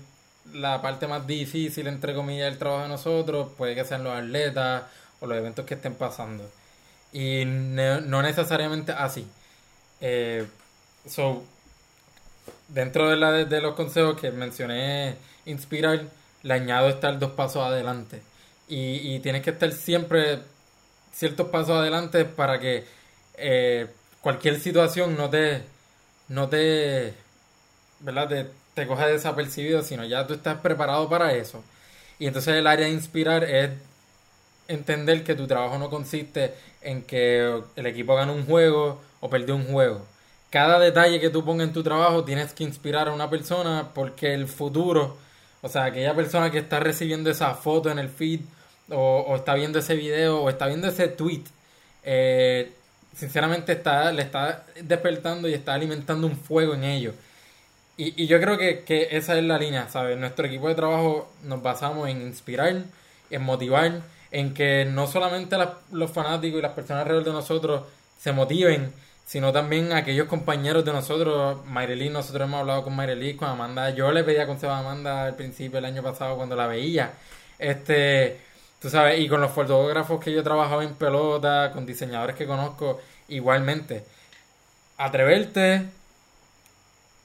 la 0.53 0.81
parte 0.83 1.07
más 1.07 1.27
difícil, 1.27 1.87
entre 1.87 2.15
comillas, 2.15 2.51
del 2.51 2.59
trabajo 2.59 2.83
de 2.83 2.89
nosotros 2.89 3.49
puede 3.57 3.75
que 3.75 3.85
sean 3.85 4.05
los 4.05 4.15
atletas 4.17 4.85
o 5.21 5.27
los 5.27 5.37
eventos 5.37 5.67
que 5.67 5.75
estén 5.75 5.95
pasando. 5.95 6.51
Y 7.13 7.45
no, 7.47 8.23
necesariamente 8.23 8.93
así. 8.93 9.27
Eh, 10.01 10.47
so, 11.07 11.45
dentro 12.69 13.09
de, 13.11 13.17
la, 13.17 13.33
de 13.33 13.61
los 13.61 13.75
consejos 13.75 14.19
que 14.21 14.31
mencioné, 14.31 15.17
inspirar, 15.47 16.05
le 16.43 16.55
añado 16.55 16.89
estar 16.89 17.19
dos 17.19 17.33
pasos 17.33 17.65
adelante. 17.65 18.23
Y, 18.69 19.15
y 19.15 19.21
tienes 19.21 19.43
que 19.43 19.51
estar 19.51 19.71
siempre 19.73 20.41
ciertos 21.13 21.49
pasos 21.49 21.73
adelante 21.73 22.25
para 22.25 22.61
que 22.61 22.85
eh, 23.37 23.89
cualquier 24.21 24.61
situación 24.61 25.17
no 25.17 25.29
te, 25.29 25.63
no 26.31 26.49
te, 26.49 27.13
¿verdad? 28.01 28.29
Te, 28.29 28.47
te 28.75 28.87
coge 28.87 29.07
desapercibido, 29.07 29.83
sino 29.83 30.05
ya 30.05 30.27
tú 30.27 30.35
estás 30.35 30.61
preparado 30.61 31.09
para 31.11 31.35
eso. 31.35 31.63
Y 32.19 32.27
entonces 32.27 32.55
el 32.55 32.67
área 32.67 32.87
de 32.87 32.93
inspirar 32.93 33.45
es 33.45 33.71
entender 34.69 35.25
que 35.25 35.35
tu 35.35 35.47
trabajo 35.47 35.79
no 35.79 35.91
consiste 35.91 36.55
en 36.81 37.03
que 37.03 37.63
el 37.77 37.87
equipo 37.87 38.15
gane 38.15 38.33
un 38.33 38.47
juego 38.47 39.01
o 39.21 39.29
perdió 39.29 39.57
un 39.57 39.67
juego. 39.67 40.07
Cada 40.51 40.79
detalle 40.79 41.21
que 41.21 41.31
tú 41.31 41.45
pongas 41.45 41.67
en 41.69 41.73
tu 41.73 41.83
trabajo 41.83 42.25
tienes 42.25 42.53
que 42.55 42.65
inspirar 42.65 43.09
a 43.09 43.13
una 43.13 43.29
persona 43.29 43.91
porque 43.95 44.33
el 44.33 44.47
futuro, 44.47 45.17
o 45.63 45.69
sea, 45.69 45.85
aquella 45.85 46.15
persona 46.15 46.51
que 46.51 46.59
está 46.59 46.81
recibiendo 46.81 47.31
esa 47.31 47.55
foto 47.55 47.91
en 47.91 47.99
el 47.99 48.09
feed 48.09 48.41
o, 48.91 49.35
está 49.37 49.55
viendo 49.55 49.79
ese 49.81 49.95
video 49.97 50.43
o 50.43 50.49
está 50.49 50.67
viendo 50.67 50.89
ese 50.89 51.09
tweet, 51.09 51.45
eh, 52.05 52.73
sinceramente 53.15 53.73
está, 53.73 54.13
le 54.13 54.23
está 54.23 54.65
despertando 54.83 55.49
y 55.49 55.55
está 55.55 55.75
alimentando 55.75 56.27
un 56.27 56.37
fuego 56.37 56.75
en 56.75 56.85
ellos. 56.85 57.15
Y, 57.97 58.27
yo 58.27 58.41
creo 58.41 58.57
que, 58.57 59.09
esa 59.11 59.37
es 59.37 59.45
la 59.45 59.59
línea, 59.59 59.89
¿sabes? 59.91 60.17
Nuestro 60.17 60.47
equipo 60.47 60.69
de 60.69 60.75
trabajo 60.75 61.31
nos 61.45 61.63
basamos 61.63 62.09
en 62.09 62.23
inspirar, 62.23 62.85
en 63.31 63.43
motivar, 63.43 64.01
en 64.31 64.55
que 64.55 64.87
no 64.91 65.07
solamente 65.07 65.57
los 65.93 66.11
fanáticos 66.11 66.59
y 66.59 66.63
las 66.63 66.73
personas 66.73 67.03
alrededor 67.03 67.25
de 67.27 67.33
nosotros 67.33 67.83
se 68.19 68.33
motiven, 68.33 68.93
sino 69.27 69.53
también 69.53 69.93
aquellos 69.93 70.29
compañeros 70.29 70.85
de 70.85 70.93
nosotros, 70.93 71.65
Mayreli, 71.67 72.09
nosotros 72.09 72.49
hemos 72.49 72.61
hablado 72.61 72.85
con 72.85 72.97
Mayreli, 72.97 73.37
con 73.37 73.49
Amanda, 73.49 73.91
yo 73.91 74.11
le 74.13 74.25
pedía 74.25 74.47
consejo 74.47 74.73
a 74.73 74.79
Amanda 74.79 75.27
al 75.27 75.37
principio 75.37 75.77
del 75.77 75.85
año 75.85 76.03
pasado 76.03 76.37
cuando 76.37 76.57
la 76.57 76.67
veía, 76.67 77.13
este, 77.59 78.41
tú 78.81 78.91
sabes, 78.91 79.21
y 79.21 79.29
con 79.29 79.41
los 79.41 79.53
fotógrafos 79.53 80.23
que 80.23 80.33
yo 80.33 80.41
he 80.41 80.43
trabajado 80.45 80.83
en 80.83 80.95
pelota, 80.95 81.71
con 81.73 81.87
diseñadores 81.87 82.37
que 82.37 82.47
conozco, 82.47 83.01
igualmente, 83.29 84.05
atreverte, 84.97 85.87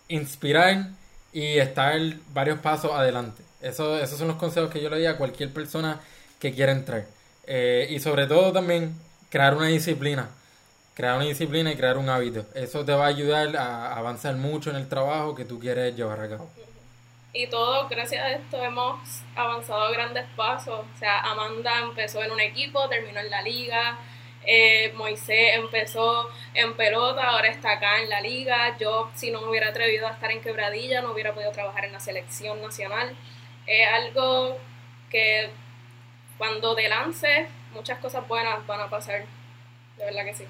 inspirar 0.07 0.90
y 1.34 1.57
estar 1.57 1.99
varios 2.34 2.60
pasos 2.60 2.91
adelante. 2.91 3.44
Eso, 3.61 3.98
esos 3.98 4.19
son 4.19 4.27
los 4.27 4.38
consejos 4.38 4.69
que 4.69 4.82
yo 4.82 4.90
le 4.90 4.98
doy 4.98 5.06
a 5.07 5.18
cualquier 5.18 5.52
persona 5.52 5.99
que 6.40 6.53
quiera 6.53 6.72
entrar. 6.72 7.06
Eh, 7.48 7.88
y 7.90 7.99
sobre 7.99 8.27
todo 8.27 8.52
también 8.52 8.95
crear 9.30 9.56
una 9.56 9.68
disciplina. 9.68 10.30
Crear 10.94 11.18
una 11.18 11.26
disciplina 11.26 11.72
y 11.72 11.76
crear 11.76 11.98
un 11.98 12.07
hábito. 12.10 12.45
Eso 12.53 12.86
te 12.86 12.94
va 12.94 13.06
a 13.06 13.07
ayudar 13.07 13.57
a 13.57 13.98
avanzar 13.98 14.36
mucho 14.36 14.69
en 14.69 14.77
el 14.77 14.88
trabajo 14.88 15.36
que 15.36 15.44
tú 15.45 15.60
quieres 15.60 15.95
llevar 15.95 16.22
a 16.22 16.30
cabo. 16.30 16.49
Y 17.37 17.47
todo, 17.47 17.89
gracias 17.89 18.23
a 18.23 18.31
esto, 18.31 18.63
hemos 18.63 19.21
avanzado 19.35 19.91
grandes 19.91 20.23
pasos. 20.37 20.79
O 20.79 20.97
sea, 20.97 21.19
Amanda 21.19 21.81
empezó 21.81 22.23
en 22.23 22.31
un 22.31 22.39
equipo, 22.39 22.87
terminó 22.87 23.19
en 23.19 23.29
la 23.29 23.41
liga, 23.41 23.99
eh, 24.45 24.93
Moisés 24.95 25.57
empezó 25.57 26.29
en 26.53 26.77
pelota, 26.77 27.23
ahora 27.23 27.49
está 27.49 27.73
acá 27.73 28.01
en 28.01 28.09
la 28.09 28.21
liga. 28.21 28.77
Yo, 28.79 29.11
si 29.15 29.31
no 29.31 29.41
me 29.41 29.49
hubiera 29.49 29.67
atrevido 29.67 30.07
a 30.07 30.11
estar 30.11 30.31
en 30.31 30.39
quebradilla, 30.39 31.01
no 31.01 31.11
hubiera 31.11 31.33
podido 31.33 31.51
trabajar 31.51 31.83
en 31.83 31.91
la 31.91 31.99
selección 31.99 32.61
nacional. 32.61 33.13
Es 33.67 33.85
algo 33.85 34.57
que 35.09 35.49
cuando 36.37 36.73
te 36.73 36.87
lances, 36.87 37.49
muchas 37.73 37.99
cosas 37.99 38.25
buenas 38.29 38.65
van 38.65 38.79
a 38.79 38.89
pasar. 38.89 39.25
De 39.97 40.05
verdad 40.05 40.23
que 40.23 40.35
sí. 40.35 40.45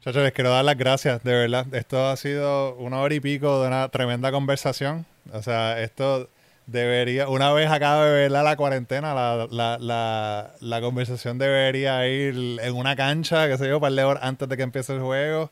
Chacho, 0.00 0.20
les 0.20 0.32
quiero 0.32 0.48
dar 0.48 0.64
las 0.64 0.78
gracias, 0.78 1.22
de 1.22 1.34
verdad. 1.34 1.66
Esto 1.74 2.08
ha 2.08 2.16
sido 2.16 2.74
una 2.76 3.02
hora 3.02 3.14
y 3.14 3.20
pico 3.20 3.60
de 3.60 3.68
una 3.68 3.90
tremenda 3.90 4.32
conversación. 4.32 5.04
O 5.32 5.42
sea, 5.42 5.80
esto 5.82 6.28
debería, 6.66 7.28
una 7.28 7.52
vez 7.52 7.70
acabe 7.70 8.06
de 8.06 8.12
verla 8.22 8.42
la 8.42 8.56
cuarentena, 8.56 9.14
la, 9.14 9.48
la, 9.50 9.78
la, 9.78 10.54
la, 10.60 10.80
conversación 10.80 11.38
debería 11.38 12.06
ir 12.08 12.58
en 12.60 12.74
una 12.74 12.96
cancha, 12.96 13.48
que 13.48 13.56
sé 13.58 13.68
yo, 13.68 13.80
para 13.80 14.06
horas 14.06 14.24
antes 14.24 14.48
de 14.48 14.56
que 14.56 14.62
empiece 14.62 14.92
el 14.94 15.00
juego, 15.00 15.50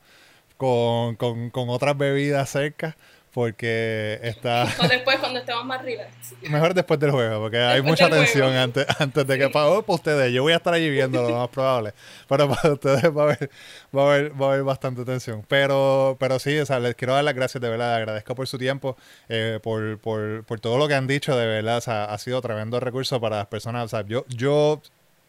con, 0.57 1.15
con, 1.15 1.49
con 1.49 1.69
otras 1.69 1.97
bebidas 1.97 2.49
cerca 2.49 2.95
porque 3.35 4.17
está... 4.23 4.63
O 4.79 4.87
después 4.87 5.17
cuando 5.19 5.39
estemos 5.39 5.65
más 5.65 5.81
relax. 5.81 6.09
Mejor 6.43 6.73
después 6.73 6.97
del 7.01 7.11
juego, 7.11 7.41
porque 7.41 7.57
hay 7.57 7.81
mucha 7.81 8.09
tensión 8.09 8.55
antes, 8.55 8.87
antes 8.97 9.27
de 9.27 9.37
que... 9.37 9.49
Para, 9.49 9.67
oh, 9.67 9.81
para 9.81 9.95
ustedes, 9.95 10.31
yo 10.31 10.41
voy 10.41 10.53
a 10.53 10.55
estar 10.55 10.73
allí 10.73 10.89
viendo 10.89 11.21
lo 11.21 11.39
más 11.39 11.49
probable, 11.49 11.93
pero 12.29 12.47
para 12.55 12.71
ustedes 12.71 13.03
va 13.03 13.23
a 13.23 13.25
haber, 13.25 13.49
va 13.93 14.03
a 14.03 14.05
haber, 14.05 14.41
va 14.41 14.45
a 14.45 14.49
haber 14.51 14.63
bastante 14.63 15.03
tensión. 15.03 15.43
Pero, 15.49 16.15
pero 16.17 16.39
sí, 16.39 16.57
o 16.57 16.65
sea, 16.65 16.79
les 16.79 16.95
quiero 16.95 17.13
dar 17.13 17.25
las 17.25 17.35
gracias, 17.35 17.61
de 17.61 17.67
verdad, 17.67 17.95
agradezco 17.95 18.35
por 18.35 18.47
su 18.47 18.57
tiempo, 18.57 18.95
eh, 19.27 19.59
por, 19.61 19.99
por, 19.99 20.45
por 20.45 20.61
todo 20.61 20.77
lo 20.77 20.87
que 20.87 20.93
han 20.93 21.05
dicho, 21.05 21.35
de 21.35 21.45
verdad, 21.45 21.79
o 21.79 21.81
sea, 21.81 22.05
ha 22.05 22.17
sido 22.17 22.41
tremendo 22.41 22.79
recurso 22.79 23.19
para 23.19 23.35
las 23.35 23.47
personas, 23.47 23.83
o 23.83 23.87
sea, 23.89 24.05
yo... 24.07 24.23
yo 24.29 24.81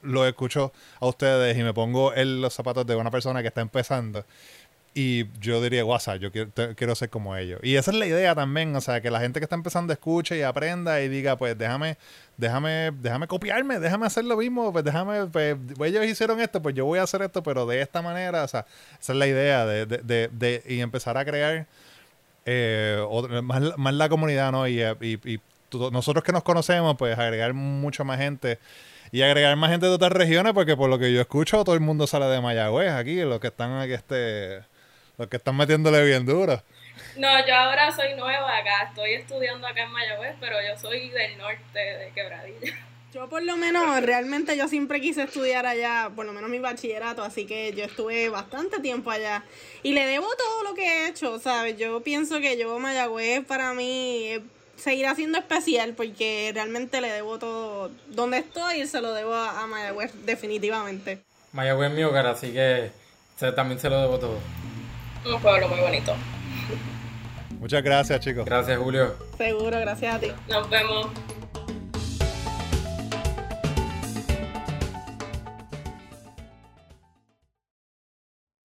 lo 0.03 0.25
escucho 0.25 0.73
a 1.01 1.07
ustedes 1.07 1.57
y 1.59 1.63
me 1.65 1.75
pongo 1.75 2.15
en 2.15 2.41
los 2.41 2.55
zapatos 2.55 2.87
de 2.87 2.95
una 2.95 3.11
persona 3.11 3.43
que 3.43 3.49
está 3.49 3.61
empezando 3.61 4.25
Y 4.99 5.27
yo 5.41 5.61
diría, 5.63 5.85
WhatsApp, 5.85 6.21
yo 6.21 6.33
quiero, 6.33 6.51
quiero 6.75 6.95
ser 6.95 7.11
como 7.11 7.37
ellos. 7.37 7.61
Y 7.63 7.77
esa 7.77 7.91
es 7.91 7.99
la 7.99 8.07
idea 8.07 8.35
también, 8.35 8.75
o 8.75 8.81
sea, 8.81 9.03
que 9.03 9.11
la 9.11 9.21
gente 9.21 9.41
que 9.41 9.45
está 9.45 9.55
empezando 9.55 9.93
escuche 9.93 10.39
y 10.39 10.41
aprenda 10.41 11.03
y 11.03 11.09
diga, 11.11 11.37
pues 11.37 11.59
déjame, 11.59 11.99
déjame, 12.39 12.93
déjame 13.03 13.27
copiarme, 13.27 13.79
déjame 13.79 14.07
hacer 14.07 14.25
lo 14.25 14.39
mismo, 14.39 14.73
pues 14.73 14.87
déjame, 14.87 15.27
pues 15.27 15.59
ellos 15.85 16.07
hicieron 16.07 16.41
esto, 16.41 16.63
pues 16.63 16.75
yo 16.75 16.87
voy 16.87 16.99
a 16.99 17.03
hacer 17.03 17.21
esto, 17.21 17.43
pero 17.43 17.67
de 17.67 17.83
esta 17.83 18.01
manera, 18.01 18.43
o 18.43 18.49
sea, 18.49 18.65
esa 18.99 19.13
es 19.13 19.19
la 19.19 19.27
idea 19.27 19.67
de, 19.67 19.85
de, 19.85 19.99
de, 19.99 20.31
de- 20.33 20.63
y 20.67 20.81
empezar 20.81 21.19
a 21.19 21.27
crear 21.27 21.67
eh, 22.47 22.99
otra- 23.07 23.43
más, 23.43 23.63
más 23.77 23.93
la 23.93 24.09
comunidad, 24.09 24.51
¿no? 24.51 24.67
Y, 24.67 24.81
eh, 24.81 24.95
y, 25.03 25.35
y 25.35 25.41
nosotros 25.93 26.25
que 26.25 26.33
nos 26.33 26.43
conocemos, 26.43 26.97
pues 26.97 27.19
agregar 27.19 27.53
mucha 27.53 28.03
más 28.03 28.19
gente 28.19 28.59
y 29.13 29.21
agregar 29.23 29.55
más 29.57 29.71
gente 29.71 29.85
de 29.85 29.93
otras 29.93 30.13
regiones, 30.13 30.55
porque 30.55 30.75
por 30.75 30.89
lo 30.89 30.99
que 30.99 31.13
yo 31.13 31.21
escucho, 31.21 31.63
todo 31.65 31.75
el 31.75 31.83
mundo 31.83 32.07
sale 32.07 32.25
de 32.27 32.41
Mayagüez 32.41 32.93
aquí, 32.93 33.21
los 33.21 33.41
que 33.41 33.49
están 33.49 33.79
aquí, 33.79 33.93
este, 33.93 34.63
los 35.19 35.29
que 35.29 35.37
están 35.37 35.57
metiéndole 35.57 36.05
bien 36.05 36.27
duro. 36.27 36.63
No, 37.17 37.47
yo 37.47 37.55
ahora 37.55 37.95
soy 37.95 38.15
nueva 38.15 38.59
acá, 38.59 38.85
estoy 38.89 39.15
estudiando 39.15 39.67
acá 39.67 39.83
en 39.85 39.93
Mayagüez, 39.93 40.35
pero 40.41 40.57
yo 40.61 40.79
soy 40.79 41.09
del 41.11 41.39
norte 41.39 41.79
de 41.79 42.11
Quebradilla. 42.15 42.75
Yo 43.15 43.29
por 43.31 43.43
lo 43.43 43.57
menos, 43.57 44.03
realmente 44.03 44.57
yo 44.59 44.69
siempre 44.69 45.01
quise 45.01 45.23
estudiar 45.23 45.65
allá, 45.65 46.11
por 46.15 46.27
lo 46.27 46.35
menos 46.35 46.51
mi 46.51 46.59
bachillerato, 46.59 47.23
así 47.23 47.47
que 47.47 47.73
yo 47.73 47.85
estuve 47.85 48.29
bastante 48.29 48.79
tiempo 48.81 49.11
allá. 49.11 49.43
Y 49.83 49.95
le 49.95 50.05
debo 50.07 50.27
todo 50.37 50.65
lo 50.65 50.75
que 50.75 50.85
he 50.85 51.09
hecho, 51.09 51.39
¿sabes? 51.39 51.79
Yo 51.79 52.03
pienso 52.03 52.41
que 52.41 52.59
yo 52.59 52.79
Mayagüez 52.79 53.47
para 53.47 53.73
mí 53.73 54.25
eh, 54.27 54.43
seguirá 54.77 55.15
siendo 55.15 55.39
especial 55.39 55.95
porque 55.95 56.51
realmente 56.53 57.01
le 57.01 57.11
debo 57.11 57.39
todo. 57.39 57.91
Donde 58.09 58.39
estoy 58.39 58.87
se 58.87 59.01
lo 59.01 59.15
debo 59.15 59.33
a, 59.35 59.63
a 59.63 59.67
Mayagüez 59.67 60.13
definitivamente. 60.27 61.21
Mayagüez 61.53 61.91
es 61.91 61.97
mi 61.97 62.03
hogar, 62.03 62.27
así 62.27 62.53
que 62.53 62.91
se- 63.39 63.53
también 63.53 63.81
se 63.81 63.89
lo 63.89 63.99
debo 64.03 64.19
todo. 64.19 64.39
Un 65.33 65.41
pueblo 65.41 65.69
muy 65.69 65.81
bonito. 65.81 66.15
Muchas 67.59 67.83
gracias, 67.83 68.21
chicos. 68.21 68.45
Gracias, 68.45 68.79
Julio. 68.79 69.15
Seguro, 69.37 69.81
gracias 69.81 70.15
a 70.15 70.19
ti. 70.21 70.33
Nos 70.49 70.69
vemos. 70.71 71.09